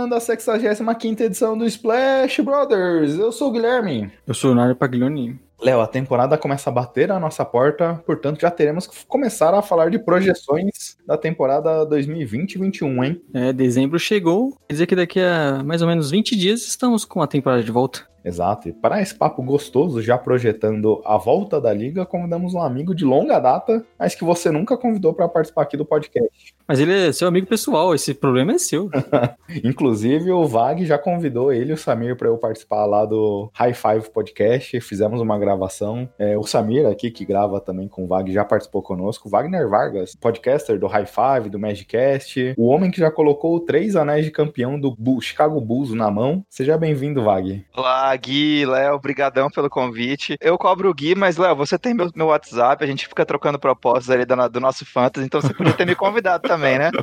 Começando 0.00 0.14
a 0.14 0.20
65 0.20 1.22
edição 1.22 1.58
do 1.58 1.66
Splash 1.66 2.40
Brothers. 2.40 3.18
Eu 3.18 3.30
sou 3.30 3.48
o 3.48 3.52
Guilherme. 3.52 4.10
Eu 4.26 4.32
sou 4.32 4.52
o 4.52 4.54
Nário 4.54 4.74
Paglioni. 4.74 5.38
Léo, 5.60 5.78
a 5.82 5.86
temporada 5.86 6.38
começa 6.38 6.70
a 6.70 6.72
bater 6.72 7.12
a 7.12 7.20
nossa 7.20 7.44
porta, 7.44 8.02
portanto 8.06 8.40
já 8.40 8.50
teremos 8.50 8.86
que 8.86 8.96
começar 9.06 9.52
a 9.52 9.60
falar 9.60 9.90
de 9.90 9.98
projeções 9.98 10.96
da 11.06 11.18
temporada 11.18 11.86
2020-21, 11.86 13.04
hein? 13.04 13.22
É, 13.34 13.52
dezembro 13.52 13.98
chegou, 13.98 14.56
quer 14.66 14.72
dizer 14.72 14.86
que 14.86 14.96
daqui 14.96 15.20
a 15.20 15.62
mais 15.62 15.82
ou 15.82 15.88
menos 15.88 16.10
20 16.10 16.34
dias 16.34 16.66
estamos 16.66 17.04
com 17.04 17.20
a 17.20 17.26
temporada 17.26 17.62
de 17.62 17.70
volta. 17.70 18.09
Exato. 18.24 18.68
E 18.68 18.72
para 18.72 19.00
esse 19.00 19.14
papo 19.14 19.42
gostoso, 19.42 20.02
já 20.02 20.16
projetando 20.18 21.00
a 21.04 21.16
volta 21.16 21.60
da 21.60 21.72
liga, 21.72 22.06
convidamos 22.06 22.54
um 22.54 22.62
amigo 22.62 22.94
de 22.94 23.04
longa 23.04 23.38
data, 23.38 23.84
mas 23.98 24.14
que 24.14 24.24
você 24.24 24.50
nunca 24.50 24.76
convidou 24.76 25.14
para 25.14 25.28
participar 25.28 25.62
aqui 25.62 25.76
do 25.76 25.84
podcast. 25.84 26.54
Mas 26.66 26.78
ele 26.78 27.08
é 27.08 27.12
seu 27.12 27.26
amigo 27.26 27.46
pessoal, 27.46 27.94
esse 27.94 28.14
problema 28.14 28.52
é 28.52 28.58
seu. 28.58 28.88
Inclusive, 29.64 30.30
o 30.30 30.46
Vag 30.46 30.84
já 30.86 30.96
convidou 30.96 31.52
ele 31.52 31.70
e 31.70 31.74
o 31.74 31.76
Samir 31.76 32.16
para 32.16 32.28
eu 32.28 32.38
participar 32.38 32.86
lá 32.86 33.04
do 33.04 33.50
High 33.52 33.74
Five 33.74 34.10
Podcast. 34.10 34.80
Fizemos 34.80 35.20
uma 35.20 35.38
gravação. 35.38 36.08
É, 36.18 36.38
o 36.38 36.44
Samir 36.44 36.86
aqui, 36.86 37.10
que 37.10 37.24
grava 37.24 37.60
também 37.60 37.88
com 37.88 38.04
o 38.04 38.06
Vag, 38.06 38.32
já 38.32 38.44
participou 38.44 38.82
conosco. 38.82 39.28
Wagner 39.28 39.68
Vargas, 39.68 40.14
podcaster 40.14 40.78
do 40.78 40.86
High 40.86 41.06
Five, 41.06 41.50
do 41.50 41.58
Magicast. 41.58 42.54
O 42.56 42.68
homem 42.68 42.90
que 42.90 43.00
já 43.00 43.10
colocou 43.10 43.58
três 43.60 43.96
anéis 43.96 44.24
de 44.24 44.30
campeão 44.30 44.78
do 44.78 45.20
Chicago 45.20 45.60
Bulls 45.60 45.92
na 45.92 46.10
mão. 46.10 46.44
Seja 46.48 46.78
bem-vindo, 46.78 47.24
Vag. 47.24 47.64
Olá, 47.76 48.09
Gui, 48.16 48.64
Léo, 48.66 48.98
brigadão 48.98 49.48
pelo 49.50 49.70
convite. 49.70 50.36
Eu 50.40 50.58
cobro 50.58 50.90
o 50.90 50.94
Gui, 50.94 51.14
mas, 51.14 51.36
Léo, 51.36 51.56
você 51.56 51.78
tem 51.78 51.94
meu, 51.94 52.10
meu 52.14 52.26
WhatsApp, 52.26 52.82
a 52.82 52.86
gente 52.86 53.08
fica 53.08 53.24
trocando 53.24 53.58
propostas 53.58 54.10
ali 54.10 54.24
do, 54.24 54.48
do 54.48 54.60
nosso 54.60 54.84
Fantasy, 54.84 55.26
então 55.26 55.40
você 55.40 55.52
podia 55.54 55.72
ter 55.72 55.86
me 55.86 55.94
convidado 55.94 56.46
também, 56.48 56.78
né? 56.78 56.90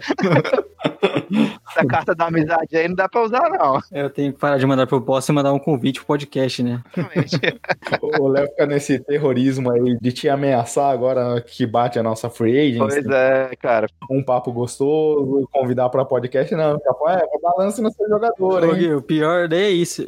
Essa 1.69 1.85
carta 1.85 2.15
da 2.15 2.27
amizade 2.27 2.75
aí 2.75 2.87
não 2.87 2.95
dá 2.95 3.09
pra 3.09 3.23
usar, 3.23 3.49
não. 3.49 3.79
Eu 3.91 4.09
tenho 4.09 4.33
que 4.33 4.39
parar 4.39 4.57
de 4.57 4.65
mandar 4.65 4.87
proposta 4.87 5.31
e 5.31 5.35
mandar 5.35 5.53
um 5.53 5.59
convite 5.59 5.99
pro 5.99 6.07
podcast, 6.07 6.63
né? 6.63 6.81
o 8.19 8.27
Léo 8.27 8.47
fica 8.47 8.65
nesse 8.65 8.99
terrorismo 8.99 9.71
aí 9.71 9.97
de 9.99 10.11
te 10.11 10.29
ameaçar 10.29 10.91
agora 10.91 11.41
que 11.41 11.65
bate 11.65 11.99
a 11.99 12.03
nossa 12.03 12.29
free 12.29 12.57
agent. 12.57 12.79
Pois 12.79 13.05
é, 13.05 13.51
cara. 13.59 13.87
Um 14.09 14.23
papo 14.23 14.51
gostoso, 14.51 15.47
convidar 15.51 15.89
pra 15.89 16.05
podcast, 16.05 16.53
não. 16.55 16.75
É, 16.75 17.39
balance 17.41 17.81
no 17.81 17.91
seu 17.91 18.07
jogador, 18.07 18.75
hein? 18.75 18.93
O 18.93 19.01
pior 19.01 19.47
daí 19.47 19.63
é 19.63 19.69
isso. 19.69 20.03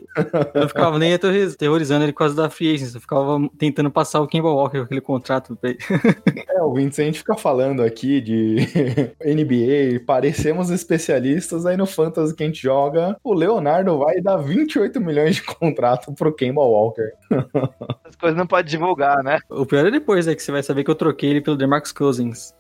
Eu 0.54 0.62
não 0.62 0.70
ficava 0.90 1.00
nem 1.00 1.18
terrorizando 1.58 2.04
ele 2.04 2.12
por 2.12 2.20
causa 2.20 2.36
da 2.36 2.50
free 2.50 2.74
agent, 2.74 2.94
eu 2.94 3.02
ficava 3.02 3.40
tentando 3.58 3.92
passar 3.92 4.22
o 4.22 4.28
Kimball 4.28 4.56
Walker 4.56 4.80
com 4.80 4.86
aquele 4.86 5.02
contrato. 5.02 5.58
é, 5.64 6.62
o 6.62 6.74
Vincent 6.74 7.16
fica 7.16 7.36
falando 7.36 7.84
aqui 7.84 8.20
de 8.20 8.58
NBA, 9.24 10.04
parecemos 10.06 10.70
especialistas, 10.70 11.66
aí 11.66 11.78
no 11.78 11.86
Fantasy 11.86 12.36
que 12.36 12.44
a 12.44 12.46
gente 12.46 12.62
joga, 12.62 13.16
o 13.24 13.34
Leonardo 13.34 13.98
vai 14.00 14.20
dar 14.22 14.38
28 14.38 15.00
milhões 15.00 15.36
de 15.36 15.44
contrato 15.44 16.14
pro 16.14 16.34
Kemba 16.34 16.62
Walker. 16.62 17.12
As 18.04 18.16
coisas 18.16 18.38
não 18.38 18.48
pode 18.48 18.70
divulgar, 18.70 19.24
né? 19.24 19.40
O 19.50 19.66
pior 19.66 19.86
é 19.86 19.92
depois, 19.92 20.28
é 20.28 20.36
que 20.36 20.42
você 20.42 20.52
vai 20.52 20.64
saber 20.64 20.84
que 20.84 20.90
eu 20.90 20.96
troquei 20.96 21.30
ele 21.30 21.42
pelo 21.42 21.58
DeMarcus 21.58 21.92
Cousins. 21.92 22.54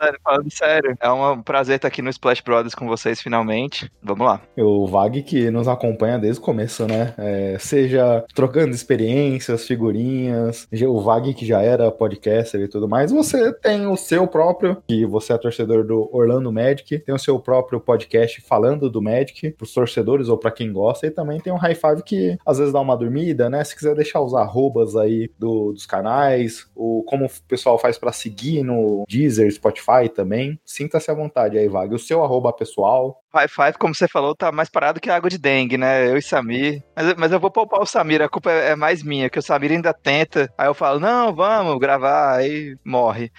sério, 0.00 0.20
falando 0.22 0.52
sério. 0.52 0.96
É 1.00 1.10
um 1.10 1.42
prazer 1.42 1.76
estar 1.76 1.88
aqui 1.88 2.00
no 2.00 2.10
Splash 2.10 2.40
Brothers 2.40 2.74
com 2.74 2.86
vocês 2.86 3.20
finalmente. 3.20 3.90
Vamos 4.02 4.26
lá. 4.26 4.40
O 4.56 4.86
Vag 4.86 5.22
que 5.22 5.50
nos 5.50 5.66
acompanha 5.66 6.18
desde 6.18 6.40
o 6.40 6.44
começo, 6.44 6.86
né? 6.86 7.07
É, 7.16 7.56
seja 7.58 8.24
trocando 8.34 8.74
experiências, 8.74 9.66
figurinhas, 9.66 10.68
o 10.86 11.00
Vag 11.00 11.34
que 11.34 11.46
já 11.46 11.62
era 11.62 11.90
podcaster 11.90 12.60
e 12.60 12.68
tudo 12.68 12.88
mais, 12.88 13.10
você 13.10 13.52
tem 13.52 13.86
o 13.86 13.96
seu 13.96 14.26
próprio, 14.26 14.82
que 14.86 15.06
você 15.06 15.32
é 15.32 15.38
torcedor 15.38 15.84
do 15.84 16.08
Orlando 16.12 16.52
Magic, 16.52 16.98
tem 16.98 17.14
o 17.14 17.18
seu 17.18 17.38
próprio 17.38 17.80
podcast 17.80 18.40
falando 18.40 18.90
do 18.90 19.02
Magic, 19.02 19.50
pros 19.50 19.72
torcedores 19.72 20.28
ou 20.28 20.36
para 20.36 20.50
quem 20.50 20.72
gosta, 20.72 21.06
e 21.06 21.10
também 21.10 21.40
tem 21.40 21.52
um 21.52 21.56
High 21.56 21.74
Five 21.74 22.02
que 22.02 22.38
às 22.44 22.58
vezes 22.58 22.72
dá 22.72 22.80
uma 22.80 22.96
dormida, 22.96 23.48
né? 23.48 23.62
Se 23.64 23.76
quiser 23.76 23.94
deixar 23.94 24.20
os 24.20 24.34
arrobas 24.34 24.96
aí 24.96 25.30
do, 25.38 25.72
dos 25.72 25.86
canais, 25.86 26.66
o 26.74 27.02
como 27.06 27.26
o 27.26 27.30
pessoal 27.48 27.78
faz 27.78 27.98
para 27.98 28.12
seguir 28.12 28.62
no 28.62 29.04
Deezer, 29.08 29.50
Spotify 29.52 30.08
também, 30.14 30.58
sinta-se 30.64 31.10
à 31.10 31.14
vontade 31.14 31.58
aí, 31.58 31.68
Vag. 31.68 31.94
O 31.94 31.98
seu 31.98 32.22
arroba 32.22 32.52
pessoal, 32.52 33.22
High 33.34 33.48
Five, 33.48 33.78
como 33.78 33.94
você 33.94 34.08
falou, 34.08 34.34
tá 34.34 34.50
mais 34.50 34.68
parado 34.68 35.00
que 35.00 35.10
água 35.10 35.30
de 35.30 35.38
dengue, 35.38 35.76
né? 35.76 36.08
Eu 36.08 36.16
e 36.16 36.22
Samir. 36.22 36.82
Mas, 36.96 37.14
mas 37.14 37.32
eu 37.32 37.40
vou 37.40 37.50
poupar 37.50 37.80
o 37.80 37.86
Samir, 37.86 38.22
a 38.22 38.28
culpa 38.28 38.50
é, 38.50 38.70
é 38.70 38.76
mais 38.76 39.02
minha, 39.02 39.28
que 39.28 39.38
o 39.38 39.42
Samir 39.42 39.72
ainda 39.72 39.92
tenta. 39.92 40.52
Aí 40.56 40.66
eu 40.66 40.74
falo, 40.74 40.98
não, 40.98 41.34
vamos 41.34 41.78
gravar, 41.78 42.36
aí 42.36 42.76
morre. 42.84 43.30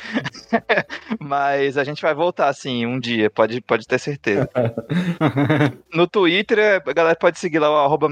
mas 1.19 1.77
a 1.77 1.83
gente 1.83 2.01
vai 2.01 2.13
voltar, 2.13 2.47
assim, 2.47 2.85
um 2.85 2.99
dia, 2.99 3.29
pode, 3.29 3.61
pode 3.61 3.87
ter 3.87 3.99
certeza. 3.99 4.49
no 5.93 6.07
Twitter, 6.07 6.81
a 6.85 6.93
galera 6.93 7.15
pode 7.15 7.39
seguir 7.39 7.59
lá 7.59 7.69
o 7.69 7.77
arroba 7.77 8.09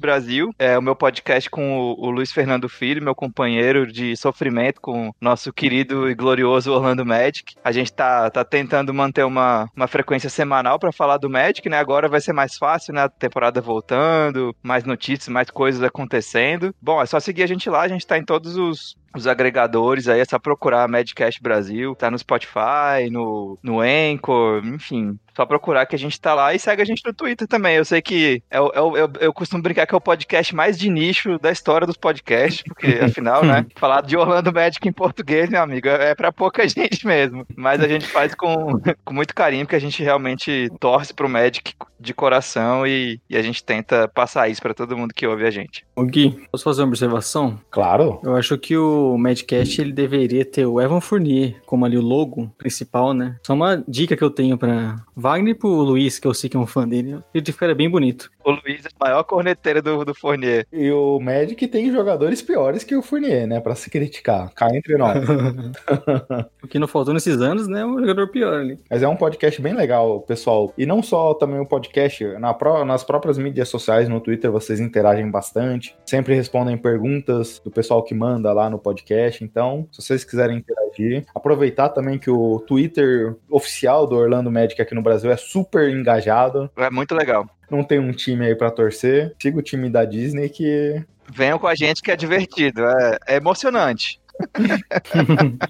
Brasil, 0.00 0.50
é 0.58 0.78
o 0.78 0.82
meu 0.82 0.94
podcast 0.94 1.48
com 1.48 1.78
o, 1.78 2.06
o 2.06 2.10
Luiz 2.10 2.32
Fernando 2.32 2.68
Filho, 2.68 3.02
meu 3.02 3.14
companheiro 3.14 3.90
de 3.90 4.16
sofrimento 4.16 4.80
com 4.80 5.08
o 5.08 5.14
nosso 5.20 5.52
querido 5.52 6.10
e 6.10 6.14
glorioso 6.14 6.72
Orlando 6.72 7.04
Magic. 7.04 7.54
A 7.62 7.72
gente 7.72 7.92
tá, 7.92 8.30
tá 8.30 8.44
tentando 8.44 8.92
manter 8.92 9.24
uma, 9.24 9.68
uma 9.76 9.86
frequência 9.86 10.28
semanal 10.28 10.78
para 10.78 10.92
falar 10.92 11.18
do 11.24 11.30
Magic, 11.30 11.66
né? 11.68 11.78
Agora 11.78 12.08
vai 12.08 12.20
ser 12.20 12.32
mais 12.32 12.56
fácil, 12.56 12.92
né? 12.92 13.02
A 13.02 13.08
temporada 13.08 13.60
voltando, 13.60 14.54
mais 14.62 14.84
notícias, 14.84 15.28
mais 15.28 15.50
coisas 15.50 15.82
acontecendo. 15.82 16.74
Bom, 16.80 17.00
é 17.00 17.06
só 17.06 17.18
seguir 17.18 17.42
a 17.42 17.46
gente 17.46 17.68
lá, 17.70 17.80
a 17.80 17.88
gente 17.88 18.06
tá 18.06 18.18
em 18.18 18.24
todos 18.24 18.56
os 18.56 18.94
os 19.14 19.26
agregadores 19.26 20.08
aí, 20.08 20.20
é 20.20 20.24
só 20.24 20.38
procurar 20.38 20.88
Madcast 20.88 21.42
Brasil, 21.42 21.94
tá 21.94 22.10
no 22.10 22.18
Spotify, 22.18 23.10
no, 23.10 23.58
no 23.62 23.80
Anchor, 23.80 24.64
enfim, 24.64 25.18
só 25.36 25.44
procurar 25.44 25.86
que 25.86 25.96
a 25.96 25.98
gente 25.98 26.20
tá 26.20 26.32
lá 26.34 26.54
e 26.54 26.58
segue 26.58 26.80
a 26.80 26.84
gente 26.84 27.02
no 27.04 27.12
Twitter 27.12 27.46
também. 27.48 27.76
Eu 27.76 27.84
sei 27.84 28.00
que 28.00 28.42
é, 28.50 28.56
é, 28.56 28.60
eu, 28.60 29.10
eu 29.20 29.32
costumo 29.32 29.62
brincar 29.62 29.86
que 29.86 29.94
é 29.94 29.98
o 29.98 30.00
podcast 30.00 30.54
mais 30.54 30.78
de 30.78 30.88
nicho 30.88 31.38
da 31.38 31.50
história 31.50 31.86
dos 31.86 31.96
podcasts, 31.96 32.62
porque 32.62 32.86
afinal, 33.02 33.44
né? 33.44 33.66
Falar 33.76 34.02
de 34.02 34.16
Orlando 34.16 34.52
Magic 34.52 34.86
em 34.86 34.92
português, 34.92 35.48
meu 35.48 35.62
amigo, 35.62 35.88
é, 35.88 36.10
é 36.10 36.14
para 36.14 36.32
pouca 36.32 36.66
gente 36.68 37.06
mesmo. 37.06 37.44
Mas 37.56 37.80
a 37.80 37.88
gente 37.88 38.06
faz 38.06 38.34
com, 38.34 38.80
com 39.04 39.14
muito 39.14 39.34
carinho, 39.34 39.64
porque 39.64 39.76
a 39.76 39.80
gente 39.80 40.02
realmente 40.02 40.70
torce 40.78 41.12
pro 41.12 41.28
Magic 41.28 41.74
de 41.98 42.14
coração 42.14 42.86
e, 42.86 43.20
e 43.28 43.36
a 43.36 43.42
gente 43.42 43.64
tenta 43.64 44.06
passar 44.06 44.48
isso 44.48 44.62
para 44.62 44.74
todo 44.74 44.96
mundo 44.96 45.14
que 45.14 45.26
ouve 45.26 45.46
a 45.46 45.50
gente. 45.50 45.84
O 45.96 46.04
Gui, 46.04 46.46
posso 46.52 46.64
fazer 46.64 46.82
uma 46.82 46.88
observação? 46.88 47.58
Claro. 47.70 48.20
Eu 48.22 48.36
acho 48.36 48.56
que 48.58 48.76
o 48.76 49.03
Madcast 49.18 49.80
ele 49.80 49.92
deveria 49.92 50.44
ter 50.44 50.66
o 50.66 50.80
Evan 50.80 51.00
Fournier 51.00 51.56
como 51.66 51.84
ali 51.84 51.96
o 51.96 52.02
logo 52.02 52.50
principal, 52.56 53.12
né? 53.12 53.36
Só 53.46 53.54
uma 53.54 53.82
dica 53.86 54.16
que 54.16 54.24
eu 54.24 54.30
tenho 54.30 54.56
para 54.56 54.96
Wagner 55.16 55.52
e 55.52 55.58
pro 55.58 55.68
Luiz, 55.68 56.18
que 56.18 56.26
eu 56.26 56.34
sei 56.34 56.50
que 56.50 56.56
é 56.56 56.60
um 56.60 56.66
fã 56.66 56.86
dele. 56.86 57.18
Ele 57.32 57.52
ficaria 57.52 57.74
bem 57.74 57.88
bonito. 57.88 58.30
O 58.44 58.50
Luiz 58.50 58.84
é 58.84 58.88
a 58.88 59.04
maior 59.04 59.22
corneteira 59.24 59.80
do, 59.80 60.04
do 60.04 60.14
Fournier. 60.14 60.66
E 60.72 60.90
o 60.90 61.18
Magic 61.18 61.66
tem 61.68 61.90
jogadores 61.90 62.42
piores 62.42 62.84
que 62.84 62.94
o 62.94 63.02
Fournier, 63.02 63.46
né? 63.46 63.60
Pra 63.60 63.74
se 63.74 63.88
criticar. 63.88 64.52
Cá 64.54 64.68
entre 64.74 64.96
nós. 64.96 65.16
o 66.62 66.68
que 66.68 66.78
não 66.78 66.86
faltou 66.86 67.14
nesses 67.14 67.40
anos, 67.40 67.66
né? 67.66 67.80
É 67.80 67.86
um 67.86 67.98
jogador 67.98 68.28
pior 68.28 68.54
ali. 68.54 68.78
Mas 68.90 69.02
é 69.02 69.08
um 69.08 69.16
podcast 69.16 69.60
bem 69.62 69.74
legal, 69.74 70.20
pessoal. 70.20 70.72
E 70.76 70.84
não 70.84 71.02
só 71.02 71.32
também 71.34 71.58
o 71.58 71.66
podcast, 71.66 72.24
na 72.38 72.54
nas 72.84 73.04
próprias 73.04 73.38
mídias 73.38 73.68
sociais, 73.68 74.08
no 74.08 74.20
Twitter, 74.20 74.50
vocês 74.50 74.80
interagem 74.80 75.30
bastante. 75.30 75.96
Sempre 76.06 76.34
respondem 76.34 76.76
perguntas 76.76 77.60
do 77.64 77.70
pessoal 77.70 78.02
que 78.02 78.14
manda 78.14 78.52
lá 78.52 78.68
no 78.68 78.78
podcast. 78.78 78.93
Então, 79.42 79.88
se 79.90 80.02
vocês 80.02 80.24
quiserem 80.24 80.58
interagir, 80.58 81.24
aproveitar 81.34 81.88
também 81.88 82.18
que 82.18 82.30
o 82.30 82.60
Twitter 82.60 83.36
oficial 83.50 84.06
do 84.06 84.16
Orlando 84.16 84.50
Magic 84.50 84.80
aqui 84.80 84.94
no 84.94 85.02
Brasil 85.02 85.30
é 85.30 85.36
super 85.36 85.88
engajado. 85.88 86.70
É 86.76 86.90
muito 86.90 87.14
legal. 87.14 87.48
Não 87.70 87.82
tem 87.82 87.98
um 87.98 88.12
time 88.12 88.46
aí 88.46 88.54
para 88.54 88.70
torcer. 88.70 89.34
Siga 89.40 89.58
o 89.58 89.62
time 89.62 89.90
da 89.90 90.04
Disney 90.04 90.48
que 90.48 91.04
venham 91.32 91.58
com 91.58 91.66
a 91.66 91.74
gente 91.74 92.02
que 92.02 92.10
é 92.10 92.16
divertido, 92.16 92.84
é, 92.84 93.18
é 93.26 93.36
emocionante. 93.36 94.20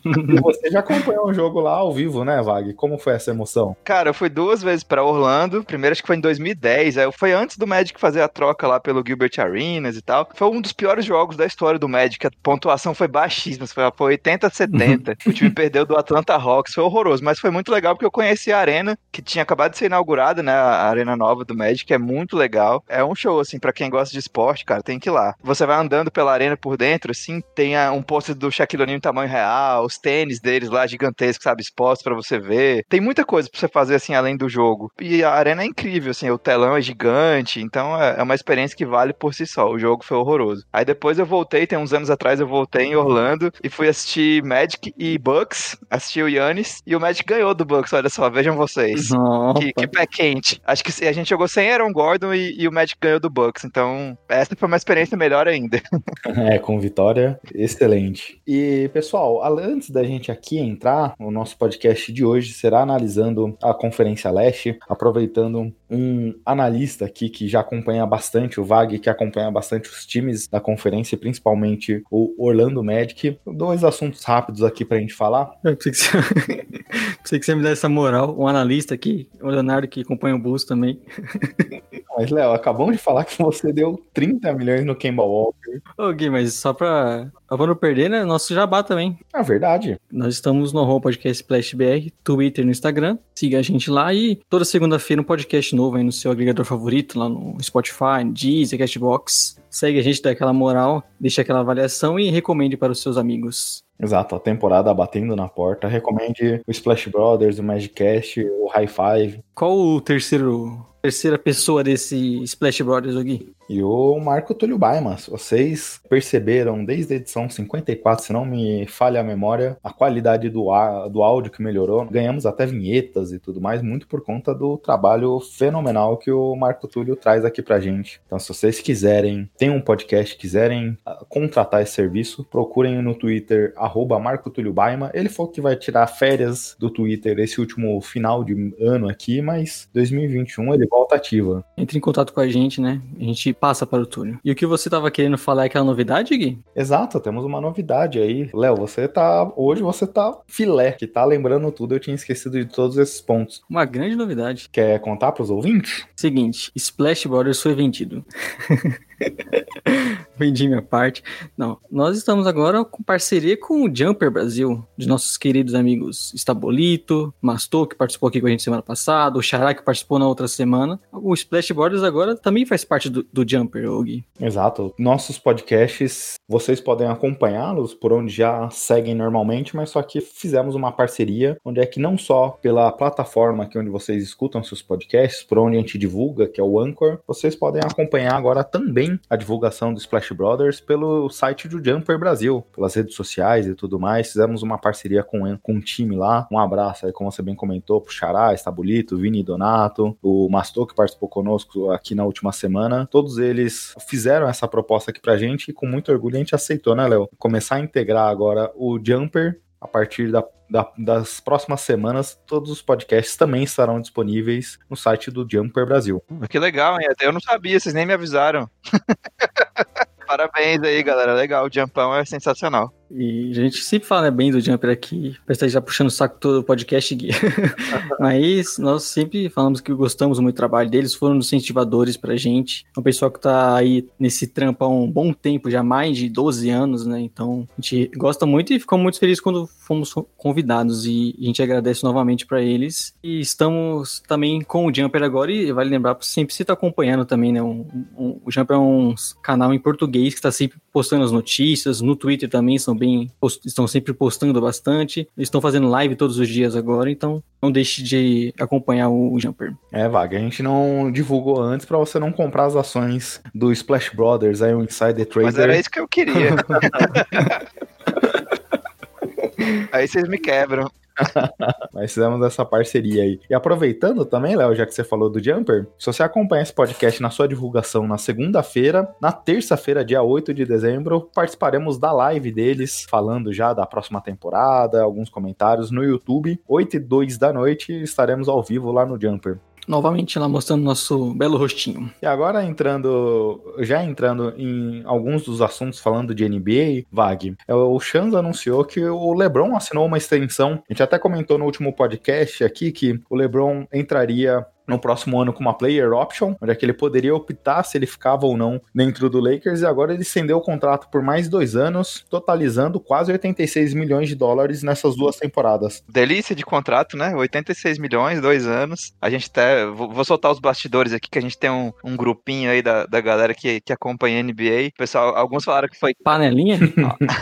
E 0.05 0.41
você 0.41 0.71
já 0.71 0.81
acompanhou 0.81 1.27
o 1.29 1.35
jogo 1.35 1.61
lá 1.61 1.73
ao 1.73 1.93
vivo, 1.93 2.25
né, 2.25 2.41
Vag? 2.43 2.73
Como 2.75 2.99
foi 2.99 3.15
essa 3.15 3.31
emoção? 3.31 3.77
Cara, 3.85 4.11
eu 4.11 4.15
fui 4.15 4.29
duas 4.29 4.63
vezes 4.63 4.83
pra 4.85 5.03
Orlando. 5.05 5.63
Primeiro 5.65 5.93
acho 5.93 6.03
que 6.03 6.07
foi 6.07 6.17
em 6.17 6.21
2010. 6.21 6.99
Aí 6.99 7.13
foi 7.13 7.33
antes 7.33 7.57
do 7.57 7.67
Magic 7.67 7.99
fazer 8.01 8.23
a 8.23 8.29
troca 8.29 8.67
lá 8.67 8.81
pelo 8.81 9.03
Gilbert 9.07 9.33
Arenas 9.39 9.97
e 9.97 10.03
tal. 10.03 10.29
Foi 10.35 10.49
um 10.49 10.61
dos 10.61 10.73
piores 10.73 11.05
jogos 11.05 11.37
da 11.37 11.47
história 11.47 11.79
do 11.79 11.89
Magic. 11.89 12.27
A 12.27 12.31
pontuação 12.43 12.95
foi 12.95 13.09
baixíssima. 13.09 13.67
Foi, 13.67 13.85
foi 13.97 14.07
80 14.13 14.47
a 14.47 14.51
70. 14.51 15.17
o 15.27 15.33
time 15.33 15.51
perdeu 15.51 15.85
do 15.85 15.97
Atlanta 15.97 16.35
Hawks. 16.35 16.75
Foi 16.75 16.85
horroroso. 16.85 17.23
Mas 17.25 17.39
foi 17.39 17.51
muito 17.51 17.71
legal 17.71 17.95
porque 17.95 18.07
eu 18.07 18.11
conheci 18.11 18.53
a 18.53 18.59
arena, 18.59 18.99
que 19.13 19.23
tinha 19.23 19.43
acabado 19.43 19.73
de 19.73 19.79
ser 19.79 19.87
inaugurada, 19.87 20.43
né? 20.43 20.53
A 20.53 20.89
arena 20.89 21.17
nova 21.17 21.45
do 21.45 21.57
Magic. 21.57 21.93
É 21.93 21.99
muito 21.99 22.37
legal. 22.37 22.83
É 22.89 23.05
um 23.05 23.15
show, 23.15 23.41
assim, 23.41 23.59
pra 23.59 23.73
quem 23.73 23.91
gosta 23.91 24.13
de 24.13 24.19
esporte, 24.19 24.65
cara. 24.65 24.83
Tem 24.83 24.99
que 24.99 25.09
ir 25.09 25.13
lá. 25.13 25.35
Você 25.43 25.67
vai 25.67 25.77
andando 25.79 26.11
pela 26.11 26.33
arena 26.33 26.57
por 26.57 26.77
dentro, 26.77 27.11
assim. 27.11 27.43
Tem 27.55 27.77
a- 27.77 27.93
um 27.93 28.03
pôster 28.03 28.35
do 28.35 28.51
Shaquille 28.55 28.83
O'Neal 28.83 28.97
em 28.97 29.01
tamanho 29.01 29.31
real. 29.31 29.85
Os 29.85 29.99
tênis 29.99 30.41
deles 30.41 30.71
lá 30.71 30.87
gigantescos, 30.87 31.45
sabe? 31.45 31.63
Expostos 31.63 32.03
pra 32.03 32.15
você 32.15 32.39
ver. 32.39 32.85
Tem 32.89 33.01
muita 33.01 33.25
coisa 33.25 33.49
pra 33.51 33.59
você 33.59 33.69
fazer, 33.69 33.97
assim, 33.97 34.15
além 34.15 34.37
do 34.37 34.49
jogo. 34.49 34.91
E 35.01 35.23
a 35.23 35.33
arena 35.33 35.63
é 35.63 35.67
incrível, 35.67 36.11
assim. 36.11 36.31
O 36.31 36.39
telão 36.39 36.77
é 36.77 36.81
gigante. 36.81 37.61
Então 37.61 38.01
é 38.01 38.15
é 38.19 38.23
uma 38.23 38.35
experiência 38.35 38.77
que 38.77 38.87
vale 38.87 39.13
por 39.13 39.35
si 39.35 39.47
só. 39.47 39.71
O 39.71 39.79
jogo 39.79 40.05
foi 40.05 40.17
horroroso. 40.17 40.65
Aí 40.73 40.85
depois 40.85 41.19
eu 41.19 41.27
voltei, 41.27 41.67
tem 41.67 41.79
uns 41.79 41.93
anos 41.93 42.11
atrás 42.11 42.41
eu 42.41 42.47
voltei 42.47 42.87
em 42.87 42.97
Orlando 42.97 43.53
e 43.63 43.69
fui 43.69 43.89
assistir 43.89 44.43
Magic 44.43 44.95
e 44.97 45.19
Bucks. 45.19 45.77
Assisti 45.91 46.23
o 46.23 46.29
Yannis. 46.29 46.83
E 46.87 46.95
o 46.97 47.01
Magic 47.01 47.25
ganhou 47.27 47.55
do 47.55 47.65
Bucks, 47.65 47.93
olha 47.93 48.09
só. 48.09 48.29
Vejam 48.31 48.57
vocês. 48.57 49.11
Opa. 49.13 49.61
Que, 49.61 49.73
que 49.73 49.87
pé 49.87 50.07
quente. 50.07 50.61
Acho 50.65 50.83
que 50.83 51.05
a 51.05 51.13
gente 51.13 51.29
jogou 51.29 51.49
sem 51.49 51.71
Aaron 51.71 51.93
Gordon 51.93 52.33
e, 52.33 52.55
e 52.59 52.69
o 52.69 52.73
Magic 52.73 52.99
ganhou 53.01 53.21
do 53.21 53.31
Bucks. 53.31 53.65
Então, 53.65 54.17
essa 54.29 54.57
foi 54.57 54.69
uma 54.69 54.77
experiência 54.77 55.17
melhor 55.17 55.47
ainda. 55.49 55.81
É, 56.27 56.59
com 56.59 56.81
vitória, 56.81 57.39
excelente. 57.55 58.41
E, 58.47 58.91
pessoal, 58.93 59.43
al- 59.43 59.59
antes 59.59 59.89
da 59.91 60.05
gente 60.05 60.31
aqui 60.31 60.59
entrar, 60.59 61.15
o 61.19 61.31
nosso 61.31 61.57
podcast 61.57 62.13
de 62.13 62.25
hoje 62.25 62.53
será 62.53 62.83
analisando 62.83 63.57
a 63.63 63.73
Conferência 63.73 64.31
Leste, 64.31 64.79
aproveitando 64.87 65.73
um 65.91 66.35
analista 66.45 67.07
aqui 67.07 67.31
que 67.31 67.49
já 67.49 67.61
acompanha 67.61 68.05
bastante 68.05 68.61
o 68.61 68.65
VAG, 68.65 68.99
que 68.99 69.09
acompanha 69.09 69.51
bastante 69.51 69.89
os 69.89 70.05
times 70.05 70.47
da 70.47 70.61
conferência, 70.61 71.17
principalmente 71.17 72.03
o 72.11 72.35
Orlando 72.39 72.85
Magic. 72.85 73.39
Dois 73.47 73.83
assuntos 73.83 74.23
rápidos 74.25 74.63
aqui 74.63 74.85
pra 74.85 74.99
gente 74.99 75.15
falar. 75.15 75.51
Eu 75.65 75.75
pensei 75.77 75.93
que, 75.93 75.99
você... 75.99 76.67
pensei 77.23 77.39
que 77.39 77.47
você 77.47 77.55
me 77.55 77.63
desse 77.63 77.73
essa 77.75 77.89
moral. 77.89 78.37
Um 78.39 78.47
analista 78.47 78.95
aqui, 78.95 79.27
o 79.41 79.49
Leonardo 79.49 79.89
que 79.89 80.03
acompanha 80.03 80.37
o 80.37 80.39
Bulls 80.39 80.65
também. 80.65 81.01
Mas, 82.17 82.31
Léo, 82.31 82.53
acabamos 82.53 82.93
de 82.93 83.03
falar 83.03 83.25
que 83.25 83.37
você 83.43 83.73
deu 83.73 84.01
30 84.13 84.53
milhões 84.53 84.85
no 84.85 84.95
Kemba 84.95 85.25
Walker. 85.25 85.81
Ô 85.99 86.13
Gui, 86.13 86.31
mas 86.31 86.55
só 86.55 86.73
pra... 86.73 87.29
Pra 87.49 87.67
não 87.67 87.75
perder, 87.75 88.09
né? 88.09 88.25
Nosso 88.35 88.53
jabá 88.53 88.83
também. 88.83 89.17
É 89.33 89.41
verdade. 89.45 89.97
Nós 90.11 90.35
estamos 90.35 90.73
no 90.73 90.83
Home 90.83 91.01
Podcast 91.01 91.41
Splash 91.41 91.73
BR, 91.75 92.11
Twitter 92.25 92.65
e 92.65 92.67
no 92.67 92.73
Instagram. 92.73 93.17
Siga 93.33 93.61
a 93.61 93.63
gente 93.63 93.89
lá 93.89 94.13
e 94.13 94.41
toda 94.51 94.65
segunda-feira 94.65 95.23
um 95.23 95.25
podcast 95.25 95.77
novo 95.77 95.97
aí 95.97 96.03
no 96.03 96.11
seu 96.11 96.33
agregador 96.33 96.65
favorito, 96.65 97.17
lá 97.17 97.29
no 97.29 97.57
Spotify, 97.63 98.25
Deezer, 98.29 98.77
Cashbox. 98.77 99.57
Segue 99.71 100.01
a 100.01 100.03
gente, 100.03 100.21
dá 100.21 100.31
aquela 100.31 100.53
moral, 100.53 101.05
deixa 101.21 101.43
aquela 101.43 101.61
avaliação 101.61 102.19
e 102.19 102.29
recomende 102.29 102.77
para 102.77 102.91
os 102.91 103.01
seus 103.01 103.17
amigos. 103.17 103.85
Exato, 104.03 104.35
a 104.35 104.41
temporada 104.41 104.93
batendo 104.93 105.37
na 105.37 105.47
porta. 105.47 105.87
Recomende 105.87 106.61
o 106.67 106.73
Splash 106.73 107.07
Brothers, 107.07 107.61
o 107.61 107.63
Magicast, 107.63 108.41
o 108.41 108.67
High 108.67 108.89
Five 108.89 109.45
Qual 109.55 109.79
o 109.79 110.01
terceiro 110.01 110.85
terceira 111.05 111.39
pessoa 111.39 111.85
desse 111.85 112.43
Splash 112.45 112.81
Brothers, 112.81 113.15
ô 113.15 113.23
Gui? 113.23 113.53
E 113.69 113.83
o 113.83 114.19
Marco 114.19 114.55
Túlio 114.55 114.79
Baimas. 114.79 115.27
Vocês 115.27 116.01
perceberam 116.09 116.85
desde 116.85 117.15
a 117.15 117.17
edição 117.17 117.49
54, 117.49 118.25
se 118.25 118.33
não 118.33 118.45
me 118.45 118.87
falha 118.87 119.21
a 119.21 119.25
memória, 119.25 119.77
a 119.83 119.93
qualidade 119.93 120.49
do, 120.49 120.67
do 121.11 121.23
áudio 121.23 121.53
que 121.53 121.63
melhorou. 121.63 122.05
Ganhamos 122.07 122.47
até 122.47 122.67
vinhetas 122.67 123.33
e 123.33 123.39
tudo 123.39 123.61
mais, 123.61 123.83
muito 123.83 124.07
por 124.07 124.23
conta 124.23 124.55
do 124.55 124.77
trabalho 124.77 125.41
fenomenal 125.41 126.17
que 126.17 126.31
o 126.31 126.55
Marco 126.55 126.89
Túlio 126.89 127.17
traz 127.17 127.45
aqui 127.45 127.63
pra 127.63 127.81
gente. 127.81 128.21
Então, 128.27 128.39
se 128.39 128.49
vocês 128.49 128.81
quiserem, 128.81 129.49
tem 129.57 129.71
um 129.71 129.81
podcast, 129.81 130.37
quiserem 130.37 130.97
ah, 131.05 131.25
contratar 131.29 131.83
esse 131.83 131.93
serviço, 131.93 132.45
procurem 132.45 133.01
no 133.01 133.15
Twitter, 133.15 133.73
arroba 133.77 134.19
Marco 134.19 134.51
Túlio 134.51 134.73
Baima. 134.73 135.11
Ele 135.15 135.29
falou 135.29 135.51
que 135.51 135.61
vai 135.61 135.77
tirar 135.77 136.07
férias 136.07 136.77
do 136.79 136.91
Twitter 136.91 137.39
esse 137.39 137.61
último 137.61 138.01
final 138.01 138.45
de 138.45 138.75
ano 138.81 139.09
aqui, 139.09 139.41
mas 139.41 139.89
2021 139.95 140.75
ele 140.75 140.87
volta 140.87 141.15
ativa. 141.15 141.65
Entre 141.77 141.97
em 141.97 142.01
contato 142.01 142.33
com 142.33 142.41
a 142.41 142.49
gente, 142.49 142.81
né? 142.81 143.01
A 143.19 143.23
gente 143.23 143.54
passa 143.55 143.87
para 143.87 144.03
o 144.03 144.07
Túlio. 144.07 144.39
E 144.45 144.51
o 144.51 144.55
que 144.55 144.67
você 144.67 144.91
tava 144.91 145.11
querendo 145.11 145.39
falar 145.39 145.65
é 145.65 145.67
aquela 145.67 145.85
novidade, 145.85 146.37
Gui? 146.37 146.59
Exato, 146.75 147.21
temos 147.21 147.45
uma 147.45 147.61
novidade 147.61 148.19
aí. 148.19 148.51
Léo, 148.53 148.77
você 148.77 149.09
tá. 149.09 149.51
Hoje 149.57 149.83
você 149.83 150.07
tá 150.07 150.37
filé, 150.47 150.93
que 150.93 151.07
tá 151.07 151.25
lembrando 151.25 151.71
tudo. 151.71 151.95
Eu 151.95 152.01
tinha 152.01 152.15
esquecido 152.15 152.59
de 152.59 152.67
todos 152.67 152.99
esses 152.99 153.21
pontos. 153.21 153.63
Uma 153.69 153.85
grande 153.85 154.17
novidade. 154.17 154.69
Quer 154.71 154.99
contar 155.01 155.33
pros 155.33 155.51
ouvintes? 155.51 156.07
Seguinte, 156.17 156.71
Splash 156.75 157.27
Brothers 157.27 157.63
foi 157.63 157.75
vendido. 157.75 158.25
Vendi 160.37 160.67
minha 160.67 160.83
parte. 160.83 161.23
Não, 161.57 161.79
nós 161.91 162.17
estamos 162.17 162.47
agora 162.47 162.85
com 162.85 163.03
parceria 163.03 163.57
com 163.57 163.85
o 163.85 163.95
Jumper 163.95 164.31
Brasil, 164.31 164.85
de 164.97 165.07
nossos 165.07 165.37
queridos 165.37 165.75
amigos 165.75 166.33
Estabolito, 166.35 167.33
Mastor, 167.41 167.87
que 167.87 167.95
participou 167.95 168.29
aqui 168.29 168.41
com 168.41 168.47
a 168.47 168.51
gente 168.51 168.63
semana 168.63 168.83
passada, 168.83 169.39
o 169.39 169.43
Xará, 169.43 169.75
que 169.75 169.83
participou 169.83 170.19
na 170.19 170.27
outra 170.27 170.49
semana. 170.49 170.99
O 171.13 171.33
Splash 171.35 171.71
Brothers 171.71 172.03
agora 172.03 172.37
também 172.37 172.67
faz 172.67 172.85
parte 172.85 173.09
do, 173.09 173.25
do 173.33 173.49
Jumper, 173.49 173.89
Gui. 174.03 174.25
Exato. 174.41 174.93
Nossos 174.99 175.39
podcasts, 175.39 176.35
vocês 176.49 176.81
podem 176.81 177.07
acompanhá-los 177.07 177.95
por 177.95 178.13
onde 178.13 178.33
já 178.33 178.69
seguem 178.71 179.15
normalmente, 179.15 179.77
mas 179.77 179.91
só 179.91 180.03
que 180.03 180.21
fizemos 180.21 180.75
uma 180.75 180.91
parceria, 180.91 181.57
onde 181.65 181.81
é 181.81 181.87
que 181.87 182.01
não 182.01 182.19
só 182.19 182.51
pela 182.51 182.91
plataforma 182.91 183.65
aqui 183.65 183.79
onde 183.79 183.91
vocês 183.91 184.23
escutam 184.23 184.63
seus 184.63 184.83
podcasts, 184.83 185.43
por 185.43 185.59
onde 185.59 185.77
a 185.77 185.81
gente 185.81 185.99
divulga, 185.99 186.49
que 186.49 186.61
é 186.61 186.65
o 186.65 186.81
Anchor, 186.81 187.21
vocês 187.27 187.55
podem 187.55 187.83
acompanhar 187.85 188.35
agora 188.35 188.65
também 188.65 189.19
a 189.31 189.37
divulgação 189.37 189.93
do 189.93 189.99
Splash 189.99 190.24
Brothers 190.33 190.81
pelo 190.81 191.29
site 191.29 191.69
do 191.69 191.85
Jumper 191.85 192.19
Brasil, 192.19 192.65
pelas 192.75 192.95
redes 192.95 193.15
sociais 193.15 193.67
e 193.67 193.75
tudo 193.75 193.99
mais. 193.99 194.29
Fizemos 194.29 194.63
uma 194.63 194.79
parceria 194.79 195.23
com, 195.23 195.59
com 195.59 195.75
um 195.75 195.81
time 195.81 196.17
lá. 196.17 196.47
Um 196.51 196.59
abraço 196.59 197.05
aí, 197.07 197.13
como 197.13 197.31
você 197.31 197.43
bem 197.43 197.55
comentou, 197.55 198.01
pro 198.01 198.13
Xará, 198.13 198.55
Estabulito, 198.55 199.17
Vini 199.19 199.43
Donato, 199.43 200.17
o 200.23 200.49
Mastor 200.49 200.87
que 200.87 200.95
participou 200.95 201.29
conosco 201.29 201.91
aqui 201.91 202.15
na 202.15 202.25
última 202.25 202.53
semana. 202.53 203.07
Todos 203.11 203.39
eles 203.39 203.95
fizeram 204.09 204.49
essa 204.49 204.69
proposta 204.69 205.11
aqui 205.11 205.21
pra 205.21 205.37
gente 205.37 205.69
e 205.71 205.73
com 205.75 205.87
muito 205.87 206.13
orgulho 206.13 206.37
a 206.37 206.39
gente 206.39 206.55
aceitou, 206.55 206.95
né, 206.95 207.07
Léo? 207.07 207.29
Começar 207.39 207.77
a 207.77 207.81
integrar 207.81 208.29
agora 208.29 208.71
o 208.77 208.99
Jumper 209.05 209.61
a 209.81 209.87
partir 209.87 210.31
da, 210.33 210.43
da- 210.71 210.91
das 210.97 211.41
próximas 211.41 211.83
semanas, 211.83 212.39
todos 212.47 212.71
os 212.71 212.81
podcasts 212.81 213.37
também 213.37 213.63
estarão 213.65 214.01
disponíveis 214.01 214.79
no 214.89 214.97
site 214.97 215.31
do 215.31 215.47
Jumper 215.51 215.85
Brasil. 215.85 216.23
Que 216.49 216.59
legal, 216.59 216.99
hein? 216.99 217.07
Até 217.11 217.27
eu 217.27 217.33
não 217.33 217.41
sabia, 217.41 217.79
vocês 217.79 217.95
nem 217.95 218.07
me 218.07 218.15
avisaram. 218.15 218.67
Parabéns 220.27 220.83
aí, 220.83 221.03
galera. 221.03 221.35
Legal, 221.35 221.67
o 221.67 221.73
Jumpão 221.73 222.15
é 222.15 222.25
sensacional. 222.25 222.93
E 223.17 223.51
a 223.53 223.55
gente 223.55 223.79
sempre 223.79 224.09
fala 224.09 224.23
né, 224.23 224.31
bem 224.33 224.51
do 224.51 224.61
Jumper 224.61 224.91
aqui, 224.91 225.37
parece 225.47 225.61
que 225.61 225.67
tá 225.67 225.69
já 225.69 225.81
puxando 225.81 226.09
o 226.09 226.11
saco 226.11 226.37
todo 226.41 226.59
o 226.59 226.65
podcast, 226.65 227.15
Gui. 227.15 227.29
Mas 228.19 228.77
nós 228.79 229.05
sempre 229.05 229.49
falamos 229.49 229.81
que 229.81 229.93
gostamos 229.95 230.39
muito 230.41 230.55
do 230.55 230.57
trabalho 230.57 230.91
deles, 230.91 231.15
foram 231.15 231.37
incentivadores 231.37 232.17
pra 232.17 232.37
gente. 232.37 232.85
É 232.97 232.99
um 233.01 233.03
pessoal 233.03 233.31
que 233.31 233.41
tá 233.41 233.77
aí 233.77 234.09
nesse 234.19 234.47
trampo 234.49 234.85
há 234.85 234.89
um 234.89 235.11
bom 235.11 235.33
tempo, 235.33 235.71
já 235.71 235.83
mais 235.83 236.17
de 236.17 236.29
12 236.29 236.69
anos, 236.71 237.07
né? 237.07 237.21
Então 237.21 237.67
a 237.79 237.81
gente 237.81 238.11
gosta 238.17 238.45
muito 238.47 238.73
e 238.73 238.81
ficamos 238.81 239.03
muito 239.03 239.19
felizes 239.19 239.41
quando 239.41 239.67
fomos 239.67 240.13
convidados 240.37 241.07
e 241.07 241.37
a 241.41 241.45
gente 241.45 241.63
agradece 241.63 242.03
novamente 242.05 242.47
pra 242.47 242.61
eles. 242.63 243.15
E 243.23 243.39
estamos 243.41 244.23
também 244.27 244.61
com 244.63 244.87
o 244.87 244.95
Jumper 244.95 245.23
agora 245.23 245.53
e 245.53 245.71
vale 245.73 245.91
lembrar, 245.91 246.17
sempre 246.21 246.55
você 246.55 246.65
tá 246.65 246.73
acompanhando 246.73 247.25
também, 247.25 247.53
né? 247.53 247.63
Um- 247.63 247.87
um- 248.19 248.41
o 248.45 248.51
Jumper 248.51 248.77
é 248.77 248.81
um 248.81 249.15
canal 249.43 249.73
em 249.73 249.79
português 249.79 250.35
que 250.35 250.39
está 250.39 250.51
sempre 250.51 250.79
postando 250.93 251.25
as 251.25 251.33
notícias, 251.33 252.01
no 252.01 252.17
Twitter 252.17 252.49
também 252.49 252.79
são 252.79 252.97
bem, 252.97 253.04
post- 253.41 253.67
estão 253.67 253.87
sempre 253.87 254.13
postando 254.13 254.61
bastante. 254.61 255.21
Eles 255.37 255.47
estão 255.47 255.61
fazendo 255.61 255.89
live 255.89 256.17
todos 256.17 256.39
os 256.39 256.49
dias 256.49 256.75
agora, 256.77 257.11
então 257.11 257.43
não 257.63 257.71
deixe 257.73 258.03
de 258.03 258.53
acompanhar 258.61 259.09
o 259.09 259.39
Jumper. 259.39 259.73
É, 259.93 260.09
Vaga, 260.09 260.37
a 260.37 260.41
gente 260.41 260.63
não 260.63 261.11
divulgou 261.13 261.61
antes 261.61 261.87
pra 261.87 261.99
você 261.99 262.19
não 262.19 262.33
comprar 262.33 262.67
as 262.67 262.77
ações 262.77 263.41
do 263.55 263.73
Splash 263.73 264.11
Brothers, 264.15 264.61
aí 264.63 264.75
o 264.75 264.83
Insider 264.83 265.27
Trader. 265.27 265.45
Mas 265.45 265.59
era 265.59 265.79
isso 265.79 265.91
que 265.91 266.01
eu 266.01 266.09
queria. 266.09 266.51
aí 269.93 270.07
vocês 270.09 270.29
me 270.29 270.39
quebram. 270.39 270.91
Mas 271.93 272.13
fizemos 272.13 272.45
essa 272.45 272.65
parceria 272.65 273.23
aí. 273.23 273.41
E 273.49 273.55
aproveitando 273.55 274.25
também, 274.25 274.57
Léo, 274.57 274.75
já 274.75 274.85
que 274.87 274.95
você 274.95 275.05
falou 275.05 275.31
do 275.31 275.43
Jumper, 275.43 275.87
se 275.99 276.07
você 276.07 276.23
acompanha 276.23 276.63
esse 276.63 276.73
podcast 276.73 277.23
na 277.23 277.31
sua 277.31 277.49
divulgação 277.49 278.07
na 278.07 278.19
segunda-feira, 278.19 279.09
na 279.21 279.33
terça-feira, 279.33 280.05
dia 280.05 280.23
8 280.23 280.53
de 280.53 280.65
dezembro, 280.65 281.31
participaremos 281.35 281.99
da 281.99 282.13
live 282.13 282.51
deles, 282.51 283.07
falando 283.09 283.53
já 283.53 283.73
da 283.73 283.87
próxima 283.87 284.21
temporada, 284.21 285.03
alguns 285.03 285.29
comentários 285.31 285.91
no 285.91 286.03
YouTube. 286.03 286.61
8 286.69 286.97
e 286.97 287.01
2 287.01 287.39
da 287.39 287.53
noite 287.53 287.93
estaremos 288.03 288.49
ao 288.49 288.63
vivo 288.63 288.91
lá 288.91 289.07
no 289.07 289.21
Jumper. 289.21 289.59
Novamente 289.87 290.39
lá 290.39 290.49
mostrando 290.49 290.83
nosso 290.83 291.35
belo 291.35 291.57
rostinho. 291.57 292.11
E 292.23 292.27
agora 292.27 292.65
entrando, 292.65 293.75
já 293.81 294.03
entrando 294.03 294.55
em 294.57 295.03
alguns 295.05 295.45
dos 295.45 295.61
assuntos 295.61 295.99
falando 295.99 296.35
de 296.35 296.49
NBA, 296.49 297.07
Vag, 297.11 297.57
é, 297.67 297.75
o 297.75 297.99
Shans 298.01 298.35
anunciou 298.35 298.85
que 298.85 299.05
o 299.05 299.33
LeBron 299.35 299.77
assinou 299.77 300.07
uma 300.07 300.19
extensão. 300.19 300.83
A 300.89 300.93
gente 300.93 301.03
até 301.03 301.19
comentou 301.19 301.59
no 301.59 301.65
último 301.65 301.93
podcast 301.93 302.65
aqui 302.65 302.93
que 302.93 303.21
o 303.29 303.37
LeBron 303.37 303.87
entraria 303.93 304.65
no 304.87 304.99
próximo 304.99 305.41
ano 305.41 305.53
com 305.53 305.61
uma 305.61 305.77
player 305.77 306.13
option, 306.13 306.55
onde 306.61 306.73
é 306.73 306.75
que 306.75 306.85
ele 306.85 306.93
poderia 306.93 307.35
optar 307.35 307.83
se 307.85 307.97
ele 307.97 308.07
ficava 308.07 308.47
ou 308.47 308.57
não 308.57 308.81
dentro 308.95 309.29
do 309.31 309.41
Lakers, 309.41 309.81
e 309.81 309.87
agora 309.87 310.13
ele 310.13 310.23
estendeu 310.23 310.59
o 310.59 310.61
contrato 310.61 311.09
por 311.11 311.23
mais 311.23 311.49
dois 311.49 311.77
anos, 311.77 312.25
totalizando 312.29 313.01
quase 313.01 313.33
86 313.33 313.95
milhões 313.95 314.29
de 314.29 314.35
dólares 314.35 314.83
nessas 314.83 315.17
duas 315.17 315.37
temporadas. 315.37 316.03
Delícia 316.09 316.55
de 316.55 316.65
contrato, 316.65 317.17
né? 317.17 317.35
86 317.35 317.99
milhões, 317.99 318.41
dois 318.41 318.67
anos. 318.67 319.13
A 319.21 319.31
gente 319.31 319.49
até. 319.49 319.87
Vou 319.87 320.25
soltar 320.25 320.51
os 320.51 320.59
bastidores 320.59 321.13
aqui, 321.13 321.29
que 321.31 321.39
a 321.39 321.43
gente 321.43 321.59
tem 321.59 321.71
um, 321.71 321.93
um 322.05 322.17
grupinho 322.17 322.71
aí 322.71 322.83
da, 322.83 323.07
da 323.07 323.21
galera 323.21 323.55
que, 323.55 323.81
que 323.81 323.93
acompanha 323.93 324.41
a 324.41 324.43
NBA. 324.43 324.93
Pessoal, 324.97 325.37
alguns 325.37 325.65
falaram 325.65 325.89
que 325.89 325.99
foi. 325.99 326.15
Panelinha? 326.25 326.79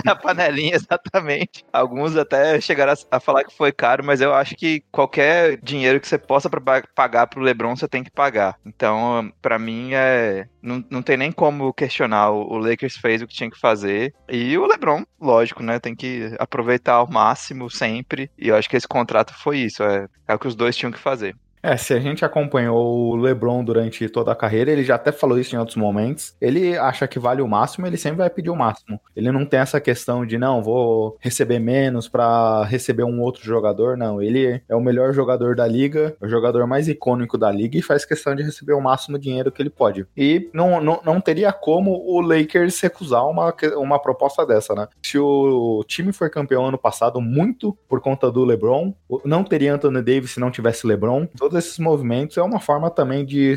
a 0.06 0.14
panelinha, 0.16 0.74
exatamente. 0.74 1.64
Alguns 1.72 2.16
até 2.16 2.60
chegaram 2.60 2.92
a, 2.92 3.16
a 3.16 3.20
falar 3.20 3.44
que 3.44 3.56
foi 3.56 3.72
caro, 3.72 4.04
mas 4.04 4.20
eu 4.20 4.34
acho 4.34 4.54
que 4.56 4.82
qualquer 4.90 5.58
dinheiro 5.62 6.00
que 6.00 6.08
você 6.08 6.18
possa 6.18 6.50
pagar 6.94 7.26
pro 7.32 7.42
LeBron 7.42 7.74
você 7.74 7.88
tem 7.88 8.04
que 8.04 8.10
pagar. 8.10 8.56
Então, 8.64 9.32
para 9.40 9.58
mim 9.58 9.94
é 9.94 10.46
não, 10.62 10.84
não 10.90 11.02
tem 11.02 11.16
nem 11.16 11.32
como 11.32 11.72
questionar. 11.72 12.30
O, 12.30 12.58
Lakers 12.58 12.96
fez 12.96 13.22
o 13.22 13.26
que 13.26 13.34
tinha 13.34 13.50
que 13.50 13.58
fazer. 13.58 14.14
E 14.28 14.56
o 14.56 14.66
LeBron, 14.66 15.04
lógico, 15.20 15.62
né, 15.62 15.78
tem 15.78 15.94
que 15.94 16.34
aproveitar 16.38 16.94
ao 16.94 17.10
máximo 17.10 17.70
sempre. 17.70 18.30
E 18.38 18.48
eu 18.48 18.56
acho 18.56 18.68
que 18.68 18.76
esse 18.76 18.86
contrato 18.86 19.34
foi 19.34 19.58
isso, 19.58 19.82
é, 19.82 20.06
é 20.28 20.34
o 20.34 20.38
que 20.38 20.48
os 20.48 20.54
dois 20.54 20.76
tinham 20.76 20.92
que 20.92 20.98
fazer. 20.98 21.34
É, 21.62 21.76
se 21.76 21.94
a 21.94 22.00
gente 22.00 22.24
acompanhou 22.24 23.12
o 23.12 23.16
LeBron 23.16 23.62
durante 23.62 24.08
toda 24.08 24.32
a 24.32 24.36
carreira, 24.36 24.72
ele 24.72 24.82
já 24.82 24.96
até 24.96 25.12
falou 25.12 25.38
isso 25.38 25.54
em 25.54 25.58
outros 25.58 25.76
momentos. 25.76 26.34
Ele 26.40 26.76
acha 26.76 27.06
que 27.06 27.20
vale 27.20 27.40
o 27.40 27.46
máximo, 27.46 27.86
ele 27.86 27.96
sempre 27.96 28.18
vai 28.18 28.28
pedir 28.30 28.50
o 28.50 28.56
máximo. 28.56 29.00
Ele 29.14 29.30
não 29.30 29.46
tem 29.46 29.60
essa 29.60 29.80
questão 29.80 30.26
de 30.26 30.36
não, 30.36 30.60
vou 30.60 31.16
receber 31.20 31.60
menos 31.60 32.08
para 32.08 32.64
receber 32.64 33.04
um 33.04 33.20
outro 33.20 33.44
jogador, 33.44 33.96
não. 33.96 34.20
Ele 34.20 34.60
é 34.68 34.74
o 34.74 34.80
melhor 34.80 35.12
jogador 35.12 35.54
da 35.54 35.66
liga, 35.66 36.16
o 36.20 36.28
jogador 36.28 36.66
mais 36.66 36.88
icônico 36.88 37.38
da 37.38 37.50
liga 37.52 37.78
e 37.78 37.82
faz 37.82 38.04
questão 38.04 38.34
de 38.34 38.42
receber 38.42 38.72
o 38.72 38.80
máximo 38.80 39.16
dinheiro 39.16 39.52
que 39.52 39.62
ele 39.62 39.70
pode. 39.70 40.04
E 40.16 40.50
não, 40.52 40.80
não, 40.80 41.00
não 41.04 41.20
teria 41.20 41.52
como 41.52 41.92
o 41.92 42.20
Lakers 42.20 42.80
recusar 42.80 43.24
uma, 43.28 43.54
uma 43.76 44.00
proposta 44.00 44.44
dessa, 44.44 44.74
né? 44.74 44.88
Se 45.00 45.16
o 45.16 45.84
time 45.86 46.12
foi 46.12 46.28
campeão 46.28 46.66
ano 46.66 46.78
passado 46.78 47.20
muito 47.20 47.78
por 47.88 48.00
conta 48.00 48.32
do 48.32 48.44
LeBron, 48.44 48.92
não 49.24 49.44
teria 49.44 49.74
Anthony 49.74 50.02
Davis 50.02 50.32
se 50.32 50.40
não 50.40 50.50
tivesse 50.50 50.86
LeBron 50.86 51.28
todos 51.52 51.66
esses 51.66 51.78
movimentos 51.78 52.36
é 52.38 52.42
uma 52.42 52.58
forma 52.58 52.90
também 52.90 53.24
de 53.24 53.56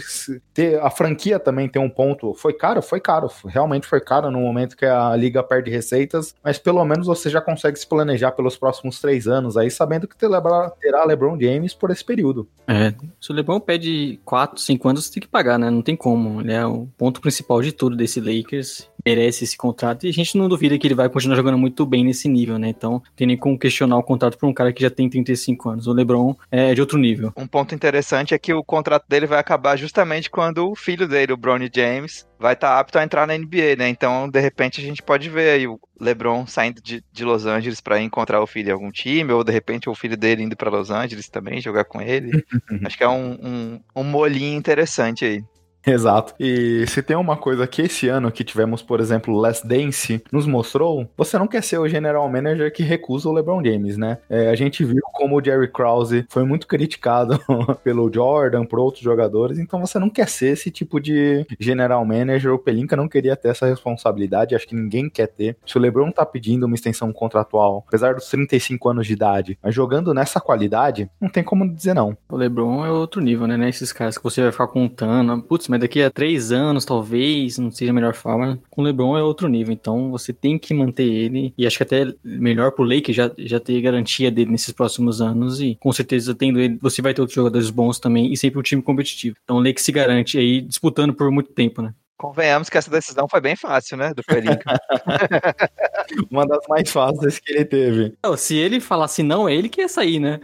ter 0.54 0.80
a 0.82 0.90
franquia 0.90 1.40
também 1.40 1.70
tem 1.70 1.82
um 1.82 1.90
ponto. 1.90 2.34
Foi 2.34 2.54
caro, 2.54 2.82
foi 2.82 3.00
caro, 3.00 3.30
realmente 3.46 3.88
foi 3.88 4.02
caro 4.02 4.30
no 4.30 4.40
momento 4.40 4.76
que 4.76 4.86
a 4.86 5.16
liga 5.16 5.42
perde 5.42 5.72
receitas, 5.72 6.36
mas 6.44 6.60
pelo 6.60 6.84
menos 6.84 7.08
você 7.08 7.30
já 7.30 7.40
consegue 7.40 7.80
se 7.80 7.88
planejar 7.88 8.32
pelos 8.32 8.58
próximos 8.58 9.00
três 9.00 9.28
anos 9.28 9.56
aí, 9.56 9.72
sabendo 9.72 10.08
que 10.08 10.18
terá 10.18 11.06
LeBron 11.06 11.40
James 11.40 11.74
por 11.74 11.90
esse 11.90 12.04
período. 12.04 12.48
É, 12.68 12.94
se 13.22 13.32
o 13.32 13.34
LeBron 13.34 13.60
pede 13.60 14.20
quatro, 14.26 14.60
cinco 14.60 14.90
anos, 14.90 15.06
você 15.06 15.14
tem 15.14 15.22
que 15.22 15.28
pagar, 15.28 15.58
né? 15.58 15.70
Não 15.70 15.82
tem 15.82 15.96
como. 15.96 16.42
Ele 16.42 16.52
é 16.54 16.66
o 16.66 16.88
ponto 16.98 17.22
principal 17.22 17.62
de 17.62 17.72
tudo 17.72 17.96
desse 17.96 18.20
Lakers 18.20 18.90
merece 19.06 19.44
esse 19.44 19.56
contrato 19.56 20.06
e 20.06 20.10
a 20.10 20.14
gente 20.14 20.38
não 20.38 20.50
duvida 20.50 20.78
que 20.78 20.88
ele 20.88 20.96
vai 20.96 21.08
continuar 21.08 21.36
jogando 21.36 21.58
muito 21.58 21.86
bem 21.86 22.04
nesse 22.04 22.28
nível, 22.28 22.58
né? 22.58 22.70
Então, 22.70 23.02
tem 23.16 23.28
nem 23.28 23.38
como 23.38 23.60
questionar 23.60 23.98
o 23.98 24.04
contrato 24.04 24.38
por 24.38 24.48
um 24.48 24.54
cara 24.54 24.74
que 24.74 24.82
já 24.82 24.90
tem 24.90 25.10
35 25.10 25.70
anos. 25.70 25.88
O 25.88 25.94
LeBron 25.94 26.36
é 26.50 26.74
de 26.74 26.82
outro 26.82 26.98
nível. 26.98 27.32
Um 27.38 27.46
ponto 27.46 27.76
interessante 27.76 28.34
é 28.34 28.40
que 28.40 28.54
o 28.54 28.64
contrato 28.64 29.06
dele 29.08 29.28
vai 29.28 29.40
acabar 29.40 29.78
justamente 29.78 30.30
quando 30.30 30.70
o 30.70 30.76
filho 30.76 31.08
dele, 31.08 31.34
o 31.34 31.38
Bronny 31.38 31.70
James, 31.74 32.26
vai 32.40 32.54
estar 32.54 32.70
tá 32.70 32.80
apto 32.80 32.98
a 32.98 33.04
entrar 33.04 33.28
na 33.28 33.38
NBA, 33.38 33.76
né? 33.78 33.90
Então, 33.90 34.28
de 34.28 34.40
repente, 34.40 34.82
a 34.82 34.84
gente 34.84 35.04
pode 35.04 35.30
ver 35.30 35.52
aí 35.52 35.68
o 35.68 35.80
LeBron 36.00 36.46
saindo 36.48 36.82
de, 36.82 37.04
de 37.12 37.24
Los 37.24 37.46
Angeles 37.46 37.80
para 37.82 38.02
encontrar 38.02 38.42
o 38.42 38.48
filho 38.48 38.70
em 38.70 38.74
algum 38.74 38.92
time, 38.92 39.32
ou 39.32 39.44
de 39.44 39.52
repente 39.52 39.90
o 39.90 39.96
filho 39.96 40.18
dele 40.18 40.44
indo 40.44 40.56
para 40.56 40.70
Los 40.70 40.90
Angeles 40.90 41.30
também, 41.30 41.62
jogar 41.62 41.86
com 41.86 42.02
ele. 42.02 42.44
Acho 42.86 42.98
que 42.98 43.04
é 43.04 43.10
um, 43.10 43.34
um, 43.34 43.80
um 43.96 44.04
molinho 44.04 44.58
interessante 44.58 45.26
aí. 45.26 45.44
Exato. 45.88 46.34
E 46.40 46.86
se 46.88 47.02
tem 47.04 47.16
uma 47.16 47.38
coisa 47.38 47.68
que 47.68 47.84
esse 47.84 48.08
ano 48.08 48.32
que 48.32 48.44
tivemos, 48.44 48.82
por 48.82 49.00
exemplo, 49.00 49.38
Last 49.38 49.68
Dance 49.68 50.24
nos 50.32 50.48
mostrou, 50.48 51.08
você 51.16 51.38
não 51.38 51.48
quer 51.48 51.64
ser 51.64 51.78
o 51.78 51.88
general 51.88 52.28
manager 52.30 52.74
que 52.74 52.84
recusa 52.84 53.30
o 53.30 53.34
LeBron 53.34 53.64
James, 53.64 53.98
né? 53.98 54.18
É, 54.30 54.50
a 54.50 54.56
gente 54.56 54.84
viu 54.84 55.02
como 55.14 55.40
o 55.40 55.44
Jerry 55.44 55.72
Krause 55.72 56.26
foi 56.30 56.44
muito 56.44 56.68
criticado 56.68 57.40
pelo 57.84 58.12
Jordan, 58.12 58.66
por 58.66 58.80
outros 58.80 59.04
jogadores, 59.04 59.60
então 59.60 59.80
você 59.80 60.00
não 60.00 60.10
quer 60.10 60.28
ser 60.28 60.54
esse 60.54 60.72
tipo 60.72 61.00
de 61.00 61.46
general 61.60 62.04
manager. 62.06 62.54
O 62.54 62.60
Pelinka 62.60 62.96
não 62.96 63.08
queria 63.08 63.36
ter 63.36 63.50
essa 63.50 63.68
responsabilidade, 63.68 64.56
acho 64.56 64.68
que 64.68 64.76
ninguém 64.76 65.10
quer 65.10 65.28
ter. 65.28 65.58
Se 65.66 65.78
o 65.78 65.82
LeBron 65.82 66.12
tá 66.12 66.26
pedindo 66.26 66.66
uma 66.66 66.76
extensão 66.76 67.12
contratual, 67.14 67.84
apesar 67.88 68.16
dos 68.16 68.28
35 68.30 68.90
anos 68.90 69.08
de 69.08 69.14
idade, 69.14 69.58
mas 69.62 69.76
jogando 69.76 70.14
nessa 70.14 70.40
qualidade, 70.40 71.10
não 71.22 71.30
tem 71.30 71.44
como 71.44 71.68
dizer 71.70 71.94
não. 71.94 72.18
O 72.30 72.36
LeBron 72.36 72.86
é 72.86 72.92
outro 72.92 73.22
nível, 73.22 73.48
né? 73.48 73.70
Esses 73.70 73.94
caras 73.94 74.18
que 74.18 74.24
você 74.24 74.42
vai 74.42 74.52
ficar 74.52 74.68
contando, 74.68 75.42
putz, 75.44 75.68
mas 75.68 75.75
daqui 75.78 76.02
a 76.02 76.10
três 76.10 76.52
anos, 76.52 76.86
talvez, 76.86 77.58
não 77.58 77.72
seja 77.72 77.92
a 77.92 77.94
melhor 77.94 78.14
forma. 78.14 78.60
Com 78.70 78.82
o 78.82 78.86
LeBron 78.86 79.18
é 79.18 79.24
outro 79.24 79.48
nível, 79.48 79.74
então 79.74 80.12
você 80.12 80.34
tem 80.34 80.58
que 80.58 80.74
manter 80.74 81.04
ele. 81.04 81.54
E 81.58 81.66
acho 81.66 81.78
que 81.78 81.84
até 81.84 82.14
melhor 82.24 82.72
pro 82.72 82.84
Lake 82.84 83.14
já, 83.14 83.32
já 83.38 83.60
ter 83.60 83.82
garantia 83.82 84.32
dele 84.32 84.52
nesses 84.52 84.72
próximos 84.72 85.22
anos. 85.22 85.62
E 85.62 85.76
com 85.80 85.92
certeza, 85.92 86.36
tendo 86.36 86.60
ele, 86.60 86.78
você 86.82 87.02
vai 87.02 87.14
ter 87.14 87.22
outros 87.22 87.36
jogadores 87.36 87.70
bons 87.70 88.00
também 88.00 88.32
e 88.32 88.38
sempre 88.38 88.60
um 88.60 88.64
time 88.64 88.82
competitivo. 88.82 89.36
Então 89.44 89.58
o 89.58 89.62
Lake 89.62 89.82
se 89.82 89.92
garante 89.92 90.38
aí 90.38 90.62
disputando 90.62 91.14
por 91.14 91.32
muito 91.32 91.52
tempo, 91.52 91.82
né? 91.82 91.94
Convenhamos 92.18 92.70
que 92.70 92.78
essa 92.78 92.90
decisão 92.90 93.28
foi 93.28 93.42
bem 93.42 93.56
fácil, 93.56 93.98
né, 93.98 94.14
do 94.14 94.24
Pelinka. 94.24 94.64
Uma 96.32 96.48
das 96.48 96.66
mais 96.70 96.90
fáceis 96.90 97.40
que 97.40 97.52
ele 97.52 97.66
teve. 97.66 98.18
Não, 98.24 98.38
se 98.38 98.56
ele 98.56 98.80
falasse 98.80 99.22
não, 99.22 99.50
é 99.50 99.54
ele 99.54 99.68
que 99.68 99.82
ia 99.82 99.90
sair, 99.90 100.20
né? 100.20 100.40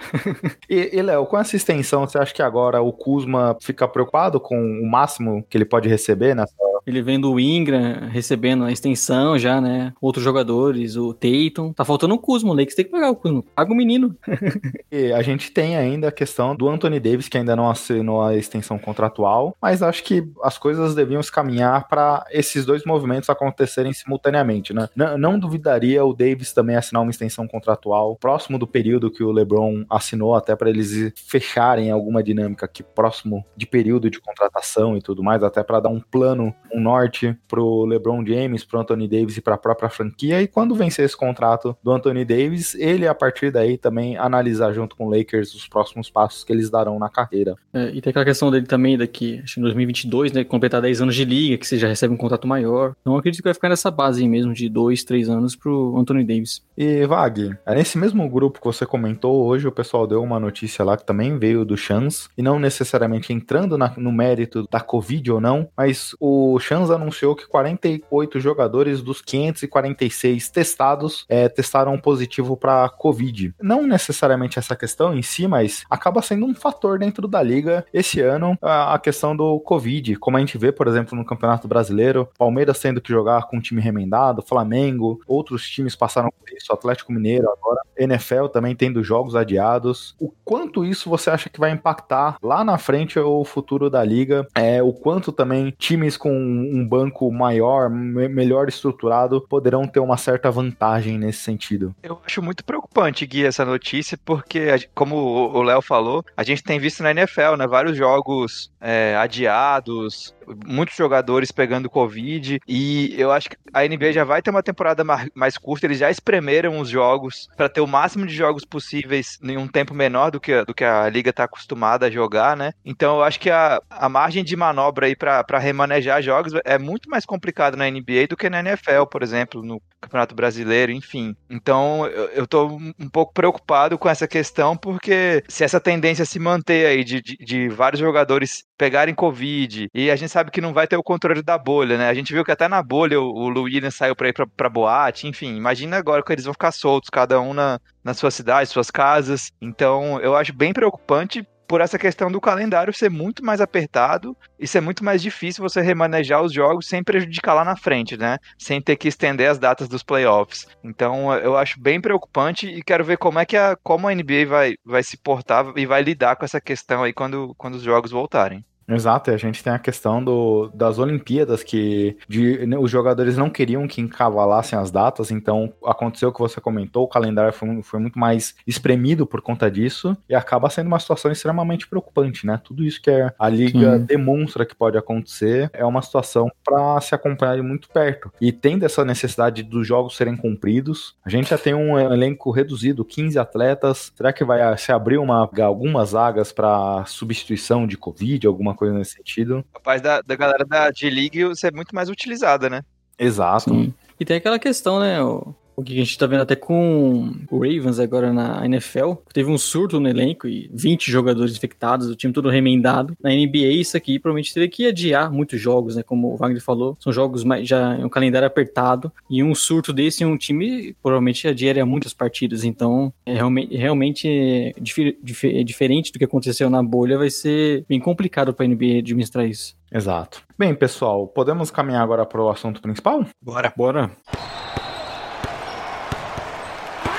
e, 0.70 0.98
e 0.98 1.02
Léo, 1.02 1.26
com 1.26 1.38
essa 1.38 1.56
extensão, 1.56 2.06
você 2.06 2.18
acha 2.18 2.34
que 2.34 2.42
agora 2.42 2.82
o 2.82 2.92
Kuzma 2.92 3.58
fica 3.62 3.88
preocupado 3.88 4.40
com 4.40 4.58
o 4.58 4.90
máximo 4.90 5.46
que 5.50 5.58
ele 5.58 5.66
pode 5.66 5.88
receber 5.88 6.36
nessa 6.36 6.54
ele 6.86 7.02
vendo 7.02 7.32
o 7.32 7.40
Ingram 7.40 8.10
recebendo 8.10 8.64
a 8.64 8.72
extensão 8.72 9.38
já, 9.38 9.62
né? 9.62 9.94
Outros 10.02 10.24
jogadores, 10.24 10.96
o 10.96 11.14
Tatum. 11.14 11.74
Tá 11.74 11.86
faltando 11.86 12.16
o 12.16 12.20
Kuzma, 12.20 12.52
o 12.52 12.54
Lakers 12.54 12.76
tem 12.76 12.86
que 12.86 12.92
pagar 12.92 13.10
o 13.10 13.16
Kuzma. 13.16 13.44
Paga 13.56 13.72
o 13.72 13.76
menino. 13.76 14.16
e 14.92 15.12
a 15.12 15.22
gente 15.22 15.52
tem 15.52 15.76
ainda 15.78 16.08
a 16.08 16.12
questão 16.12 16.56
do 16.56 16.70
Anthony 16.70 17.00
Davis, 17.00 17.28
que 17.28 17.38
ainda 17.38 17.56
não 17.56 17.70
assinou 17.70 18.22
a 18.22 18.36
extensão 18.36 18.78
contratual, 18.78 19.56
mas 19.62 19.82
acho 19.82 20.04
que 20.04 20.28
as 20.44 20.58
coisas 20.58 20.96
deviam 20.96 21.22
se 21.22 21.32
caminhar 21.32 21.88
para 21.88 22.26
esses 22.32 22.66
dois 22.66 22.86
movimentos 22.86 23.30
acontecerem 23.30 23.94
simultaneamente, 23.94 24.74
né? 24.74 24.88
Não, 24.96 25.18
não 25.18 25.40
duvidaria 25.40 26.04
o 26.04 26.14
Davis 26.14 26.54
também 26.54 26.76
assinar 26.76 27.02
uma 27.02 27.12
extensão 27.12 27.48
contratual 27.48 28.16
próximo 28.16 28.58
do 28.58 28.68
período 28.68 29.12
que 29.12 29.24
o 29.24 29.32
LeBron 29.32 29.86
assinou, 29.90 30.36
até 30.36 30.56
para 30.56 30.70
eles 30.70 31.14
fecharem 31.16 31.92
alguma 31.92 32.24
dinâmica 32.24 32.66
aqui 32.66 32.84
próximo 32.84 33.46
de 33.56 33.66
período 33.66 34.10
de 34.10 34.20
contratação 34.20 34.98
e 34.98 35.02
tudo 35.02 35.24
mais, 35.24 35.44
até 35.44 35.64
para 35.64 35.80
dar 35.80 35.90
um 35.90 36.00
plano 36.00 36.54
um 36.74 36.80
norte 36.80 37.36
pro 37.48 37.86
LeBron 37.86 38.26
James, 38.26 38.64
pro 38.64 38.80
Anthony 38.80 39.08
Davis 39.08 39.38
e 39.38 39.42
para 39.42 39.56
a 39.56 39.58
própria 39.58 39.90
franquia. 39.90 40.42
E 40.42 40.48
quando 40.48 40.76
vencer 40.76 41.06
esse 41.06 41.16
contrato 41.16 41.76
do 41.84 41.92
Anthony 41.92 42.26
Davis, 42.26 42.76
ele 42.76 43.08
a 43.08 43.16
partir 43.16 43.52
daí 43.52 43.78
também 43.78 44.18
analisar 44.18 44.74
junto 44.74 44.96
com 44.96 45.08
o 45.08 45.10
Lakers 45.10 45.54
os 45.54 45.68
próximos 45.68 46.10
passos 46.10 46.44
que 46.44 46.52
eles 46.52 46.70
darão 46.70 46.98
na 47.00 47.10
carreira. 47.10 47.56
É, 47.74 47.90
e 47.90 48.02
tem 48.02 48.12
aquela 48.12 48.26
questão 48.26 48.52
dele 48.52 48.66
também 48.66 48.98
daqui, 48.98 49.42
acho 49.44 49.56
que 49.56 49.60
em 49.60 49.64
2022, 49.64 50.32
né, 50.32 50.44
completar 50.44 50.82
10 50.82 51.02
anos 51.02 51.16
de 51.16 51.26
liga, 51.26 51.58
que 51.58 51.68
você 51.68 51.78
já 51.78 51.88
recebe 51.88 52.14
um 52.14 52.18
contrato 52.18 52.48
maior. 52.48 52.96
Então 53.02 53.16
acredito 53.16 53.42
que 53.42 53.48
vai 53.48 53.54
ficar 53.54 53.70
nessa 53.70 53.92
base 53.92 54.22
aí 54.22 54.30
mesmo 54.30 54.54
de 54.54 54.70
2, 54.70 55.04
3 55.04 55.30
anos 55.30 55.56
pro 55.56 55.96
Anthony 55.98 56.24
Davis. 56.24 56.62
E 56.78 57.06
Vag, 57.06 57.56
é 57.66 57.76
nesse 57.76 57.98
mesmo 57.98 58.28
grupo 58.30 58.60
que 58.60 58.66
você 58.66 58.86
comentou, 58.86 59.46
hoje 59.46 59.68
o 59.68 59.72
pessoal 59.72 60.08
deu 60.08 60.22
uma 60.22 60.40
notícia 60.40 60.84
lá 60.84 60.98
que 60.98 61.06
também 61.06 61.38
veio 61.38 61.66
do 61.66 61.78
Chance, 61.78 62.30
e 62.38 62.42
não 62.42 62.60
necessariamente 62.60 63.34
entrando 63.34 63.78
na, 63.78 63.94
no 63.98 64.12
mérito 64.12 64.68
da 64.70 64.80
Covid 64.80 65.32
ou 65.32 65.42
não, 65.42 65.68
mas 65.76 66.16
o 66.20 66.60
Shans 66.62 66.90
anunciou 66.90 67.36
que 67.36 67.48
48 67.48 68.40
jogadores 68.40 69.02
dos 69.02 69.22
546 69.22 70.50
testados 70.50 71.26
é, 71.28 71.50
testaram 71.50 71.98
positivo 71.98 72.56
para 72.56 72.88
Covid. 72.90 73.54
Não 73.62 73.86
necessariamente 73.86 74.60
essa 74.60 74.76
questão 74.76 75.14
em 75.14 75.22
si, 75.22 75.48
mas 75.48 75.84
acaba 75.90 76.22
sendo 76.22 76.46
um 76.46 76.56
fator 76.56 77.00
dentro 77.00 77.28
da 77.28 77.42
liga 77.42 77.86
esse 77.94 78.22
ano 78.22 78.58
a, 78.62 78.98
questão 79.00 79.36
do 79.36 79.60
Covid. 79.60 80.16
Como 80.18 80.38
a 80.38 80.40
gente 80.40 80.58
vê, 80.58 80.72
por 80.72 80.88
exemplo, 80.88 81.18
no 81.18 81.26
Campeonato 81.26 81.68
Brasileiro, 81.68 82.30
Palmeiras 82.38 82.80
tendo 82.80 83.02
que 83.02 83.12
jogar 83.12 83.48
com 83.48 83.58
um 83.58 83.62
time 83.62 83.82
remendado, 83.82 84.42
Flamengo, 84.42 85.20
outros 85.28 85.68
times 85.70 85.96
passaram 85.96 86.30
por 86.30 86.50
isso, 86.56 86.72
Atlético 86.72 87.12
Mineiro 87.12 87.50
agora, 87.50 87.82
NFL 87.98 88.48
também 88.48 88.76
tendo 88.76 89.04
jogos 89.04 89.36
adiados. 89.36 90.16
O 90.20 90.32
quanto 90.44 90.86
isso 90.86 91.10
você 91.10 91.30
acha 91.30 91.50
que 91.50 91.60
vai 91.60 91.72
impactar 91.72 92.38
lá 92.42 92.64
na 92.64 92.78
frente 92.78 93.20
o 93.20 93.44
futuro 93.44 93.90
da 93.90 94.04
liga? 94.04 94.48
É, 94.56 94.82
o 94.82 94.94
quanto 94.94 95.32
também 95.32 95.74
times 95.78 96.18
com 96.18 96.32
um, 96.52 96.88
banco 96.88 97.32
maior, 97.32 97.90
me 97.90 98.28
melhor 98.28 98.68
estruturado, 98.68 99.42
poderão 99.48 99.88
ter 99.88 100.00
uma 100.00 100.18
certa 100.18 100.52
vantagem 100.52 101.18
nesse 101.18 101.40
sentido. 101.40 101.96
Eu 102.02 102.20
acho 102.26 102.42
muito 102.42 102.64
preocupante, 102.64 103.26
Gui, 103.26 103.46
essa 103.46 103.66
notícia, 103.66 104.18
porque, 104.24 104.90
como 104.94 105.16
o 105.16 105.62
Léo 105.62 105.82
falou, 105.82 106.24
a 106.36 106.44
gente 106.44 106.64
tem 106.64 106.80
visto 106.80 107.04
na 107.04 107.12
NFL, 107.12 107.56
né, 107.58 107.68
vários 107.68 107.98
jogos 107.98 108.72
é, 108.80 109.16
adiados, 109.16 110.34
muitos 110.66 110.96
jogadores 110.96 111.52
pegando 111.52 111.90
Covid, 111.90 112.60
e 112.68 113.14
eu 113.18 113.32
acho 113.32 113.50
que 113.50 113.58
a 113.74 113.84
NBA 113.84 114.14
já 114.14 114.24
vai 114.24 114.42
ter 114.42 114.50
uma 114.50 114.64
temporada 114.64 115.04
mais 115.34 115.58
curta, 115.58 115.86
eles 115.86 116.00
já 116.00 116.10
espremeram 116.10 116.80
os 116.80 116.90
jogos 116.90 117.48
para 117.56 117.70
ter 117.70 117.82
o 117.82 117.88
máximo 117.88 118.26
de 118.26 118.34
jogos 118.34 118.66
possíveis 118.66 119.38
em 119.44 119.58
um 119.58 119.68
tempo 119.68 119.94
menor 119.94 120.32
do 120.32 120.40
que, 120.40 120.64
do 120.66 120.74
que 120.74 120.84
a 120.84 121.10
liga 121.10 121.30
está 121.30 121.44
acostumada 121.44 122.06
a 122.08 122.12
jogar, 122.12 122.56
né? 122.56 122.74
Então 122.86 123.18
eu 123.18 123.24
acho 123.24 123.40
que 123.40 123.50
a, 123.50 123.82
a 123.90 124.10
margem 124.10 124.44
de 124.44 124.56
manobra 124.56 125.06
aí 125.06 125.16
para 125.16 125.60
remanejar 125.60 126.22
jogos 126.22 126.54
é 126.64 126.78
muito 126.78 127.10
mais 127.10 127.26
complicado 127.26 127.76
na 127.78 127.90
NBA 127.90 128.28
do 128.30 128.38
que 128.38 128.50
na 128.50 128.60
NFL, 128.60 129.06
por 129.10 129.24
exemplo, 129.24 129.64
no 129.64 129.82
Campeonato 130.00 130.36
Brasileiro, 130.36 130.92
enfim. 130.92 131.36
Então 131.50 132.08
eu, 132.08 132.26
eu 132.30 132.48
tô 132.48 132.68
um 132.68 133.10
pouco 133.10 133.34
preocupado 133.34 133.98
com 133.98 134.10
essa 134.10 134.28
questão, 134.28 134.76
porque 134.76 135.44
se 135.48 135.64
essa 135.64 135.80
tendência 135.80 136.26
se 136.26 136.40
manter 136.40 136.86
aí 136.88 137.04
de, 137.04 137.22
de, 137.22 137.38
de 137.38 137.70
vários 137.70 138.00
jogadores 138.00 138.64
pegarem 138.82 139.14
Covid, 139.14 139.90
e 139.94 140.10
a 140.10 140.16
gente 140.16 140.32
sabe 140.32 140.50
que 140.50 140.60
não 140.60 140.74
vai 140.74 140.88
ter 140.88 140.98
o 140.98 141.04
controle 141.04 141.44
da 141.44 141.56
bolha, 141.56 142.00
né? 142.00 142.10
A 142.10 142.16
gente 142.16 142.34
viu 142.34 142.44
que 142.44 142.52
até 142.52 142.68
na 142.68 142.82
bolha 142.82 143.22
o, 143.22 143.30
o 143.30 143.62
Williams 143.62 143.94
saiu 143.94 144.16
pra 144.16 144.28
ir 144.28 144.34
pra, 144.34 144.48
pra 144.48 144.70
boate, 144.70 145.28
enfim. 145.28 145.56
Imagina 145.56 145.98
agora 145.98 146.24
que 146.24 146.34
eles 146.34 146.46
vão 146.46 146.54
ficar 146.54 146.72
soltos, 146.72 147.08
cada 147.08 147.40
um 147.40 147.54
na, 147.54 147.80
na 148.04 148.16
sua 148.16 148.32
cidade, 148.32 148.72
suas 148.72 148.90
casas. 148.90 149.52
Então, 149.62 150.20
eu 150.22 150.36
acho 150.36 150.52
bem 150.52 150.74
preocupante 150.74 151.46
por 151.68 151.80
essa 151.80 152.00
questão 152.00 152.32
do 152.32 152.42
calendário 152.42 152.92
ser 152.92 153.12
muito 153.12 153.46
mais 153.46 153.62
apertado 153.62 154.36
e 154.60 154.68
ser 154.68 154.82
muito 154.82 155.06
mais 155.06 155.22
difícil 155.22 155.62
você 155.62 155.80
remanejar 155.80 156.42
os 156.42 156.52
jogos 156.52 156.88
sem 156.88 157.04
prejudicar 157.04 157.54
lá 157.54 157.64
na 157.64 157.78
frente, 157.78 158.18
né? 158.18 158.40
Sem 158.58 158.82
ter 158.82 158.96
que 158.96 159.08
estender 159.08 159.48
as 159.48 159.60
datas 159.60 159.88
dos 159.88 160.02
playoffs. 160.02 160.66
Então 160.84 161.32
eu 161.36 161.56
acho 161.56 161.80
bem 161.80 162.02
preocupante 162.02 162.68
e 162.68 162.82
quero 162.82 163.06
ver 163.06 163.18
como 163.18 163.38
é 163.38 163.46
que 163.46 163.56
a, 163.56 163.78
como 163.84 164.08
a 164.08 164.16
NBA 164.16 164.48
vai, 164.48 164.74
vai 164.84 165.04
se 165.04 165.18
portar 165.18 165.72
e 165.78 165.86
vai 165.86 166.02
lidar 166.02 166.36
com 166.36 166.44
essa 166.44 166.60
questão 166.60 167.04
aí 167.04 167.14
quando, 167.14 167.54
quando 167.60 167.76
os 167.76 167.84
jogos 167.84 168.10
voltarem. 168.10 168.66
Exato, 168.96 169.32
e 169.32 169.34
a 169.34 169.38
gente 169.38 169.64
tem 169.64 169.74
a 169.74 169.80
questão 169.80 170.24
do, 170.24 170.70
das 170.74 171.00
Olimpíadas, 171.00 171.64
que 171.64 172.18
de, 172.28 172.66
né, 172.66 172.78
os 172.78 172.90
jogadores 172.90 173.38
não 173.38 173.50
queriam 173.50 173.88
que 173.88 174.02
encavalassem 174.02 174.78
as 174.78 174.92
datas, 174.92 175.32
então 175.32 175.74
aconteceu 175.86 176.30
o 176.30 176.34
que 176.34 176.40
você 176.40 176.60
comentou, 176.60 177.04
o 177.04 177.08
calendário 177.08 177.54
foi, 177.54 177.82
foi 177.84 178.00
muito 178.00 178.20
mais 178.20 178.56
espremido 178.66 179.26
por 179.26 179.42
conta 179.42 179.70
disso, 179.70 180.16
e 180.28 180.36
acaba 180.36 180.70
sendo 180.70 180.88
uma 180.88 181.00
situação 181.00 181.32
extremamente 181.32 181.88
preocupante, 181.88 182.46
né? 182.46 182.60
Tudo 182.64 182.84
isso 182.84 183.02
que 183.02 183.12
a 183.38 183.50
liga 183.50 183.98
Sim. 183.98 184.06
demonstra 184.06 184.66
que 184.66 184.76
pode 184.76 184.98
acontecer 184.98 185.70
é 185.74 185.86
uma 185.86 186.02
situação 186.02 186.52
para 186.64 187.00
se 187.02 187.16
acompanhar 187.16 187.56
de 187.56 187.62
muito 187.62 187.90
perto. 187.90 188.32
E 188.40 188.52
tendo 188.52 188.86
essa 188.86 189.04
necessidade 189.06 189.64
dos 189.64 189.88
jogos 189.88 190.16
serem 190.16 190.36
cumpridos, 190.36 191.16
a 191.24 191.30
gente 191.30 191.50
já 191.50 191.58
tem 191.58 191.74
um 191.74 191.98
elenco 191.98 192.52
reduzido, 192.52 193.06
15 193.06 193.38
atletas. 193.40 194.12
Será 194.16 194.34
que 194.34 194.44
vai 194.44 194.78
se 194.78 194.92
abrir 194.92 195.18
uma, 195.18 195.50
algumas 195.62 196.12
vagas 196.12 196.52
para 196.52 197.04
substituição 197.06 197.86
de 197.88 197.98
Covid, 197.98 198.48
alguma 198.48 198.74
coisa 198.74 198.81
nesse 198.90 199.14
sentido. 199.14 199.64
Capaz 199.74 200.02
da, 200.02 200.22
da 200.22 200.36
galera 200.36 200.66
da 200.66 200.92
G-League 200.92 201.56
ser 201.56 201.74
muito 201.74 201.94
mais 201.94 202.10
utilizada, 202.10 202.70
né? 202.70 202.82
Exato. 203.18 203.70
Sim. 203.70 203.94
E 204.20 204.26
tem 204.26 204.38
aquela 204.38 204.58
questão, 204.58 205.00
né? 205.00 205.22
O, 205.22 205.54
o 205.82 205.84
que 205.84 205.94
a 205.94 205.98
gente 205.98 206.18
tá 206.18 206.26
vendo 206.26 206.42
até 206.42 206.56
com 206.56 207.34
o 207.50 207.58
Ravens 207.60 208.00
agora 208.00 208.32
na 208.32 208.66
NFL. 208.66 209.14
Teve 209.34 209.50
um 209.50 209.58
surto 209.58 210.00
no 210.00 210.08
elenco 210.08 210.48
e 210.48 210.70
20 210.74 211.12
jogadores 211.12 211.56
infectados, 211.56 212.08
o 212.08 212.16
time 212.16 212.34
todo 212.34 212.50
remendado. 212.50 213.16
Na 213.22 213.30
NBA, 213.30 213.74
isso 213.74 213.98
aqui 213.98 214.20
provavelmente 214.20 214.54
teria 214.54 214.70
que 214.70 214.88
adiar 214.88 215.32
muitos 215.32 215.60
jogos, 215.60 215.96
né? 215.96 216.04
Como 216.04 216.34
o 216.34 216.38
Wagner 216.38 216.62
falou, 216.62 216.98
são 217.00 217.12
jogos 217.12 217.44
mais, 217.44 217.68
já 217.68 217.96
em 217.98 218.06
um 218.06 218.10
calendário 218.10 218.48
apertado. 218.48 219.12
E 219.30 219.44
um 219.44 219.54
surto 219.56 219.92
desse 219.92 220.24
em 220.24 220.28
um 220.28 220.38
time 220.38 220.96
provavelmente 221.02 221.48
adiaria 221.48 221.86
muitas 221.86 222.14
partidas. 222.14 222.64
Então, 222.64 223.14
é 223.26 223.34
realmente, 223.34 223.76
realmente 223.76 224.28
é 224.28 224.74
dif 224.80 225.18
dif 225.22 225.64
diferente 225.64 226.12
do 226.12 226.20
que 226.20 226.26
aconteceu 226.26 226.70
na 226.70 226.82
bolha, 226.84 227.18
vai 227.18 227.30
ser 227.30 227.86
bem 227.88 228.00
complicado 228.00 228.54
para 228.54 228.66
a 228.66 228.70
NBA 228.70 229.00
administrar 229.00 229.46
isso. 229.46 229.76
Exato. 229.92 230.42
Bem, 230.58 230.74
pessoal, 230.74 231.28
podemos 231.28 231.70
caminhar 231.70 232.02
agora 232.02 232.26
para 232.26 232.42
o 232.42 232.50
assunto 232.50 232.82
principal? 232.82 233.26
Bora. 233.42 233.74
Bora. 233.76 234.12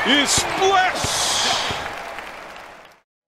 Splash! 0.04 0.71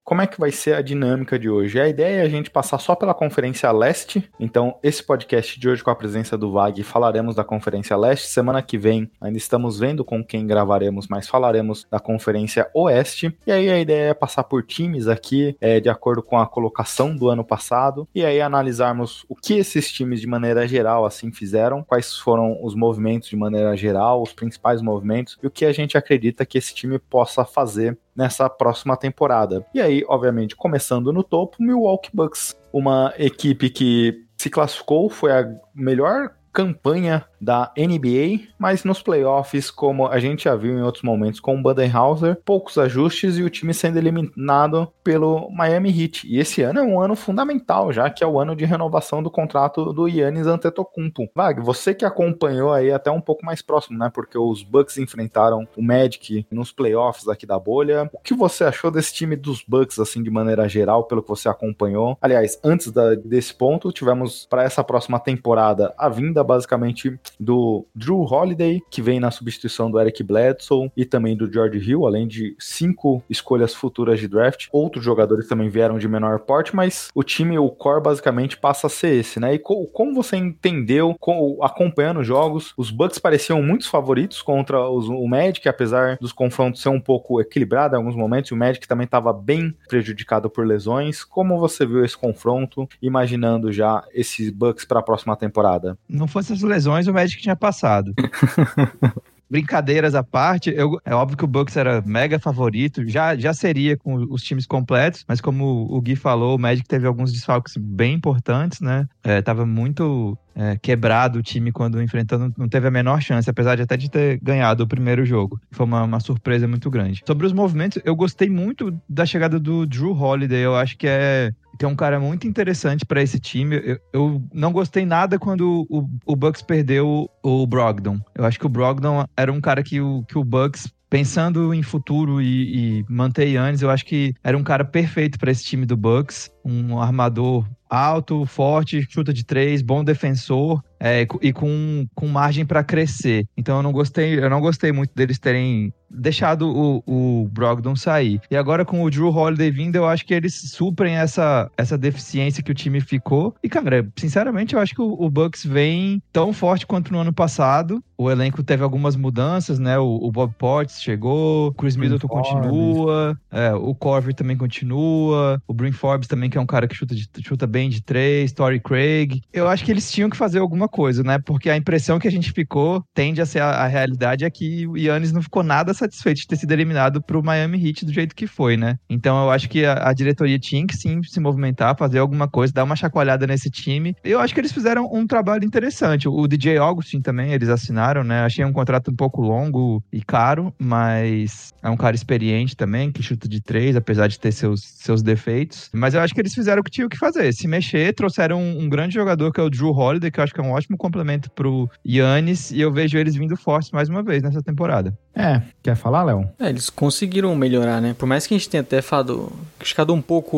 Como 0.05 0.21
é 0.21 0.27
que 0.27 0.39
vai 0.39 0.53
ser 0.53 0.75
a 0.75 0.83
dinâmica 0.83 1.39
de 1.39 1.49
hoje? 1.49 1.81
A 1.81 1.89
ideia 1.89 2.21
é 2.21 2.27
a 2.27 2.29
gente 2.29 2.51
passar 2.51 2.79
só 2.79 2.95
pela 2.95 3.15
Conferência 3.15 3.73
Leste. 3.73 4.31
Então, 4.39 4.79
esse 4.83 5.03
podcast 5.03 5.59
de 5.59 5.67
hoje, 5.67 5.83
com 5.83 5.91
a 5.91 5.95
presença 5.95 6.37
do 6.37 6.53
VAG, 6.53 6.83
falaremos 6.83 7.35
da 7.35 7.43
Conferência 7.43 7.97
Leste. 7.97 8.29
Semana 8.29 8.61
que 8.61 8.77
vem, 8.77 9.11
ainda 9.19 9.39
estamos 9.39 9.79
vendo 9.79 10.05
com 10.05 10.23
quem 10.23 10.47
gravaremos, 10.47 11.09
mas 11.09 11.27
falaremos 11.27 11.87
da 11.91 11.99
Conferência 11.99 12.69
Oeste. 12.75 13.35
E 13.47 13.51
aí, 13.51 13.71
a 13.71 13.81
ideia 13.81 14.11
é 14.11 14.15
passar 14.15 14.45
por 14.45 14.63
times 14.63 15.09
aqui, 15.09 15.57
é, 15.59 15.81
de 15.81 15.89
acordo 15.89 16.23
com 16.23 16.39
a 16.39 16.47
colocação 16.47 17.17
do 17.17 17.31
ano 17.31 17.43
passado, 17.43 18.07
e 18.14 18.27
aí 18.27 18.43
analisarmos 18.43 19.25
o 19.27 19.35
que 19.35 19.55
esses 19.55 19.90
times, 19.90 20.21
de 20.21 20.27
maneira 20.27 20.69
geral, 20.69 21.07
assim 21.07 21.33
fizeram, 21.33 21.83
quais 21.83 22.14
foram 22.19 22.62
os 22.62 22.75
movimentos 22.75 23.31
de 23.31 23.37
maneira 23.37 23.75
geral, 23.75 24.21
os 24.21 24.35
principais 24.35 24.83
movimentos, 24.83 25.38
e 25.43 25.47
o 25.47 25.51
que 25.51 25.64
a 25.64 25.73
gente 25.73 25.97
acredita 25.97 26.45
que 26.45 26.59
esse 26.59 26.75
time 26.75 26.99
possa 26.99 27.43
fazer 27.43 27.97
nessa 28.16 28.48
próxima 28.48 28.96
temporada. 28.96 29.66
E 29.74 29.81
aí, 29.81 30.05
obviamente, 30.09 30.57
começando 30.57 31.12
no 31.12 31.22
topo, 31.22 31.57
Milwaukee 31.61 32.11
Bucks, 32.12 32.55
uma 32.72 33.12
equipe 33.18 33.70
que 33.70 34.24
se 34.37 34.50
classificou, 34.50 35.09
foi 35.09 35.33
a 35.33 35.48
melhor 35.74 36.35
campanha 36.55 37.25
da 37.40 37.73
NBA, 37.77 38.47
mas 38.59 38.85
nos 38.85 39.03
playoffs, 39.03 39.71
como 39.71 40.07
a 40.07 40.19
gente 40.19 40.45
já 40.45 40.55
viu 40.55 40.79
em 40.79 40.83
outros 40.83 41.03
momentos 41.03 41.40
com 41.40 41.59
o 41.59 41.62
Budenhauser, 41.62 42.38
poucos 42.45 42.79
ajustes 42.79 43.37
e 43.37 43.43
o 43.43 43.51
time 43.51 43.75
sendo 43.75 43.99
eliminado 43.99 44.90
pelo 45.03 45.51
Miami 45.51 45.90
Heat. 45.90 46.27
E 46.27 46.38
esse 46.38 46.62
ano 46.62 46.79
é 46.79 46.83
um 46.83 46.99
ano 46.99 47.17
fundamental, 47.17 47.93
já 47.93 48.09
que 48.09 48.23
é 48.23 48.27
o 48.27 48.38
ano 48.38 48.55
de 48.55 48.64
renovação 48.64 49.23
do 49.23 49.31
contrato 49.31 49.93
do 49.93 50.09
Yannis 50.09 50.47
Antetokounmpo. 50.47 51.29
Vag, 51.35 51.61
você 51.61 51.93
que 51.93 52.05
acompanhou 52.05 52.73
aí 52.73 52.93
até 52.93 53.11
um 53.11 53.21
pouco 53.21 53.45
mais 53.45 53.61
próximo, 53.61 53.99
né? 53.99 54.11
Porque 54.14 54.38
os 54.38 54.62
Bucks 54.62 54.97
enfrentaram 54.97 55.67
o 55.77 55.83
Magic 55.83 56.47
nos 56.51 56.73
playoffs 56.73 57.29
aqui 57.29 57.45
da 57.45 57.59
bolha. 57.59 58.09
O 58.12 58.21
que 58.21 58.33
você 58.33 58.64
achou 58.64 58.90
desse 58.90 59.12
time 59.12 59.35
dos 59.35 59.62
Bucks, 59.67 59.99
assim, 59.99 60.23
de 60.23 60.31
maneira 60.31 60.69
geral, 60.69 61.05
pelo 61.05 61.23
que 61.23 61.29
você 61.29 61.49
acompanhou? 61.49 62.17
Aliás, 62.23 62.59
antes 62.62 62.93
da, 62.93 63.14
desse 63.17 63.53
ponto, 63.53 63.93
tivemos 63.93 64.47
para 64.47 64.62
essa 64.62 64.85
próxima 64.85 65.19
temporada 65.19 65.93
a 65.99 66.09
vinda 66.09 66.43
basicamente 66.44 67.18
do 67.38 67.87
Drew 67.94 68.22
Holiday, 68.22 68.80
que 68.90 69.02
vem 69.02 69.18
na 69.18 69.30
substituição 69.30 69.90
do 69.90 70.00
Eric 70.00 70.22
Bledsoe 70.22 70.90
e 70.96 71.04
também 71.04 71.37
do 71.37 71.52
George 71.52 71.78
Hill, 71.78 72.07
além 72.07 72.26
de 72.26 72.54
cinco 72.59 73.22
escolhas 73.28 73.74
futuras 73.74 74.20
de 74.20 74.28
draft. 74.28 74.68
Outros 74.72 75.04
jogadores 75.04 75.48
também 75.48 75.68
vieram 75.68 75.98
de 75.98 76.09
menor 76.09 76.40
porte, 76.40 76.74
mas 76.74 77.09
o 77.14 77.22
time, 77.22 77.59
o 77.59 77.70
core, 77.70 78.02
basicamente 78.02 78.57
passa 78.57 78.87
a 78.87 78.90
ser 78.90 79.14
esse, 79.14 79.40
né? 79.40 79.54
E 79.54 79.59
co 79.59 79.87
como 79.87 80.14
você 80.14 80.37
entendeu, 80.37 81.16
acompanhando 81.62 82.20
os 82.20 82.26
jogos, 82.26 82.72
os 82.76 82.90
Bucks 82.90 83.18
pareciam 83.18 83.62
muitos 83.62 83.87
favoritos 83.87 84.42
contra 84.42 84.88
os, 84.88 85.09
o 85.09 85.26
Magic, 85.26 85.68
apesar 85.68 86.16
dos 86.20 86.33
confrontos 86.33 86.83
ser 86.83 86.88
um 86.88 87.00
pouco 87.00 87.40
equilibrados 87.40 87.94
em 87.94 87.98
alguns 87.98 88.16
momentos, 88.16 88.50
e 88.50 88.54
o 88.54 88.57
Magic 88.57 88.87
também 88.87 89.04
estava 89.04 89.33
bem 89.33 89.74
prejudicado 89.88 90.50
por 90.50 90.66
lesões. 90.66 91.24
Como 91.24 91.59
você 91.59 91.87
viu 91.87 92.04
esse 92.04 92.16
confronto, 92.16 92.88
imaginando 93.00 93.72
já 93.72 94.04
esses 94.12 94.50
Bucks 94.50 94.85
para 94.85 95.00
a 95.00 95.02
próxima 95.02 95.37
temporada? 95.37 95.98
Não 96.09 96.26
fosse 96.35 96.53
as 96.53 96.62
lesões, 96.62 97.07
o 97.07 97.14
Magic 97.14 97.40
tinha 97.40 97.57
passado. 97.57 98.12
brincadeiras 99.55 100.14
à 100.16 100.23
parte, 100.23 100.73
eu, 100.75 100.99
é 101.05 101.14
óbvio 101.14 101.37
que 101.37 101.44
o 101.44 101.49
Bucks 101.49 101.77
era 101.77 102.03
mega 102.05 102.40
favorito, 102.40 103.07
já, 103.07 103.37
já 103.37 103.53
seria 103.53 103.97
com 103.97 104.14
os 104.31 104.42
times 104.42 104.66
completos, 104.66 105.25
mas 105.29 105.40
como 105.40 105.87
o 105.88 106.01
Gui 106.01 106.16
falou, 106.16 106.57
o 106.57 106.59
Magic 106.59 106.88
teve 106.88 107.07
alguns 107.07 107.33
desfalques 107.33 107.77
bem 107.77 108.14
importantes, 108.14 108.81
né? 108.81 109.07
É, 109.23 109.40
tava 109.40 109.64
muito 109.64 110.37
é, 110.57 110.77
quebrado 110.77 111.38
o 111.38 111.42
time 111.42 111.70
quando 111.70 112.03
enfrentando, 112.03 112.53
não 112.59 112.68
teve 112.68 112.88
a 112.88 112.90
menor 112.90 113.20
chance, 113.23 113.49
apesar 113.49 113.77
de 113.77 113.83
até 113.83 113.97
de 113.97 114.11
ter 114.11 114.40
ganhado 114.42 114.83
o 114.83 114.88
primeiro 114.88 115.25
jogo. 115.25 115.61
Foi 115.70 115.87
uma, 115.87 116.03
uma 116.03 116.20
surpresa 116.20 116.66
muito 116.66 116.90
grande. 116.90 117.23
Sobre 117.25 117.47
os 117.47 117.53
movimentos, 117.53 118.03
eu 118.05 118.16
gostei 118.16 118.51
muito 118.51 118.99
da 119.09 119.25
chegada 119.25 119.61
do 119.61 119.87
Drew 119.87 120.20
Holiday, 120.20 120.64
eu 120.64 120.75
acho 120.75 120.97
que 120.97 121.07
é 121.07 121.53
é 121.83 121.87
um 121.87 121.97
cara 121.97 122.21
muito 122.21 122.47
interessante 122.47 123.05
para 123.05 123.23
esse 123.23 123.39
time. 123.41 123.77
Eu, 123.77 123.99
eu, 124.13 124.43
não 124.53 124.73
gostei 124.73 125.05
nada 125.05 125.39
quando 125.39 125.87
o, 125.89 126.09
o 126.25 126.37
Bucks 126.37 126.63
perdeu 126.63 127.29
o 127.43 127.67
Brogdon. 127.67 128.19
Eu 128.35 128.45
acho 128.45 128.59
que 128.59 128.67
o 128.67 128.69
Brogdon 128.69 129.25
era 129.37 129.53
um 129.53 129.61
cara 129.61 129.83
que 129.83 130.01
o, 130.01 130.23
que 130.25 130.39
o 130.39 130.45
Bucks 130.45 130.93
pensando 131.15 131.73
em 131.73 131.81
futuro 131.81 132.43
e, 132.43 132.99
e 132.99 133.05
manter 133.09 133.47
Yannis, 133.47 133.83
eu 133.83 133.89
acho 133.89 134.05
que 134.05 134.35
era 134.43 134.59
um 134.59 134.65
cara 134.65 134.85
perfeito 134.85 135.39
para 135.39 135.53
esse 135.53 135.63
time 135.63 135.87
do 135.87 135.97
Bucks, 135.97 136.51
um 136.65 137.01
armador 137.01 137.65
alto, 137.89 138.45
forte, 138.45 139.07
chuta 139.09 139.33
de 139.33 139.45
três, 139.45 139.81
bom 139.81 140.03
defensor 140.03 140.83
é, 140.99 141.27
e 141.41 141.53
com, 141.53 142.07
com 142.15 142.27
margem 142.27 142.67
para 142.67 142.83
crescer. 142.83 143.47
Então 143.57 143.77
eu 143.77 143.83
não 143.85 143.93
gostei, 143.93 144.41
eu 144.41 144.51
não 144.51 144.61
gostei 144.61 144.91
muito 144.91 145.15
deles 145.15 145.39
terem 145.39 145.93
deixado 146.11 146.69
o, 146.69 147.03
o 147.07 147.49
Brogdon 147.49 147.97
sair. 147.97 148.40
E 148.51 148.57
agora 148.57 148.85
com 148.85 149.03
o 149.03 149.11
Drew 149.11 149.29
Holiday 149.29 149.71
vindo, 149.71 149.97
eu 149.97 150.07
acho 150.07 150.25
que 150.25 150.35
eles 150.35 150.55
suprem 150.55 151.17
essa, 151.17 151.71
essa 151.77 151.99
deficiência 151.99 152.62
que 152.62 152.71
o 152.71 152.75
time 152.75 153.01
ficou. 153.01 153.55
E, 153.62 153.69
cara, 153.69 154.07
sinceramente, 154.17 154.75
eu 154.75 154.81
acho 154.81 154.95
que 154.95 155.03
o, 155.03 155.12
o 155.12 155.29
Bucks 155.29 155.64
vem 155.64 156.23
tão 156.33 156.53
forte 156.53 156.87
quanto 156.87 157.12
no 157.12 157.19
ano 157.19 157.33
passado. 157.33 158.03
O 158.17 158.31
elenco 158.31 158.62
teve 158.62 158.83
algumas 158.83 159.17
mudanças, 159.17 159.79
né? 159.79 159.99
O, 159.99 160.19
o 160.23 160.31
Bob 160.31 160.55
Potts 160.57 161.03
chegou, 161.03 161.69
o 161.69 161.75
Chris 161.75 161.97
Middleton 161.97 162.29
continua, 162.29 163.38
é, 163.51 163.75
o 163.75 163.93
Corver 163.95 164.33
também 164.33 164.57
continua, 164.57 165.61
o 165.67 165.75
Brin 165.75 165.90
Forbes 165.90 166.29
também, 166.29 166.49
que 166.49 166.57
é 166.57 166.61
um 166.61 166.67
cara 166.67 166.87
que 166.87 166.95
chuta, 166.95 167.14
de, 167.14 167.29
chuta 167.40 167.67
bem 167.67 167.88
de 167.88 168.01
três, 168.01 168.53
Tory 168.53 168.79
Craig. 168.79 169.40
Eu 169.53 169.69
acho 169.69 169.85
que 169.85 169.90
eles 169.90 170.11
tinham 170.12 170.31
que 170.31 170.37
fazer 170.37 170.61
alguma 170.61 170.88
coisa, 170.88 171.25
né? 171.25 171.38
Porque 171.45 171.69
a 171.69 171.77
impressão 171.77 172.21
que 172.21 172.29
a 172.29 172.31
gente 172.31 172.53
ficou 172.53 173.05
tende 173.12 173.40
a 173.40 173.47
ser 173.47 173.61
a, 173.61 173.71
a 173.71 173.87
realidade 173.88 174.45
é 174.45 174.51
que 174.51 174.87
o 174.87 174.97
Yannis 174.97 175.33
não 175.33 175.43
ficou 175.43 175.64
nada 175.64 175.93
satisfeito 175.93 176.04
de 176.09 176.47
ter 176.47 176.57
sido 176.57 176.73
eliminado 176.73 177.23
pro 177.23 177.43
Miami 177.43 177.85
Heat 177.85 178.05
do 178.05 178.12
jeito 178.12 178.35
que 178.35 178.47
foi, 178.47 178.77
né? 178.77 178.99
Então 179.09 179.43
eu 179.43 179.51
acho 179.51 179.69
que 179.69 179.85
a, 179.85 180.09
a 180.09 180.12
diretoria 180.12 180.59
tinha 180.59 180.87
que 180.87 180.97
sim 180.97 181.23
se 181.23 181.40
movimentar, 181.40 181.97
fazer 181.97 182.19
alguma 182.19 182.49
coisa, 182.49 182.73
dar 182.73 182.85
uma 182.85 182.97
chacoalhada 182.97 183.47
nesse 183.47 183.71
time. 183.71 184.14
Eu 184.25 184.40
acho 184.40 184.55
que 184.55 184.61
eles 184.61 184.73
fizeram 184.73 185.09
um 185.12 185.27
trabalho 185.27 185.64
interessante. 185.64 186.29
O, 186.29 186.35
o 186.35 186.49
DJ 186.49 186.79
Augustin 186.79 187.21
também, 187.21 187.53
eles 187.53 187.69
assinaram, 187.69 188.25
né? 188.25 188.40
Achei 188.40 188.64
um 188.64 188.73
contrato 188.73 189.11
um 189.11 189.17
pouco 189.17 189.40
longo 189.40 190.03
e 190.12 190.23
caro, 190.23 190.75
mas 190.79 191.73
é 191.83 191.90
um 191.90 191.97
cara 191.97 192.17
experiente 192.17 192.77
também, 192.77 193.11
que 193.11 193.23
chuta 193.23 193.49
de 193.49 193.61
três, 193.61 193.97
apesar 193.97 194.27
de 194.27 194.38
ter 194.38 194.53
seus, 194.53 194.83
seus 194.83 195.23
defeitos. 195.23 195.90
Mas 195.93 196.14
eu 196.14 196.21
acho 196.21 196.35
que 196.35 196.40
eles 196.40 196.55
fizeram 196.55 196.81
o 196.81 196.85
que 196.85 196.90
tinham 196.90 197.09
que 197.09 197.19
fazer. 197.19 197.53
Se 197.53 197.67
mexer, 197.67 198.14
trouxeram 198.14 198.61
um, 198.61 198.83
um 198.83 198.88
grande 198.88 199.14
jogador 199.14 199.53
que 199.53 199.61
é 199.61 199.62
o 199.62 199.71
Drew 199.71 199.90
Holiday, 199.90 200.31
que 200.31 200.40
eu 200.40 200.45
acho 200.45 200.55
que 200.55 200.61
é 200.61 200.64
um 200.64 200.73
ótimo 200.73 200.97
complemento 200.97 201.51
pro 201.51 201.88
Yannis, 202.07 202.71
e 202.71 202.81
eu 202.81 202.93
vejo 202.93 203.19
eles 203.19 203.35
vindo 203.35 203.57
fortes 203.57 203.90
mais 203.90 204.09
uma 204.09 204.23
vez 204.23 204.43
nessa 204.43 204.62
temporada. 204.62 205.17
É, 205.35 205.61
quer 205.85 205.94
falar, 205.94 206.25
Léo? 206.25 206.49
É, 206.59 206.70
eles 206.70 206.88
conseguiram 206.88 207.55
melhorar, 207.55 208.01
né? 208.01 208.16
Por 208.18 208.27
mais 208.27 208.47
que 208.47 208.55
a 208.55 208.59
gente 208.59 208.70
tenha 208.70 208.81
até 208.81 209.03
falado, 209.03 209.53
criticado 209.79 210.14
um 210.14 210.23
pouco 210.23 210.57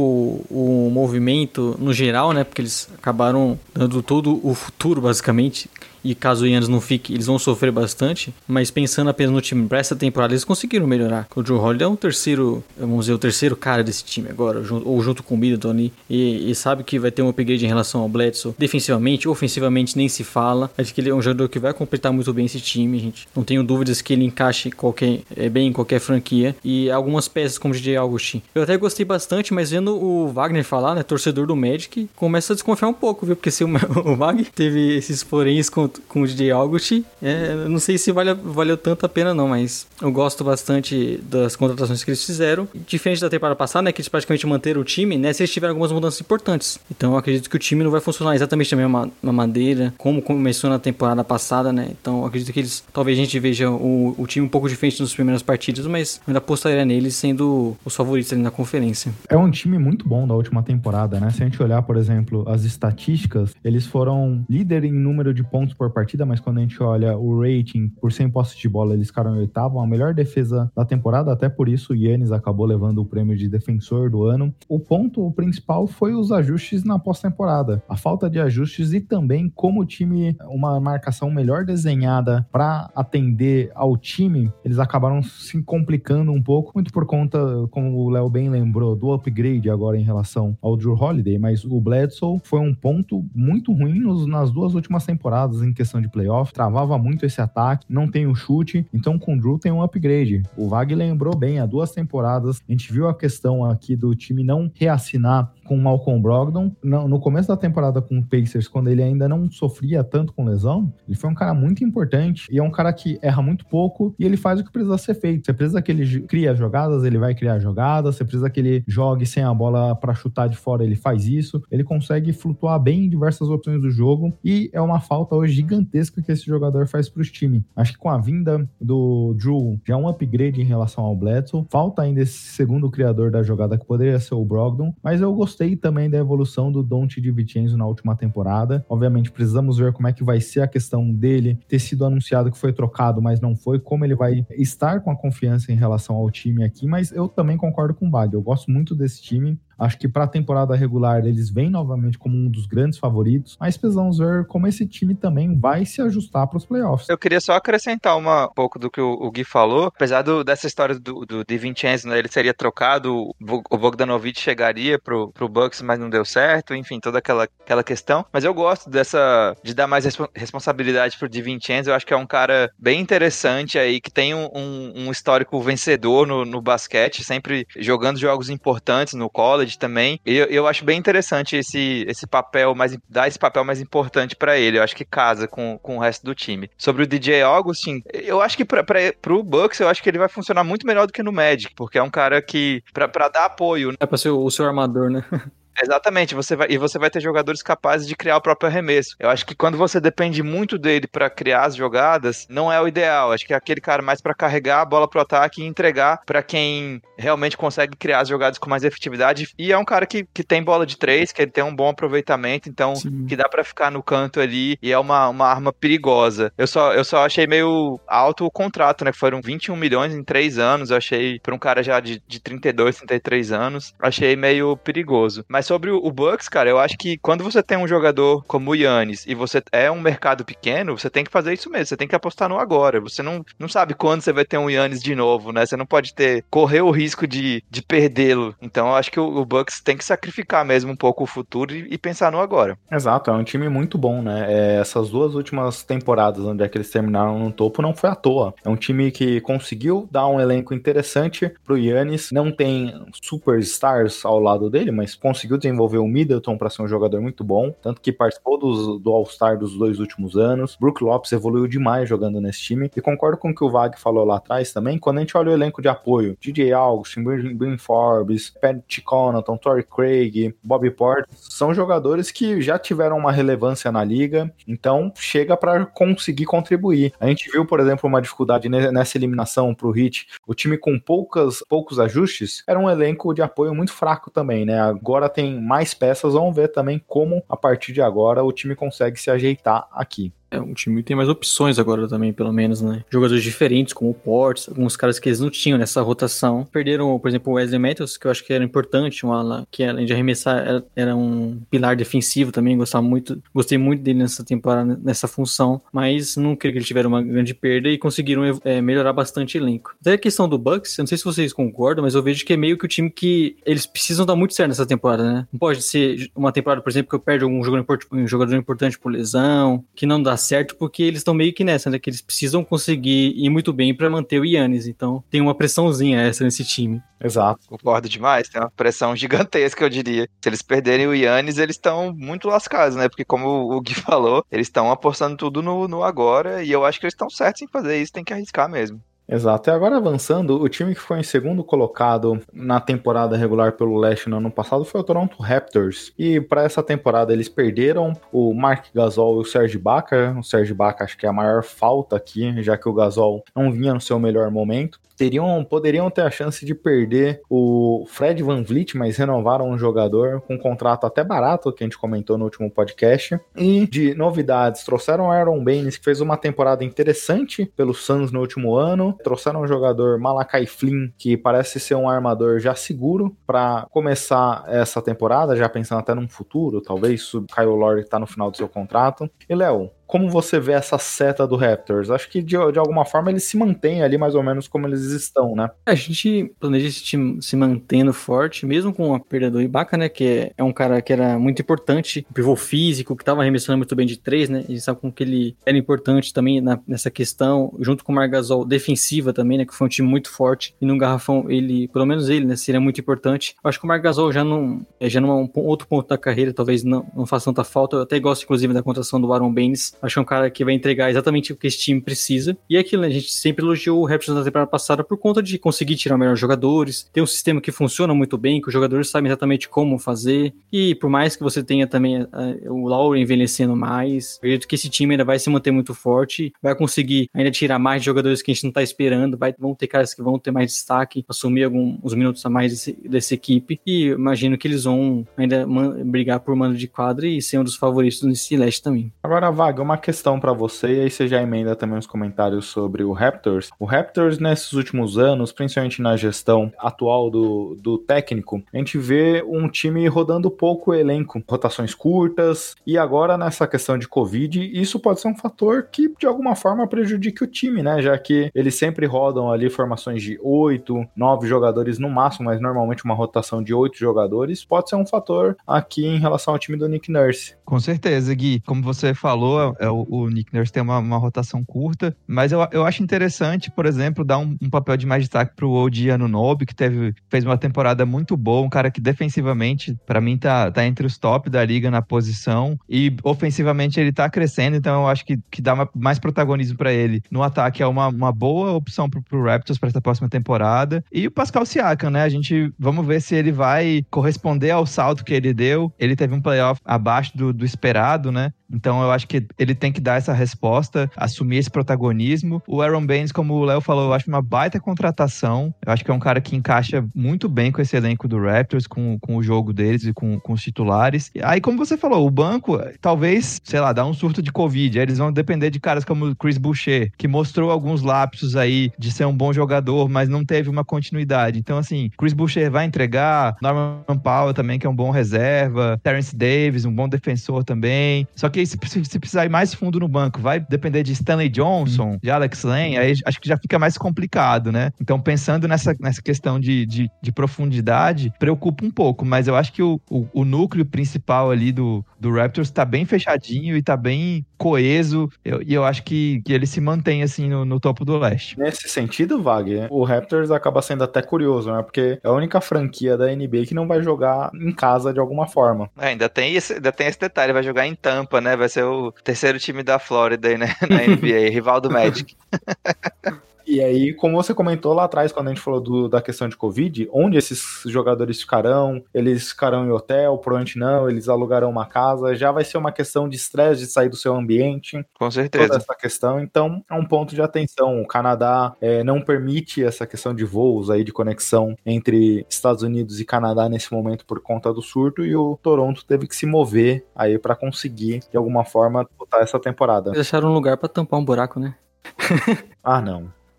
o 0.48 0.88
movimento 0.90 1.76
no 1.80 1.92
geral, 1.92 2.32
né? 2.32 2.44
Porque 2.44 2.62
eles 2.62 2.88
acabaram 2.96 3.58
dando 3.74 4.00
todo 4.02 4.40
o 4.46 4.54
futuro, 4.54 5.00
basicamente, 5.00 5.68
e 6.10 6.14
caso 6.14 6.44
o 6.44 6.48
Yannis 6.48 6.68
não 6.68 6.80
fique, 6.80 7.12
eles 7.12 7.26
vão 7.26 7.38
sofrer 7.38 7.72
bastante. 7.72 8.32
Mas 8.46 8.70
pensando 8.70 9.10
apenas 9.10 9.32
no 9.32 9.40
time 9.40 9.66
para 9.68 9.78
essa 9.78 9.96
temporada, 9.96 10.32
eles 10.32 10.44
conseguiram 10.44 10.86
melhorar. 10.86 11.26
O 11.34 11.44
Joe 11.44 11.58
Holiday 11.58 11.86
é 11.86 11.88
um 11.88 11.96
terceiro, 11.96 12.62
vamos 12.78 13.06
dizer, 13.06 13.14
o 13.14 13.18
terceiro 13.18 13.56
cara 13.56 13.82
desse 13.82 14.04
time 14.04 14.28
agora, 14.28 14.62
ou 14.84 15.02
junto 15.02 15.22
com 15.22 15.34
o 15.34 15.38
Middleton 15.38 15.70
ali. 15.70 15.92
E, 16.08 16.50
e, 16.50 16.54
sabe 16.54 16.84
que 16.84 16.98
vai 16.98 17.10
ter 17.10 17.22
um 17.22 17.28
upgrade 17.28 17.64
em 17.64 17.68
relação 17.68 18.00
ao 18.00 18.08
Bledsoe. 18.08 18.54
Defensivamente, 18.58 19.28
ofensivamente, 19.28 19.96
nem 19.96 20.08
se 20.08 20.22
fala. 20.24 20.70
Acho 20.78 20.94
que 20.94 21.00
ele 21.00 21.10
é 21.10 21.14
um 21.14 21.22
jogador 21.22 21.48
que 21.48 21.58
vai 21.58 21.72
completar 21.72 22.12
muito 22.12 22.32
bem 22.32 22.46
esse 22.46 22.60
time, 22.60 22.98
gente. 22.98 23.28
Não 23.34 23.42
tenho 23.42 23.62
dúvidas 23.62 24.00
que 24.00 24.12
ele 24.12 24.24
encaixe 24.24 24.70
qualquer, 24.70 25.20
é, 25.36 25.48
bem 25.48 25.68
em 25.68 25.72
qualquer 25.72 26.00
franquia. 26.00 26.54
E 26.64 26.90
algumas 26.90 27.28
peças 27.28 27.58
como 27.58 27.74
o 27.74 27.76
DJ 27.76 27.96
Augustin. 27.96 28.42
Eu 28.54 28.62
até 28.62 28.76
gostei 28.76 29.04
bastante, 29.04 29.52
mas 29.52 29.70
vendo 29.70 29.96
o 29.96 30.28
Wagner 30.28 30.64
falar, 30.64 30.94
né, 30.94 31.02
torcedor 31.02 31.46
do 31.46 31.56
Magic, 31.56 32.08
começa 32.14 32.52
a 32.52 32.56
desconfiar 32.56 32.88
um 32.88 32.94
pouco, 32.94 33.26
viu? 33.26 33.36
Porque 33.36 33.50
se 33.50 33.64
o, 33.64 33.68
o 34.04 34.16
Wagner 34.16 34.46
teve 34.54 34.96
esses 34.96 35.22
poréns 35.24 35.68
com, 35.68 35.88
com 36.08 36.22
o 36.22 36.26
DJ 36.26 36.50
August. 36.50 37.02
É, 37.22 37.54
não 37.68 37.78
sei 37.78 37.98
se 37.98 38.12
vale, 38.12 38.34
valeu 38.34 38.76
tanto 38.76 39.06
a 39.06 39.08
pena, 39.08 39.34
não, 39.34 39.48
mas 39.48 39.86
eu 40.00 40.10
gosto 40.10 40.44
bastante 40.44 41.20
das 41.28 41.56
contratações 41.56 42.04
que 42.04 42.10
eles 42.10 42.24
fizeram. 42.24 42.68
Diferente 42.86 43.20
da 43.20 43.30
temporada 43.30 43.56
passada, 43.56 43.82
né? 43.82 43.92
Que 43.92 44.00
eles 44.00 44.08
praticamente 44.08 44.46
manteram 44.46 44.80
o 44.80 44.84
time, 44.84 45.16
né? 45.16 45.32
Eles 45.36 45.50
tiveram 45.50 45.72
algumas 45.72 45.92
mudanças 45.92 46.20
importantes. 46.20 46.78
Então 46.90 47.12
eu 47.12 47.18
acredito 47.18 47.48
que 47.48 47.56
o 47.56 47.58
time 47.58 47.82
não 47.82 47.90
vai 47.90 48.00
funcionar 48.00 48.34
exatamente 48.34 48.70
da 48.70 48.76
mesma 48.76 49.10
maneira, 49.22 49.94
como 49.98 50.22
começou 50.22 50.70
na 50.70 50.78
temporada 50.78 51.24
passada, 51.24 51.72
né? 51.72 51.88
Então 51.90 52.20
eu 52.20 52.26
acredito 52.26 52.52
que 52.52 52.60
eles. 52.60 52.84
Talvez 52.92 53.18
a 53.18 53.20
gente 53.20 53.38
veja 53.38 53.70
o, 53.70 54.14
o 54.18 54.26
time 54.26 54.46
um 54.46 54.48
pouco 54.48 54.68
diferente 54.68 55.00
nos 55.00 55.14
primeiros 55.14 55.42
partidos, 55.42 55.86
mas 55.86 56.20
ainda 56.26 56.38
apostaria 56.38 56.84
neles 56.84 57.14
sendo 57.16 57.76
os 57.84 57.94
favoritos 57.94 58.32
ali 58.32 58.42
na 58.42 58.50
conferência. 58.50 59.12
É 59.28 59.36
um 59.36 59.50
time 59.50 59.78
muito 59.78 60.08
bom 60.08 60.26
da 60.26 60.34
última 60.34 60.62
temporada, 60.62 61.18
né? 61.20 61.30
Se 61.30 61.42
a 61.42 61.46
gente 61.46 61.62
olhar, 61.62 61.82
por 61.82 61.96
exemplo, 61.96 62.44
as 62.48 62.64
estatísticas, 62.64 63.54
eles 63.64 63.86
foram 63.86 64.44
líder 64.48 64.84
em 64.84 64.92
número 64.92 65.32
de 65.32 65.42
pontos 65.42 65.74
por 65.74 65.85
partida, 65.90 66.26
mas 66.26 66.40
quando 66.40 66.58
a 66.58 66.60
gente 66.60 66.82
olha 66.82 67.16
o 67.16 67.40
rating 67.40 67.88
por 68.00 68.12
100 68.12 68.30
posses 68.30 68.56
de 68.56 68.68
bola, 68.68 68.94
eles 68.94 69.08
ficaram 69.08 69.36
em 69.36 69.40
oitavo, 69.40 69.78
a 69.78 69.86
melhor 69.86 70.14
defesa 70.14 70.70
da 70.74 70.84
temporada, 70.84 71.32
até 71.32 71.48
por 71.48 71.68
isso 71.68 71.92
o 71.92 71.96
Yannis 71.96 72.32
acabou 72.32 72.66
levando 72.66 72.98
o 72.98 73.04
prêmio 73.04 73.36
de 73.36 73.48
defensor 73.48 74.10
do 74.10 74.24
ano. 74.24 74.54
O 74.68 74.78
ponto 74.78 75.30
principal 75.32 75.86
foi 75.86 76.14
os 76.14 76.32
ajustes 76.32 76.84
na 76.84 76.98
pós-temporada, 76.98 77.82
a 77.88 77.96
falta 77.96 78.28
de 78.28 78.40
ajustes 78.40 78.92
e 78.92 79.00
também 79.00 79.50
como 79.54 79.82
o 79.82 79.86
time, 79.86 80.36
uma 80.48 80.78
marcação 80.80 81.30
melhor 81.30 81.64
desenhada 81.64 82.46
para 82.50 82.90
atender 82.94 83.70
ao 83.74 83.96
time, 83.96 84.52
eles 84.64 84.78
acabaram 84.78 85.22
se 85.22 85.62
complicando 85.62 86.32
um 86.32 86.42
pouco, 86.42 86.72
muito 86.74 86.92
por 86.92 87.06
conta, 87.06 87.38
como 87.70 87.96
o 87.98 88.10
Léo 88.10 88.28
bem 88.28 88.48
lembrou, 88.48 88.96
do 88.96 89.12
upgrade 89.12 89.68
agora 89.70 89.98
em 89.98 90.02
relação 90.02 90.56
ao 90.60 90.76
Drew 90.76 90.94
Holiday, 90.94 91.38
mas 91.38 91.64
o 91.64 91.80
Bledsoe 91.80 92.40
foi 92.44 92.60
um 92.60 92.74
ponto 92.74 93.24
muito 93.34 93.72
ruim 93.72 94.00
nos, 94.00 94.26
nas 94.26 94.50
duas 94.50 94.74
últimas 94.74 95.04
temporadas 95.04 95.62
em 95.62 95.72
questão 95.76 96.00
de 96.00 96.08
playoff, 96.08 96.52
travava 96.52 96.98
muito 96.98 97.24
esse 97.24 97.40
ataque, 97.40 97.86
não 97.88 98.10
tem 98.10 98.26
o 98.26 98.34
chute, 98.34 98.86
então 98.92 99.18
com 99.18 99.36
o 99.36 99.40
Drew 99.40 99.58
tem 99.58 99.70
um 99.70 99.82
upgrade. 99.82 100.42
O 100.56 100.68
Vag 100.68 100.94
lembrou 100.94 101.36
bem, 101.36 101.60
há 101.60 101.66
duas 101.66 101.92
temporadas, 101.92 102.60
a 102.68 102.72
gente 102.72 102.92
viu 102.92 103.08
a 103.08 103.14
questão 103.14 103.64
aqui 103.64 103.94
do 103.94 104.14
time 104.14 104.42
não 104.42 104.70
reassinar 104.74 105.52
com 105.66 105.76
o 105.76 105.82
Malcolm 105.82 106.20
Brogdon. 106.20 106.72
No, 106.82 107.20
começo 107.20 107.48
da 107.48 107.56
temporada 107.56 108.00
com 108.00 108.18
o 108.18 108.24
Pacers, 108.24 108.68
quando 108.68 108.88
ele 108.88 109.02
ainda 109.02 109.28
não 109.28 109.50
sofria 109.50 110.02
tanto 110.04 110.32
com 110.32 110.44
lesão, 110.44 110.92
ele 111.06 111.16
foi 111.16 111.28
um 111.28 111.34
cara 111.34 111.52
muito 111.52 111.84
importante 111.84 112.46
e 112.50 112.58
é 112.58 112.62
um 112.62 112.70
cara 112.70 112.92
que 112.92 113.18
erra 113.20 113.42
muito 113.42 113.66
pouco 113.66 114.14
e 114.18 114.24
ele 114.24 114.36
faz 114.36 114.60
o 114.60 114.64
que 114.64 114.70
precisa 114.70 114.96
ser 114.96 115.14
feito. 115.14 115.44
Você 115.44 115.52
precisa 115.52 115.82
que 115.82 115.90
ele 115.90 116.20
crie 116.22 116.46
jogadas, 116.54 117.04
ele 117.04 117.18
vai 117.18 117.34
criar 117.34 117.58
jogadas. 117.58 118.16
Você 118.16 118.24
precisa 118.24 118.48
que 118.48 118.60
ele 118.60 118.84
jogue 118.86 119.26
sem 119.26 119.42
a 119.42 119.52
bola 119.52 119.94
para 119.96 120.14
chutar 120.14 120.48
de 120.48 120.56
fora, 120.56 120.84
ele 120.84 120.94
faz 120.94 121.26
isso. 121.26 121.62
Ele 121.70 121.82
consegue 121.82 122.32
flutuar 122.32 122.78
bem 122.78 123.04
em 123.04 123.08
diversas 123.08 123.48
opções 123.48 123.80
do 123.80 123.90
jogo 123.90 124.32
e 124.44 124.70
é 124.72 124.80
uma 124.80 125.00
falta 125.00 125.34
hoje 125.34 125.55
gigantesca 125.56 126.22
que 126.22 126.30
esse 126.30 126.46
jogador 126.46 126.86
faz 126.86 127.08
para 127.08 127.22
os 127.22 127.30
times. 127.30 127.62
Acho 127.74 127.92
que 127.92 127.98
com 127.98 128.10
a 128.10 128.18
vinda 128.18 128.68
do 128.80 129.34
Drew, 129.38 129.80
já 129.86 129.96
um 129.96 130.08
upgrade 130.08 130.60
em 130.60 130.64
relação 130.64 131.04
ao 131.04 131.16
Bledsoe. 131.16 131.66
Falta 131.70 132.02
ainda 132.02 132.20
esse 132.20 132.38
segundo 132.38 132.90
criador 132.90 133.30
da 133.30 133.42
jogada 133.42 133.78
que 133.78 133.84
poderia 133.84 134.18
ser 134.20 134.34
o 134.34 134.44
Brogdon, 134.44 134.94
mas 135.02 135.20
eu 135.20 135.32
gostei 135.34 135.76
também 135.76 136.10
da 136.10 136.18
evolução 136.18 136.70
do 136.70 136.82
Dante 136.82 137.20
de 137.20 137.30
Vincenzo 137.30 137.76
na 137.76 137.86
última 137.86 138.16
temporada. 138.16 138.84
Obviamente, 138.88 139.30
precisamos 139.30 139.78
ver 139.78 139.92
como 139.92 140.08
é 140.08 140.12
que 140.12 140.24
vai 140.24 140.40
ser 140.40 140.60
a 140.60 140.68
questão 140.68 141.12
dele 141.12 141.58
ter 141.68 141.78
sido 141.78 142.04
anunciado 142.04 142.50
que 142.50 142.58
foi 142.58 142.72
trocado, 142.72 143.22
mas 143.22 143.40
não 143.40 143.56
foi, 143.56 143.78
como 143.78 144.04
ele 144.04 144.14
vai 144.14 144.46
estar 144.50 145.00
com 145.00 145.10
a 145.10 145.16
confiança 145.16 145.72
em 145.72 145.76
relação 145.76 146.16
ao 146.16 146.30
time 146.30 146.64
aqui, 146.64 146.86
mas 146.86 147.12
eu 147.12 147.28
também 147.28 147.56
concordo 147.56 147.94
com 147.94 148.06
o 148.06 148.10
Bag. 148.10 148.34
Eu 148.34 148.42
gosto 148.42 148.70
muito 148.70 148.94
desse 148.94 149.22
time. 149.22 149.58
Acho 149.78 149.98
que 149.98 150.08
para 150.08 150.24
a 150.24 150.28
temporada 150.28 150.74
regular 150.74 151.24
eles 151.24 151.50
vêm 151.50 151.70
novamente 151.70 152.18
como 152.18 152.36
um 152.36 152.48
dos 152.48 152.66
grandes 152.66 152.98
favoritos, 152.98 153.56
mas 153.60 153.76
precisamos 153.76 154.18
ver 154.18 154.46
como 154.46 154.66
esse 154.66 154.86
time 154.86 155.14
também 155.14 155.58
vai 155.58 155.84
se 155.84 156.00
ajustar 156.00 156.46
para 156.46 156.56
os 156.56 156.64
playoffs. 156.64 157.08
Eu 157.08 157.18
queria 157.18 157.40
só 157.40 157.54
acrescentar 157.54 158.16
uma, 158.16 158.46
um 158.46 158.54
pouco 158.54 158.78
do 158.78 158.90
que 158.90 159.00
o, 159.00 159.12
o 159.12 159.30
Gui 159.30 159.44
falou. 159.44 159.86
Apesar 159.86 160.22
do, 160.22 160.42
dessa 160.42 160.66
história 160.66 160.98
do, 160.98 161.26
do 161.26 161.44
Di 161.44 161.58
Vincenzo, 161.58 162.08
né, 162.08 162.18
ele 162.18 162.28
seria 162.28 162.54
trocado, 162.54 163.34
o 163.70 163.78
Bogdanovich 163.78 164.40
chegaria 164.40 164.98
pro, 164.98 165.30
pro 165.32 165.48
Bucks, 165.48 165.82
mas 165.82 165.98
não 165.98 166.08
deu 166.08 166.24
certo, 166.24 166.74
enfim, 166.74 166.98
toda 166.98 167.18
aquela, 167.18 167.44
aquela 167.44 167.84
questão. 167.84 168.24
Mas 168.32 168.44
eu 168.44 168.54
gosto 168.54 168.88
dessa 168.88 169.54
de 169.62 169.74
dar 169.74 169.86
mais 169.86 170.04
respo 170.04 170.28
responsabilidade 170.34 171.18
pro 171.18 171.28
Di 171.28 171.42
Vincenzo. 171.42 171.90
Eu 171.90 171.94
acho 171.94 172.06
que 172.06 172.14
é 172.14 172.16
um 172.16 172.26
cara 172.26 172.70
bem 172.78 173.00
interessante 173.00 173.78
aí, 173.78 174.00
que 174.00 174.10
tem 174.10 174.34
um, 174.34 174.48
um, 174.54 174.92
um 175.06 175.10
histórico 175.10 175.60
vencedor 175.60 176.26
no, 176.26 176.44
no 176.44 176.60
basquete, 176.60 177.22
sempre 177.22 177.66
jogando 177.76 178.18
jogos 178.18 178.48
importantes 178.50 179.14
no 179.14 179.28
college 179.28 179.65
College 179.66 179.78
também. 179.78 180.20
E 180.24 180.36
eu, 180.36 180.46
eu 180.46 180.66
acho 180.66 180.84
bem 180.84 180.98
interessante 180.98 181.56
esse, 181.56 182.04
esse 182.08 182.26
papel 182.26 182.74
mais 182.74 182.96
dar 183.08 183.26
esse 183.26 183.38
papel 183.38 183.64
mais 183.64 183.80
importante 183.80 184.36
para 184.36 184.56
ele. 184.56 184.78
Eu 184.78 184.82
acho 184.82 184.94
que 184.94 185.04
casa 185.04 185.48
com, 185.48 185.78
com 185.82 185.96
o 185.96 186.00
resto 186.00 186.24
do 186.24 186.34
time. 186.34 186.70
Sobre 186.78 187.02
o 187.02 187.06
DJ 187.06 187.42
Augustin, 187.42 188.02
eu 188.12 188.40
acho 188.40 188.56
que 188.56 188.64
para 188.64 188.84
pro 189.20 189.42
Bucks, 189.42 189.80
eu 189.80 189.88
acho 189.88 190.02
que 190.02 190.08
ele 190.08 190.18
vai 190.18 190.28
funcionar 190.28 190.64
muito 190.64 190.86
melhor 190.86 191.06
do 191.06 191.12
que 191.12 191.22
no 191.22 191.32
Magic, 191.32 191.74
porque 191.74 191.98
é 191.98 192.02
um 192.02 192.10
cara 192.10 192.40
que 192.40 192.82
para 192.92 193.28
dar 193.28 193.46
apoio. 193.46 193.94
É 193.98 194.06
para 194.06 194.18
ser 194.18 194.30
o, 194.30 194.42
o 194.42 194.50
seu 194.50 194.64
armador, 194.64 195.10
né? 195.10 195.24
Exatamente, 195.82 196.34
você 196.34 196.56
vai, 196.56 196.68
e 196.70 196.78
você 196.78 196.98
vai 196.98 197.10
ter 197.10 197.20
jogadores 197.20 197.62
capazes 197.62 198.06
de 198.06 198.16
criar 198.16 198.36
o 198.36 198.40
próprio 198.40 198.68
arremesso. 198.68 199.14
Eu 199.18 199.28
acho 199.28 199.44
que 199.44 199.54
quando 199.54 199.76
você 199.76 200.00
depende 200.00 200.42
muito 200.42 200.78
dele 200.78 201.06
para 201.06 201.28
criar 201.28 201.64
as 201.64 201.76
jogadas, 201.76 202.46
não 202.48 202.72
é 202.72 202.80
o 202.80 202.88
ideal. 202.88 203.32
Acho 203.32 203.46
que 203.46 203.52
é 203.52 203.56
aquele 203.56 203.80
cara 203.80 204.02
mais 204.02 204.20
para 204.20 204.34
carregar 204.34 204.80
a 204.80 204.84
bola 204.84 205.08
pro 205.08 205.20
ataque 205.20 205.62
e 205.62 205.66
entregar 205.66 206.20
para 206.24 206.42
quem 206.42 207.00
realmente 207.18 207.56
consegue 207.56 207.96
criar 207.96 208.20
as 208.20 208.28
jogadas 208.28 208.58
com 208.58 208.70
mais 208.70 208.84
efetividade. 208.84 209.48
E 209.58 209.72
é 209.72 209.78
um 209.78 209.84
cara 209.84 210.06
que, 210.06 210.26
que 210.32 210.42
tem 210.42 210.62
bola 210.62 210.86
de 210.86 210.96
três, 210.96 211.32
que 211.32 211.42
ele 211.42 211.50
tem 211.50 211.64
um 211.64 211.74
bom 211.74 211.88
aproveitamento, 211.88 212.68
então 212.68 212.94
Sim. 212.96 213.26
que 213.26 213.36
dá 213.36 213.48
para 213.48 213.64
ficar 213.64 213.90
no 213.90 214.02
canto 214.02 214.40
ali 214.40 214.78
e 214.82 214.92
é 214.92 214.98
uma, 214.98 215.28
uma 215.28 215.46
arma 215.46 215.72
perigosa. 215.72 216.52
Eu 216.56 216.66
só, 216.66 216.92
eu 216.92 217.04
só 217.04 217.24
achei 217.24 217.46
meio 217.46 218.00
alto 218.06 218.44
o 218.46 218.50
contrato, 218.50 219.04
né? 219.04 219.12
Foram 219.12 219.40
21 219.42 219.76
milhões 219.76 220.14
em 220.14 220.24
três 220.24 220.58
anos. 220.58 220.90
Eu 220.90 220.96
achei, 220.96 221.38
para 221.40 221.54
um 221.54 221.58
cara 221.58 221.82
já 221.82 222.00
de, 222.00 222.22
de 222.26 222.40
32, 222.40 222.96
33 222.96 223.52
anos, 223.52 223.94
achei 224.00 224.36
meio 224.36 224.76
perigoso. 224.76 225.44
Mas 225.48 225.65
Sobre 225.66 225.90
o 225.90 226.12
Bucks, 226.12 226.48
cara, 226.48 226.70
eu 226.70 226.78
acho 226.78 226.96
que 226.96 227.18
quando 227.18 227.42
você 227.42 227.60
tem 227.60 227.76
um 227.76 227.88
jogador 227.88 228.44
como 228.46 228.70
o 228.70 228.74
Yannis 228.76 229.26
e 229.26 229.34
você 229.34 229.60
é 229.72 229.90
um 229.90 230.00
mercado 230.00 230.44
pequeno, 230.44 230.96
você 230.96 231.10
tem 231.10 231.24
que 231.24 231.30
fazer 231.30 231.54
isso 231.54 231.68
mesmo. 231.68 231.86
Você 231.86 231.96
tem 231.96 232.06
que 232.06 232.14
apostar 232.14 232.48
no 232.48 232.56
agora. 232.56 233.00
Você 233.00 233.20
não, 233.20 233.44
não 233.58 233.66
sabe 233.66 233.92
quando 233.92 234.20
você 234.20 234.32
vai 234.32 234.44
ter 234.44 234.58
um 234.58 234.70
Yannis 234.70 235.02
de 235.02 235.16
novo, 235.16 235.50
né? 235.50 235.66
Você 235.66 235.76
não 235.76 235.84
pode 235.84 236.14
ter 236.14 236.44
correr 236.48 236.82
o 236.82 236.92
risco 236.92 237.26
de, 237.26 237.64
de 237.68 237.82
perdê-lo. 237.82 238.54
Então 238.62 238.86
eu 238.86 238.94
acho 238.94 239.10
que 239.10 239.18
o, 239.18 239.38
o, 239.38 239.44
Bucks 239.44 239.80
tem 239.80 239.96
que 239.96 240.04
sacrificar 240.04 240.64
mesmo 240.64 240.92
um 240.92 240.96
pouco 240.96 241.24
o 241.24 241.26
futuro 241.26 241.74
e, 241.74 241.88
e 241.90 241.98
pensar 241.98 242.30
no 242.30 242.38
agora. 242.38 242.78
Exato, 242.88 243.32
é 243.32 243.34
um 243.34 243.42
time 243.42 243.68
muito 243.68 243.98
bom, 243.98 244.22
né? 244.22 244.46
É, 244.48 244.76
essas 244.76 245.10
duas 245.10 245.34
últimas 245.34 245.82
temporadas 245.82 246.44
onde 246.44 246.62
é 246.62 246.68
que 246.68 246.78
eles 246.78 246.90
terminaram 246.90 247.40
no 247.40 247.50
topo 247.50 247.82
não 247.82 247.92
foi 247.92 248.10
à 248.10 248.14
toa. 248.14 248.54
É 248.64 248.68
um 248.68 248.76
time 248.76 249.10
que 249.10 249.40
conseguiu 249.40 250.08
dar 250.12 250.28
um 250.28 250.40
elenco 250.40 250.72
interessante 250.72 251.52
pro 251.64 251.76
Yannis. 251.76 252.30
Não 252.30 252.52
tem 252.52 253.04
superstars 253.20 254.24
ao 254.24 254.38
lado 254.38 254.70
dele, 254.70 254.92
mas 254.92 255.16
conseguiu 255.16 255.55
desenvolver 255.56 255.98
o 255.98 256.06
Middleton 256.06 256.56
para 256.56 256.70
ser 256.70 256.82
um 256.82 256.88
jogador 256.88 257.20
muito 257.20 257.44
bom, 257.44 257.72
tanto 257.82 258.00
que 258.00 258.12
participou 258.12 258.58
dos, 258.58 259.00
do 259.00 259.12
All-Star 259.12 259.58
dos 259.58 259.76
dois 259.76 259.98
últimos 259.98 260.36
anos. 260.36 260.76
Brook 260.80 261.02
Lopes 261.02 261.32
evoluiu 261.32 261.66
demais 261.66 262.08
jogando 262.08 262.40
nesse 262.40 262.60
time. 262.60 262.90
E 262.96 263.00
concordo 263.00 263.38
com 263.38 263.50
o 263.50 263.54
que 263.54 263.64
o 263.64 263.70
Vag 263.70 263.98
falou 263.98 264.24
lá 264.24 264.36
atrás 264.36 264.72
também, 264.72 264.98
quando 264.98 265.18
a 265.18 265.20
gente 265.20 265.36
olha 265.36 265.50
o 265.50 265.54
elenco 265.54 265.82
de 265.82 265.88
apoio, 265.88 266.36
DJ 266.40 266.72
Augustin, 266.72 267.22
Bryn 267.22 267.78
Forbes, 267.78 268.50
Pat 268.60 269.00
Connaughton, 269.04 269.56
Torrey 269.56 269.84
Craig, 269.84 270.54
Bobby 270.62 270.90
Porter, 270.90 271.26
são 271.30 271.74
jogadores 271.74 272.30
que 272.30 272.60
já 272.60 272.78
tiveram 272.78 273.16
uma 273.16 273.32
relevância 273.32 273.90
na 273.92 274.04
liga, 274.04 274.52
então 274.66 275.12
chega 275.16 275.56
para 275.56 275.86
conseguir 275.86 276.44
contribuir. 276.44 277.12
A 277.20 277.26
gente 277.26 277.50
viu, 277.50 277.64
por 277.66 277.80
exemplo, 277.80 278.08
uma 278.08 278.20
dificuldade 278.20 278.68
nessa 278.68 279.16
eliminação 279.16 279.74
pro 279.74 279.96
Heat, 279.96 280.26
o 280.46 280.54
time 280.54 280.76
com 280.78 280.98
poucas, 280.98 281.62
poucos 281.68 281.98
ajustes, 281.98 282.62
era 282.66 282.78
um 282.78 282.88
elenco 282.88 283.32
de 283.34 283.42
apoio 283.42 283.74
muito 283.74 283.92
fraco 283.92 284.30
também, 284.30 284.64
né? 284.64 284.80
Agora 284.80 285.28
tem 285.28 285.45
mais 285.54 285.94
peças, 285.94 286.34
vamos 286.34 286.54
ver 286.54 286.68
também 286.68 287.00
como 287.06 287.42
a 287.48 287.56
partir 287.56 287.92
de 287.92 288.00
agora 288.02 288.42
o 288.42 288.52
time 288.52 288.74
consegue 288.74 289.18
se 289.18 289.30
ajeitar 289.30 289.86
aqui. 289.92 290.32
É, 290.56 290.60
um 290.60 290.72
time 290.72 291.02
tem 291.02 291.16
mais 291.16 291.28
opções 291.28 291.78
agora 291.78 292.08
também, 292.08 292.32
pelo 292.32 292.52
menos, 292.52 292.80
né? 292.80 293.04
Jogadores 293.10 293.42
diferentes, 293.42 293.92
como 293.92 294.10
o 294.10 294.14
Ports, 294.14 294.68
alguns 294.68 294.96
caras 294.96 295.18
que 295.18 295.28
eles 295.28 295.40
não 295.40 295.50
tinham 295.50 295.78
nessa 295.78 296.00
rotação. 296.00 296.66
Perderam, 296.72 297.18
por 297.18 297.28
exemplo, 297.28 297.52
o 297.52 297.56
Wesley 297.56 297.78
Matthews, 297.78 298.16
que 298.16 298.26
eu 298.26 298.30
acho 298.30 298.44
que 298.44 298.52
era 298.52 298.64
importante, 298.64 299.24
um 299.26 299.32
ala 299.32 299.66
que 299.70 299.84
além 299.84 300.06
de 300.06 300.12
arremessar, 300.12 300.58
era, 300.58 300.84
era, 300.94 301.16
um 301.16 301.60
pilar 301.70 301.96
defensivo 301.96 302.50
também, 302.50 302.76
gostava 302.76 303.06
muito, 303.06 303.42
gostei 303.54 303.78
muito 303.78 304.02
dele 304.02 304.20
nessa 304.20 304.44
temporada, 304.44 304.98
nessa 305.02 305.28
função, 305.28 305.80
mas 305.92 306.36
não 306.36 306.56
creio 306.56 306.72
que 306.72 306.78
ele 306.78 306.86
tiveram 306.86 307.08
uma 307.08 307.22
grande 307.22 307.54
perda 307.54 307.88
e 307.88 307.98
conseguiram 307.98 308.42
é, 308.64 308.80
melhorar 308.80 309.12
bastante 309.12 309.58
o 309.58 309.62
elenco. 309.62 309.94
Até 310.00 310.14
a 310.14 310.18
questão 310.18 310.48
do 310.48 310.58
Bucks, 310.58 310.96
eu 310.98 311.02
não 311.02 311.06
sei 311.06 311.18
se 311.18 311.24
vocês 311.24 311.52
concordam, 311.52 312.04
mas 312.04 312.14
eu 312.14 312.22
vejo 312.22 312.44
que 312.44 312.52
é 312.52 312.56
meio 312.56 312.78
que 312.78 312.84
o 312.84 312.88
time 312.88 313.10
que 313.10 313.56
eles 313.64 313.86
precisam 313.86 314.24
dar 314.24 314.36
muito 314.36 314.54
certo 314.54 314.68
nessa 314.68 314.86
temporada, 314.86 315.22
né? 315.22 315.46
Não 315.52 315.58
pode 315.58 315.82
ser 315.82 316.30
uma 316.34 316.52
temporada, 316.52 316.82
por 316.82 316.90
exemplo, 316.90 317.10
que 317.10 317.14
eu 317.14 317.20
perdo 317.20 317.44
algum 317.44 317.62
jogador, 317.62 317.98
um 318.12 318.26
jogador 318.26 318.56
importante 318.56 318.98
por 318.98 319.10
lesão, 319.10 319.84
que 319.94 320.06
não 320.06 320.22
dá 320.22 320.36
certo 320.46 320.76
porque 320.76 321.02
eles 321.02 321.20
estão 321.20 321.34
meio 321.34 321.52
que 321.52 321.64
nessa, 321.64 321.90
né? 321.90 321.98
Que 321.98 322.10
eles 322.10 322.22
precisam 322.22 322.64
conseguir 322.64 323.34
ir 323.36 323.50
muito 323.50 323.72
bem 323.72 323.94
para 323.94 324.10
manter 324.10 324.38
o 324.40 324.44
Yannis. 324.44 324.86
Então 324.86 325.22
tem 325.30 325.40
uma 325.40 325.54
pressãozinha 325.54 326.20
essa 326.20 326.44
nesse 326.44 326.64
time. 326.64 327.02
Exato. 327.22 327.66
Concordo 327.68 328.08
demais. 328.08 328.48
Tem 328.48 328.60
uma 328.60 328.70
pressão 328.70 329.14
gigantesca, 329.16 329.84
eu 329.84 329.88
diria. 329.88 330.28
Se 330.42 330.48
eles 330.48 330.62
perderem 330.62 331.06
o 331.06 331.14
Yannis, 331.14 331.58
eles 331.58 331.76
estão 331.76 332.14
muito 332.14 332.48
lascados, 332.48 332.96
né? 332.96 333.08
Porque 333.08 333.24
como 333.24 333.72
o 333.72 333.80
Gui 333.80 333.94
falou, 333.94 334.44
eles 334.50 334.66
estão 334.66 334.90
apostando 334.90 335.36
tudo 335.36 335.62
no, 335.62 335.88
no 335.88 336.02
agora 336.02 336.62
e 336.62 336.70
eu 336.70 336.84
acho 336.84 337.00
que 337.00 337.06
eles 337.06 337.14
estão 337.14 337.30
certos 337.30 337.62
em 337.62 337.68
fazer 337.68 338.00
isso. 338.00 338.12
Tem 338.12 338.24
que 338.24 338.32
arriscar 338.32 338.68
mesmo. 338.68 339.00
Exato. 339.28 339.70
E 339.70 339.72
agora 339.72 339.96
avançando, 339.96 340.60
o 340.60 340.68
time 340.68 340.94
que 340.94 341.00
foi 341.00 341.18
em 341.18 341.22
segundo 341.22 341.64
colocado 341.64 342.40
na 342.52 342.80
temporada 342.80 343.36
regular 343.36 343.72
pelo 343.72 343.98
leste 343.98 344.28
no 344.28 344.36
ano 344.36 344.50
passado 344.50 344.84
foi 344.84 345.00
o 345.00 345.04
Toronto 345.04 345.42
Raptors. 345.42 346.12
E 346.18 346.40
para 346.40 346.62
essa 346.62 346.82
temporada 346.82 347.32
eles 347.32 347.48
perderam 347.48 348.12
o 348.32 348.54
Mark 348.54 348.86
Gasol 348.94 349.38
e 349.38 349.40
o 349.40 349.44
Serge 349.44 349.76
Ibaka. 349.76 350.36
O 350.38 350.42
Serge 350.42 350.72
Ibaka 350.72 351.04
acho 351.04 351.18
que 351.18 351.26
é 351.26 351.28
a 351.28 351.32
maior 351.32 351.62
falta 351.64 352.16
aqui, 352.16 352.62
já 352.62 352.76
que 352.76 352.88
o 352.88 352.94
Gasol 352.94 353.44
não 353.54 353.72
vinha 353.72 353.94
no 353.94 354.00
seu 354.00 354.18
melhor 354.18 354.50
momento 354.50 355.00
teriam, 355.16 355.64
poderiam 355.64 356.10
ter 356.10 356.22
a 356.22 356.30
chance 356.30 356.64
de 356.64 356.74
perder 356.74 357.40
o 357.48 358.04
Fred 358.08 358.42
Van 358.42 358.62
Vliet, 358.62 358.96
mas 358.96 359.16
renovaram 359.16 359.68
um 359.68 359.78
jogador 359.78 360.42
com 360.42 360.54
um 360.54 360.58
contrato 360.58 361.06
até 361.06 361.24
barato, 361.24 361.72
que 361.72 361.82
a 361.82 361.86
gente 361.86 361.98
comentou 361.98 362.36
no 362.36 362.44
último 362.44 362.70
podcast. 362.70 363.38
E 363.56 363.86
de 363.86 364.14
novidades, 364.14 364.84
trouxeram 364.84 365.30
Aaron 365.30 365.64
Baines, 365.64 365.96
que 365.96 366.04
fez 366.04 366.20
uma 366.20 366.36
temporada 366.36 366.84
interessante 366.84 367.70
pelo 367.76 367.94
Suns 367.94 368.30
no 368.30 368.40
último 368.40 368.76
ano. 368.76 369.15
Trouxeram 369.22 369.60
o 369.60 369.66
jogador 369.66 370.18
Malakai 370.18 370.66
Flynn, 370.66 371.10
que 371.18 371.36
parece 371.36 371.78
ser 371.80 371.94
um 371.94 372.08
armador 372.08 372.58
já 372.58 372.74
seguro 372.74 373.36
para 373.46 373.86
começar 373.90 374.64
essa 374.66 375.02
temporada, 375.02 375.56
já 375.56 375.68
pensando 375.68 375.98
até 375.98 376.14
num 376.14 376.28
futuro, 376.28 376.80
talvez 376.80 377.32
o 377.34 377.42
Kyle 377.42 377.66
Lowry 377.66 378.04
tá 378.04 378.18
no 378.18 378.26
final 378.26 378.50
do 378.50 378.56
seu 378.56 378.68
contrato. 378.68 379.30
E 379.48 379.54
Léo, 379.54 379.90
como 380.06 380.30
você 380.30 380.60
vê 380.60 380.72
essa 380.72 380.98
seta 380.98 381.46
do 381.46 381.56
Raptors? 381.56 382.10
Acho 382.10 382.28
que 382.28 382.42
de, 382.42 382.56
de 382.72 382.78
alguma 382.78 383.04
forma 383.04 383.30
eles 383.30 383.44
se 383.44 383.56
mantêm 383.56 384.02
ali 384.02 384.16
mais 384.16 384.34
ou 384.34 384.42
menos 384.42 384.68
como 384.68 384.86
eles 384.86 385.02
estão, 385.02 385.54
né? 385.54 385.70
A 385.84 385.94
gente 385.94 386.52
planeja 386.60 386.86
esse 386.86 387.02
time 387.02 387.42
se 387.42 387.56
mantendo 387.56 388.12
forte, 388.12 388.64
mesmo 388.64 388.92
com 388.92 389.14
a 389.14 389.20
perda 389.20 389.50
do 389.50 389.60
Ibaka, 389.60 389.96
né? 389.96 390.08
Que 390.08 390.24
é, 390.24 390.52
é 390.58 390.64
um 390.64 390.72
cara 390.72 391.02
que 391.02 391.12
era 391.12 391.38
muito 391.38 391.60
importante, 391.60 392.26
pivô 392.32 392.54
físico, 392.56 393.16
que 393.16 393.22
estava 393.22 393.42
arremessando 393.42 393.76
muito 393.76 393.94
bem 393.96 394.06
de 394.06 394.18
três, 394.18 394.48
né? 394.48 394.64
E 394.68 394.80
sabe 394.80 395.00
como 395.00 395.12
que 395.12 395.22
ele 395.22 395.56
era 395.64 395.76
importante 395.76 396.32
também 396.32 396.60
na, 396.60 396.78
nessa 396.86 397.10
questão, 397.10 397.74
junto 397.80 398.04
com 398.04 398.12
o 398.12 398.14
Margasol 398.14 398.64
defensiva 398.64 399.32
também, 399.32 399.58
né? 399.58 399.64
Que 399.64 399.74
foi 399.74 399.86
um 399.86 399.90
time 399.90 400.08
muito 400.08 400.30
forte. 400.30 400.74
E 400.80 400.86
no 400.86 400.96
garrafão, 400.96 401.50
ele, 401.50 401.88
pelo 401.88 402.06
menos 402.06 402.28
ele, 402.28 402.46
né? 402.46 402.56
Seria 402.56 402.80
muito 402.80 403.00
importante. 403.00 403.56
Eu 403.62 403.68
acho 403.68 403.78
que 403.78 403.84
o 403.84 403.88
Margasol 403.88 404.32
já 404.32 404.44
não 404.44 404.86
é 405.00 405.08
já 405.08 405.20
num 405.20 405.50
outro 405.54 405.88
ponto 405.88 406.08
da 406.08 406.18
carreira, 406.18 406.52
talvez 406.52 406.84
não, 406.84 407.06
não 407.14 407.26
faça 407.26 407.46
tanta 407.46 407.64
falta. 407.64 407.96
Eu 407.96 408.02
até 408.02 408.18
gosto, 408.18 408.44
inclusive, 408.44 408.72
da 408.72 408.82
contratação 408.82 409.20
do 409.20 409.32
Aaron 409.32 409.52
Baines 409.52 409.95
Acho 410.02 410.14
que 410.14 410.18
é 410.18 410.22
um 410.22 410.26
cara 410.26 410.50
que 410.50 410.64
vai 410.64 410.74
entregar 410.74 411.10
exatamente 411.10 411.52
o 411.52 411.56
que 411.56 411.66
esse 411.66 411.78
time 411.78 412.00
precisa. 412.00 412.56
E 412.68 412.76
é 412.76 412.80
aquilo, 412.80 413.02
né? 413.02 413.08
A 413.08 413.10
gente 413.10 413.30
sempre 413.30 413.64
elogiou 413.64 414.00
o 414.00 414.06
Raptors 414.06 414.36
na 414.36 414.44
temporada 414.44 414.70
passada 414.70 415.02
por 415.02 415.18
conta 415.18 415.42
de 415.42 415.58
conseguir 415.58 415.96
tirar 415.96 416.16
melhores 416.16 416.40
jogadores, 416.40 417.08
ter 417.12 417.22
um 417.22 417.26
sistema 417.26 417.60
que 417.60 417.72
funciona 417.72 418.14
muito 418.14 418.36
bem, 418.36 418.60
que 418.60 418.68
os 418.68 418.72
jogadores 418.72 419.08
sabem 419.08 419.28
exatamente 419.28 419.68
como 419.68 419.98
fazer. 419.98 420.52
E 420.72 420.94
por 420.94 421.08
mais 421.08 421.36
que 421.36 421.42
você 421.42 421.62
tenha 421.62 421.86
também 421.86 422.22
uh, 422.22 422.28
o 422.68 422.88
Lowry 422.88 423.20
envelhecendo 423.20 423.76
mais, 423.76 424.36
acredito 424.38 424.68
que 424.68 424.74
esse 424.74 424.88
time 424.88 425.14
ainda 425.14 425.24
vai 425.24 425.38
se 425.38 425.48
manter 425.50 425.70
muito 425.70 425.94
forte, 425.94 426.52
vai 426.62 426.74
conseguir 426.74 427.28
ainda 427.34 427.50
tirar 427.50 427.78
mais 427.78 428.02
jogadores 428.02 428.42
que 428.42 428.50
a 428.50 428.54
gente 428.54 428.64
não 428.64 428.72
tá 428.72 428.82
esperando, 428.82 429.36
vai, 429.36 429.54
vão 429.58 429.74
ter 429.74 429.86
caras 429.86 430.14
que 430.14 430.22
vão 430.22 430.38
ter 430.38 430.50
mais 430.50 430.72
destaque, 430.72 431.24
assumir 431.28 431.64
alguns 431.64 432.14
minutos 432.14 432.44
a 432.44 432.50
mais 432.50 432.72
desse, 432.72 432.92
dessa 433.08 433.34
equipe. 433.34 433.80
E 433.86 434.06
imagino 434.08 434.58
que 434.58 434.68
eles 434.68 434.84
vão 434.84 435.26
ainda 435.36 435.66
brigar 436.04 436.40
por 436.40 436.54
mano 436.54 436.74
de 436.74 436.86
quadra 436.86 437.26
e 437.26 437.40
ser 437.40 437.58
um 437.58 437.64
dos 437.64 437.76
favoritos 437.76 438.22
nesse 438.22 438.56
leste 438.56 438.82
também. 438.82 439.12
Agora, 439.22 439.50
Vaga, 439.50 439.85
uma 439.86 439.96
questão 439.96 440.38
para 440.38 440.52
você, 440.52 440.88
e 440.88 441.00
aí 441.02 441.10
você 441.10 441.28
já 441.28 441.40
emenda 441.40 441.76
também 441.76 441.98
os 441.98 442.06
comentários 442.06 442.66
sobre 442.66 443.04
o 443.04 443.12
Raptors. 443.12 443.70
O 443.78 443.84
Raptors, 443.84 444.38
nesses 444.38 444.72
últimos 444.72 445.16
anos, 445.16 445.52
principalmente 445.52 446.02
na 446.02 446.16
gestão 446.16 446.72
atual 446.78 447.30
do, 447.30 447.76
do 447.80 447.96
técnico, 447.96 448.62
a 448.72 448.76
gente 448.76 448.98
vê 448.98 449.44
um 449.46 449.68
time 449.68 450.06
rodando 450.08 450.50
pouco 450.50 450.90
o 450.90 450.94
elenco, 450.94 451.42
rotações 451.48 451.94
curtas, 451.94 452.74
e 452.86 452.98
agora 452.98 453.38
nessa 453.38 453.66
questão 453.66 453.96
de 453.96 454.08
Covid, 454.08 454.60
isso 454.78 454.98
pode 454.98 455.20
ser 455.20 455.28
um 455.28 455.36
fator 455.36 455.84
que 455.90 456.12
de 456.18 456.26
alguma 456.26 456.56
forma 456.56 456.86
prejudique 456.86 457.44
o 457.44 457.46
time, 457.46 457.82
né? 457.82 458.02
Já 458.02 458.18
que 458.18 458.50
eles 458.54 458.74
sempre 458.74 459.06
rodam 459.06 459.50
ali 459.50 459.70
formações 459.70 460.22
de 460.22 460.38
oito, 460.42 461.06
nove 461.14 461.46
jogadores 461.46 461.98
no 461.98 462.10
máximo, 462.10 462.46
mas 462.46 462.60
normalmente 462.60 463.04
uma 463.04 463.14
rotação 463.14 463.62
de 463.62 463.72
oito 463.72 463.96
jogadores, 463.98 464.64
pode 464.64 464.88
ser 464.88 464.96
um 464.96 465.06
fator 465.06 465.56
aqui 465.66 466.04
em 466.04 466.18
relação 466.18 466.54
ao 466.54 466.58
time 466.58 466.76
do 466.76 466.88
Nick 466.88 467.10
Nurse. 467.10 467.54
Com 467.64 467.78
certeza, 467.78 468.34
Gui. 468.34 468.60
Como 468.66 468.82
você 468.82 469.14
falou, 469.14 469.75
é, 469.78 469.88
o, 469.88 470.06
o 470.08 470.28
Nick 470.28 470.54
Nurse 470.54 470.72
tem 470.72 470.82
uma, 470.82 470.98
uma, 470.98 471.18
rotação 471.18 471.64
curta, 471.64 472.16
mas 472.26 472.52
eu, 472.52 472.66
eu 472.72 472.84
acho 472.84 473.02
interessante, 473.02 473.70
por 473.70 473.86
exemplo, 473.86 474.24
dar 474.24 474.38
um, 474.38 474.56
um 474.60 474.70
papel 474.70 474.96
de 474.96 475.06
mais 475.06 475.22
destaque 475.22 475.54
pro 475.56 475.70
Oji 475.70 476.10
Anunobi, 476.10 476.66
que 476.66 476.74
teve, 476.74 477.14
fez 477.28 477.44
uma 477.44 477.56
temporada 477.56 478.04
muito 478.04 478.36
boa, 478.36 478.64
um 478.64 478.68
cara 478.68 478.90
que 478.90 479.00
defensivamente, 479.00 479.96
para 480.06 480.20
mim, 480.20 480.36
tá, 480.36 480.70
tá 480.70 480.84
entre 480.86 481.06
os 481.06 481.18
top 481.18 481.50
da 481.50 481.64
liga 481.64 481.90
na 481.90 482.02
posição, 482.02 482.78
e 482.88 483.14
ofensivamente 483.22 483.98
ele 483.98 484.12
tá 484.12 484.28
crescendo, 484.28 484.76
então 484.76 485.02
eu 485.02 485.08
acho 485.08 485.24
que, 485.24 485.38
que 485.50 485.62
dá 485.62 485.74
uma, 485.74 485.88
mais 485.94 486.18
protagonismo 486.18 486.76
para 486.76 486.92
ele. 486.92 487.22
No 487.30 487.42
ataque 487.42 487.82
é 487.82 487.86
uma, 487.86 488.08
uma 488.08 488.32
boa 488.32 488.72
opção 488.72 489.08
pro, 489.08 489.22
pro 489.22 489.44
Raptors 489.44 489.78
para 489.78 489.88
essa 489.88 490.00
próxima 490.00 490.28
temporada. 490.28 491.04
E 491.12 491.26
o 491.26 491.30
Pascal 491.30 491.66
Siakam, 491.66 492.10
né? 492.10 492.22
A 492.22 492.28
gente, 492.28 492.72
vamos 492.78 493.06
ver 493.06 493.20
se 493.20 493.34
ele 493.34 493.52
vai 493.52 494.04
corresponder 494.10 494.70
ao 494.70 494.86
salto 494.86 495.24
que 495.24 495.34
ele 495.34 495.52
deu. 495.52 495.92
Ele 495.98 496.16
teve 496.16 496.34
um 496.34 496.40
playoff 496.40 496.80
abaixo 496.84 497.36
do, 497.36 497.52
do 497.52 497.64
esperado, 497.64 498.30
né? 498.30 498.52
Então 498.72 499.02
eu 499.02 499.10
acho 499.10 499.26
que 499.26 499.46
ele 499.58 499.74
tem 499.74 499.92
que 499.92 500.00
dar 500.00 500.16
essa 500.16 500.32
resposta, 500.32 501.10
assumir 501.16 501.58
esse 501.58 501.70
protagonismo. 501.70 502.62
O 502.66 502.82
Aaron 502.82 503.06
Baines, 503.06 503.32
como 503.32 503.54
o 503.54 503.64
Léo 503.64 503.80
falou, 503.80 504.06
eu 504.06 504.12
acho 504.12 504.28
uma 504.28 504.42
baita 504.42 504.80
contratação. 504.80 505.74
Eu 505.84 505.92
acho 505.92 506.04
que 506.04 506.10
é 506.10 506.14
um 506.14 506.18
cara 506.18 506.40
que 506.40 506.56
encaixa 506.56 507.04
muito 507.14 507.48
bem 507.48 507.70
com 507.72 507.80
esse 507.80 507.96
elenco 507.96 508.28
do 508.28 508.40
Raptors, 508.40 508.86
com, 508.86 509.18
com 509.20 509.36
o 509.36 509.42
jogo 509.42 509.72
deles 509.72 510.04
e 510.04 510.12
com, 510.12 510.38
com 510.40 510.52
os 510.52 510.62
titulares. 510.62 511.30
Aí, 511.42 511.60
como 511.60 511.78
você 511.78 511.96
falou, 511.96 512.26
o 512.26 512.30
banco, 512.30 512.78
talvez, 513.00 513.60
sei 513.64 513.80
lá, 513.80 513.92
dá 513.92 514.04
um 514.04 514.14
surto 514.14 514.42
de 514.42 514.52
Covid. 514.52 514.98
Aí 514.98 515.04
eles 515.04 515.18
vão 515.18 515.32
depender 515.32 515.70
de 515.70 515.80
caras 515.80 516.04
como 516.04 516.26
o 516.26 516.36
Chris 516.36 516.58
Boucher, 516.58 517.10
que 517.16 517.28
mostrou 517.28 517.70
alguns 517.70 518.02
lapsos 518.02 518.56
aí 518.56 518.90
de 518.98 519.10
ser 519.10 519.26
um 519.26 519.36
bom 519.36 519.52
jogador, 519.52 520.08
mas 520.08 520.28
não 520.28 520.44
teve 520.44 520.68
uma 520.68 520.84
continuidade. 520.84 521.58
Então, 521.58 521.78
assim, 521.78 522.10
Chris 522.18 522.32
Boucher 522.32 522.70
vai 522.70 522.84
entregar, 522.84 523.56
Norman 523.60 524.18
Powell 524.22 524.54
também, 524.54 524.78
que 524.78 524.86
é 524.86 524.90
um 524.90 524.96
bom 524.96 525.10
reserva, 525.10 525.98
Terence 526.02 526.34
Davis, 526.36 526.84
um 526.84 526.94
bom 526.94 527.08
defensor 527.08 527.64
também. 527.64 528.26
Só 528.34 528.48
que 528.48 528.55
se, 528.64 528.78
se 529.04 529.18
precisar 529.18 529.44
ir 529.44 529.50
mais 529.50 529.74
fundo 529.74 529.98
no 529.98 530.08
banco, 530.08 530.40
vai 530.40 530.60
depender 530.60 531.02
de 531.02 531.12
Stanley 531.12 531.48
Johnson, 531.48 532.12
uhum. 532.12 532.18
de 532.22 532.30
Alex 532.30 532.62
Lane, 532.62 532.96
aí 532.96 533.14
acho 533.24 533.40
que 533.40 533.48
já 533.48 533.56
fica 533.56 533.78
mais 533.78 533.98
complicado, 533.98 534.70
né? 534.70 534.92
Então, 535.00 535.20
pensando 535.20 535.66
nessa, 535.66 535.94
nessa 535.98 536.22
questão 536.22 536.60
de, 536.60 536.86
de, 536.86 537.10
de 537.22 537.32
profundidade, 537.32 538.32
preocupa 538.38 538.84
um 538.84 538.90
pouco, 538.90 539.24
mas 539.24 539.48
eu 539.48 539.56
acho 539.56 539.72
que 539.72 539.82
o, 539.82 540.00
o, 540.10 540.26
o 540.32 540.44
núcleo 540.44 540.84
principal 540.84 541.50
ali 541.50 541.72
do, 541.72 542.04
do 542.18 542.32
Raptors 542.32 542.70
tá 542.70 542.84
bem 542.84 543.04
fechadinho 543.04 543.76
e 543.76 543.82
tá 543.82 543.96
bem 543.96 544.46
coeso, 544.56 545.28
e 545.44 545.50
eu, 545.50 545.62
eu, 545.62 545.84
acho 545.84 546.02
que, 546.02 546.40
que 546.44 546.52
ele 546.52 546.66
se 546.66 546.80
mantém 546.80 547.22
assim 547.22 547.48
no, 547.48 547.64
no 547.64 547.80
topo 547.80 548.04
do 548.04 548.16
leste. 548.16 548.58
Nesse 548.58 548.88
sentido, 548.88 549.42
Wagner, 549.42 549.88
o 549.90 550.04
Raptors 550.04 550.50
acaba 550.50 550.80
sendo 550.80 551.04
até 551.04 551.22
curioso, 551.22 551.72
né? 551.72 551.82
Porque 551.82 552.18
é 552.22 552.28
a 552.28 552.32
única 552.32 552.60
franquia 552.60 553.16
da 553.16 553.26
NBA 553.26 553.66
que 553.66 553.74
não 553.74 553.86
vai 553.86 554.02
jogar 554.02 554.50
em 554.54 554.72
casa 554.72 555.12
de 555.12 555.20
alguma 555.20 555.46
forma. 555.46 555.90
É, 555.98 556.08
ainda, 556.08 556.28
tem 556.28 556.54
esse, 556.54 556.74
ainda 556.74 556.92
tem 556.92 557.06
esse 557.06 557.18
detalhe, 557.18 557.52
vai 557.52 557.62
jogar 557.62 557.86
em 557.86 557.94
Tampa, 557.94 558.40
né? 558.40 558.45
Vai 558.54 558.68
ser 558.68 558.84
o 558.84 559.10
terceiro 559.10 559.58
time 559.58 559.82
da 559.82 559.98
Flórida 559.98 560.48
aí, 560.48 560.58
né? 560.58 560.76
Na 560.88 561.02
NBA, 561.02 561.50
rival 561.50 561.80
do 561.80 561.90
Magic. 561.90 562.36
E 563.66 563.82
aí, 563.82 564.14
como 564.14 564.36
você 564.36 564.54
comentou 564.54 564.94
lá 564.94 565.04
atrás, 565.04 565.32
quando 565.32 565.48
a 565.48 565.50
gente 565.50 565.60
falou 565.60 565.80
do, 565.80 566.08
da 566.08 566.22
questão 566.22 566.48
de 566.48 566.56
Covid, 566.56 567.08
onde 567.12 567.36
esses 567.36 567.82
jogadores 567.86 568.40
ficarão? 568.40 569.02
Eles 569.12 569.48
ficarão 569.48 569.84
em 569.84 569.90
hotel, 569.90 570.38
provavelmente 570.38 570.78
não, 570.78 571.10
eles 571.10 571.28
alugarão 571.28 571.68
uma 571.68 571.84
casa, 571.84 572.34
já 572.36 572.52
vai 572.52 572.64
ser 572.64 572.78
uma 572.78 572.92
questão 572.92 573.28
de 573.28 573.36
estresse 573.36 573.80
de 573.80 573.86
sair 573.88 574.08
do 574.08 574.16
seu 574.16 574.34
ambiente. 574.36 575.04
Com 575.18 575.30
certeza. 575.30 575.66
Toda 575.66 575.78
essa 575.78 575.94
questão, 575.94 576.40
então 576.40 576.82
é 576.88 576.94
um 576.94 577.04
ponto 577.04 577.34
de 577.34 577.42
atenção. 577.42 578.00
O 578.00 578.06
Canadá 578.06 578.74
é, 578.80 579.02
não 579.02 579.20
permite 579.20 579.82
essa 579.82 580.06
questão 580.06 580.32
de 580.32 580.44
voos 580.44 580.88
aí, 580.88 581.02
de 581.02 581.12
conexão 581.12 581.76
entre 581.84 582.46
Estados 582.48 582.82
Unidos 582.84 583.20
e 583.20 583.24
Canadá 583.24 583.68
nesse 583.68 583.92
momento 583.92 584.24
por 584.24 584.40
conta 584.40 584.72
do 584.72 584.80
surto, 584.80 585.24
e 585.24 585.34
o 585.34 585.58
Toronto 585.60 586.04
teve 586.04 586.28
que 586.28 586.36
se 586.36 586.46
mover 586.46 587.04
aí 587.14 587.38
para 587.38 587.56
conseguir, 587.56 588.20
de 588.30 588.36
alguma 588.36 588.64
forma, 588.64 589.08
botar 589.18 589.40
essa 589.40 589.58
temporada. 589.58 590.10
Eles 590.10 590.20
acharam 590.20 590.50
um 590.50 590.54
lugar 590.54 590.76
para 590.76 590.88
tampar 590.88 591.18
um 591.18 591.24
buraco, 591.24 591.58
né? 591.58 591.74
ah, 592.82 593.00
não. 593.00 593.35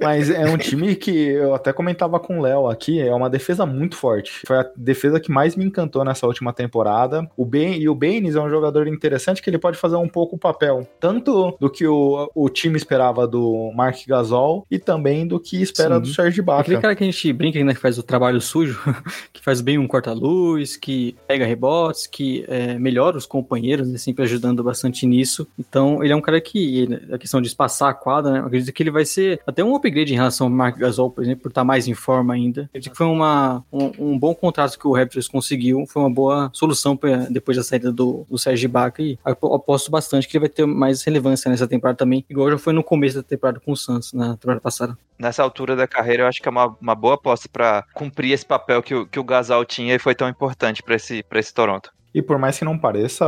Mas 0.00 0.30
é 0.30 0.44
um 0.46 0.56
time 0.56 0.96
que 0.96 1.10
eu 1.10 1.54
até 1.54 1.72
comentava 1.72 2.18
com 2.18 2.38
o 2.38 2.42
Léo 2.42 2.68
aqui, 2.68 3.00
é 3.00 3.14
uma 3.14 3.28
defesa 3.28 3.66
muito 3.66 3.96
forte. 3.96 4.42
Foi 4.46 4.58
a 4.58 4.70
defesa 4.76 5.20
que 5.20 5.30
mais 5.30 5.56
me 5.56 5.64
encantou 5.64 6.04
nessa 6.04 6.26
última 6.26 6.52
temporada. 6.52 7.28
O 7.36 7.44
ben, 7.44 7.80
e 7.80 7.88
o 7.88 7.94
Baines 7.94 8.34
é 8.34 8.40
um 8.40 8.48
jogador 8.48 8.86
interessante 8.86 9.42
que 9.42 9.50
ele 9.50 9.58
pode 9.58 9.76
fazer 9.76 9.96
um 9.96 10.08
pouco 10.08 10.36
o 10.36 10.38
papel, 10.38 10.86
tanto 10.98 11.56
do 11.60 11.70
que 11.70 11.86
o, 11.86 12.30
o 12.34 12.48
time 12.48 12.76
esperava 12.76 13.26
do 13.26 13.72
Mark 13.74 13.98
Gasol 14.06 14.66
e 14.70 14.78
também 14.78 15.26
do 15.26 15.38
que 15.38 15.60
espera 15.60 15.96
Sim. 15.96 16.00
do 16.02 16.08
Serge 16.08 16.40
Ibaka. 16.40 16.62
Aquele 16.62 16.80
cara 16.80 16.94
que 16.94 17.04
a 17.04 17.06
gente 17.06 17.32
brinca, 17.32 17.62
né, 17.62 17.74
que 17.74 17.80
faz 17.80 17.98
o 17.98 18.02
trabalho 18.02 18.40
sujo, 18.40 18.80
que 19.32 19.42
faz 19.42 19.60
bem 19.60 19.78
um 19.78 19.86
corta-luz, 19.86 20.76
que 20.76 21.16
pega 21.26 21.44
rebotes, 21.44 22.06
que 22.06 22.44
é, 22.48 22.78
melhora 22.78 23.16
os 23.16 23.26
companheiros, 23.26 23.88
né, 23.88 23.98
sempre 23.98 24.24
ajudando 24.24 24.62
bastante 24.62 25.06
nisso. 25.06 25.46
Então, 25.58 26.02
ele 26.02 26.12
é 26.12 26.16
um 26.16 26.20
cara 26.20 26.40
que, 26.40 26.88
a 27.12 27.18
questão 27.18 27.40
de 27.40 27.48
espaçar 27.48 27.90
a 27.90 27.94
quadra, 27.94 28.32
né, 28.32 28.40
acredito 28.40 28.72
que 28.72 28.82
ele 28.82 28.90
vai 28.90 29.04
ser 29.04 29.39
até 29.46 29.62
um 29.64 29.74
upgrade 29.74 30.12
em 30.12 30.16
relação 30.16 30.46
ao 30.46 30.52
Mark 30.52 30.78
Gasol, 30.78 31.10
por 31.10 31.22
exemplo, 31.22 31.42
por 31.42 31.48
estar 31.48 31.64
mais 31.64 31.88
em 31.88 31.94
forma 31.94 32.34
ainda. 32.34 32.62
Acredito 32.62 32.92
que 32.92 32.98
foi 32.98 33.06
uma, 33.06 33.64
um, 33.72 33.92
um, 33.98 34.18
bom 34.18 34.34
contrato 34.34 34.78
que 34.78 34.86
o 34.86 34.92
Raptors 34.92 35.28
conseguiu, 35.28 35.84
foi 35.86 36.02
uma 36.02 36.10
boa 36.10 36.50
solução 36.52 36.96
pra, 36.96 37.16
depois 37.30 37.56
da 37.56 37.62
saída 37.62 37.92
do, 37.92 38.26
do 38.28 38.38
Serge 38.38 38.64
Ibaka 38.64 39.02
e 39.02 39.18
aposto 39.24 39.90
bastante 39.90 40.28
que 40.28 40.36
ele 40.36 40.46
vai 40.46 40.48
ter 40.48 40.66
mais 40.66 41.02
relevância 41.02 41.50
nessa 41.50 41.66
temporada 41.66 41.98
também, 41.98 42.24
igual 42.28 42.50
já 42.50 42.58
foi 42.58 42.72
no 42.72 42.84
começo 42.84 43.16
da 43.16 43.22
temporada 43.22 43.60
com 43.60 43.72
o 43.72 43.76
Suns, 43.76 44.12
na 44.12 44.36
temporada 44.36 44.60
passada. 44.60 44.96
Nessa 45.18 45.42
altura 45.42 45.76
da 45.76 45.86
carreira, 45.86 46.22
eu 46.22 46.26
acho 46.26 46.40
que 46.40 46.48
é 46.48 46.50
uma, 46.50 46.76
uma 46.80 46.94
boa 46.94 47.14
aposta 47.14 47.48
para 47.50 47.84
cumprir 47.94 48.32
esse 48.32 48.46
papel 48.46 48.82
que 48.82 48.94
o, 48.94 49.06
que 49.06 49.18
o 49.18 49.24
Gasol 49.24 49.64
tinha 49.64 49.94
e 49.94 49.98
foi 49.98 50.14
tão 50.14 50.28
importante 50.28 50.82
para 50.82 50.94
esse, 50.94 51.24
esse 51.32 51.54
Toronto. 51.54 51.92
E 52.14 52.20
por 52.20 52.38
mais 52.38 52.58
que 52.58 52.64
não 52.64 52.76
pareça, 52.76 53.24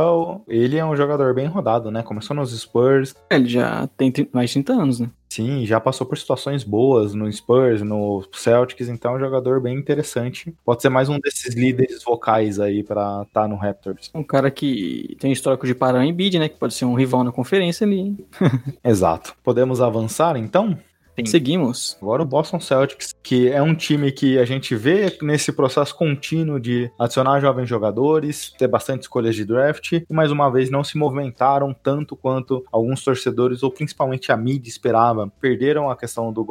ele 0.47 0.77
é 0.77 0.85
um 0.85 0.95
jogador 0.95 1.33
bem 1.33 1.47
rodado, 1.47 1.89
né? 1.89 2.03
Começou 2.03 2.35
nos 2.35 2.57
Spurs. 2.57 3.15
Ele 3.29 3.47
já 3.47 3.87
tem 3.95 4.11
mais 4.33 4.49
de 4.49 4.61
30 4.61 4.73
anos, 4.73 4.99
né? 4.99 5.09
Sim, 5.33 5.65
já 5.65 5.79
passou 5.79 6.05
por 6.05 6.15
situações 6.15 6.63
boas 6.63 7.15
no 7.15 7.31
Spurs, 7.31 7.81
no 7.81 8.23
Celtics, 8.33 8.87
então 8.87 9.13
é 9.13 9.15
um 9.15 9.19
jogador 9.19 9.59
bem 9.59 9.75
interessante. 9.75 10.53
Pode 10.63 10.83
ser 10.83 10.89
mais 10.89 11.09
um 11.09 11.19
desses 11.19 11.55
líderes 11.55 12.03
vocais 12.03 12.59
aí 12.59 12.83
para 12.83 13.23
estar 13.23 13.41
tá 13.41 13.47
no 13.47 13.55
Raptors. 13.55 14.11
Um 14.13 14.21
cara 14.21 14.51
que 14.51 15.17
tem 15.19 15.31
histórico 15.31 15.65
de 15.65 15.73
parar 15.73 16.05
em 16.05 16.13
bid, 16.13 16.37
né? 16.37 16.47
Que 16.47 16.59
pode 16.59 16.75
ser 16.75 16.85
um 16.85 16.93
rival 16.93 17.23
na 17.23 17.31
conferência 17.31 17.83
ali. 17.83 18.15
Exato. 18.85 19.35
Podemos 19.43 19.81
avançar 19.81 20.37
então? 20.37 20.77
Sim. 21.15 21.25
Seguimos. 21.25 21.97
Agora 22.01 22.23
o 22.23 22.25
Boston 22.25 22.59
Celtics, 22.59 23.13
que 23.21 23.49
é 23.49 23.61
um 23.61 23.75
time 23.75 24.11
que 24.11 24.39
a 24.39 24.45
gente 24.45 24.75
vê 24.75 25.15
nesse 25.21 25.51
processo 25.51 25.95
contínuo 25.95 26.59
de 26.59 26.91
adicionar 26.99 27.39
jovens 27.39 27.69
jogadores, 27.69 28.51
ter 28.57 28.67
bastante 28.67 29.03
escolhas 29.03 29.35
de 29.35 29.45
draft, 29.45 29.93
e 29.93 30.05
mais 30.09 30.31
uma 30.31 30.49
vez 30.49 30.71
não 30.71 30.83
se 30.83 30.97
movimentaram 30.97 31.73
tanto 31.73 32.15
quanto 32.15 32.63
alguns 32.71 33.03
torcedores, 33.03 33.61
ou 33.61 33.71
principalmente 33.71 34.31
a 34.31 34.37
mídia 34.37 34.69
esperava. 34.69 35.31
Perderam 35.39 35.89
a 35.89 35.95
questão 35.95 36.33
do, 36.33 36.45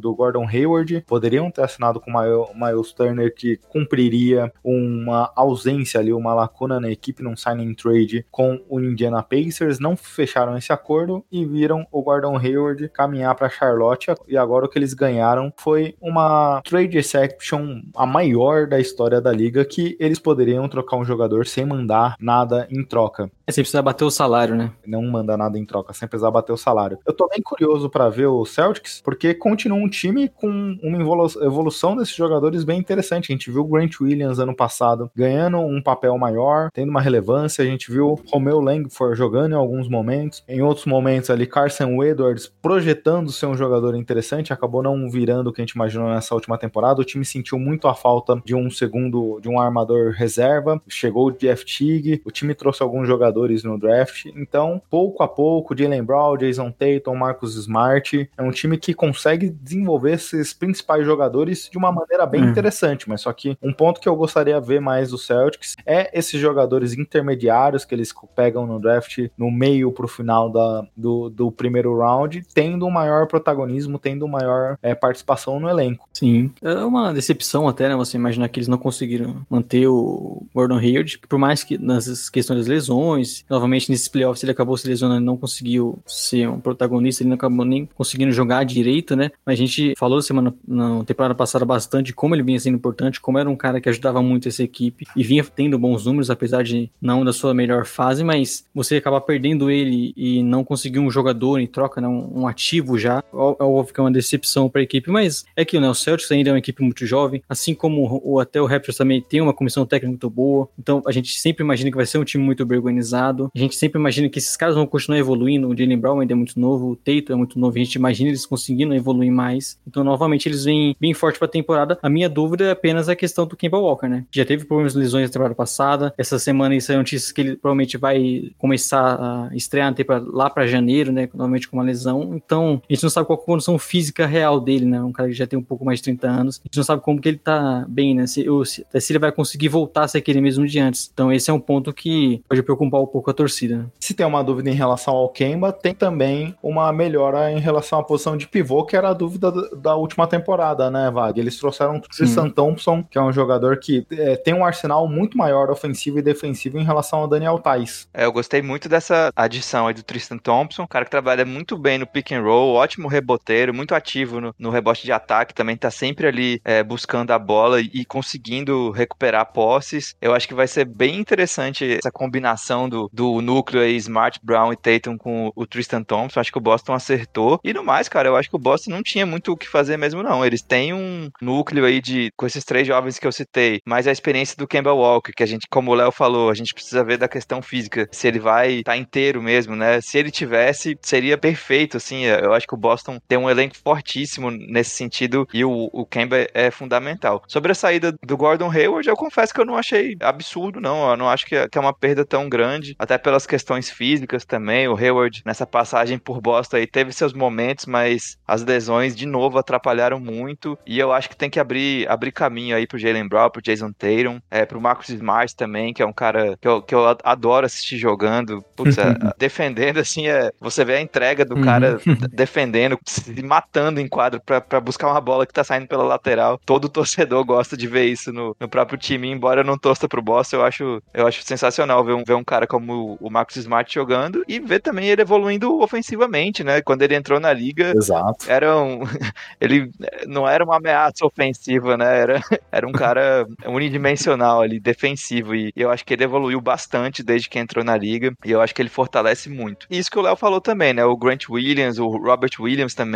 do 0.00 0.14
Gordon 0.14 0.46
Hayward, 0.48 1.04
poderiam 1.06 1.50
ter 1.50 1.62
assinado 1.62 2.00
com 2.00 2.12
o 2.12 2.54
Miles 2.54 2.92
Turner, 2.92 3.34
que 3.34 3.58
cumpriria 3.68 4.52
uma 4.64 5.30
ausência 5.36 6.00
ali, 6.00 6.12
uma 6.12 6.34
lacuna 6.34 6.80
na 6.80 6.90
equipe 6.90 7.22
num 7.22 7.36
signing 7.36 7.74
trade 7.74 8.24
com 8.30 8.60
o 8.68 8.80
Indiana 8.80 9.22
Pacers, 9.22 9.78
não 9.78 9.96
fecharam 9.96 10.56
esse 10.56 10.72
acordo 10.72 11.24
e 11.30 11.44
viram 11.44 11.86
o 11.92 12.02
Gordon 12.02 12.36
Hayward 12.38 12.88
caminhar 12.88 13.34
para 13.34 13.50
Charlotte 13.50 14.05
e 14.28 14.36
agora 14.36 14.66
o 14.66 14.68
que 14.68 14.78
eles 14.78 14.94
ganharam 14.94 15.52
foi 15.56 15.94
uma 16.00 16.60
trade 16.62 16.98
exception, 16.98 17.80
a 17.94 18.06
maior 18.06 18.66
da 18.66 18.78
história 18.78 19.20
da 19.20 19.32
liga, 19.32 19.64
que 19.64 19.96
eles 19.98 20.18
poderiam 20.18 20.68
trocar 20.68 20.96
um 20.96 21.04
jogador 21.04 21.46
sem 21.46 21.64
mandar 21.64 22.16
nada 22.20 22.66
em 22.70 22.84
troca. 22.84 23.30
É 23.46 23.52
sem 23.52 23.62
precisar 23.62 23.82
bater 23.82 24.04
o 24.04 24.10
salário, 24.10 24.54
né? 24.54 24.72
Não 24.86 25.02
manda 25.02 25.36
nada 25.36 25.58
em 25.58 25.64
troca, 25.64 25.92
sem 25.92 26.08
precisar 26.08 26.30
bater 26.30 26.52
o 26.52 26.56
salário. 26.56 26.98
Eu 27.06 27.12
tô 27.12 27.28
bem 27.28 27.40
curioso 27.42 27.88
para 27.88 28.08
ver 28.08 28.26
o 28.26 28.44
Celtics, 28.44 29.00
porque 29.04 29.34
continua 29.34 29.78
um 29.78 29.88
time 29.88 30.28
com 30.28 30.48
uma 30.82 30.98
evolução 31.42 31.96
desses 31.96 32.14
jogadores 32.14 32.64
bem 32.64 32.78
interessante. 32.78 33.32
A 33.32 33.34
gente 33.34 33.50
viu 33.50 33.62
o 33.62 33.68
Grant 33.68 34.00
Williams 34.00 34.38
ano 34.38 34.54
passado 34.54 35.10
ganhando 35.14 35.58
um 35.58 35.82
papel 35.82 36.16
maior, 36.18 36.70
tendo 36.72 36.90
uma 36.90 37.00
relevância. 37.00 37.62
A 37.62 37.66
gente 37.66 37.90
viu 37.90 38.20
Romeo 38.30 38.60
Langford 38.60 39.16
jogando 39.16 39.52
em 39.52 39.56
alguns 39.56 39.88
momentos. 39.88 40.42
Em 40.48 40.62
outros 40.62 40.86
momentos 40.86 41.30
ali, 41.30 41.46
Carson 41.46 42.02
Edwards 42.02 42.52
projetando 42.60 43.30
ser 43.30 43.46
um 43.46 43.56
jogador 43.56 43.94
interessante, 43.96 44.52
acabou 44.52 44.82
não 44.82 45.08
virando 45.08 45.50
o 45.50 45.52
que 45.52 45.60
a 45.60 45.64
gente 45.64 45.74
imaginou 45.74 46.08
nessa 46.08 46.34
última 46.34 46.58
temporada. 46.58 47.00
O 47.00 47.04
time 47.04 47.24
sentiu 47.24 47.58
muito 47.58 47.88
a 47.88 47.94
falta 47.94 48.40
de 48.44 48.54
um 48.54 48.70
segundo, 48.70 49.40
de 49.40 49.48
um 49.48 49.58
armador 49.58 50.12
reserva. 50.12 50.80
Chegou 50.88 51.28
o 51.28 51.32
Jeff 51.32 51.64
Teague, 51.64 52.22
o 52.24 52.30
time 52.30 52.54
trouxe 52.54 52.82
alguns 52.82 53.06
jogadores 53.06 53.64
no 53.64 53.78
draft. 53.78 54.26
Então, 54.34 54.80
pouco 54.90 55.22
a 55.22 55.28
pouco, 55.28 55.76
Jalen 55.76 56.02
Brown, 56.02 56.36
Jason 56.36 56.70
Tatum, 56.70 57.14
Marcus 57.14 57.56
Smart, 57.56 58.30
é 58.36 58.42
um 58.42 58.50
time 58.50 58.78
que 58.78 58.94
consegue 58.94 59.50
desenvolver 59.50 60.12
esses 60.12 60.52
principais 60.52 61.04
jogadores 61.04 61.68
de 61.70 61.78
uma 61.78 61.92
maneira 61.92 62.26
bem 62.26 62.42
hum. 62.42 62.48
interessante. 62.48 63.08
Mas 63.08 63.22
só 63.22 63.32
que 63.32 63.56
um 63.62 63.72
ponto 63.72 64.00
que 64.00 64.08
eu 64.08 64.16
gostaria 64.16 64.60
de 64.60 64.66
ver 64.66 64.80
mais 64.80 65.10
do 65.10 65.18
Celtics 65.18 65.76
é 65.84 66.16
esses 66.18 66.40
jogadores 66.40 66.94
intermediários 66.94 67.84
que 67.84 67.94
eles 67.94 68.12
pegam 68.34 68.66
no 68.66 68.78
draft 68.78 69.28
no 69.36 69.50
meio 69.50 69.92
pro 69.92 70.08
final 70.08 70.50
da, 70.50 70.86
do, 70.96 71.28
do 71.30 71.50
primeiro 71.50 71.96
round, 71.98 72.42
tendo 72.54 72.86
um 72.86 72.90
maior 72.90 73.26
protagonismo 73.26 73.85
mesmo 73.86 73.98
tendo 73.98 74.26
maior 74.28 74.76
é, 74.82 74.94
participação 74.94 75.58
no 75.60 75.68
elenco. 75.68 76.08
Sim. 76.12 76.50
É 76.60 76.74
uma 76.84 77.12
decepção 77.12 77.68
até, 77.68 77.88
né? 77.88 77.96
Você 77.96 78.16
imaginar 78.16 78.48
que 78.48 78.58
eles 78.58 78.68
não 78.68 78.78
conseguiram 78.78 79.46
manter 79.48 79.86
o 79.86 80.44
Gordon 80.54 80.78
Hayward, 80.78 81.18
por 81.28 81.38
mais 81.38 81.62
que 81.62 81.78
nas 81.78 82.28
questões 82.28 82.60
das 82.60 82.66
lesões, 82.66 83.44
novamente 83.48 83.90
nesses 83.90 84.08
playoffs 84.08 84.42
ele 84.42 84.52
acabou 84.52 84.76
se 84.76 84.86
lesionando, 84.86 85.24
não 85.24 85.36
conseguiu 85.36 85.98
ser 86.06 86.48
um 86.48 86.60
protagonista, 86.60 87.22
ele 87.22 87.30
não 87.30 87.36
acabou 87.36 87.64
nem 87.64 87.88
conseguindo 87.94 88.32
jogar 88.32 88.64
direito, 88.64 89.14
né? 89.14 89.30
Mas 89.44 89.54
a 89.54 89.56
gente 89.56 89.94
falou 89.96 90.20
semana 90.20 90.54
na 90.66 91.04
temporada 91.04 91.34
passada 91.34 91.64
bastante 91.64 92.12
como 92.12 92.34
ele 92.34 92.42
vinha 92.42 92.58
sendo 92.58 92.76
importante, 92.76 93.20
como 93.20 93.38
era 93.38 93.48
um 93.48 93.56
cara 93.56 93.80
que 93.80 93.88
ajudava 93.88 94.22
muito 94.22 94.48
essa 94.48 94.62
equipe 94.62 95.06
e 95.14 95.22
vinha 95.22 95.44
tendo 95.44 95.78
bons 95.78 96.04
números, 96.04 96.30
apesar 96.30 96.62
de 96.62 96.90
não 97.00 97.24
da 97.24 97.32
sua 97.32 97.54
melhor 97.54 97.84
fase, 97.86 98.24
mas 98.24 98.64
você 98.74 98.96
acabar 98.96 99.20
perdendo 99.20 99.70
ele 99.70 100.12
e 100.16 100.42
não 100.42 100.64
conseguir 100.64 100.98
um 100.98 101.10
jogador 101.10 101.60
em 101.60 101.66
troca, 101.66 102.00
né? 102.00 102.08
um, 102.08 102.40
um 102.40 102.48
ativo 102.48 102.98
já, 102.98 103.22
é 103.32 103.64
o 103.64 103.75
óbvio 103.76 103.94
que 103.94 104.00
é 104.00 104.02
uma 104.02 104.10
decepção 104.10 104.68
para 104.68 104.80
a 104.80 104.84
equipe, 104.84 105.10
mas 105.10 105.44
é 105.54 105.64
que 105.64 105.78
né, 105.78 105.88
o 105.88 105.94
Celtics 105.94 106.30
ainda 106.30 106.50
é 106.50 106.52
uma 106.52 106.58
equipe 106.58 106.82
muito 106.82 107.06
jovem, 107.06 107.42
assim 107.48 107.74
como 107.74 108.20
o, 108.24 108.40
até 108.40 108.60
o 108.60 108.66
Raptors 108.66 108.96
também 108.96 109.20
tem 109.20 109.40
uma 109.40 109.52
comissão 109.52 109.86
técnica 109.86 110.10
muito 110.10 110.30
boa, 110.30 110.68
então 110.78 111.02
a 111.06 111.12
gente 111.12 111.38
sempre 111.38 111.64
imagina 111.64 111.90
que 111.90 111.96
vai 111.96 112.06
ser 112.06 112.18
um 112.18 112.24
time 112.24 112.42
muito 112.42 112.64
bem 112.64 112.78
organizado, 112.78 113.50
a 113.54 113.58
gente 113.58 113.76
sempre 113.76 113.98
imagina 113.98 114.28
que 114.28 114.38
esses 114.38 114.56
caras 114.56 114.74
vão 114.74 114.86
continuar 114.86 115.18
evoluindo, 115.18 115.68
o 115.68 115.76
Jalen 115.76 115.98
Brown 115.98 116.20
ainda 116.20 116.32
é 116.32 116.36
muito 116.36 116.58
novo, 116.58 116.90
o 116.90 116.96
Tatum 116.96 117.32
é 117.32 117.36
muito 117.36 117.58
novo, 117.58 117.76
a 117.76 117.78
gente 117.78 117.94
imagina 117.94 118.30
eles 118.30 118.46
conseguindo 118.46 118.94
evoluir 118.94 119.32
mais, 119.32 119.78
então 119.86 120.02
novamente 120.04 120.48
eles 120.48 120.64
vêm 120.64 120.96
bem 121.00 121.14
forte 121.14 121.38
para 121.38 121.46
a 121.46 121.50
temporada, 121.50 121.98
a 122.02 122.08
minha 122.08 122.28
dúvida 122.28 122.64
é 122.64 122.70
apenas 122.70 123.08
a 123.08 123.16
questão 123.16 123.46
do 123.46 123.56
Kemba 123.56 123.78
Walker, 123.78 124.08
né, 124.08 124.24
já 124.30 124.44
teve 124.44 124.64
problemas 124.64 124.92
de 124.92 124.98
lesões 124.98 125.28
na 125.28 125.32
temporada 125.32 125.54
passada, 125.54 126.14
essa 126.16 126.38
semana 126.38 126.74
isso 126.74 126.92
é 126.92 126.96
notícias 126.96 127.32
que 127.32 127.40
ele 127.40 127.56
provavelmente 127.56 127.96
vai 127.96 128.50
começar 128.58 129.16
a 129.50 129.54
estrear 129.54 129.94
lá 130.32 130.50
para 130.50 130.66
janeiro, 130.66 131.12
né, 131.12 131.28
normalmente 131.32 131.68
com 131.68 131.76
uma 131.76 131.84
lesão, 131.84 132.32
então 132.34 132.82
a 132.88 132.92
gente 132.92 133.02
não 133.02 133.10
sabe 133.10 133.26
qual 133.26 133.38
física 133.78 134.26
real 134.26 134.60
dele, 134.60 134.86
né, 134.86 135.02
um 135.02 135.12
cara 135.12 135.28
que 135.28 135.34
já 135.34 135.46
tem 135.46 135.58
um 135.58 135.62
pouco 135.62 135.84
mais 135.84 135.98
de 135.98 136.04
30 136.04 136.28
anos, 136.28 136.60
a 136.60 136.68
gente 136.68 136.76
não 136.76 136.84
sabe 136.84 137.02
como 137.02 137.20
que 137.20 137.28
ele 137.28 137.38
tá 137.38 137.84
bem, 137.88 138.14
né, 138.14 138.26
se, 138.26 138.48
ou 138.48 138.64
se, 138.64 138.86
se 138.98 139.12
ele 139.12 139.18
vai 139.18 139.32
conseguir 139.32 139.68
voltar 139.68 140.04
a 140.04 140.08
ser 140.08 140.18
aquele 140.18 140.40
mesmo 140.40 140.66
de 140.66 140.78
antes, 140.78 141.10
então 141.12 141.32
esse 141.32 141.50
é 141.50 141.52
um 141.52 141.60
ponto 141.60 141.92
que 141.92 142.42
pode 142.48 142.62
preocupar 142.62 143.00
um 143.00 143.06
pouco 143.06 143.30
a 143.30 143.34
torcida. 143.34 143.78
Né? 143.78 143.86
Se 143.98 144.14
tem 144.14 144.24
uma 144.24 144.44
dúvida 144.44 144.70
em 144.70 144.74
relação 144.74 145.14
ao 145.14 145.28
Kemba, 145.28 145.72
tem 145.72 145.94
também 145.94 146.54
uma 146.62 146.92
melhora 146.92 147.50
em 147.50 147.58
relação 147.58 147.98
à 147.98 148.02
posição 148.02 148.36
de 148.36 148.46
pivô, 148.46 148.84
que 148.84 148.96
era 148.96 149.10
a 149.10 149.12
dúvida 149.12 149.50
da 149.76 149.96
última 149.96 150.26
temporada, 150.26 150.90
né, 150.90 151.10
Vag? 151.10 151.38
Eles 151.38 151.58
trouxeram 151.58 151.96
o 151.96 152.00
Tristan 152.00 152.50
Thompson, 152.50 153.02
que 153.02 153.18
é 153.18 153.22
um 153.22 153.32
jogador 153.32 153.78
que 153.78 154.06
é, 154.10 154.36
tem 154.36 154.54
um 154.54 154.64
arsenal 154.64 155.08
muito 155.08 155.36
maior 155.36 155.70
ofensivo 155.70 156.18
e 156.18 156.22
defensivo 156.22 156.78
em 156.78 156.84
relação 156.84 157.20
ao 157.20 157.28
Daniel 157.28 157.58
Tais. 157.58 158.08
É, 158.12 158.24
eu 158.24 158.32
gostei 158.32 158.62
muito 158.62 158.88
dessa 158.88 159.30
adição 159.34 159.86
aí 159.86 159.94
do 159.94 160.02
Tristan 160.02 160.38
Thompson, 160.38 160.86
cara 160.86 161.04
que 161.04 161.10
trabalha 161.10 161.44
muito 161.44 161.76
bem 161.76 161.98
no 161.98 162.06
pick 162.06 162.32
and 162.32 162.42
roll, 162.42 162.74
ótimo 162.74 163.08
reboteiro, 163.08 163.55
muito 163.72 163.94
ativo 163.94 164.40
no, 164.40 164.54
no 164.58 164.70
rebote 164.70 165.04
de 165.04 165.12
ataque, 165.12 165.54
também 165.54 165.76
tá 165.76 165.90
sempre 165.90 166.26
ali 166.26 166.60
é, 166.64 166.82
buscando 166.82 167.30
a 167.30 167.38
bola 167.38 167.80
e 167.80 168.04
conseguindo 168.04 168.90
recuperar 168.90 169.52
posses. 169.52 170.14
Eu 170.20 170.34
acho 170.34 170.48
que 170.48 170.54
vai 170.54 170.66
ser 170.66 170.84
bem 170.84 171.18
interessante 171.18 171.98
essa 171.98 172.10
combinação 172.10 172.88
do, 172.88 173.10
do 173.12 173.40
núcleo 173.40 173.82
aí, 173.82 173.96
Smart, 173.96 174.38
Brown 174.42 174.72
e 174.72 174.76
Tatum 174.76 175.16
com 175.16 175.50
o 175.54 175.66
Tristan 175.66 176.02
Thompson. 176.02 176.40
Acho 176.40 176.52
que 176.52 176.58
o 176.58 176.60
Boston 176.60 176.94
acertou. 176.94 177.60
E 177.62 177.72
no 177.72 177.84
mais, 177.84 178.08
cara, 178.08 178.28
eu 178.28 178.36
acho 178.36 178.48
que 178.48 178.56
o 178.56 178.60
Boston 178.60 178.90
não 178.90 179.02
tinha 179.02 179.26
muito 179.26 179.52
o 179.52 179.56
que 179.56 179.68
fazer 179.68 179.96
mesmo, 179.96 180.22
não. 180.22 180.44
Eles 180.44 180.62
têm 180.62 180.92
um 180.92 181.28
núcleo 181.40 181.84
aí 181.84 182.00
de 182.00 182.30
com 182.36 182.46
esses 182.46 182.64
três 182.64 182.86
jovens 182.86 183.18
que 183.18 183.26
eu 183.26 183.32
citei, 183.32 183.80
mais 183.86 184.06
a 184.06 184.12
experiência 184.12 184.56
do 184.56 184.66
Campbell 184.66 184.96
Walker, 184.96 185.32
que 185.32 185.42
a 185.42 185.46
gente, 185.46 185.66
como 185.70 185.90
o 185.90 185.94
Léo 185.94 186.10
falou, 186.10 186.50
a 186.50 186.54
gente 186.54 186.74
precisa 186.74 187.04
ver 187.04 187.18
da 187.18 187.28
questão 187.28 187.62
física, 187.62 188.08
se 188.10 188.26
ele 188.26 188.38
vai 188.38 188.78
estar 188.78 188.92
tá 188.92 188.96
inteiro 188.96 189.42
mesmo, 189.42 189.76
né? 189.76 190.00
Se 190.00 190.18
ele 190.18 190.30
tivesse, 190.30 190.96
seria 191.00 191.38
perfeito, 191.38 191.96
assim. 191.96 192.24
Eu 192.24 192.52
acho 192.52 192.66
que 192.66 192.74
o 192.74 192.78
Boston 192.78 193.18
tem 193.26 193.38
um 193.46 193.50
elenco 193.50 193.76
fortíssimo 193.76 194.50
nesse 194.50 194.90
sentido 194.90 195.48
e 195.52 195.64
o, 195.64 195.88
o 195.92 196.04
Kemba 196.04 196.46
é 196.52 196.70
fundamental. 196.70 197.42
Sobre 197.46 197.72
a 197.72 197.74
saída 197.74 198.12
do 198.24 198.36
Gordon 198.36 198.70
Hayward, 198.70 199.08
eu 199.08 199.16
confesso 199.16 199.54
que 199.54 199.60
eu 199.60 199.64
não 199.64 199.76
achei 199.76 200.16
absurdo, 200.20 200.80
não. 200.80 201.10
Eu 201.10 201.16
não 201.16 201.28
acho 201.28 201.46
que 201.46 201.56
é, 201.56 201.68
que 201.68 201.78
é 201.78 201.80
uma 201.80 201.92
perda 201.92 202.24
tão 202.24 202.48
grande, 202.48 202.94
até 202.98 203.16
pelas 203.18 203.46
questões 203.46 203.90
físicas 203.90 204.44
também. 204.44 204.88
O 204.88 204.96
Hayward, 204.96 205.42
nessa 205.44 205.66
passagem 205.66 206.18
por 206.18 206.40
Boston 206.40 206.76
aí, 206.76 206.86
teve 206.86 207.12
seus 207.12 207.32
momentos, 207.32 207.86
mas 207.86 208.38
as 208.46 208.64
lesões, 208.64 209.14
de 209.14 209.26
novo, 209.26 209.58
atrapalharam 209.58 210.20
muito. 210.20 210.78
E 210.86 210.98
eu 210.98 211.12
acho 211.12 211.28
que 211.28 211.36
tem 211.36 211.50
que 211.50 211.60
abrir, 211.60 212.08
abrir 212.08 212.32
caminho 212.32 212.76
aí 212.76 212.86
pro 212.86 212.98
Jalen 212.98 213.28
Brown, 213.28 213.50
pro 213.50 213.62
Jason 213.62 213.92
Tatum, 213.92 214.40
é, 214.50 214.64
pro 214.64 214.80
Marcus 214.80 215.08
Smart 215.08 215.54
também, 215.54 215.92
que 215.92 216.02
é 216.02 216.06
um 216.06 216.12
cara 216.12 216.56
que 216.60 216.68
eu, 216.68 216.82
que 216.82 216.94
eu 216.94 217.16
adoro 217.24 217.66
assistir 217.66 217.96
jogando. 217.98 218.62
Putz, 218.74 218.98
é, 218.98 219.14
defendendo, 219.38 219.98
assim, 219.98 220.28
é, 220.28 220.50
você 220.60 220.84
vê 220.84 220.96
a 220.96 221.00
entrega 221.00 221.44
do 221.44 221.60
cara 221.60 221.98
uhum. 222.06 222.16
defendendo, 222.32 222.98
matando 223.42 224.00
em 224.00 224.08
quadro 224.08 224.40
para 224.40 224.80
buscar 224.80 225.08
uma 225.08 225.20
bola 225.20 225.46
que 225.46 225.52
tá 225.52 225.64
saindo 225.64 225.86
pela 225.86 226.04
lateral. 226.04 226.60
Todo 226.64 226.88
torcedor 226.90 227.44
gosta 227.44 227.76
de 227.76 227.86
ver 227.86 228.04
isso 228.04 228.32
no, 228.32 228.56
no 228.58 228.68
próprio 228.68 228.98
time, 228.98 229.28
embora 229.28 229.60
eu 229.60 229.64
não 229.64 229.78
torça 229.78 230.08
pro 230.08 230.22
Boston, 230.22 230.56
eu 230.56 230.64
acho, 230.64 231.02
eu 231.12 231.26
acho 231.26 231.42
sensacional 231.42 232.04
ver 232.04 232.14
um, 232.14 232.24
ver 232.24 232.34
um 232.34 232.44
cara 232.44 232.66
como 232.66 233.16
o 233.20 233.30
Marcus 233.30 233.56
Smart 233.56 233.92
jogando 233.92 234.44
e 234.48 234.60
ver 234.60 234.80
também 234.80 235.08
ele 235.08 235.22
evoluindo 235.22 235.80
ofensivamente, 235.80 236.62
né? 236.64 236.80
Quando 236.80 237.02
ele 237.02 237.14
entrou 237.14 237.40
na 237.40 237.52
liga, 237.52 237.92
Exato. 237.96 238.50
era 238.50 238.76
um, 238.76 239.00
ele 239.60 239.90
não 240.26 240.48
era 240.48 240.64
uma 240.64 240.76
ameaça 240.76 241.24
ofensiva, 241.24 241.96
né? 241.96 242.18
Era, 242.18 242.40
era 242.70 242.86
um 242.86 242.92
cara 242.92 243.46
unidimensional 243.66 244.62
ali, 244.62 244.78
defensivo, 244.80 245.54
e 245.54 245.72
eu 245.76 245.90
acho 245.90 246.04
que 246.04 246.14
ele 246.14 246.24
evoluiu 246.24 246.60
bastante 246.60 247.22
desde 247.22 247.48
que 247.48 247.58
entrou 247.58 247.84
na 247.84 247.96
liga, 247.96 248.32
e 248.44 248.50
eu 248.50 248.60
acho 248.60 248.74
que 248.74 248.82
ele 248.82 248.88
fortalece 248.88 249.48
muito. 249.48 249.86
E 249.90 249.98
isso 249.98 250.10
que 250.10 250.18
o 250.18 250.22
Léo 250.22 250.36
falou 250.36 250.60
também, 250.60 250.92
né? 250.92 251.04
O 251.04 251.16
Grant 251.16 251.48
Williams, 251.48 251.98
o 251.98 252.08
Robert 252.08 252.50
Williams 252.60 252.94
também, 252.94 253.15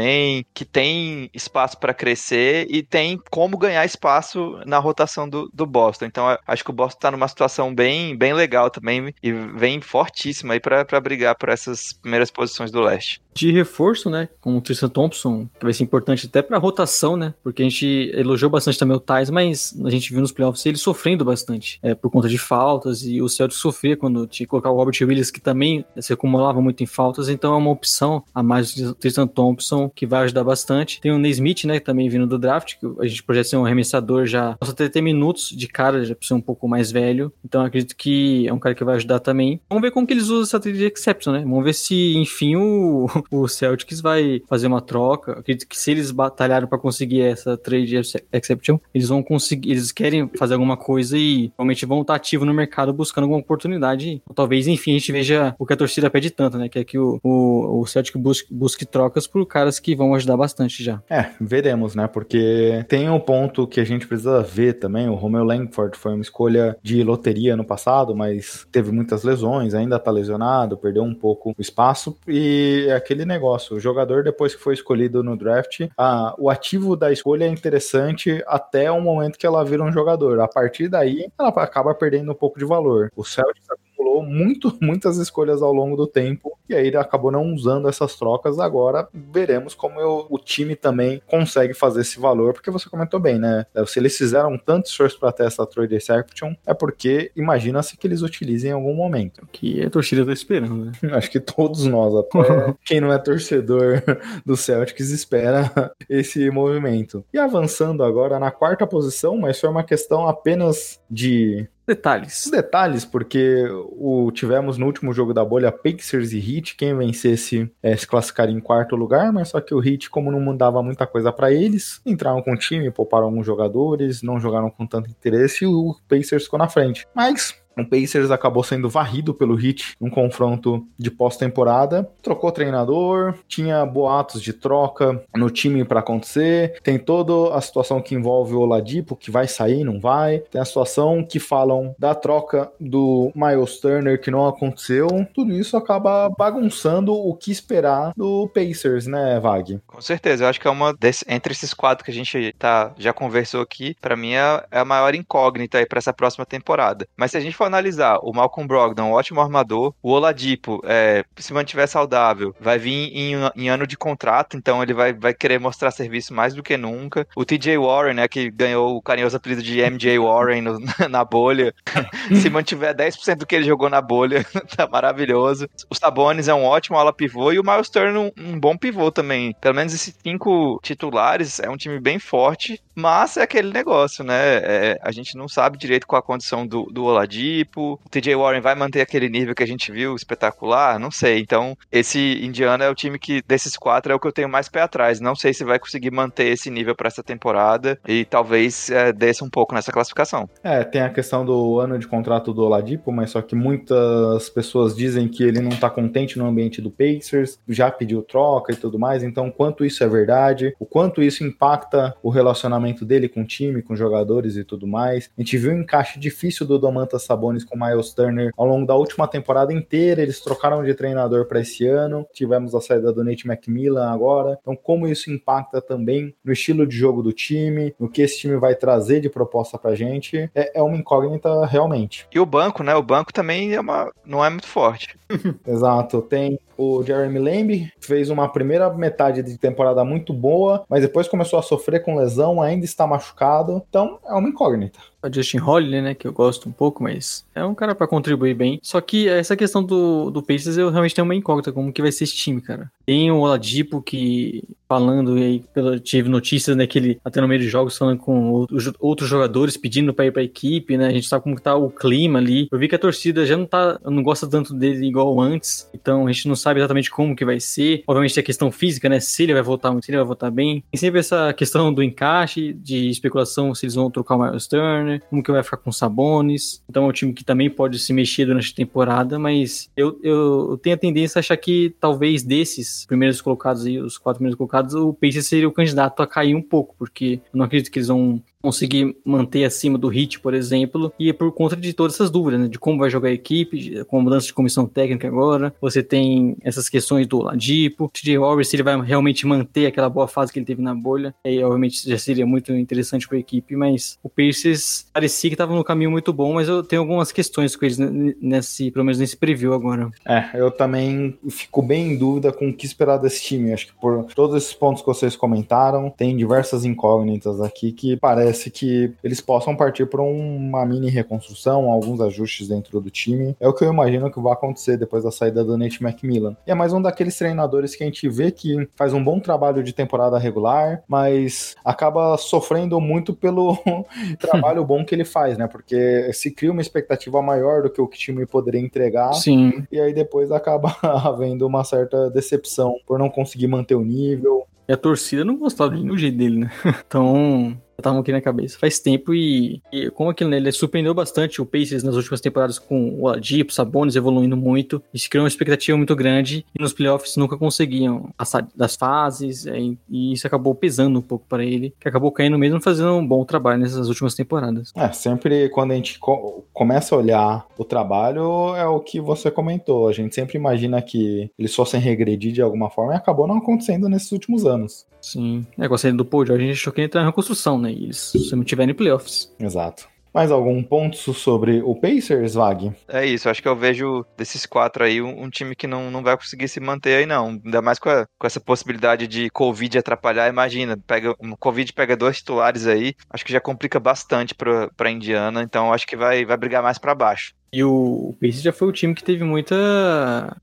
que 0.54 0.64
tem 0.64 1.30
espaço 1.34 1.78
para 1.78 1.94
crescer 1.94 2.66
e 2.70 2.82
tem 2.82 3.18
como 3.30 3.56
ganhar 3.56 3.84
espaço 3.84 4.60
na 4.66 4.78
rotação 4.78 5.28
do, 5.28 5.50
do 5.52 5.66
Boston. 5.66 6.06
Então, 6.06 6.38
acho 6.46 6.64
que 6.64 6.70
o 6.70 6.74
Boston 6.74 6.98
tá 7.00 7.10
numa 7.10 7.28
situação 7.28 7.74
bem, 7.74 8.16
bem 8.16 8.32
legal 8.32 8.70
também 8.70 9.14
e 9.22 9.32
vem 9.32 9.80
fortíssima 9.80 10.54
aí 10.54 10.60
para 10.60 11.00
brigar 11.00 11.36
por 11.36 11.48
essas 11.48 11.92
primeiras 11.92 12.30
posições 12.30 12.70
do 12.70 12.80
leste 12.80 13.20
de 13.34 13.52
reforço, 13.52 14.10
né, 14.10 14.28
com 14.40 14.56
o 14.56 14.60
Tristan 14.60 14.88
Thompson, 14.88 15.48
que 15.58 15.64
vai 15.64 15.72
ser 15.72 15.84
importante 15.84 16.26
até 16.26 16.42
para 16.42 16.58
rotação, 16.58 17.16
né, 17.16 17.34
porque 17.42 17.62
a 17.62 17.64
gente 17.68 18.10
elogiou 18.14 18.50
bastante 18.50 18.78
também 18.78 18.96
o 18.96 19.00
Thais, 19.00 19.30
mas 19.30 19.74
a 19.84 19.90
gente 19.90 20.10
viu 20.10 20.20
nos 20.20 20.32
playoffs 20.32 20.64
ele 20.66 20.76
sofrendo 20.76 21.24
bastante, 21.24 21.78
é, 21.82 21.94
por 21.94 22.10
conta 22.10 22.28
de 22.28 22.38
faltas, 22.38 23.02
e 23.02 23.22
o 23.22 23.28
Celtics 23.28 23.60
sofria 23.60 23.96
quando 23.96 24.26
tinha 24.26 24.46
que 24.46 24.50
colocar 24.50 24.70
o 24.70 24.76
Robert 24.76 24.96
Williams, 25.00 25.30
que 25.30 25.40
também 25.40 25.84
se 25.98 26.12
acumulava 26.12 26.60
muito 26.60 26.82
em 26.82 26.86
faltas, 26.86 27.28
então 27.28 27.54
é 27.54 27.56
uma 27.56 27.70
opção 27.70 28.22
a 28.34 28.42
mais 28.42 28.74
do 28.74 28.94
Tristan 28.94 29.26
Thompson, 29.26 29.88
que 29.88 30.06
vai 30.06 30.24
ajudar 30.24 30.44
bastante. 30.44 31.00
Tem 31.00 31.12
o 31.12 31.18
Naismith, 31.18 31.64
né, 31.64 31.80
também 31.80 32.08
vindo 32.08 32.26
do 32.26 32.38
draft, 32.38 32.74
que 32.78 32.86
a 33.00 33.06
gente 33.06 33.22
projeta 33.22 33.48
ser 33.48 33.56
um 33.56 33.64
arremessador 33.64 34.26
já, 34.26 34.56
possa 34.56 34.72
ter, 34.72 34.88
ter 34.88 35.00
minutos 35.00 35.50
de 35.50 35.68
cara, 35.68 36.04
já 36.04 36.14
precisa 36.14 36.36
um 36.36 36.40
pouco 36.40 36.68
mais 36.68 36.90
velho, 36.90 37.32
então 37.44 37.62
acredito 37.62 37.96
que 37.96 38.46
é 38.46 38.52
um 38.52 38.58
cara 38.58 38.74
que 38.74 38.84
vai 38.84 38.96
ajudar 38.96 39.20
também. 39.20 39.60
Vamos 39.68 39.82
ver 39.82 39.90
como 39.90 40.06
que 40.06 40.12
eles 40.12 40.24
usam 40.24 40.42
essa 40.42 40.60
trade 40.60 40.84
exception, 40.84 41.32
né, 41.32 41.40
vamos 41.40 41.64
ver 41.64 41.74
se, 41.74 42.16
enfim, 42.16 42.56
o 42.56 43.08
o 43.30 43.48
Celtics 43.48 44.00
vai 44.00 44.42
fazer 44.48 44.66
uma 44.66 44.80
troca. 44.80 45.32
Acredito 45.32 45.66
que 45.66 45.78
se 45.78 45.90
eles 45.90 46.10
batalharam 46.10 46.66
para 46.66 46.78
conseguir 46.78 47.22
essa 47.22 47.56
trade 47.56 47.96
exception, 48.32 48.78
eles 48.94 49.08
vão 49.08 49.22
conseguir, 49.22 49.70
eles 49.70 49.92
querem 49.92 50.30
fazer 50.36 50.54
alguma 50.54 50.76
coisa 50.76 51.16
e 51.16 51.52
realmente 51.56 51.86
vão 51.86 52.02
estar 52.02 52.14
ativos 52.14 52.46
no 52.46 52.54
mercado 52.54 52.92
buscando 52.92 53.24
alguma 53.24 53.40
oportunidade. 53.40 54.22
Talvez, 54.34 54.66
enfim, 54.66 54.92
a 54.92 54.98
gente 54.98 55.12
veja 55.12 55.54
o 55.58 55.66
que 55.66 55.72
a 55.72 55.76
torcida 55.76 56.10
pede 56.10 56.30
tanto, 56.30 56.58
né? 56.58 56.68
Que 56.68 56.80
é 56.80 56.84
que 56.84 56.98
o, 56.98 57.18
o, 57.22 57.80
o 57.80 57.86
Celtic 57.86 58.16
busque, 58.16 58.52
busque 58.52 58.84
trocas 58.84 59.26
por 59.26 59.46
caras 59.46 59.78
que 59.78 59.94
vão 59.94 60.14
ajudar 60.14 60.36
bastante 60.36 60.82
já. 60.82 61.02
É, 61.08 61.30
veremos, 61.40 61.94
né? 61.94 62.06
Porque 62.06 62.84
tem 62.88 63.08
um 63.08 63.20
ponto 63.20 63.66
que 63.66 63.80
a 63.80 63.84
gente 63.84 64.06
precisa 64.06 64.42
ver 64.42 64.74
também. 64.74 65.08
O 65.08 65.14
Romeo 65.14 65.44
Langford 65.44 65.96
foi 65.96 66.12
uma 66.12 66.22
escolha 66.22 66.76
de 66.82 67.02
loteria 67.02 67.56
no 67.56 67.64
passado, 67.64 68.14
mas 68.14 68.66
teve 68.70 68.90
muitas 68.90 69.22
lesões, 69.22 69.74
ainda 69.74 69.98
tá 69.98 70.10
lesionado, 70.10 70.76
perdeu 70.76 71.02
um 71.02 71.14
pouco 71.14 71.54
o 71.56 71.60
espaço 71.60 72.16
e 72.26 72.86
é 72.88 73.00
aquele 73.10 73.24
negócio. 73.24 73.76
O 73.76 73.80
jogador, 73.80 74.22
depois 74.22 74.54
que 74.54 74.62
foi 74.62 74.74
escolhido 74.74 75.22
no 75.22 75.36
draft, 75.36 75.88
a, 75.98 76.34
o 76.38 76.48
ativo 76.48 76.96
da 76.96 77.12
escolha 77.12 77.44
é 77.44 77.48
interessante 77.48 78.42
até 78.46 78.90
o 78.90 79.00
momento 79.00 79.38
que 79.38 79.46
ela 79.46 79.64
vira 79.64 79.82
um 79.82 79.92
jogador. 79.92 80.38
A 80.40 80.46
partir 80.46 80.88
daí, 80.88 81.28
ela 81.38 81.48
acaba 81.48 81.92
perdendo 81.92 82.30
um 82.30 82.34
pouco 82.34 82.58
de 82.58 82.64
valor. 82.64 83.10
O 83.16 83.24
Celtics 83.24 83.68
acumulou 83.68 84.22
muito, 84.22 84.76
muitas 84.80 85.16
escolhas 85.16 85.60
ao 85.60 85.72
longo 85.72 85.96
do 85.96 86.06
tempo 86.06 86.56
e 86.70 86.74
aí 86.74 86.86
ele 86.86 86.96
acabou 86.96 87.30
não 87.30 87.52
usando 87.52 87.88
essas 87.88 88.16
trocas. 88.16 88.58
Agora 88.58 89.08
veremos 89.12 89.74
como 89.74 90.00
eu, 90.00 90.26
o 90.30 90.38
time 90.38 90.76
também 90.76 91.20
consegue 91.26 91.74
fazer 91.74 92.02
esse 92.02 92.18
valor, 92.18 92.52
porque 92.52 92.70
você 92.70 92.88
comentou 92.88 93.18
bem, 93.18 93.38
né? 93.38 93.66
Se 93.86 93.98
eles 93.98 94.16
fizeram 94.16 94.56
tanto 94.56 94.86
esforço 94.86 95.18
para 95.18 95.32
ter 95.32 95.44
essa 95.44 95.66
trade 95.66 95.94
exception, 95.94 96.54
é 96.66 96.72
porque 96.72 97.32
imagina-se 97.36 97.96
que 97.96 98.06
eles 98.06 98.22
utilizem 98.22 98.70
em 98.70 98.74
algum 98.74 98.94
momento. 98.94 99.46
Que 99.52 99.84
a 99.84 99.90
torcida 99.90 100.24
tá 100.24 100.32
esperando, 100.32 100.86
né? 100.86 100.92
Acho 101.12 101.30
que 101.30 101.40
todos 101.40 101.86
nós, 101.86 102.14
até 102.14 102.74
quem 102.84 103.00
não 103.00 103.12
é 103.12 103.18
torcedor 103.18 104.02
do 104.46 104.56
Celtics, 104.56 105.10
espera 105.10 105.70
esse 106.08 106.50
movimento. 106.50 107.24
E 107.32 107.38
avançando 107.38 108.04
agora 108.04 108.38
na 108.38 108.50
quarta 108.50 108.86
posição, 108.86 109.36
mas 109.36 109.58
foi 109.58 109.68
uma 109.68 109.84
questão 109.84 110.28
apenas 110.28 111.00
de 111.10 111.68
detalhes. 111.90 112.48
Detalhes, 112.50 113.04
porque 113.04 113.66
o, 113.70 114.30
tivemos 114.32 114.78
no 114.78 114.86
último 114.86 115.12
jogo 115.12 115.34
da 115.34 115.44
bolha 115.44 115.72
Pacers 115.72 116.32
e 116.32 116.38
Heat, 116.38 116.76
quem 116.76 116.96
vencesse 116.96 117.70
é, 117.82 117.96
se 117.96 118.06
classificaria 118.06 118.54
em 118.54 118.60
quarto 118.60 118.94
lugar, 118.94 119.32
mas 119.32 119.48
só 119.48 119.60
que 119.60 119.74
o 119.74 119.84
Heat, 119.84 120.08
como 120.08 120.30
não 120.30 120.40
mandava 120.40 120.82
muita 120.82 121.06
coisa 121.06 121.32
para 121.32 121.52
eles, 121.52 122.00
entraram 122.06 122.42
com 122.42 122.52
o 122.52 122.56
time, 122.56 122.90
pouparam 122.90 123.26
alguns 123.26 123.44
jogadores, 123.44 124.22
não 124.22 124.38
jogaram 124.38 124.70
com 124.70 124.86
tanto 124.86 125.10
interesse 125.10 125.64
e 125.64 125.66
o 125.66 125.96
Pacers 126.08 126.44
ficou 126.44 126.58
na 126.58 126.68
frente. 126.68 127.06
Mas 127.14 127.59
O 127.76 127.84
Pacers 127.84 128.30
acabou 128.30 128.62
sendo 128.62 128.88
varrido 128.88 129.32
pelo 129.32 129.58
Heat 129.58 129.94
num 130.00 130.10
confronto 130.10 130.86
de 130.98 131.10
pós-temporada. 131.10 132.08
Trocou 132.22 132.52
treinador, 132.52 133.34
tinha 133.48 133.84
boatos 133.86 134.42
de 134.42 134.52
troca 134.52 135.22
no 135.34 135.50
time 135.50 135.84
para 135.84 136.00
acontecer. 136.00 136.78
Tem 136.82 136.98
toda 136.98 137.54
a 137.54 137.60
situação 137.60 138.02
que 138.02 138.14
envolve 138.14 138.54
o 138.54 138.60
Oladipo, 138.60 139.16
que 139.16 139.30
vai 139.30 139.46
sair, 139.46 139.84
não 139.84 140.00
vai. 140.00 140.40
Tem 140.50 140.60
a 140.60 140.64
situação 140.64 141.24
que 141.24 141.38
falam 141.38 141.94
da 141.98 142.14
troca 142.14 142.70
do 142.78 143.32
Miles 143.34 143.78
Turner, 143.78 144.20
que 144.20 144.30
não 144.30 144.46
aconteceu. 144.46 145.08
Tudo 145.34 145.52
isso 145.52 145.76
acaba 145.76 146.28
bagunçando 146.36 147.12
o 147.12 147.34
que 147.34 147.50
esperar 147.50 148.12
do 148.16 148.48
Pacers, 148.48 149.06
né, 149.06 149.38
Vag? 149.40 149.80
Com 149.86 150.00
certeza, 150.00 150.44
eu 150.44 150.48
acho 150.48 150.60
que 150.60 150.68
é 150.68 150.70
uma 150.70 150.92
desse, 150.92 151.24
entre 151.28 151.52
esses 151.52 151.72
quatro 151.72 152.04
que 152.04 152.10
a 152.10 152.14
gente 152.14 152.54
tá, 152.58 152.92
já 152.98 153.12
conversou 153.12 153.60
aqui, 153.60 153.96
para 154.00 154.16
mim 154.16 154.34
é, 154.34 154.64
é, 154.70 154.80
a 154.80 154.84
maior 154.84 155.14
incógnita 155.14 155.78
aí 155.78 155.86
para 155.86 155.98
essa 155.98 156.12
próxima 156.12 156.44
temporada. 156.44 157.06
Mas 157.16 157.30
se 157.30 157.36
a 157.36 157.40
gente 157.40 157.56
for 157.60 157.66
analisar, 157.66 158.18
o 158.22 158.32
Malcolm 158.32 158.66
Brogdon, 158.66 159.02
um 159.02 159.12
ótimo 159.12 159.38
armador, 159.38 159.92
o 160.02 160.12
Oladipo, 160.12 160.80
é, 160.84 161.22
se 161.36 161.52
mantiver 161.52 161.86
saudável, 161.86 162.56
vai 162.58 162.78
vir 162.78 163.10
em, 163.14 163.34
em, 163.54 163.68
ano 163.68 163.86
de 163.86 163.98
contrato, 163.98 164.56
então 164.56 164.82
ele 164.82 164.94
vai, 164.94 165.12
vai 165.12 165.34
querer 165.34 165.60
mostrar 165.60 165.90
serviço 165.90 166.32
mais 166.32 166.54
do 166.54 166.62
que 166.62 166.78
nunca. 166.78 167.26
O 167.36 167.44
TJ 167.44 167.76
Warren, 167.76 168.14
né, 168.14 168.28
que 168.28 168.50
ganhou 168.50 168.96
o 168.96 169.02
carinhoso 169.02 169.36
apelido 169.36 169.62
de 169.62 169.78
MJ 169.82 170.18
Warren 170.18 170.62
no, 170.62 170.78
na 171.10 171.22
bolha, 171.22 171.74
se 172.40 172.48
mantiver 172.48 172.94
10% 172.96 173.36
do 173.36 173.46
que 173.46 173.56
ele 173.56 173.66
jogou 173.66 173.90
na 173.90 174.00
bolha, 174.00 174.42
tá 174.74 174.86
maravilhoso. 174.86 175.68
O 175.90 175.94
Sabonis 175.94 176.48
é 176.48 176.54
um 176.54 176.64
ótimo 176.64 176.96
ala 176.96 177.12
pivô 177.12 177.52
e 177.52 177.58
o 177.58 177.62
Miles 177.62 177.90
Turner 177.90 178.16
um, 178.16 178.30
um 178.38 178.58
bom 178.58 178.74
pivô 178.74 179.10
também. 179.12 179.54
Pelo 179.60 179.74
menos 179.74 179.92
esses 179.92 180.14
cinco 180.22 180.80
titulares, 180.82 181.60
é 181.60 181.68
um 181.68 181.76
time 181.76 182.00
bem 182.00 182.18
forte, 182.18 182.80
mas 182.94 183.36
é 183.36 183.42
aquele 183.42 183.70
negócio, 183.70 184.24
né? 184.24 184.56
É, 184.62 184.98
a 185.02 185.12
gente 185.12 185.36
não 185.36 185.46
sabe 185.46 185.76
direito 185.76 186.06
qual 186.06 186.20
a 186.20 186.22
condição 186.22 186.66
do, 186.66 186.84
do 186.84 187.04
Oladipo. 187.04 187.49
O 187.76 187.98
TJ 188.10 188.34
Warren 188.36 188.60
vai 188.60 188.74
manter 188.74 189.00
aquele 189.00 189.28
nível 189.28 189.54
que 189.54 189.62
a 189.62 189.66
gente 189.66 189.90
viu 189.92 190.14
espetacular? 190.14 190.98
Não 190.98 191.10
sei. 191.10 191.38
Então, 191.40 191.76
esse 191.90 192.44
Indiana 192.44 192.84
é 192.84 192.90
o 192.90 192.94
time 192.94 193.18
que, 193.18 193.42
desses 193.46 193.76
quatro, 193.76 194.12
é 194.12 194.14
o 194.14 194.20
que 194.20 194.26
eu 194.26 194.32
tenho 194.32 194.48
mais 194.48 194.68
pé 194.68 194.82
atrás. 194.82 195.20
Não 195.20 195.34
sei 195.34 195.52
se 195.52 195.64
vai 195.64 195.78
conseguir 195.78 196.10
manter 196.10 196.46
esse 196.46 196.70
nível 196.70 196.94
para 196.94 197.08
essa 197.08 197.22
temporada 197.22 197.98
e 198.06 198.24
talvez 198.24 198.90
é, 198.90 199.12
desça 199.12 199.44
um 199.44 199.50
pouco 199.50 199.74
nessa 199.74 199.92
classificação. 199.92 200.48
É, 200.62 200.84
tem 200.84 201.02
a 201.02 201.10
questão 201.10 201.44
do 201.44 201.78
ano 201.78 201.98
de 201.98 202.06
contrato 202.06 202.52
do 202.52 202.62
Oladipo, 202.62 203.12
mas 203.12 203.30
só 203.30 203.42
que 203.42 203.54
muitas 203.54 204.48
pessoas 204.50 204.94
dizem 204.94 205.28
que 205.28 205.42
ele 205.42 205.60
não 205.60 205.70
tá 205.70 205.90
contente 205.90 206.38
no 206.38 206.46
ambiente 206.46 206.80
do 206.80 206.90
Pacers, 206.90 207.58
já 207.68 207.90
pediu 207.90 208.22
troca 208.22 208.72
e 208.72 208.76
tudo 208.76 208.98
mais. 208.98 209.22
Então, 209.22 209.50
quanto 209.50 209.84
isso 209.84 210.02
é 210.04 210.08
verdade, 210.08 210.74
o 210.78 210.86
quanto 210.86 211.22
isso 211.22 211.44
impacta 211.44 212.14
o 212.22 212.30
relacionamento 212.30 213.04
dele 213.04 213.28
com 213.28 213.42
o 213.42 213.46
time, 213.46 213.82
com 213.82 213.96
jogadores 213.96 214.56
e 214.56 214.64
tudo 214.64 214.86
mais. 214.86 215.30
A 215.36 215.40
gente 215.40 215.56
viu 215.56 215.72
um 215.72 215.80
encaixe 215.80 216.18
difícil 216.18 216.66
do 216.66 216.78
Domantas 216.78 217.22
Sabonis 217.22 217.39
com 217.64 217.76
o 217.76 217.80
Miles 217.80 218.12
Turner 218.12 218.52
ao 218.56 218.66
longo 218.66 218.86
da 218.86 218.94
última 218.94 219.26
temporada 219.26 219.72
inteira. 219.72 220.22
Eles 220.22 220.40
trocaram 220.40 220.84
de 220.84 220.94
treinador 220.94 221.46
para 221.46 221.60
esse 221.60 221.86
ano. 221.86 222.26
Tivemos 222.32 222.74
a 222.74 222.80
saída 222.80 223.12
do 223.12 223.24
Nate 223.24 223.48
McMillan 223.48 224.10
agora. 224.10 224.58
Então, 224.60 224.76
como 224.76 225.08
isso 225.08 225.30
impacta 225.30 225.80
também 225.80 226.34
no 226.44 226.52
estilo 226.52 226.86
de 226.86 226.96
jogo 226.96 227.22
do 227.22 227.32
time, 227.32 227.94
no 227.98 228.08
que 228.08 228.22
esse 228.22 228.38
time 228.38 228.56
vai 228.56 228.74
trazer 228.74 229.20
de 229.20 229.28
proposta 229.28 229.78
pra 229.78 229.94
gente, 229.94 230.50
é, 230.54 230.78
é 230.78 230.82
uma 230.82 230.96
incógnita 230.96 231.66
realmente. 231.66 232.26
E 232.32 232.40
o 232.40 232.46
banco, 232.46 232.82
né? 232.82 232.94
O 232.94 233.02
banco 233.02 233.32
também 233.32 233.74
é 233.74 233.80
uma, 233.80 234.10
não 234.24 234.44
é 234.44 234.50
muito 234.50 234.66
forte. 234.66 235.19
Exato. 235.66 236.22
Tem 236.22 236.58
o 236.76 237.02
Jeremy 237.02 237.38
Lamb, 237.38 237.92
fez 238.00 238.30
uma 238.30 238.48
primeira 238.48 238.92
metade 238.92 239.42
de 239.42 239.58
temporada 239.58 240.04
muito 240.04 240.32
boa, 240.32 240.84
mas 240.88 241.02
depois 241.02 241.28
começou 241.28 241.58
a 241.58 241.62
sofrer 241.62 242.02
com 242.02 242.16
lesão, 242.16 242.60
ainda 242.60 242.84
está 242.84 243.06
machucado. 243.06 243.82
Então 243.88 244.18
é 244.26 244.32
uma 244.32 244.48
incógnita 244.48 244.98
a 245.22 245.30
Justin 245.30 245.58
Holliday, 245.58 246.00
né, 246.00 246.14
que 246.14 246.26
eu 246.26 246.32
gosto 246.32 246.68
um 246.68 246.72
pouco, 246.72 247.02
mas 247.02 247.44
é 247.54 247.64
um 247.64 247.74
cara 247.74 247.94
para 247.94 248.06
contribuir 248.06 248.54
bem. 248.54 248.80
Só 248.82 249.00
que 249.00 249.28
essa 249.28 249.56
questão 249.56 249.82
do, 249.82 250.30
do 250.30 250.42
Pacers 250.42 250.76
eu 250.76 250.90
realmente 250.90 251.14
tenho 251.14 251.26
uma 251.26 251.34
incógnita 251.34 251.72
como 251.72 251.92
que 251.92 252.02
vai 252.02 252.10
ser 252.10 252.24
esse 252.24 252.34
time, 252.34 252.60
cara. 252.60 252.90
Tem 253.04 253.30
o 253.30 253.40
Oladipo 253.40 254.00
que 254.00 254.64
falando 254.90 255.34
aí, 255.34 255.62
pela, 255.72 256.00
tive 256.00 256.28
notícias, 256.28 256.76
né, 256.76 256.84
que 256.84 256.98
ele 256.98 257.20
até 257.24 257.40
no 257.40 257.46
meio 257.46 257.60
de 257.60 257.68
jogos 257.68 257.96
falando 257.96 258.18
com 258.18 258.66
outros 258.98 259.28
jogadores 259.28 259.76
pedindo 259.76 260.12
para 260.12 260.26
ir 260.26 260.32
para 260.32 260.42
equipe, 260.42 260.96
né? 260.96 261.06
A 261.06 261.12
gente 261.12 261.28
sabe 261.28 261.44
como 261.44 261.54
que 261.54 261.62
tá 261.62 261.76
o 261.76 261.88
clima 261.88 262.40
ali. 262.40 262.66
Eu 262.72 262.78
vi 262.78 262.88
que 262.88 262.96
a 262.96 262.98
torcida 262.98 263.46
já 263.46 263.56
não 263.56 263.66
tá, 263.66 264.00
não 264.04 264.20
gosta 264.20 264.48
tanto 264.48 264.74
dele 264.74 265.06
igual 265.06 265.40
antes. 265.40 265.88
Então 265.94 266.26
a 266.26 266.32
gente 266.32 266.48
não 266.48 266.56
sabe 266.56 266.80
exatamente 266.80 267.08
como 267.08 267.36
que 267.36 267.44
vai 267.44 267.60
ser. 267.60 268.02
Obviamente 268.06 268.34
tem 268.34 268.42
a 268.42 268.44
questão 268.44 268.72
física, 268.72 269.08
né? 269.08 269.20
Se 269.20 269.44
ele 269.44 269.52
vai 269.54 269.62
voltar, 269.62 269.92
se 270.02 270.10
ele 270.10 270.18
vai 270.18 270.26
voltar 270.26 270.50
bem. 270.50 270.82
Tem 270.90 270.98
sempre 270.98 271.20
essa 271.20 271.52
questão 271.52 271.92
do 271.92 272.02
encaixe, 272.02 272.72
de 272.72 273.08
especulação 273.08 273.72
se 273.74 273.86
eles 273.86 273.94
vão 273.94 274.10
trocar 274.10 274.36
o 274.36 274.44
Miles 274.44 274.66
Turner 274.66 275.22
como 275.30 275.42
que 275.42 275.52
vai 275.52 275.62
ficar 275.62 275.76
com 275.76 275.92
Sabonis. 275.92 276.82
Então 276.88 277.04
é 277.04 277.08
um 277.08 277.12
time 277.12 277.32
que 277.32 277.44
também 277.44 277.70
pode 277.70 277.98
se 277.98 278.12
mexer 278.12 278.46
durante 278.46 278.72
a 278.72 278.76
temporada, 278.76 279.38
mas 279.38 279.88
eu, 279.96 280.18
eu, 280.22 280.70
eu 280.72 280.78
tenho 280.78 280.96
a 280.96 280.98
tendência 280.98 281.38
a 281.38 281.40
achar 281.40 281.56
que 281.56 281.94
talvez 282.00 282.42
desses 282.42 283.04
primeiros 283.06 283.40
colocados 283.40 283.86
aí, 283.86 283.98
os 283.98 284.18
quatro 284.18 284.38
primeiros 284.38 284.56
colocados, 284.56 284.79
o 284.82 285.12
Pacers 285.14 285.46
seria 285.46 285.68
o 285.68 285.72
candidato 285.72 286.22
a 286.22 286.26
cair 286.26 286.54
um 286.54 286.62
pouco, 286.62 286.94
porque 286.98 287.40
eu 287.52 287.58
não 287.58 287.64
acredito 287.64 287.90
que 287.90 287.98
eles 287.98 288.08
vão 288.08 288.42
conseguir 288.62 289.16
manter 289.24 289.64
acima 289.64 289.98
do 289.98 290.08
hit, 290.08 290.40
por 290.40 290.54
exemplo, 290.54 291.12
e 291.18 291.30
é 291.30 291.32
por 291.32 291.50
conta 291.52 291.76
de 291.76 291.92
todas 291.92 292.14
essas 292.14 292.30
dúvidas, 292.30 292.60
né, 292.60 292.68
de 292.68 292.78
como 292.78 292.98
vai 292.98 293.10
jogar 293.10 293.28
a 293.28 293.32
equipe, 293.32 294.04
com 294.04 294.18
a 294.18 294.22
mudança 294.22 294.46
de 294.46 294.54
comissão 294.54 294.86
técnica 294.86 295.26
agora, 295.26 295.74
você 295.80 296.02
tem 296.02 296.56
essas 296.62 296.88
questões 296.88 297.26
do 297.26 297.42
Ladipo, 297.42 298.10
TJ 298.12 298.38
Warren, 298.38 298.64
se 298.64 298.76
ele 298.76 298.82
vai 298.82 299.00
realmente 299.00 299.46
manter 299.46 299.86
aquela 299.86 300.08
boa 300.08 300.28
fase 300.28 300.52
que 300.52 300.58
ele 300.58 300.66
teve 300.66 300.82
na 300.82 300.94
bolha, 300.94 301.34
aí 301.44 301.62
obviamente 301.62 302.08
já 302.08 302.18
seria 302.18 302.46
muito 302.46 302.72
interessante 302.72 303.26
para 303.26 303.36
a 303.36 303.40
equipe, 303.40 303.74
mas 303.76 304.18
o 304.22 304.28
Pacers 304.28 305.06
parecia 305.12 305.50
que 305.50 305.54
estava 305.54 305.74
no 305.74 305.84
caminho 305.84 306.10
muito 306.10 306.32
bom, 306.32 306.54
mas 306.54 306.68
eu 306.68 306.82
tenho 306.82 307.02
algumas 307.02 307.32
questões 307.32 307.74
com 307.74 307.84
eles 307.84 307.98
nesse, 307.98 308.90
pelo 308.90 309.04
menos 309.04 309.18
nesse 309.18 309.36
preview 309.36 309.72
agora. 309.72 310.10
É, 310.26 310.50
eu 310.54 310.70
também 310.70 311.38
fico 311.48 311.82
bem 311.82 312.12
em 312.12 312.16
dúvida 312.16 312.52
com 312.52 312.68
o 312.68 312.74
que 312.74 312.86
esperar 312.86 313.16
desse 313.16 313.42
time, 313.42 313.72
acho 313.72 313.86
que 313.86 313.92
por 314.00 314.24
todos 314.34 314.56
esses 314.56 314.74
pontos 314.74 315.02
que 315.02 315.08
vocês 315.08 315.36
comentaram, 315.36 316.10
tem 316.10 316.36
diversas 316.36 316.84
incógnitas 316.84 317.60
aqui 317.60 317.92
que 317.92 318.16
parece 318.16 318.49
parece 318.50 318.70
que 318.70 319.12
eles 319.22 319.40
possam 319.40 319.76
partir 319.76 320.06
para 320.06 320.20
uma 320.20 320.84
mini 320.84 321.08
reconstrução, 321.08 321.90
alguns 321.90 322.20
ajustes 322.20 322.66
dentro 322.66 323.00
do 323.00 323.08
time. 323.08 323.56
É 323.60 323.68
o 323.68 323.72
que 323.72 323.84
eu 323.84 323.92
imagino 323.92 324.30
que 324.30 324.40
vai 324.40 324.52
acontecer 324.52 324.96
depois 324.96 325.22
da 325.22 325.30
saída 325.30 325.64
do 325.64 325.78
Nate 325.78 326.02
McMillan. 326.02 326.56
E 326.66 326.70
é 326.70 326.74
mais 326.74 326.92
um 326.92 327.00
daqueles 327.00 327.38
treinadores 327.38 327.94
que 327.94 328.02
a 328.02 328.06
gente 328.06 328.28
vê 328.28 328.50
que 328.50 328.88
faz 328.96 329.12
um 329.12 329.22
bom 329.22 329.38
trabalho 329.38 329.82
de 329.84 329.92
temporada 329.92 330.36
regular, 330.36 331.02
mas 331.06 331.76
acaba 331.84 332.36
sofrendo 332.36 333.00
muito 333.00 333.32
pelo 333.32 333.78
trabalho 334.40 334.84
bom 334.84 335.04
que 335.04 335.14
ele 335.14 335.24
faz, 335.24 335.56
né? 335.56 335.68
Porque 335.68 336.32
se 336.32 336.50
cria 336.50 336.72
uma 336.72 336.82
expectativa 336.82 337.40
maior 337.40 337.82
do 337.82 337.90
que 337.90 338.00
o 338.00 338.08
que 338.08 338.16
o 338.16 338.20
time 338.20 338.46
poderia 338.46 338.80
entregar. 338.80 339.32
Sim. 339.34 339.84
E 339.92 340.00
aí 340.00 340.12
depois 340.12 340.50
acaba 340.50 340.96
havendo 341.02 341.66
uma 341.66 341.84
certa 341.84 342.28
decepção 342.30 342.96
por 343.06 343.18
não 343.18 343.30
conseguir 343.30 343.68
manter 343.68 343.94
o 343.94 344.04
nível. 344.04 344.66
E 344.90 344.92
a 344.92 344.96
torcida 344.96 345.44
não 345.44 345.56
gostava 345.56 345.90
do 345.90 346.18
jeito 346.18 346.36
dele, 346.36 346.58
né? 346.58 346.70
Então, 347.06 347.80
estavam 348.00 348.20
aqui 348.20 348.32
na 348.32 348.40
cabeça 348.40 348.78
faz 348.78 348.98
tempo 348.98 349.34
e, 349.34 349.82
e 349.92 350.10
como 350.10 350.30
aquilo, 350.30 350.50
né, 350.50 350.56
ele 350.56 350.72
surpreendeu 350.72 351.14
bastante 351.14 351.60
o 351.60 351.66
Pacers 351.66 352.02
nas 352.02 352.16
últimas 352.16 352.40
temporadas 352.40 352.78
com 352.78 353.10
o 353.10 353.24
Oladipo, 353.24 353.72
Sabonis 353.72 354.16
evoluindo 354.16 354.56
muito, 354.56 355.02
e 355.12 355.18
se 355.18 355.28
criou 355.28 355.44
uma 355.44 355.48
expectativa 355.48 355.96
muito 355.96 356.16
grande 356.16 356.64
e 356.74 356.82
nos 356.82 356.92
playoffs 356.92 357.36
nunca 357.36 357.56
conseguiam 357.56 358.30
passar 358.36 358.66
das 358.74 358.96
fases 358.96 359.66
é, 359.66 359.78
e 360.08 360.32
isso 360.32 360.46
acabou 360.46 360.74
pesando 360.74 361.18
um 361.18 361.22
pouco 361.22 361.44
para 361.48 361.64
ele, 361.64 361.94
que 362.00 362.08
acabou 362.08 362.32
caindo 362.32 362.58
mesmo 362.58 362.80
fazendo 362.80 363.12
um 363.12 363.26
bom 363.26 363.44
trabalho 363.44 363.80
nessas 363.80 364.08
últimas 364.08 364.34
temporadas. 364.34 364.92
É, 364.96 365.10
sempre 365.12 365.68
quando 365.68 365.92
a 365.92 365.94
gente 365.94 366.18
co 366.18 366.64
começa 366.72 367.14
a 367.14 367.18
olhar 367.18 367.66
o 367.76 367.84
trabalho 367.84 368.74
é 368.74 368.86
o 368.86 369.00
que 369.00 369.20
você 369.20 369.50
comentou, 369.50 370.08
a 370.08 370.12
gente 370.12 370.34
sempre 370.34 370.56
imagina 370.56 371.02
que 371.02 371.50
eles 371.58 371.74
fossem 371.74 372.00
regredir 372.00 372.52
de 372.52 372.62
alguma 372.62 372.88
forma 372.90 373.12
e 373.12 373.16
acabou 373.16 373.46
não 373.46 373.58
acontecendo 373.58 374.08
nesses 374.08 374.32
últimos 374.32 374.64
anos. 374.64 375.06
Sim, 375.20 375.66
é, 375.78 375.88
com 375.88 375.94
a 375.94 375.98
saída 375.98 376.18
do 376.18 376.24
Paul 376.24 376.46
George 376.46 376.64
a 376.64 376.66
gente 376.68 376.76
achou 376.76 376.92
que 376.92 377.00
ele 377.00 377.10
em 377.14 377.24
reconstrução, 377.24 377.78
né? 377.78 377.92
E 377.92 378.04
eles 378.04 378.32
se 378.32 378.56
não 378.56 378.64
tiverem 378.64 378.94
playoffs. 378.94 379.52
Exato. 379.58 380.08
Mais 380.32 380.52
algum 380.52 380.80
ponto 380.82 381.34
sobre 381.34 381.82
o 381.82 381.94
Pacers, 381.96 382.54
Vag? 382.54 382.92
É 383.08 383.26
isso, 383.26 383.48
acho 383.48 383.60
que 383.60 383.66
eu 383.66 383.74
vejo 383.74 384.24
desses 384.36 384.64
quatro 384.64 385.02
aí 385.02 385.20
um, 385.20 385.42
um, 385.42 385.50
time 385.50 385.74
que 385.74 385.88
não, 385.88 386.08
não 386.08 386.22
vai 386.22 386.36
conseguir 386.36 386.68
se 386.68 386.78
manter 386.78 387.16
aí, 387.16 387.26
não. 387.26 387.60
Ainda 387.64 387.82
mais 387.82 387.98
com, 387.98 388.08
a, 388.08 388.26
com 388.38 388.46
essa 388.46 388.60
possibilidade 388.60 389.26
de 389.26 389.50
Covid 389.50 389.98
atrapalhar. 389.98 390.48
Imagina, 390.48 390.96
pega, 391.04 391.34
um 391.42 391.56
Covid 391.56 391.92
pega 391.92 392.16
dois 392.16 392.38
titulares 392.38 392.86
aí, 392.86 393.14
acho 393.28 393.44
que 393.44 393.52
já 393.52 393.60
complica 393.60 393.98
bastante 393.98 394.54
pra, 394.54 394.88
pra 394.96 395.10
Indiana, 395.10 395.62
então 395.62 395.92
acho 395.92 396.06
que 396.06 396.16
vai, 396.16 396.44
vai 396.44 396.56
brigar 396.56 396.82
mais 396.82 396.96
para 396.96 397.14
baixo. 397.14 397.52
E 397.72 397.84
o 397.84 398.34
Pacers 398.40 398.62
já 398.62 398.72
foi 398.72 398.88
o 398.88 398.92
time 398.92 399.14
que 399.14 399.22
teve 399.22 399.44
muita 399.44 399.76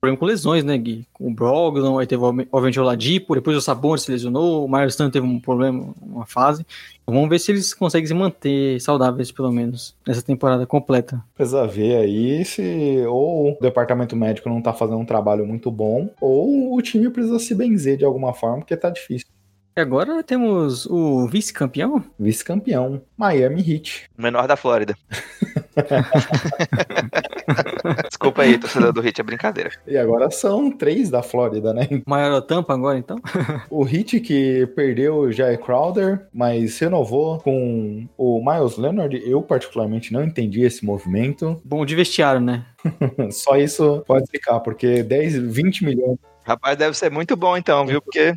problema 0.02 0.18
com 0.18 0.26
lesões, 0.26 0.64
né, 0.64 0.78
Gui? 0.78 1.06
Com 1.14 1.30
o 1.30 1.34
Brogdon, 1.34 2.00
aí 2.00 2.06
teve 2.06 2.22
obviamente 2.24 2.80
o 2.80 2.84
Ladipo, 2.84 3.36
depois 3.36 3.56
o 3.56 3.62
Sabonis 3.62 4.04
se 4.04 4.12
lesionou, 4.12 4.66
o 4.66 4.70
Myers 4.70 4.96
teve 4.96 5.22
um 5.22 5.40
problema, 5.40 5.94
uma 6.02 6.26
fase. 6.26 6.66
Então, 7.02 7.16
vamos 7.16 7.30
ver 7.30 7.40
se 7.40 7.52
eles 7.52 7.74
conseguem 7.74 8.06
se 8.06 8.14
manter 8.14 8.82
saudáveis, 8.82 9.32
pelo 9.32 9.50
menos, 9.50 9.96
nessa 10.06 10.22
temporada 10.22 10.66
completa. 10.66 11.24
Precisa 11.34 11.66
ver 11.66 11.96
aí 11.96 12.44
se 12.44 13.06
ou 13.08 13.52
o 13.52 13.58
departamento 13.62 14.14
médico 14.14 14.50
não 14.50 14.62
tá 14.62 14.74
fazendo 14.74 15.00
um 15.00 15.06
trabalho 15.06 15.46
muito 15.46 15.72
bom, 15.72 16.10
ou 16.20 16.76
o 16.76 16.82
time 16.82 17.10
precisa 17.10 17.40
se 17.40 17.56
benzer 17.56 17.98
de 17.98 18.04
alguma 18.04 18.34
forma, 18.34 18.58
porque 18.58 18.76
tá 18.76 18.90
difícil. 18.90 19.28
E 19.78 19.80
agora 19.80 20.24
temos 20.24 20.88
o 20.88 21.28
vice-campeão? 21.28 22.04
Vice-campeão, 22.18 23.00
Miami 23.16 23.62
Heat. 23.62 24.10
O 24.18 24.22
menor 24.24 24.48
da 24.48 24.56
Flórida. 24.56 24.98
Desculpa 28.10 28.42
aí, 28.42 28.58
torcedor 28.58 28.92
do 28.92 29.02
Hit, 29.02 29.22
é 29.22 29.24
brincadeira. 29.24 29.70
E 29.86 29.96
agora 29.96 30.32
são 30.32 30.72
três 30.72 31.12
da 31.12 31.22
Flórida, 31.22 31.76
né? 31.76 31.88
Maior 32.08 32.42
tampa 32.42 32.74
agora, 32.74 32.98
então? 32.98 33.20
O 33.70 33.88
Heat 33.88 34.20
que 34.22 34.66
perdeu 34.76 35.18
o 35.18 35.32
Jay 35.32 35.56
Crowder, 35.58 36.28
mas 36.34 36.80
renovou 36.80 37.38
com 37.38 38.08
o 38.18 38.44
Miles 38.44 38.78
Leonard. 38.78 39.22
Eu 39.30 39.44
particularmente 39.44 40.12
não 40.12 40.24
entendi 40.24 40.64
esse 40.64 40.84
movimento. 40.84 41.62
Bom 41.64 41.86
de 41.86 41.96
vestiário, 41.96 42.42
né? 42.42 42.66
Só 43.30 43.56
isso 43.56 44.04
pode 44.08 44.26
ficar, 44.32 44.60
porque 44.62 45.04
10, 45.04 45.38
20 45.38 45.86
milhões. 45.86 46.18
Rapaz, 46.44 46.76
deve 46.76 46.98
ser 46.98 47.12
muito 47.12 47.36
bom 47.36 47.56
então, 47.56 47.86
viu? 47.86 48.02
Porque 48.02 48.34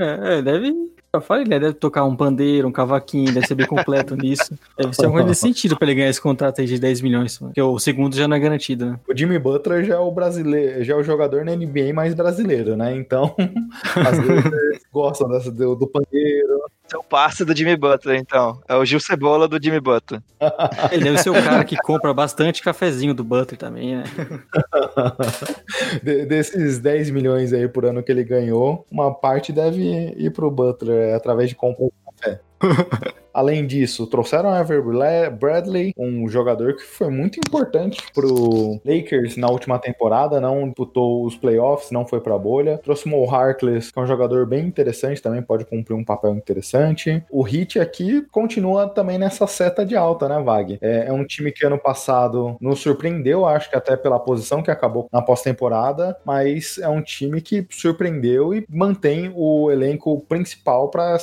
É, 0.00 0.38
é, 0.38 0.42
deve. 0.42 0.74
Eu 1.12 1.20
falei, 1.20 1.44
né? 1.46 1.58
Deve 1.58 1.72
tocar 1.74 2.04
um 2.04 2.14
pandeiro, 2.14 2.68
um 2.68 2.72
cavaquinho, 2.72 3.32
deve 3.32 3.46
ser 3.46 3.54
bem 3.54 3.66
completo 3.66 4.14
nisso. 4.16 4.54
Deve 4.76 4.94
ser 4.94 5.08
nesse 5.24 5.40
sentido 5.40 5.76
pra 5.76 5.86
ele 5.86 5.96
ganhar 5.96 6.10
esse 6.10 6.20
contrato 6.20 6.60
aí 6.60 6.66
de 6.66 6.78
10 6.78 7.00
milhões. 7.00 7.38
Porque 7.38 7.60
o 7.60 7.78
segundo 7.78 8.14
já 8.14 8.28
não 8.28 8.36
é 8.36 8.40
garantido, 8.40 8.86
né? 8.86 9.00
O 9.08 9.16
Jimmy 9.16 9.38
Butler 9.38 9.84
já 9.84 9.94
é 9.94 9.98
o 9.98 10.10
brasileiro, 10.10 10.84
já 10.84 10.94
é 10.94 10.96
o 10.96 11.02
jogador 11.02 11.44
na 11.44 11.56
NBA 11.56 11.94
mais 11.94 12.12
brasileiro, 12.12 12.76
né? 12.76 12.94
Então, 12.94 13.34
às 13.96 14.18
vezes 14.18 14.82
gostam 14.92 15.28
dessa, 15.28 15.50
do, 15.50 15.74
do 15.74 15.86
pandeiro. 15.86 16.60
É 16.92 16.96
o 16.96 17.02
passe 17.02 17.44
do 17.44 17.56
Jimmy 17.56 17.76
Butler, 17.76 18.18
então. 18.18 18.60
É 18.68 18.74
o 18.74 18.84
Gil 18.84 19.00
Cebola 19.00 19.48
do 19.48 19.62
Jimmy 19.62 19.80
Butler. 19.80 20.22
Ele 20.92 21.04
deve 21.04 21.18
ser 21.18 21.30
o 21.30 21.34
cara 21.34 21.64
que 21.64 21.76
compra 21.76 22.12
bastante 22.14 22.62
cafezinho 22.62 23.14
do 23.14 23.24
Butler 23.24 23.58
também, 23.58 23.96
né? 23.96 24.04
De- 26.02 26.26
desses 26.26 26.78
10 26.78 27.10
milhões 27.10 27.52
aí 27.52 27.66
por 27.68 27.84
ano 27.84 28.02
que 28.02 28.12
ele 28.12 28.24
ganhou, 28.24 28.86
uma 28.90 29.12
parte 29.14 29.52
deve 29.52 29.82
ir 30.16 30.30
pro 30.32 30.50
Butler 30.50 31.10
é, 31.10 31.14
através 31.14 31.48
de 31.48 31.54
compra 31.54 31.86
de 31.86 31.92
café. 32.04 32.40
Além 33.36 33.66
disso, 33.66 34.06
trouxeram 34.06 34.56
Ever 34.56 34.82
Bradley, 35.30 35.92
um 35.94 36.26
jogador 36.26 36.74
que 36.74 36.82
foi 36.82 37.10
muito 37.10 37.38
importante 37.38 38.02
pro 38.14 38.80
Lakers 38.82 39.36
na 39.36 39.50
última 39.50 39.78
temporada, 39.78 40.40
não 40.40 40.64
disputou 40.68 41.26
os 41.26 41.36
playoffs, 41.36 41.90
não 41.90 42.06
foi 42.06 42.18
pra 42.18 42.38
bolha. 42.38 42.78
Trouxe 42.78 43.04
o 43.04 43.10
Mo 43.10 43.28
Harkless, 43.28 43.92
que 43.92 43.98
é 43.98 44.02
um 44.02 44.06
jogador 44.06 44.46
bem 44.46 44.64
interessante, 44.64 45.20
também 45.20 45.42
pode 45.42 45.66
cumprir 45.66 45.94
um 45.94 46.02
papel 46.02 46.34
interessante. 46.34 47.22
O 47.30 47.46
Heat 47.46 47.78
aqui 47.78 48.22
continua 48.32 48.88
também 48.88 49.18
nessa 49.18 49.46
seta 49.46 49.84
de 49.84 49.94
alta, 49.94 50.30
né, 50.30 50.40
Vag? 50.40 50.78
É, 50.80 51.08
é 51.08 51.12
um 51.12 51.26
time 51.26 51.52
que 51.52 51.66
ano 51.66 51.78
passado 51.78 52.56
nos 52.58 52.80
surpreendeu, 52.80 53.44
acho 53.44 53.68
que 53.68 53.76
até 53.76 53.98
pela 53.98 54.18
posição 54.18 54.62
que 54.62 54.70
acabou 54.70 55.08
na 55.12 55.20
pós-temporada, 55.20 56.16
mas 56.24 56.78
é 56.78 56.88
um 56.88 57.02
time 57.02 57.42
que 57.42 57.66
surpreendeu 57.68 58.54
e 58.54 58.64
mantém 58.70 59.30
o 59.36 59.70
elenco 59.70 60.24
principal 60.26 60.88
para 60.88 61.18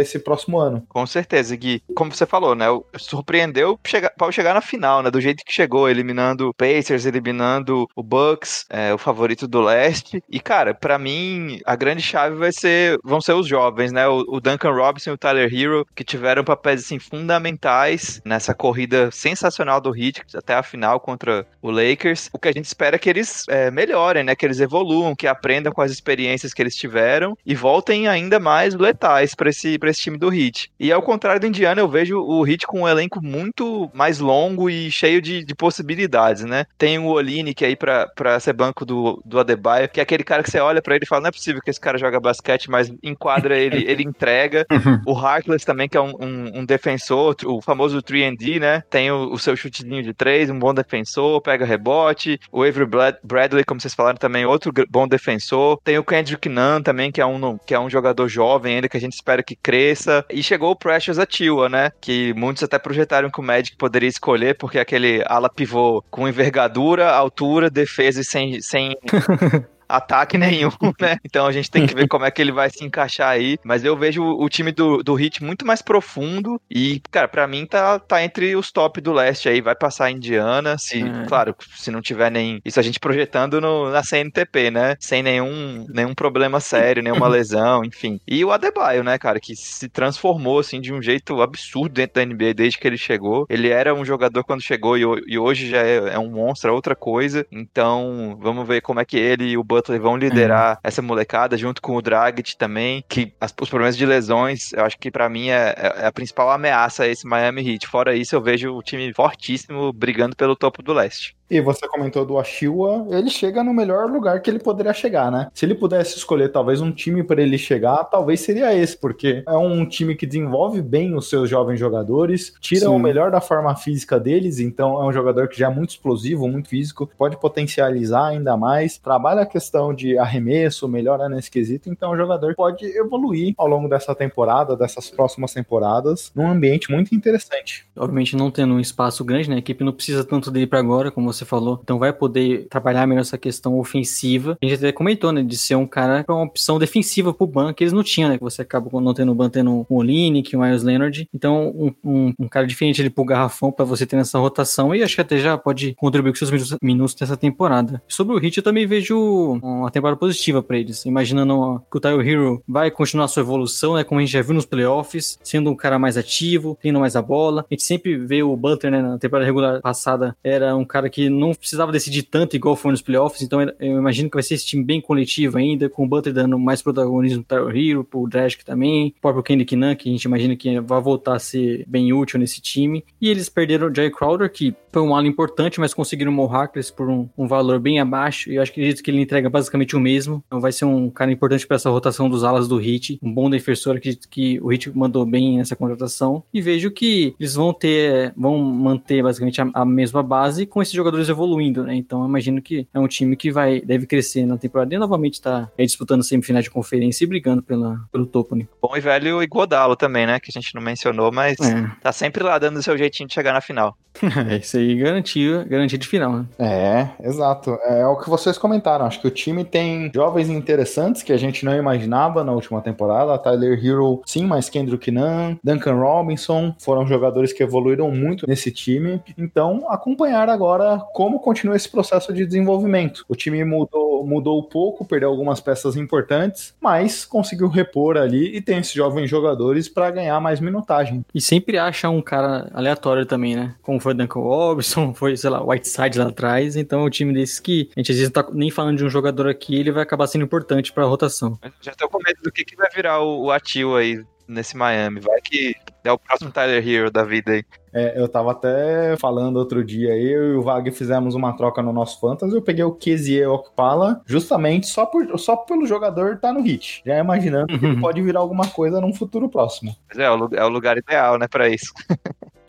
esse 0.00 0.18
próximo 0.18 0.58
ano. 0.58 0.82
Com 0.88 1.06
certeza, 1.06 1.43
Gui. 1.50 1.82
Como 1.94 2.12
você 2.12 2.26
falou, 2.26 2.54
né? 2.54 2.66
Surpreendeu 2.96 3.78
para 4.16 4.32
chegar 4.32 4.54
na 4.54 4.60
final, 4.60 5.02
né? 5.02 5.10
Do 5.10 5.20
jeito 5.20 5.44
que 5.44 5.52
chegou, 5.52 5.88
eliminando 5.88 6.48
o 6.48 6.54
Pacers, 6.54 7.06
eliminando 7.06 7.86
o 7.94 8.02
Bucks, 8.02 8.64
é, 8.70 8.92
o 8.92 8.98
favorito 8.98 9.46
do 9.46 9.60
leste. 9.60 10.22
E, 10.30 10.40
cara, 10.40 10.74
pra 10.74 10.98
mim, 10.98 11.60
a 11.64 11.76
grande 11.76 12.02
chave 12.02 12.36
vai 12.36 12.52
ser, 12.52 12.98
vão 13.02 13.20
ser 13.20 13.32
os 13.32 13.46
jovens, 13.46 13.92
né? 13.92 14.06
O, 14.06 14.24
o 14.28 14.40
Duncan 14.40 14.72
Robinson 14.72 15.10
e 15.10 15.12
o 15.14 15.18
Tyler 15.18 15.52
Hero, 15.52 15.86
que 15.94 16.04
tiveram 16.04 16.44
papéis, 16.44 16.84
assim, 16.84 16.98
fundamentais 16.98 18.20
nessa 18.24 18.54
corrida 18.54 19.10
sensacional 19.10 19.80
do 19.80 19.96
Heat, 19.96 20.22
até 20.34 20.54
a 20.54 20.62
final 20.62 21.00
contra 21.00 21.46
o 21.60 21.70
Lakers. 21.70 22.30
O 22.32 22.38
que 22.38 22.48
a 22.48 22.52
gente 22.52 22.66
espera 22.66 22.96
é 22.96 22.98
que 22.98 23.10
eles 23.10 23.44
é, 23.48 23.70
melhorem, 23.70 24.24
né? 24.24 24.34
Que 24.34 24.46
eles 24.46 24.60
evoluam, 24.60 25.14
que 25.14 25.26
aprendam 25.26 25.72
com 25.72 25.82
as 25.82 25.90
experiências 25.90 26.52
que 26.52 26.62
eles 26.62 26.76
tiveram 26.76 27.36
e 27.44 27.54
voltem 27.54 28.08
ainda 28.08 28.38
mais 28.38 28.74
letais 28.74 29.34
pra 29.34 29.50
esse, 29.50 29.78
pra 29.78 29.90
esse 29.90 30.00
time 30.00 30.18
do 30.18 30.32
Heat. 30.32 30.70
E 30.78 30.92
ao 30.92 31.02
contrário 31.02 31.33
do 31.38 31.46
Indiana, 31.46 31.80
eu 31.80 31.88
vejo 31.88 32.18
o 32.20 32.46
Heat 32.46 32.66
com 32.66 32.82
um 32.82 32.88
elenco 32.88 33.20
muito 33.22 33.90
mais 33.94 34.18
longo 34.18 34.68
e 34.68 34.90
cheio 34.90 35.20
de, 35.20 35.44
de 35.44 35.54
possibilidades, 35.54 36.44
né? 36.44 36.64
Tem 36.78 36.98
o 36.98 37.06
Olinick 37.06 37.64
aí 37.64 37.76
pra, 37.76 38.06
pra 38.08 38.38
ser 38.40 38.52
banco 38.52 38.84
do, 38.84 39.22
do 39.24 39.38
Adebayo, 39.38 39.88
que 39.88 40.00
é 40.00 40.02
aquele 40.02 40.24
cara 40.24 40.42
que 40.42 40.50
você 40.50 40.58
olha 40.60 40.80
pra 40.82 40.94
ele 40.94 41.04
e 41.04 41.06
fala, 41.08 41.22
não 41.22 41.28
é 41.28 41.32
possível 41.32 41.60
que 41.62 41.70
esse 41.70 41.80
cara 41.80 41.98
joga 41.98 42.20
basquete, 42.20 42.70
mas 42.70 42.92
enquadra 43.02 43.56
ele, 43.58 43.84
ele 43.90 44.02
entrega. 44.02 44.66
O 45.06 45.16
Harkless 45.16 45.64
também, 45.64 45.88
que 45.88 45.96
é 45.96 46.00
um, 46.00 46.14
um, 46.20 46.60
um 46.60 46.64
defensor, 46.64 47.34
o 47.44 47.60
famoso 47.60 48.02
3D, 48.02 48.60
né? 48.60 48.82
Tem 48.90 49.10
o, 49.10 49.32
o 49.32 49.38
seu 49.38 49.56
chutezinho 49.56 50.02
de 50.02 50.12
três, 50.14 50.50
um 50.50 50.58
bom 50.58 50.72
defensor, 50.74 51.40
pega 51.40 51.64
rebote. 51.64 52.38
O 52.52 52.62
Avery 52.62 52.86
Brad- 52.86 53.16
Bradley, 53.22 53.64
como 53.64 53.80
vocês 53.80 53.94
falaram, 53.94 54.16
também 54.18 54.44
outro 54.44 54.72
bom 54.90 55.06
defensor. 55.08 55.78
Tem 55.84 55.98
o 55.98 56.04
Kendrick 56.04 56.48
Nunn 56.48 56.82
também, 56.82 57.10
que 57.10 57.20
é 57.20 57.26
um, 57.26 57.58
que 57.58 57.74
é 57.74 57.80
um 57.80 57.90
jogador 57.90 58.28
jovem 58.28 58.76
ainda, 58.76 58.88
que 58.88 58.96
a 58.96 59.00
gente 59.00 59.14
espera 59.14 59.42
que 59.42 59.56
cresça. 59.56 60.24
E 60.30 60.42
chegou 60.42 60.70
o 60.70 60.76
Precious 60.76 61.18
Atua, 61.24 61.68
né? 61.68 61.90
Que 62.00 62.32
muitos 62.34 62.62
até 62.62 62.78
projetaram 62.78 63.30
que 63.30 63.40
o 63.40 63.42
Magic 63.42 63.76
poderia 63.76 64.08
escolher, 64.08 64.56
porque 64.56 64.78
aquele 64.78 65.22
ala 65.26 65.48
pivô 65.48 66.02
com 66.10 66.28
envergadura, 66.28 67.10
altura, 67.10 67.68
defesa 67.68 68.20
e 68.20 68.24
sem, 68.24 68.60
sem 68.60 68.96
ataque 69.88 70.38
nenhum, 70.38 70.70
né? 71.00 71.16
Então 71.24 71.46
a 71.46 71.52
gente 71.52 71.70
tem 71.70 71.86
que 71.86 71.94
ver 71.94 72.08
como 72.08 72.24
é 72.24 72.30
que 72.30 72.40
ele 72.40 72.52
vai 72.52 72.70
se 72.70 72.84
encaixar 72.84 73.28
aí. 73.30 73.58
Mas 73.64 73.84
eu 73.84 73.96
vejo 73.96 74.22
o 74.22 74.48
time 74.48 74.72
do, 74.72 75.02
do 75.02 75.18
Heat 75.18 75.42
muito 75.42 75.66
mais 75.66 75.82
profundo 75.82 76.60
e, 76.70 77.00
cara, 77.10 77.28
pra 77.28 77.46
mim 77.46 77.66
tá, 77.66 77.98
tá 77.98 78.22
entre 78.22 78.56
os 78.56 78.70
top 78.72 79.00
do 79.00 79.12
leste 79.12 79.48
aí. 79.48 79.60
Vai 79.60 79.74
passar 79.74 80.06
a 80.06 80.10
Indiana, 80.10 80.76
se, 80.78 81.02
É. 81.02 81.26
claro, 81.26 81.54
se 81.76 81.90
não 81.90 82.00
tiver 82.00 82.30
nem... 82.30 82.60
Isso 82.64 82.80
a 82.80 82.82
gente 82.82 83.00
projetando 83.00 83.60
no, 83.60 83.90
na 83.90 84.02
CNTP, 84.02 84.70
né? 84.70 84.96
Sem 85.00 85.22
nenhum, 85.22 85.86
nenhum 85.88 86.14
problema 86.14 86.60
sério, 86.60 87.02
nenhuma 87.02 87.28
lesão, 87.28 87.84
enfim. 87.84 88.20
E 88.26 88.44
o 88.44 88.52
Adebayo, 88.52 89.02
né, 89.02 89.18
cara, 89.18 89.40
que 89.40 89.54
se 89.56 89.88
transformou, 89.88 90.58
assim, 90.58 90.80
de 90.80 90.92
um 90.92 91.02
jeito 91.02 91.40
absurdo 91.42 91.94
dentro 91.94 92.14
da 92.14 92.24
NBA 92.24 92.54
desde 92.54 92.78
que 92.78 92.86
ele 92.86 92.98
chegou. 92.98 93.46
Ele 93.48 93.68
era 93.68 93.94
um 93.94 94.04
jogador 94.04 94.44
quando 94.44 94.62
chegou 94.62 94.96
e, 94.96 95.02
e 95.26 95.38
hoje 95.38 95.68
já 95.68 95.82
é, 95.82 96.14
é 96.14 96.18
um 96.18 96.30
monstro, 96.30 96.70
é 96.70 96.72
outra 96.72 96.94
coisa. 96.94 97.46
Então, 97.50 98.36
vamos 98.40 98.66
ver 98.66 98.80
como 98.80 99.00
é 99.00 99.04
que 99.04 99.16
ele 99.16 99.44
e 99.44 99.58
o 99.58 99.64
Butler 99.74 100.00
vão 100.00 100.16
liderar 100.16 100.78
essa 100.82 101.02
molecada, 101.02 101.56
junto 101.56 101.82
com 101.82 101.96
o 101.96 102.02
Dragic 102.02 102.56
também, 102.56 103.04
que 103.08 103.32
as- 103.40 103.54
os 103.60 103.68
problemas 103.68 103.96
de 103.96 104.06
lesões, 104.06 104.72
eu 104.72 104.84
acho 104.84 104.98
que 104.98 105.10
pra 105.10 105.28
mim 105.28 105.48
é, 105.50 105.74
é 105.76 106.06
a 106.06 106.12
principal 106.12 106.50
ameaça 106.50 107.04
a 107.04 107.08
esse 107.08 107.26
Miami 107.26 107.68
Heat. 107.68 107.86
Fora 107.86 108.14
isso, 108.16 108.34
eu 108.34 108.42
vejo 108.42 108.72
o 108.74 108.82
time 108.82 109.12
fortíssimo 109.14 109.92
brigando 109.92 110.36
pelo 110.36 110.56
topo 110.56 110.82
do 110.82 110.92
leste. 110.92 111.34
E 111.50 111.60
você 111.60 111.86
comentou 111.86 112.24
do 112.24 112.38
Ashiwa, 112.38 113.06
ele 113.10 113.28
chega 113.28 113.62
no 113.62 113.74
melhor 113.74 114.10
lugar 114.10 114.40
que 114.40 114.50
ele 114.50 114.58
poderia 114.58 114.94
chegar, 114.94 115.30
né? 115.30 115.48
Se 115.52 115.66
ele 115.66 115.74
pudesse 115.74 116.16
escolher 116.16 116.50
talvez 116.50 116.80
um 116.80 116.90
time 116.90 117.22
para 117.22 117.42
ele 117.42 117.58
chegar, 117.58 118.04
talvez 118.04 118.40
seria 118.40 118.74
esse, 118.74 118.96
porque 118.96 119.42
é 119.46 119.52
um 119.52 119.86
time 119.86 120.14
que 120.14 120.26
desenvolve 120.26 120.80
bem 120.80 121.14
os 121.14 121.28
seus 121.28 121.50
jovens 121.50 121.78
jogadores, 121.78 122.54
tira 122.60 122.82
Sim. 122.82 122.86
o 122.86 122.98
melhor 122.98 123.30
da 123.30 123.40
forma 123.40 123.76
física 123.76 124.18
deles, 124.18 124.58
então 124.58 125.00
é 125.02 125.04
um 125.04 125.12
jogador 125.12 125.48
que 125.48 125.58
já 125.58 125.70
é 125.70 125.74
muito 125.74 125.90
explosivo, 125.90 126.48
muito 126.48 126.68
físico, 126.68 127.10
pode 127.18 127.38
potencializar 127.38 128.28
ainda 128.28 128.56
mais, 128.56 128.96
trabalha 128.96 129.42
a 129.42 129.46
questão 129.46 129.92
de 129.92 130.16
arremesso, 130.16 130.88
melhora 130.88 131.28
nesse 131.28 131.50
quesito, 131.50 131.90
então 131.90 132.12
é 132.12 132.14
um 132.14 132.18
jogador 132.18 132.48
que 132.50 132.56
pode 132.56 132.86
evoluir 132.86 133.54
ao 133.58 133.68
longo 133.68 133.86
dessa 133.86 134.14
temporada, 134.14 134.76
dessas 134.76 135.10
próximas 135.10 135.52
temporadas, 135.52 136.32
num 136.34 136.48
ambiente 136.48 136.90
muito 136.90 137.14
interessante. 137.14 137.86
Obviamente 137.94 138.34
não 138.34 138.50
tendo 138.50 138.74
um 138.74 138.80
espaço 138.80 139.22
grande, 139.22 139.50
né? 139.50 139.56
A 139.56 139.58
equipe 139.58 139.84
não 139.84 139.92
precisa 139.92 140.24
tanto 140.24 140.50
dele 140.50 140.66
pra 140.66 140.78
agora, 140.78 141.10
como 141.10 141.33
você 141.34 141.44
falou. 141.44 141.80
Então 141.82 141.98
vai 141.98 142.12
poder 142.12 142.66
trabalhar 142.68 143.06
melhor 143.06 143.22
essa 143.22 143.38
questão 143.38 143.78
ofensiva. 143.78 144.56
A 144.62 144.66
gente 144.66 144.78
até 144.78 144.92
comentou, 144.92 145.32
né? 145.32 145.42
De 145.42 145.56
ser 145.56 145.74
um 145.74 145.86
cara 145.86 146.24
com 146.24 146.32
uma 146.32 146.44
opção 146.44 146.78
defensiva 146.78 147.32
pro 147.32 147.46
ban 147.46 147.72
que 147.72 147.84
eles 147.84 147.92
não 147.92 148.02
tinham, 148.02 148.28
né? 148.28 148.38
Que 148.38 148.44
você 148.44 148.62
acaba 148.62 148.88
não 149.00 149.14
tendo 149.14 149.32
o 149.32 149.34
ban, 149.34 149.50
tendo 149.50 149.86
o 149.88 149.96
Olinick, 149.96 150.54
o 150.56 150.60
Miles 150.60 150.82
Leonard. 150.82 151.28
Então, 151.34 151.68
um, 151.76 151.92
um, 152.04 152.34
um 152.40 152.48
cara 152.48 152.66
diferente 152.66 153.00
ali 153.00 153.10
pro 153.10 153.24
garrafão 153.24 153.72
pra 153.72 153.84
você 153.84 154.06
ter 154.06 154.16
nessa 154.16 154.38
rotação. 154.38 154.94
E 154.94 155.02
acho 155.02 155.14
que 155.14 155.20
até 155.20 155.38
já 155.38 155.56
pode 155.58 155.94
contribuir 155.94 156.32
com 156.32 156.38
seus 156.38 156.50
minutos, 156.50 156.76
minutos 156.82 157.16
nessa 157.20 157.36
temporada. 157.36 158.02
Sobre 158.08 158.34
o 158.34 158.38
Hit, 158.38 158.56
eu 158.58 158.62
também 158.62 158.86
vejo 158.86 159.18
uma 159.62 159.90
temporada 159.90 160.18
positiva 160.18 160.62
pra 160.62 160.78
eles. 160.78 161.04
Imaginando 161.04 161.82
que 161.90 161.96
o 161.96 162.00
Tyler 162.00 162.26
Hero 162.26 162.62
vai 162.66 162.90
continuar 162.90 163.28
sua 163.28 163.42
evolução, 163.42 163.94
né? 163.94 164.04
Como 164.04 164.20
a 164.20 164.24
gente 164.24 164.32
já 164.32 164.42
viu 164.42 164.54
nos 164.54 164.66
playoffs, 164.66 165.38
sendo 165.42 165.70
um 165.70 165.76
cara 165.76 165.98
mais 165.98 166.16
ativo, 166.16 166.78
tendo 166.80 167.00
mais 167.00 167.16
a 167.16 167.22
bola. 167.22 167.64
A 167.70 167.74
gente 167.74 167.82
sempre 167.82 168.16
vê 168.16 168.42
o 168.42 168.56
Butler, 168.56 168.92
né? 168.92 169.02
Na 169.02 169.18
temporada 169.18 169.46
regular 169.46 169.80
passada, 169.80 170.36
era 170.42 170.76
um 170.76 170.84
cara 170.84 171.08
que 171.08 171.23
não 171.28 171.54
precisava 171.54 171.92
decidir 171.92 172.22
tanto 172.22 172.56
igual 172.56 172.76
foi 172.76 172.90
nos 172.90 173.02
playoffs. 173.02 173.42
Então 173.42 173.60
eu 173.62 173.98
imagino 173.98 174.28
que 174.28 174.36
vai 174.36 174.42
ser 174.42 174.54
esse 174.54 174.66
time 174.66 174.84
bem 174.84 175.00
coletivo 175.00 175.58
ainda, 175.58 175.88
com 175.88 176.04
o 176.04 176.08
Butler 176.08 176.34
dando 176.34 176.58
mais 176.58 176.82
protagonismo 176.82 177.44
pro 177.44 177.56
Tyler 177.56 177.76
Hero, 177.76 178.04
pro 178.04 178.28
Dragic 178.28 178.64
também, 178.64 179.14
o 179.16 179.20
próprio 179.20 179.42
Kendrick 179.42 179.76
Nunn, 179.76 179.94
que 179.94 180.08
a 180.08 180.12
gente 180.12 180.24
imagina 180.24 180.56
que 180.56 180.80
vai 180.80 181.00
voltar 181.00 181.36
a 181.36 181.38
ser 181.38 181.84
bem 181.86 182.12
útil 182.12 182.38
nesse 182.38 182.60
time. 182.60 183.04
E 183.20 183.28
eles 183.28 183.48
perderam 183.48 183.88
o 183.88 183.94
Jay 183.94 184.10
Crowder, 184.10 184.50
que 184.50 184.74
foi 184.92 185.02
um 185.02 185.14
ala 185.14 185.26
importante, 185.26 185.80
mas 185.80 185.92
conseguiram 185.92 186.30
o 186.30 186.34
Mo 186.34 186.46
Harkless 186.46 186.92
por 186.92 187.08
um, 187.08 187.28
um 187.36 187.48
valor 187.48 187.80
bem 187.80 187.98
abaixo. 187.98 188.50
E 188.50 188.56
eu 188.56 188.62
acho 188.62 188.72
que 188.72 188.80
acredito 188.80 189.02
que 189.02 189.10
ele 189.10 189.20
entrega 189.20 189.50
basicamente 189.50 189.96
o 189.96 190.00
mesmo. 190.00 190.42
Então 190.46 190.60
vai 190.60 190.70
ser 190.70 190.84
um 190.84 191.10
cara 191.10 191.32
importante 191.32 191.66
para 191.66 191.76
essa 191.76 191.90
rotação 191.90 192.28
dos 192.28 192.44
alas 192.44 192.68
do 192.68 192.80
Heat. 192.80 193.18
Um 193.22 193.32
bom 193.32 193.50
defensor, 193.50 193.96
acredito 193.96 194.28
que 194.28 194.60
o 194.60 194.72
Heat 194.72 194.96
mandou 194.96 195.26
bem 195.26 195.58
nessa 195.58 195.74
contratação. 195.74 196.44
E 196.52 196.60
vejo 196.60 196.90
que 196.90 197.34
eles 197.38 197.54
vão 197.54 197.72
ter, 197.72 198.32
vão 198.36 198.58
manter 198.58 199.22
basicamente 199.22 199.60
a, 199.60 199.68
a 199.74 199.84
mesma 199.84 200.22
base 200.22 200.64
com 200.64 200.80
esses 200.80 200.94
jogadores 200.94 201.13
jogadores 201.14 201.28
evoluindo, 201.28 201.84
né? 201.84 201.94
Então 201.94 202.22
eu 202.22 202.28
imagino 202.28 202.60
que 202.60 202.86
é 202.92 202.98
um 202.98 203.06
time 203.06 203.36
que 203.36 203.50
vai 203.50 203.80
deve 203.80 204.06
crescer 204.06 204.44
na 204.44 204.58
temporada 204.58 204.94
e 204.94 204.98
novamente 204.98 205.40
tá 205.40 205.70
aí 205.78 205.86
disputando 205.86 206.22
semifinais 206.22 206.64
de 206.64 206.70
conferência 206.70 207.24
e 207.24 207.26
brigando 207.26 207.62
pela, 207.62 208.00
pelo 208.10 208.26
topo, 208.26 208.54
né? 208.54 208.66
Bom 208.82 208.96
e 208.96 209.00
velho 209.00 209.42
Iguodalo 209.42 209.96
também, 209.96 210.26
né? 210.26 210.40
Que 210.40 210.50
a 210.50 210.60
gente 210.60 210.74
não 210.74 210.82
mencionou, 210.82 211.32
mas 211.32 211.58
É, 211.60 211.90
tá 212.02 212.12
sempre 212.12 212.42
lá 212.42 212.58
dando 212.58 212.78
o 212.78 212.82
seu 212.82 212.96
jeitinho 212.98 213.28
de 213.28 213.34
chegar 213.34 213.52
na 213.52 213.60
final. 213.60 213.96
é 214.48 214.56
isso 214.58 214.76
aí 214.76 214.94
garantia, 214.96 215.64
garantia 215.64 215.98
de 215.98 216.06
final, 216.06 216.32
né? 216.32 216.46
É, 216.58 217.08
exato. 217.26 217.70
É 217.84 218.06
o 218.06 218.16
que 218.16 218.30
vocês 218.30 218.56
comentaram. 218.56 219.06
Acho 219.06 219.20
que 219.20 219.26
o 219.26 219.30
time 219.30 219.64
tem 219.64 220.10
jovens 220.14 220.48
interessantes 220.48 221.22
que 221.22 221.32
a 221.32 221.36
gente 221.36 221.64
não 221.64 221.74
imaginava 221.74 222.44
na 222.44 222.52
última 222.52 222.80
temporada. 222.80 223.36
Tyler 223.38 223.84
Hero, 223.84 224.22
sim, 224.24 224.46
mas 224.46 224.68
Kendrick 224.68 225.10
Nunn, 225.10 225.56
Duncan 225.62 225.94
Robinson 225.94 226.74
foram 226.78 227.06
jogadores 227.06 227.52
que 227.52 227.62
evoluíram 227.62 228.10
muito 228.10 228.46
nesse 228.46 228.70
time. 228.70 229.20
Então, 229.36 229.84
acompanhar 229.88 230.48
agora 230.48 231.00
como 231.12 231.40
continua 231.40 231.76
esse 231.76 231.88
processo 231.88 232.32
de 232.32 232.46
desenvolvimento. 232.46 233.24
O 233.28 233.34
time 233.34 233.64
mudou, 233.64 234.24
mudou 234.26 234.58
um 234.58 234.62
pouco, 234.62 235.04
perdeu 235.04 235.28
algumas 235.28 235.60
peças 235.60 235.96
importantes, 235.96 236.74
mas 236.80 237.24
conseguiu 237.24 237.68
repor 237.68 238.16
ali 238.16 238.56
e 238.56 238.60
tem 238.60 238.78
esses 238.78 238.92
jovens 238.92 239.28
jogadores 239.28 239.88
para 239.88 240.10
ganhar 240.10 240.40
mais 240.40 240.60
minutagem. 240.60 241.24
E 241.34 241.40
sempre 241.40 241.78
acha 241.78 242.08
um 242.08 242.22
cara 242.22 242.70
aleatório 242.72 243.26
também, 243.26 243.56
né? 243.56 243.74
Como 243.82 244.00
foi 244.00 244.14
Duncan 244.14 244.40
Robinson, 244.40 245.12
foi, 245.14 245.36
sei 245.36 245.50
lá, 245.50 245.62
Whiteside 245.62 246.18
lá 246.18 246.28
atrás. 246.28 246.76
Então 246.76 247.00
é 247.00 247.04
um 247.04 247.10
time 247.10 247.32
desses 247.32 247.60
que 247.60 247.90
a 247.96 248.00
gente 248.00 248.12
às 248.12 248.18
vezes 248.18 248.32
não 248.32 248.42
tá 248.42 248.50
nem 248.52 248.70
falando 248.70 248.98
de 248.98 249.04
um 249.04 249.10
jogador 249.10 249.48
aqui, 249.48 249.76
ele 249.76 249.92
vai 249.92 250.02
acabar 250.02 250.26
sendo 250.26 250.44
importante 250.44 250.92
pra 250.92 251.04
rotação. 251.04 251.58
Mas 251.62 251.72
Já 251.80 251.92
tô 251.92 252.08
com 252.08 252.18
medo 252.24 252.40
do 252.42 252.52
que, 252.52 252.64
que 252.64 252.76
vai 252.76 252.88
virar 252.94 253.20
o, 253.20 253.44
o 253.44 253.50
Atil 253.50 253.96
aí 253.96 254.24
nesse 254.46 254.76
Miami. 254.76 255.20
Vai 255.20 255.40
que 255.40 255.74
é 256.04 256.12
o 256.12 256.18
próximo 256.18 256.50
Tyler 256.50 256.86
Hero 256.86 257.10
da 257.10 257.24
vida 257.24 257.52
aí. 257.52 257.64
É, 257.94 258.20
eu 258.20 258.28
tava 258.28 258.50
até 258.50 259.16
falando 259.16 259.56
outro 259.56 259.84
dia, 259.84 260.16
eu 260.16 260.54
e 260.54 260.56
o 260.56 260.62
Vag 260.62 260.90
fizemos 260.90 261.36
uma 261.36 261.56
troca 261.56 261.80
no 261.80 261.92
nosso 261.92 262.18
Fantasy, 262.20 262.52
eu 262.52 262.60
peguei 262.60 262.82
o 262.82 262.92
Kezier 262.92 263.48
Okpala 263.48 264.20
justamente 264.26 264.88
só, 264.88 265.06
por, 265.06 265.38
só 265.38 265.54
pelo 265.56 265.86
jogador 265.86 266.34
estar 266.34 266.52
no 266.52 266.60
hit, 266.60 267.02
já 267.06 267.18
imaginando 267.18 267.78
que 267.78 267.86
ele 267.86 268.00
pode 268.00 268.20
virar 268.20 268.40
alguma 268.40 268.66
coisa 268.66 269.00
num 269.00 269.14
futuro 269.14 269.48
próximo. 269.48 269.94
Mas 270.08 270.18
é, 270.18 270.24
é 270.24 270.64
o 270.64 270.68
lugar 270.68 270.98
ideal, 270.98 271.38
né, 271.38 271.46
pra 271.46 271.68
isso. 271.68 271.92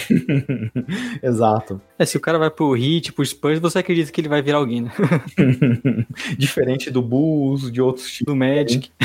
Exato. 1.23 1.81
É, 1.97 2.05
se 2.05 2.17
o 2.17 2.19
cara 2.19 2.37
vai 2.37 2.49
pro 2.49 2.75
Heat, 2.75 3.13
pro 3.13 3.25
Spurs, 3.25 3.59
você 3.59 3.79
acredita 3.79 4.11
que 4.11 4.21
ele 4.21 4.27
vai 4.27 4.41
virar 4.41 4.57
alguém, 4.57 4.81
né? 4.81 4.91
Diferente 6.37 6.91
do 6.91 7.01
Bulls, 7.01 7.71
de 7.71 7.81
outros 7.81 8.11
times. 8.11 8.25
Do 8.25 8.35
Magic. 8.35 8.91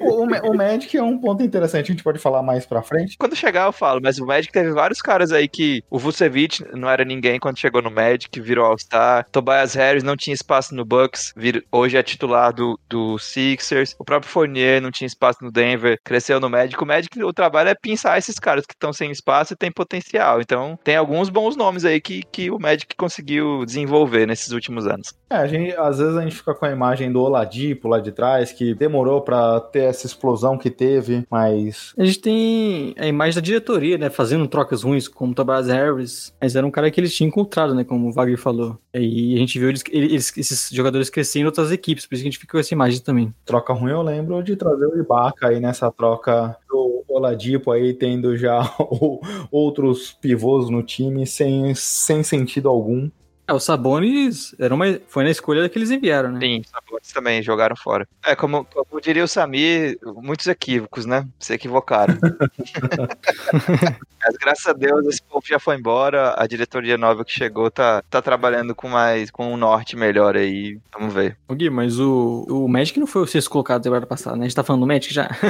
O, 0.00 0.24
o, 0.24 0.50
o 0.50 0.56
Magic 0.56 0.96
é 0.96 1.02
um 1.02 1.18
ponto 1.18 1.42
interessante, 1.42 1.86
a 1.86 1.94
gente 1.94 2.02
pode 2.02 2.18
falar 2.18 2.42
mais 2.42 2.64
pra 2.64 2.82
frente. 2.82 3.16
Quando 3.18 3.36
chegar 3.36 3.66
eu 3.66 3.72
falo, 3.72 4.00
mas 4.02 4.18
o 4.18 4.26
Magic 4.26 4.52
teve 4.52 4.69
vários 4.72 5.00
caras 5.02 5.32
aí 5.32 5.48
que 5.48 5.82
o 5.90 5.98
Vucevic 5.98 6.64
não 6.76 6.88
era 6.88 7.04
ninguém 7.04 7.38
quando 7.38 7.58
chegou 7.58 7.82
no 7.82 7.90
Magic, 7.90 8.40
virou 8.40 8.66
All-Star. 8.66 9.26
Tobias 9.30 9.74
Harris 9.74 10.02
não 10.02 10.16
tinha 10.16 10.34
espaço 10.34 10.74
no 10.74 10.84
Bucks, 10.84 11.32
vir- 11.36 11.64
hoje 11.70 11.96
é 11.96 12.02
titular 12.02 12.52
do, 12.52 12.78
do 12.88 13.18
Sixers. 13.18 13.94
O 13.98 14.04
próprio 14.04 14.30
Fournier 14.30 14.80
não 14.80 14.90
tinha 14.90 15.06
espaço 15.06 15.38
no 15.42 15.50
Denver, 15.50 15.98
cresceu 16.04 16.40
no 16.40 16.50
Magic. 16.50 16.82
O 16.82 16.86
Magic, 16.86 17.22
o 17.22 17.32
trabalho 17.32 17.68
é 17.70 17.74
pensar 17.74 18.18
esses 18.18 18.38
caras 18.38 18.66
que 18.66 18.74
estão 18.74 18.92
sem 18.92 19.10
espaço 19.10 19.52
e 19.52 19.56
tem 19.56 19.70
potencial. 19.72 20.40
Então, 20.40 20.78
tem 20.82 20.96
alguns 20.96 21.28
bons 21.28 21.56
nomes 21.56 21.84
aí 21.84 22.00
que, 22.00 22.22
que 22.30 22.50
o 22.50 22.58
Magic 22.58 22.94
conseguiu 22.96 23.64
desenvolver 23.64 24.26
nesses 24.26 24.52
últimos 24.52 24.86
anos. 24.86 25.14
É, 25.30 25.36
a 25.36 25.46
gente, 25.46 25.74
às 25.76 25.98
vezes 25.98 26.16
a 26.16 26.22
gente 26.22 26.36
fica 26.36 26.54
com 26.54 26.64
a 26.66 26.70
imagem 26.70 27.10
do 27.12 27.20
Oladipo 27.20 27.88
lá 27.88 28.00
de 28.00 28.12
trás, 28.12 28.52
que 28.52 28.74
demorou 28.74 29.20
pra 29.22 29.60
ter 29.60 29.84
essa 29.84 30.06
explosão 30.06 30.58
que 30.58 30.70
teve, 30.70 31.24
mas 31.30 31.92
A 31.96 32.04
gente 32.04 32.20
tem 32.20 32.94
a 32.98 33.06
imagem 33.06 33.34
da 33.34 33.40
diretoria, 33.40 33.98
né? 33.98 34.10
Fazendo 34.10 34.48
trocas 34.60 34.82
ruins, 34.82 35.08
como 35.08 35.34
Tobias 35.34 35.66
Harris. 35.68 36.34
Mas 36.40 36.54
era 36.56 36.66
um 36.66 36.70
cara 36.70 36.90
que 36.90 37.00
eles 37.00 37.14
tinham 37.14 37.28
encontrado, 37.28 37.74
né? 37.74 37.84
Como 37.84 38.08
o 38.08 38.12
Wagner 38.12 38.38
falou. 38.38 38.78
E 38.94 39.34
a 39.34 39.38
gente 39.38 39.58
viu 39.58 39.68
eles, 39.68 39.82
eles- 39.90 40.36
esses 40.36 40.68
jogadores 40.70 41.08
crescendo 41.10 41.42
em 41.42 41.46
outras 41.46 41.70
equipes. 41.72 42.06
Por 42.06 42.14
isso 42.14 42.22
que 42.22 42.28
a 42.28 42.30
gente 42.30 42.38
ficou 42.40 42.52
com 42.52 42.58
essa 42.60 42.74
imagem 42.74 43.00
também. 43.00 43.34
troca 43.44 43.72
ruim 43.72 43.92
eu 43.92 44.02
lembro 44.02 44.42
de 44.42 44.56
trazer 44.56 44.86
o 44.86 44.98
Ibaka 45.00 45.48
aí 45.48 45.60
nessa 45.60 45.90
troca 45.90 46.56
do 46.68 47.02
Oladipo 47.08 47.70
aí 47.72 47.92
tendo 47.94 48.36
já 48.36 48.60
outros 49.50 50.12
pivôs 50.20 50.70
no 50.70 50.82
time 50.82 51.26
sem, 51.26 51.74
sem 51.74 52.22
sentido 52.22 52.68
algum. 52.68 53.10
É, 53.50 53.52
o 53.52 53.58
Sabonis 53.58 54.54
era 54.60 54.72
uma, 54.72 54.84
foi 55.08 55.24
na 55.24 55.30
escolha 55.30 55.68
que 55.68 55.76
eles 55.76 55.90
enviaram, 55.90 56.30
né? 56.30 56.38
Sim, 56.38 56.60
os 56.60 56.70
Sabonis 56.70 57.12
também 57.12 57.42
jogaram 57.42 57.74
fora. 57.74 58.06
É, 58.24 58.36
como, 58.36 58.64
como 58.64 59.00
diria 59.00 59.24
o 59.24 59.28
Samir, 59.28 59.98
muitos 60.22 60.46
equívocos, 60.46 61.04
né? 61.04 61.26
Se 61.40 61.52
equivocaram. 61.52 62.16
Mas 64.22 64.36
graças 64.36 64.66
a 64.66 64.72
Deus 64.72 65.06
esse 65.06 65.22
povo 65.22 65.44
já 65.46 65.58
foi 65.58 65.76
embora, 65.76 66.34
a 66.36 66.46
diretoria 66.46 66.98
nova 66.98 67.24
que 67.24 67.32
chegou 67.32 67.70
tá, 67.70 68.02
tá 68.08 68.20
trabalhando 68.20 68.74
com 68.74 68.88
mais 68.88 69.30
com 69.30 69.52
um 69.52 69.56
norte 69.56 69.96
melhor 69.96 70.36
aí. 70.36 70.78
Vamos 70.92 71.14
ver. 71.14 71.38
Ô, 71.48 71.54
Gui, 71.54 71.70
mas 71.70 71.98
o, 71.98 72.46
o 72.48 72.68
Magic 72.68 73.00
não 73.00 73.06
foi 73.06 73.22
o 73.22 73.26
sexto 73.26 73.48
colocado 73.50 73.78
da 73.78 73.84
temporada 73.84 74.06
passada, 74.06 74.36
né? 74.36 74.42
A 74.42 74.48
gente 74.48 74.56
tá 74.56 74.62
falando 74.62 74.82
do 74.82 74.86
Magic 74.86 75.12
já. 75.12 75.30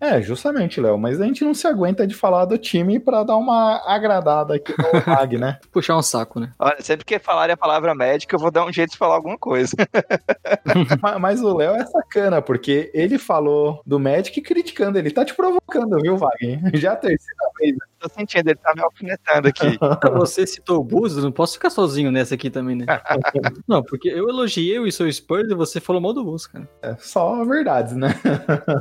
É, 0.00 0.20
justamente, 0.20 0.80
Léo, 0.80 0.98
mas 0.98 1.20
a 1.20 1.24
gente 1.24 1.44
não 1.44 1.54
se 1.54 1.66
aguenta 1.66 2.06
de 2.06 2.14
falar 2.14 2.44
do 2.44 2.58
time 2.58 2.98
pra 2.98 3.22
dar 3.22 3.36
uma 3.36 3.82
agradada 3.86 4.56
aqui 4.56 4.74
no 4.76 5.02
Mag, 5.06 5.38
né? 5.38 5.58
Puxar 5.72 5.96
um 5.96 6.02
saco, 6.02 6.40
né? 6.40 6.50
Olha, 6.58 6.76
sempre 6.80 7.04
que 7.04 7.18
falarem 7.32 7.54
a 7.54 7.56
palavra 7.56 7.94
médica, 7.94 8.36
eu 8.36 8.40
vou 8.40 8.50
dar 8.50 8.66
um 8.66 8.72
jeito 8.72 8.90
de 8.90 8.98
falar 8.98 9.14
alguma 9.14 9.38
coisa. 9.38 9.74
mas, 11.02 11.20
mas 11.20 11.40
o 11.40 11.56
Léo 11.56 11.72
é 11.72 11.86
sacana, 11.86 12.42
porque 12.42 12.90
ele 12.92 13.18
falou 13.18 13.80
do 13.86 13.98
Magic 13.98 14.38
criticando, 14.42 14.98
ele 14.98 15.10
tá 15.10 15.24
te 15.24 15.34
provocando, 15.34 15.98
viu, 16.00 16.16
Wagner? 16.16 16.60
Já 16.76 16.92
a 16.92 16.96
terceira 16.96 17.50
vez. 17.62 17.76
Tô 17.98 18.08
sentindo, 18.08 18.48
ele 18.48 18.58
tá 18.58 18.72
me 18.74 18.82
alfinetando 18.82 19.48
aqui. 19.48 19.78
Você 20.18 20.46
citou 20.46 20.84
o 20.84 21.06
eu 21.06 21.22
não 21.22 21.32
posso 21.32 21.54
ficar 21.54 21.70
sozinho 21.70 22.10
nessa 22.10 22.34
aqui 22.34 22.50
também, 22.50 22.76
né? 22.76 22.86
não, 23.66 23.82
porque 23.82 24.08
eu 24.08 24.28
elogiei 24.28 24.78
o 24.78 24.90
seu 24.90 25.10
Spurs 25.12 25.50
e 25.50 25.54
você 25.54 25.80
falou 25.80 26.02
mal 26.02 26.12
do 26.12 26.24
Bulls, 26.24 26.46
cara. 26.46 26.68
É 26.82 26.96
só 26.98 27.44
verdades, 27.44 27.94
né? 27.94 28.14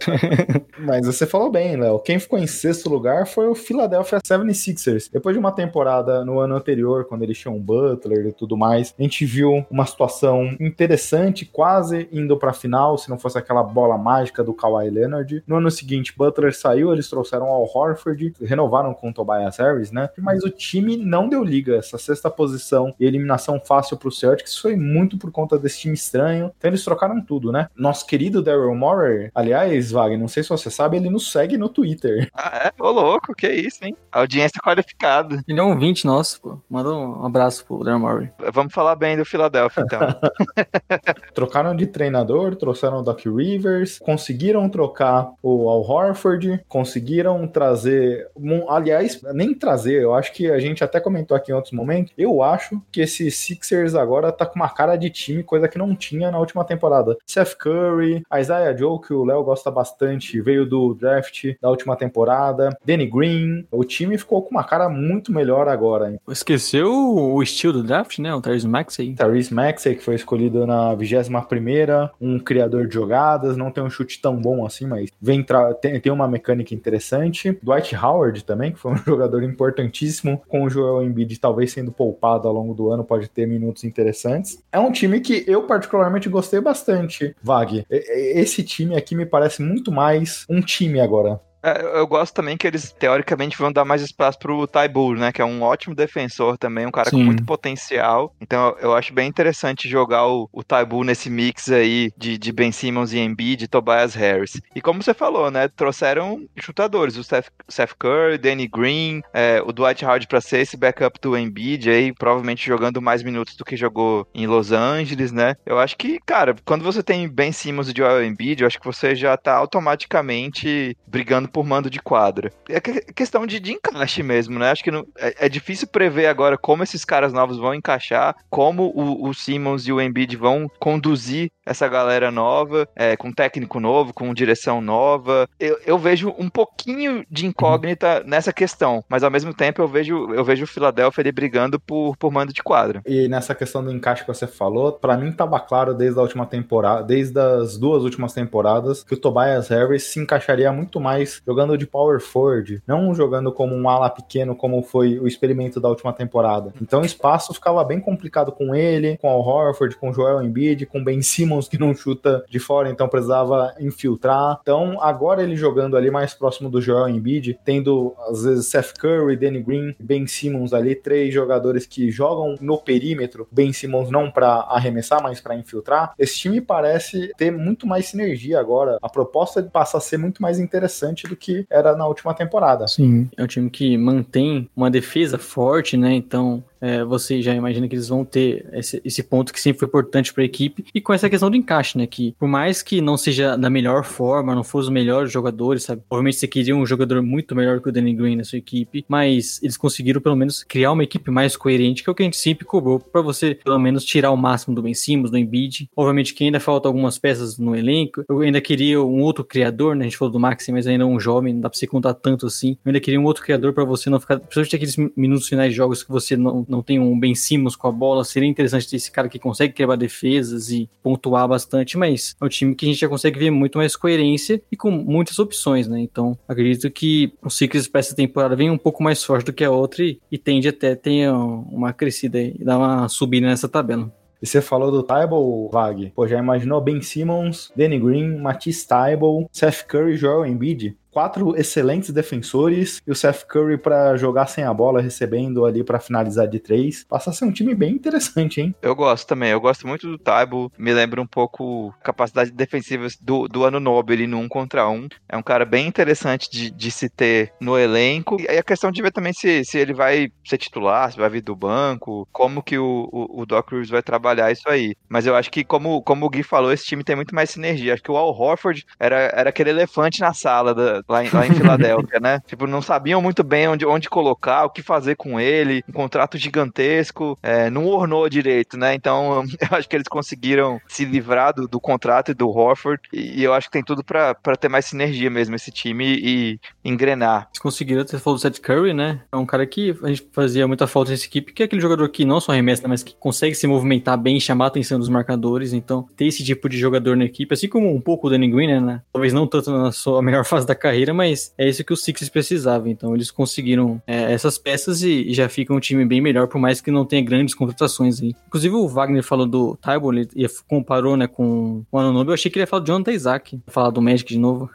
Mas 0.79 1.05
você 1.05 1.25
falou 1.25 1.51
bem, 1.51 1.77
Léo. 1.77 1.99
Quem 1.99 2.19
ficou 2.19 2.39
em 2.39 2.47
sexto 2.47 2.89
lugar 2.89 3.27
foi 3.27 3.47
o 3.47 3.55
Philadelphia 3.55 4.19
76ers. 4.19 5.09
Depois 5.11 5.35
de 5.35 5.39
uma 5.39 5.51
temporada 5.51 6.25
no 6.25 6.39
ano 6.39 6.55
anterior, 6.55 7.05
quando 7.05 7.23
eles 7.23 7.37
tinham 7.37 7.59
Butler 7.59 8.27
e 8.27 8.33
tudo 8.33 8.57
mais, 8.57 8.93
a 8.97 9.01
gente 9.01 9.25
viu 9.25 9.65
uma 9.69 9.85
situação 9.85 10.55
interessante, 10.59 11.45
quase 11.45 12.09
indo 12.11 12.37
pra 12.37 12.53
final, 12.53 12.97
se 12.97 13.09
não 13.09 13.17
fosse 13.17 13.37
aquela 13.37 13.63
bola 13.63 13.97
mágica 13.97 14.43
do 14.43 14.53
Kawhi 14.53 14.89
Leonard. 14.89 15.43
No 15.45 15.57
ano 15.57 15.71
seguinte, 15.71 16.13
Butler 16.15 16.55
saiu, 16.55 16.91
eles 16.91 17.09
trouxeram 17.09 17.47
ao 17.47 17.63
Horford, 17.63 18.33
renovaram 18.41 18.70
com 18.95 19.09
o 19.09 19.13
Tobias 19.13 19.57
Harris, 19.57 19.91
né? 19.91 20.09
Mas 20.17 20.43
o 20.43 20.49
time 20.49 20.97
não 20.97 21.27
deu 21.27 21.43
liga. 21.43 21.75
Essa 21.75 21.97
sexta 21.97 22.29
posição 22.29 22.93
e 22.99 23.05
eliminação 23.05 23.59
fácil 23.59 23.97
pro 23.97 24.11
Celtics 24.11 24.57
foi 24.57 24.75
muito 24.75 25.17
por 25.17 25.31
conta 25.31 25.57
desse 25.57 25.81
time 25.81 25.93
estranho. 25.93 26.51
Então 26.57 26.69
eles 26.69 26.83
trocaram 26.83 27.21
tudo, 27.21 27.51
né? 27.51 27.67
Nosso 27.75 28.05
querido 28.05 28.41
Daryl 28.41 28.73
Morey, 28.75 29.29
aliás, 29.35 29.91
Wagner, 29.91 30.19
não 30.19 30.27
sei 30.27 30.43
se 30.43 30.49
você 30.49 30.69
sabe, 30.69 30.97
ele 30.97 31.09
nos 31.09 31.31
segue 31.31 31.57
no 31.57 31.69
Twitter. 31.69 32.29
Ah, 32.33 32.71
é? 32.77 32.81
Ô 32.81 32.89
louco, 32.89 33.35
que 33.35 33.49
isso, 33.49 33.83
hein? 33.83 33.95
Audiência 34.11 34.59
qualificada. 34.63 35.43
Ele 35.47 35.59
é 35.59 35.63
um 35.63 35.77
20 35.77 36.05
nosso, 36.05 36.41
pô. 36.41 36.59
Manda 36.69 36.93
um 36.93 37.25
abraço 37.25 37.65
pro 37.65 37.83
Daryl 37.83 37.99
Morey. 37.99 38.29
Vamos 38.53 38.73
falar 38.73 38.95
bem 38.95 39.17
do 39.17 39.25
Philadelphia, 39.25 39.83
então. 39.83 39.99
Trocaram 41.33 41.75
de 41.75 41.87
treinador, 41.87 42.55
trouxeram 42.55 42.99
o 42.99 43.01
Doc 43.01 43.25
Rivers, 43.25 43.99
conseguiram 43.99 44.67
trocar 44.69 45.31
o 45.41 45.69
Al 45.69 45.81
Horford, 45.81 46.63
conseguiram 46.67 47.47
trazer. 47.47 48.29
Aliás, 48.69 49.21
nem 49.33 49.53
trazer, 49.53 50.01
eu 50.01 50.13
acho 50.13 50.33
que 50.33 50.49
a 50.49 50.59
gente 50.59 50.83
até 50.83 50.99
comentou 50.99 51.35
aqui 51.35 51.51
em 51.51 51.55
outros 51.55 51.73
momentos. 51.73 52.13
Eu 52.17 52.41
acho 52.41 52.81
que 52.91 53.01
esse 53.01 53.29
Sixers 53.29 53.95
agora 53.95 54.31
tá 54.31 54.45
com 54.45 54.55
uma 54.55 54.69
cara 54.69 54.95
de 54.95 55.09
time, 55.09 55.43
coisa 55.43 55.67
que 55.67 55.77
não 55.77 55.95
tinha 55.95 56.31
na 56.31 56.39
última 56.39 56.63
temporada. 56.63 57.17
Seth 57.25 57.55
Curry, 57.55 58.23
Isaiah 58.39 58.75
Joe, 58.75 58.99
que 58.99 59.13
o 59.13 59.23
Léo 59.23 59.43
gosta 59.43 59.71
bastante, 59.71 60.41
veio 60.41 60.65
do 60.65 60.93
draft 60.93 61.53
da 61.61 61.69
última 61.69 61.95
temporada, 61.95 62.69
Danny 62.85 63.05
Green. 63.05 63.65
O 63.71 63.83
time 63.83 64.17
ficou 64.17 64.41
com 64.41 64.51
uma 64.51 64.63
cara 64.63 64.89
muito 64.89 65.31
melhor 65.31 65.67
agora. 65.67 66.19
Esqueceu 66.27 66.91
o 66.91 67.41
estilo 67.41 67.73
do 67.73 67.83
draft, 67.83 68.19
né? 68.19 68.33
O 68.33 68.41
Tyrese 68.41 68.67
Maxey. 68.67 69.13
Tyrese 69.13 69.53
Maxey, 69.53 69.95
que 69.95 70.03
foi 70.03 70.15
escolhido 70.15 70.65
na 70.65 70.95
21ª, 70.95 72.11
um 72.19 72.39
criador 72.39 72.87
de 72.87 72.93
jogadas, 72.93 73.57
não 73.57 73.71
tem 73.71 73.83
um 73.83 73.89
chute 73.89 74.21
tão 74.21 74.35
bom 74.35 74.65
assim, 74.65 74.85
mas 74.85 75.09
vem 75.21 75.45
tem, 75.81 75.99
tem 75.99 76.11
uma 76.11 76.27
mecânica 76.27 76.73
interessante. 76.73 77.57
Dwight 77.61 77.95
Howard 77.95 78.43
também, 78.51 78.71
que 78.71 78.79
foi 78.79 78.91
um 78.91 78.97
jogador 79.05 79.43
importantíssimo, 79.43 80.41
com 80.47 80.63
o 80.63 80.69
Joel 80.69 81.03
Embiid 81.03 81.39
talvez 81.39 81.71
sendo 81.71 81.91
poupado 81.91 82.47
ao 82.47 82.53
longo 82.53 82.73
do 82.73 82.91
ano, 82.91 83.03
pode 83.03 83.29
ter 83.29 83.47
minutos 83.47 83.83
interessantes. 83.83 84.61
É 84.71 84.79
um 84.79 84.91
time 84.91 85.21
que 85.21 85.45
eu 85.47 85.63
particularmente 85.63 86.27
gostei 86.27 86.59
bastante, 86.59 87.35
Vag. 87.41 87.85
Esse 87.89 88.63
time 88.63 88.97
aqui 88.97 89.15
me 89.15 89.25
parece 89.25 89.61
muito 89.61 89.91
mais 89.91 90.45
um 90.49 90.61
time 90.61 90.99
agora. 90.99 91.39
É, 91.63 91.99
eu 91.99 92.07
gosto 92.07 92.33
também 92.33 92.57
que 92.57 92.67
eles, 92.67 92.91
teoricamente, 92.91 93.57
vão 93.57 93.71
dar 93.71 93.85
mais 93.85 94.01
espaço 94.01 94.39
pro 94.39 94.67
Taibu, 94.67 95.15
né? 95.15 95.31
Que 95.31 95.41
é 95.41 95.45
um 95.45 95.61
ótimo 95.61 95.95
defensor 95.95 96.57
também, 96.57 96.85
um 96.85 96.91
cara 96.91 97.09
Sim. 97.09 97.17
com 97.17 97.23
muito 97.23 97.45
potencial. 97.45 98.33
Então 98.41 98.75
eu 98.79 98.95
acho 98.95 99.13
bem 99.13 99.27
interessante 99.27 99.87
jogar 99.87 100.27
o, 100.27 100.49
o 100.51 100.63
nesse 101.03 101.29
mix 101.29 101.69
aí 101.71 102.11
de, 102.17 102.37
de 102.37 102.51
Ben 102.51 102.71
Simmons 102.71 103.13
e 103.13 103.19
Embiid, 103.19 103.61
de 103.61 103.67
Tobias 103.67 104.15
Harris. 104.15 104.59
E 104.75 104.81
como 104.81 105.03
você 105.03 105.13
falou, 105.13 105.51
né? 105.51 105.67
Trouxeram 105.67 106.47
chutadores, 106.57 107.17
o 107.17 107.23
Seth, 107.23 107.47
Seth 107.67 107.93
Curry, 107.97 108.37
Danny 108.37 108.67
Green, 108.67 109.21
é, 109.33 109.61
o 109.63 109.71
Dwight 109.71 110.03
Howard 110.03 110.27
pra 110.27 110.41
ser 110.41 110.59
esse 110.59 110.77
backup 110.77 111.19
do 111.21 111.37
Embiid 111.37 111.89
aí, 111.89 112.13
provavelmente 112.13 112.65
jogando 112.65 113.01
mais 113.01 113.21
minutos 113.21 113.55
do 113.55 113.65
que 113.65 113.77
jogou 113.77 114.27
em 114.33 114.47
Los 114.47 114.71
Angeles, 114.71 115.31
né? 115.31 115.55
Eu 115.65 115.77
acho 115.77 115.97
que, 115.97 116.19
cara, 116.25 116.55
quando 116.65 116.83
você 116.83 117.03
tem 117.03 117.27
Ben 117.27 117.51
Simmons 117.51 117.89
e 117.89 117.93
Joel 117.95 118.23
Embiid, 118.23 118.61
eu 118.61 118.67
acho 118.67 118.79
que 118.79 118.85
você 118.85 119.15
já 119.15 119.37
tá 119.37 119.55
automaticamente 119.55 120.97
brigando 121.05 121.50
por 121.51 121.65
mando 121.65 121.89
de 121.89 121.99
quadra. 122.01 122.51
É 122.69 122.79
que- 122.79 123.01
questão 123.13 123.45
de, 123.45 123.59
de 123.59 123.73
encaixe 123.73 124.23
mesmo, 124.23 124.57
né? 124.57 124.71
Acho 124.71 124.83
que 124.83 124.91
não- 124.91 125.05
é, 125.17 125.45
é 125.45 125.49
difícil 125.49 125.87
prever 125.87 126.27
agora 126.27 126.57
como 126.57 126.83
esses 126.83 127.03
caras 127.05 127.33
novos 127.33 127.57
vão 127.57 127.73
encaixar, 127.73 128.35
como 128.49 128.91
o, 128.95 129.27
o 129.29 129.33
Simmons 129.33 129.87
e 129.87 129.91
o 129.93 130.01
Embiid 130.01 130.35
vão 130.37 130.67
conduzir 130.79 131.49
essa 131.65 131.87
galera 131.87 132.31
nova, 132.31 132.87
é, 132.95 133.15
com 133.15 133.31
técnico 133.31 133.79
novo, 133.79 134.13
com 134.13 134.33
direção 134.33 134.81
nova. 134.81 135.47
Eu, 135.59 135.79
eu 135.85 135.97
vejo 135.97 136.33
um 136.37 136.49
pouquinho 136.49 137.23
de 137.29 137.45
incógnita 137.45 138.23
nessa 138.25 138.51
questão, 138.51 139.03
mas 139.07 139.23
ao 139.23 139.31
mesmo 139.31 139.53
tempo 139.53 139.81
eu 139.81 139.87
vejo, 139.87 140.33
eu 140.33 140.43
vejo 140.43 140.63
o 140.63 140.67
Philadelphia 140.67 141.21
ali 141.21 141.31
brigando 141.31 141.79
por, 141.79 142.15
por 142.17 142.31
mando 142.31 142.53
de 142.53 142.63
quadra. 142.63 143.01
E 143.05 143.27
nessa 143.27 143.53
questão 143.55 143.83
do 143.83 143.91
encaixe 143.91 144.21
que 144.23 144.27
você 144.27 144.47
falou, 144.47 144.93
pra 144.93 145.17
mim 145.17 145.31
tava 145.31 145.59
claro 145.59 145.93
desde 145.93 146.19
a 146.19 146.23
última 146.23 146.45
temporada, 146.45 147.03
desde 147.03 147.39
as 147.39 147.77
duas 147.77 148.03
últimas 148.03 148.33
temporadas, 148.33 149.03
que 149.03 149.13
o 149.13 149.17
Tobias 149.17 149.69
Harris 149.69 150.03
se 150.03 150.19
encaixaria 150.19 150.71
muito 150.71 150.99
mais 150.99 151.40
jogando 151.45 151.77
de 151.77 151.85
power 151.85 152.19
forward, 152.19 152.81
não 152.87 153.13
jogando 153.13 153.51
como 153.51 153.75
um 153.75 153.89
ala 153.89 154.09
pequeno 154.09 154.55
como 154.55 154.81
foi 154.81 155.19
o 155.19 155.27
experimento 155.27 155.79
da 155.79 155.89
última 155.89 156.13
temporada. 156.13 156.73
Então 156.81 157.01
o 157.01 157.05
espaço 157.05 157.53
ficava 157.53 157.83
bem 157.83 157.99
complicado 157.99 158.51
com 158.51 158.75
ele, 158.75 159.17
com 159.17 159.33
o 159.33 159.39
Horford, 159.39 159.95
com 159.97 160.09
o 160.09 160.13
Joel 160.13 160.41
Embiid, 160.41 160.85
com 160.85 160.99
o 160.99 161.03
Ben 161.03 161.21
Simmons 161.21 161.67
que 161.67 161.79
não 161.79 161.93
chuta 161.93 162.43
de 162.49 162.59
fora, 162.59 162.89
então 162.89 163.07
precisava 163.07 163.73
infiltrar. 163.79 164.59
Então 164.61 165.01
agora 165.01 165.43
ele 165.43 165.55
jogando 165.55 165.97
ali 165.97 166.11
mais 166.11 166.33
próximo 166.33 166.69
do 166.69 166.81
Joel 166.81 167.09
Embiid, 167.09 167.59
tendo 167.63 168.13
às 168.27 168.43
vezes 168.43 168.67
Seth 168.67 168.93
Curry, 168.97 169.37
Danny 169.37 169.61
Green, 169.61 169.95
Ben 169.99 170.27
Simmons 170.27 170.73
ali, 170.73 170.95
três 170.95 171.33
jogadores 171.33 171.85
que 171.85 172.11
jogam 172.11 172.55
no 172.61 172.77
perímetro, 172.77 173.47
Ben 173.51 173.73
Simmons 173.73 174.09
não 174.09 174.29
pra 174.29 174.67
arremessar, 174.69 175.21
mas 175.21 175.41
pra 175.41 175.55
infiltrar. 175.55 176.13
Esse 176.17 176.37
time 176.37 176.61
parece 176.61 177.31
ter 177.37 177.51
muito 177.51 177.87
mais 177.87 178.07
sinergia 178.07 178.59
agora. 178.59 178.97
A 179.01 179.09
proposta 179.09 179.61
passa 179.63 179.97
a 179.97 180.01
ser 180.01 180.17
muito 180.17 180.41
mais 180.41 180.59
interessante 180.59 181.30
do 181.31 181.35
que 181.35 181.65
era 181.69 181.95
na 181.95 182.05
última 182.05 182.33
temporada. 182.33 182.87
Sim. 182.87 183.29
É 183.35 183.43
um 183.43 183.47
time 183.47 183.69
que 183.69 183.97
mantém 183.97 184.69
uma 184.75 184.91
defesa 184.91 185.37
forte, 185.37 185.97
né? 185.97 186.13
Então, 186.13 186.63
é, 186.81 187.03
você 187.03 187.41
já 187.41 187.53
imagina 187.53 187.87
que 187.87 187.95
eles 187.95 188.07
vão 188.07 188.25
ter 188.25 188.67
esse, 188.73 189.01
esse 189.05 189.23
ponto 189.23 189.53
que 189.53 189.61
sempre 189.61 189.79
foi 189.79 189.87
importante 189.87 190.33
para 190.33 190.43
a 190.43 190.45
equipe. 190.45 190.85
E 190.93 190.99
com 190.99 191.13
essa 191.13 191.29
questão 191.29 191.49
do 191.49 191.55
encaixe, 191.55 191.97
né? 191.97 192.07
Que 192.07 192.35
por 192.39 192.47
mais 192.47 192.81
que 192.81 192.99
não 192.99 193.15
seja 193.15 193.55
da 193.55 193.69
melhor 193.69 194.03
forma, 194.03 194.55
não 194.55 194.63
fosse 194.63 194.87
os 194.87 194.91
melhores 194.91 195.31
jogadores, 195.31 195.83
sabe? 195.83 196.01
Obviamente 196.09 196.37
você 196.37 196.47
queria 196.47 196.75
um 196.75 196.85
jogador 196.85 197.21
muito 197.21 197.55
melhor 197.55 197.79
que 197.79 197.89
o 197.89 197.91
Danny 197.91 198.13
Green 198.13 198.35
na 198.35 198.43
sua 198.43 198.57
equipe, 198.57 199.05
mas 199.07 199.61
eles 199.61 199.77
conseguiram 199.77 200.19
pelo 200.19 200.35
menos 200.35 200.63
criar 200.63 200.91
uma 200.91 201.03
equipe 201.03 201.29
mais 201.29 201.55
coerente, 201.55 202.03
que 202.03 202.09
é 202.09 202.11
o 202.11 202.15
que 202.15 202.23
a 202.23 202.25
gente 202.25 202.37
sempre 202.37 202.65
cobrou, 202.65 202.99
para 202.99 203.21
você 203.21 203.55
pelo 203.55 203.79
menos 203.79 204.03
tirar 204.03 204.31
o 204.31 204.37
máximo 204.37 204.75
do 204.75 204.81
Ben 204.81 204.93
Simmons, 204.93 205.29
do 205.29 205.37
Embiid. 205.37 205.89
Obviamente 205.95 206.33
que 206.33 206.43
ainda 206.43 206.59
falta 206.59 206.87
algumas 206.87 207.19
peças 207.19 207.57
no 207.57 207.75
elenco. 207.75 208.23
Eu 208.27 208.39
ainda 208.41 208.59
queria 208.59 209.01
um 209.01 209.21
outro 209.21 209.43
criador, 209.43 209.95
né? 209.95 210.05
A 210.05 210.07
gente 210.07 210.17
falou 210.17 210.31
do 210.31 210.39
Maxi, 210.39 210.71
mas 210.71 210.87
ainda 210.87 211.03
é 211.03 211.07
um 211.07 211.19
jovem, 211.19 211.53
não 211.53 211.61
dá 211.61 211.69
pra 211.69 211.77
você 211.77 211.87
contar 211.87 212.13
tanto 212.13 212.47
assim. 212.47 212.71
Eu 212.83 212.89
ainda 212.89 212.99
queria 212.99 213.19
um 213.19 213.25
outro 213.25 213.43
criador 213.43 213.73
para 213.73 213.83
você 213.83 214.09
não 214.09 214.19
ficar, 214.19 214.39
principalmente 214.39 214.75
aqueles 214.75 214.97
minutos 215.15 215.47
finais 215.47 215.71
de 215.71 215.77
jogos 215.77 216.03
que 216.03 216.11
você 216.11 216.35
não, 216.35 216.65
não 216.71 216.81
tem 216.81 216.99
um 216.99 217.19
Ben 217.19 217.35
Simmons 217.35 217.75
com 217.75 217.87
a 217.87 217.91
bola, 217.91 218.23
seria 218.23 218.49
interessante 218.49 218.89
ter 218.89 218.95
esse 218.95 219.11
cara 219.11 219.29
que 219.29 219.37
consegue 219.37 219.73
quebrar 219.73 219.97
defesas 219.97 220.69
e 220.69 220.89
pontuar 221.03 221.47
bastante, 221.47 221.97
mas 221.97 222.35
é 222.39 222.45
um 222.45 222.49
time 222.49 222.73
que 222.73 222.85
a 222.85 222.89
gente 222.89 222.99
já 222.99 223.09
consegue 223.09 223.37
ver 223.37 223.51
muito 223.51 223.77
mais 223.77 223.95
coerência 223.95 224.61
e 224.71 224.77
com 224.77 224.89
muitas 224.89 225.37
opções, 225.37 225.87
né? 225.87 225.99
Então, 225.99 226.37
acredito 226.47 226.89
que 226.89 227.33
o 227.43 227.49
Sixers 227.49 227.87
para 227.87 227.99
essa 227.99 228.15
temporada 228.15 228.55
vem 228.55 228.71
um 228.71 228.77
pouco 228.77 229.03
mais 229.03 229.23
forte 229.23 229.45
do 229.45 229.53
que 229.53 229.63
a 229.63 229.71
outra 229.71 230.03
e, 230.03 230.19
e 230.31 230.37
tende 230.37 230.67
até 230.67 230.95
ter 230.95 231.29
uma 231.29 231.91
crescida 231.93 232.41
e 232.41 232.63
dar 232.63 232.77
uma 232.77 233.09
subida 233.09 233.47
nessa 233.47 233.67
tabela. 233.67 234.11
E 234.41 234.47
você 234.47 234.59
falou 234.59 234.89
do 234.89 235.03
Tybal, 235.03 235.69
Vag? 235.71 236.11
Pô, 236.15 236.27
já 236.27 236.39
imaginou 236.39 236.81
Ben 236.81 236.99
Simmons, 236.99 237.71
Danny 237.75 237.99
Green, 237.99 238.37
Matisse 238.37 238.87
Tybal, 238.87 239.47
Seth 239.51 239.85
Curry 239.85 240.17
Joel 240.17 240.47
Embiid? 240.47 240.97
Quatro 241.11 241.55
excelentes 241.57 242.11
defensores 242.11 243.01
e 243.05 243.11
o 243.11 243.15
Seth 243.15 243.45
Curry 243.45 243.77
para 243.77 244.15
jogar 244.17 244.47
sem 244.47 244.63
a 244.63 244.73
bola, 244.73 245.01
recebendo 245.01 245.65
ali 245.65 245.83
para 245.83 245.99
finalizar 245.99 246.47
de 246.47 246.59
três. 246.59 247.03
Passa 247.03 247.29
a 247.29 247.33
ser 247.33 247.45
um 247.45 247.51
time 247.51 247.75
bem 247.75 247.93
interessante, 247.93 248.61
hein? 248.61 248.75
Eu 248.81 248.95
gosto 248.95 249.27
também, 249.27 249.51
eu 249.51 249.61
gosto 249.61 249.87
muito 249.87 250.07
do 250.07 250.17
Taibo, 250.17 250.71
me 250.77 250.93
lembra 250.93 251.21
um 251.21 251.27
pouco 251.27 251.93
capacidade 252.03 252.51
defensiva 252.51 253.07
do, 253.21 253.47
do 253.47 253.63
ano 253.63 253.79
Nobre 253.79 254.11
ele 254.11 254.27
no 254.27 254.37
um 254.37 254.47
contra 254.47 254.87
um. 254.87 255.07
É 255.27 255.37
um 255.37 255.43
cara 255.43 255.65
bem 255.65 255.87
interessante 255.87 256.49
de, 256.49 256.69
de 256.69 256.91
se 256.91 257.09
ter 257.09 257.53
no 257.59 257.77
elenco. 257.77 258.39
E 258.39 258.47
aí 258.47 258.57
a 258.57 258.63
questão 258.63 258.91
de 258.91 259.01
ver 259.01 259.11
também 259.11 259.33
se, 259.33 259.63
se 259.65 259.77
ele 259.77 259.93
vai 259.93 260.31
ser 260.45 260.57
titular, 260.57 261.11
se 261.11 261.17
vai 261.17 261.29
vir 261.29 261.41
do 261.41 261.55
banco, 261.55 262.27
como 262.31 262.61
que 262.61 262.77
o, 262.77 263.09
o, 263.11 263.41
o 263.41 263.45
Doc 263.45 263.71
Rivers 263.71 263.89
vai 263.89 264.01
trabalhar 264.01 264.51
isso 264.51 264.69
aí. 264.69 264.95
Mas 265.09 265.25
eu 265.25 265.35
acho 265.35 265.49
que, 265.49 265.63
como, 265.63 266.01
como 266.01 266.25
o 266.25 266.29
Gui 266.29 266.43
falou, 266.43 266.71
esse 266.71 266.85
time 266.85 267.03
tem 267.03 267.15
muito 267.15 267.33
mais 267.33 267.49
sinergia. 267.49 267.93
Acho 267.93 268.03
que 268.03 268.11
o 268.11 268.17
Al 268.17 268.29
Horford 268.29 268.85
era, 268.99 269.31
era 269.33 269.49
aquele 269.49 269.69
elefante 269.69 270.21
na 270.21 270.33
sala 270.33 270.73
da, 270.73 271.00
lá, 271.07 271.23
em, 271.23 271.29
lá 271.29 271.47
em 271.47 271.53
Filadélfia, 271.53 272.19
né? 272.19 272.39
Tipo, 272.47 272.67
não 272.67 272.81
sabiam 272.81 273.21
muito 273.21 273.43
bem 273.43 273.67
onde, 273.67 273.85
onde 273.85 274.09
colocar, 274.09 274.65
o 274.65 274.69
que 274.69 274.81
fazer 274.81 275.15
com 275.15 275.39
ele, 275.39 275.83
um 275.87 275.93
contrato 275.93 276.37
gigantesco, 276.37 277.37
é, 277.41 277.69
não 277.69 277.85
ornou 277.87 278.27
direito, 278.29 278.77
né? 278.77 278.93
Então, 278.93 279.43
eu 279.59 279.77
acho 279.77 279.87
que 279.87 279.95
eles 279.95 280.07
conseguiram 280.07 280.79
se 280.87 281.05
livrar 281.05 281.53
do, 281.53 281.67
do 281.67 281.79
contrato 281.79 282.31
e 282.31 282.33
do 282.33 282.49
Horford, 282.49 283.01
e, 283.13 283.39
e 283.39 283.43
eu 283.43 283.53
acho 283.53 283.67
que 283.67 283.73
tem 283.73 283.83
tudo 283.83 284.03
para 284.03 284.35
ter 284.59 284.69
mais 284.69 284.85
sinergia 284.85 285.29
mesmo 285.29 285.55
esse 285.55 285.71
time 285.71 286.05
e, 286.05 286.59
e 286.83 286.89
engrenar. 286.89 287.47
Eles 287.49 287.59
conseguiram, 287.59 288.05
você 288.05 288.19
falou 288.19 288.37
do 288.37 288.41
Seth 288.41 288.59
Curry, 288.59 288.93
né? 288.93 289.21
É 289.31 289.37
um 289.37 289.45
cara 289.45 289.65
que 289.65 289.95
a 290.03 290.07
gente 290.07 290.27
fazia 290.31 290.67
muita 290.67 290.87
falta 290.87 291.11
nessa 291.11 291.25
equipe, 291.25 291.53
que 291.53 291.63
é 291.63 291.65
aquele 291.65 291.81
jogador 291.81 292.07
que 292.09 292.25
não 292.25 292.39
só 292.39 292.51
arremessa, 292.51 292.87
mas 292.87 293.03
que 293.03 293.15
consegue 293.15 293.55
se 293.55 293.67
movimentar 293.67 294.17
bem 294.17 294.39
chamar 294.39 294.65
a 294.65 294.67
atenção 294.67 294.99
dos 294.99 295.09
marcadores, 295.09 295.73
então 295.73 296.07
ter 296.15 296.25
esse 296.25 296.43
tipo 296.43 296.67
de 296.67 296.77
jogador 296.77 297.15
na 297.15 297.25
equipe, 297.25 297.53
assim 297.53 297.67
como 297.67 297.93
um 297.93 298.01
pouco 298.01 298.27
o 298.27 298.29
Danny 298.29 298.49
Green, 298.49 298.81
né? 298.81 299.01
Talvez 299.11 299.33
não 299.33 299.47
tanto 299.47 299.71
na 299.71 299.91
sua 299.91 300.21
melhor 300.23 300.45
fase 300.45 300.65
da 300.65 300.75
carreira, 300.75 300.90
mas 301.13 301.53
é 301.57 301.67
isso 301.67 301.83
que 301.83 301.93
o 301.93 301.97
Sixers 301.97 302.29
precisava. 302.29 302.89
Então 302.89 303.13
eles 303.15 303.31
conseguiram 303.31 304.01
é, 304.05 304.31
essas 304.33 304.57
peças 304.57 305.01
e, 305.01 305.29
e, 305.29 305.33
já 305.33 305.47
fica 305.49 305.73
um 305.73 305.79
time 305.79 306.05
bem 306.05 306.21
melhor, 306.21 306.47
por 306.47 306.59
mais 306.59 306.81
que 306.81 306.91
não 306.91 307.05
tenha 307.05 307.23
grandes 307.23 307.55
contratações 307.55 308.21
aí. 308.21 308.35
Inclusive 308.47 308.75
o 308.75 308.87
Wagner 308.87 309.23
falou 309.23 309.45
do 309.45 309.77
Tybalt, 309.77 310.15
ele 310.15 310.29
ia, 310.35 310.47
comparou 310.67 311.17
né, 311.17 311.27
com 311.27 311.83
o 311.91 311.97
Anunobi, 311.97 312.29
eu 312.29 312.33
achei 312.33 312.51
que 312.51 312.57
ele 312.57 312.63
ia 312.63 312.67
falar 312.67 312.81
do 312.81 312.87
Jonathan 312.87 313.11
Isaac, 313.11 313.61
falar 313.67 313.89
do 313.89 314.01
Magic 314.01 314.33
de 314.33 314.39
novo. 314.39 314.69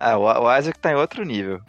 Ah, 0.00 0.16
o, 0.18 0.24
o 0.24 0.58
Isaac 0.58 0.78
tá 0.78 0.92
em 0.92 0.96
outro 0.96 1.24
nível. 1.24 1.60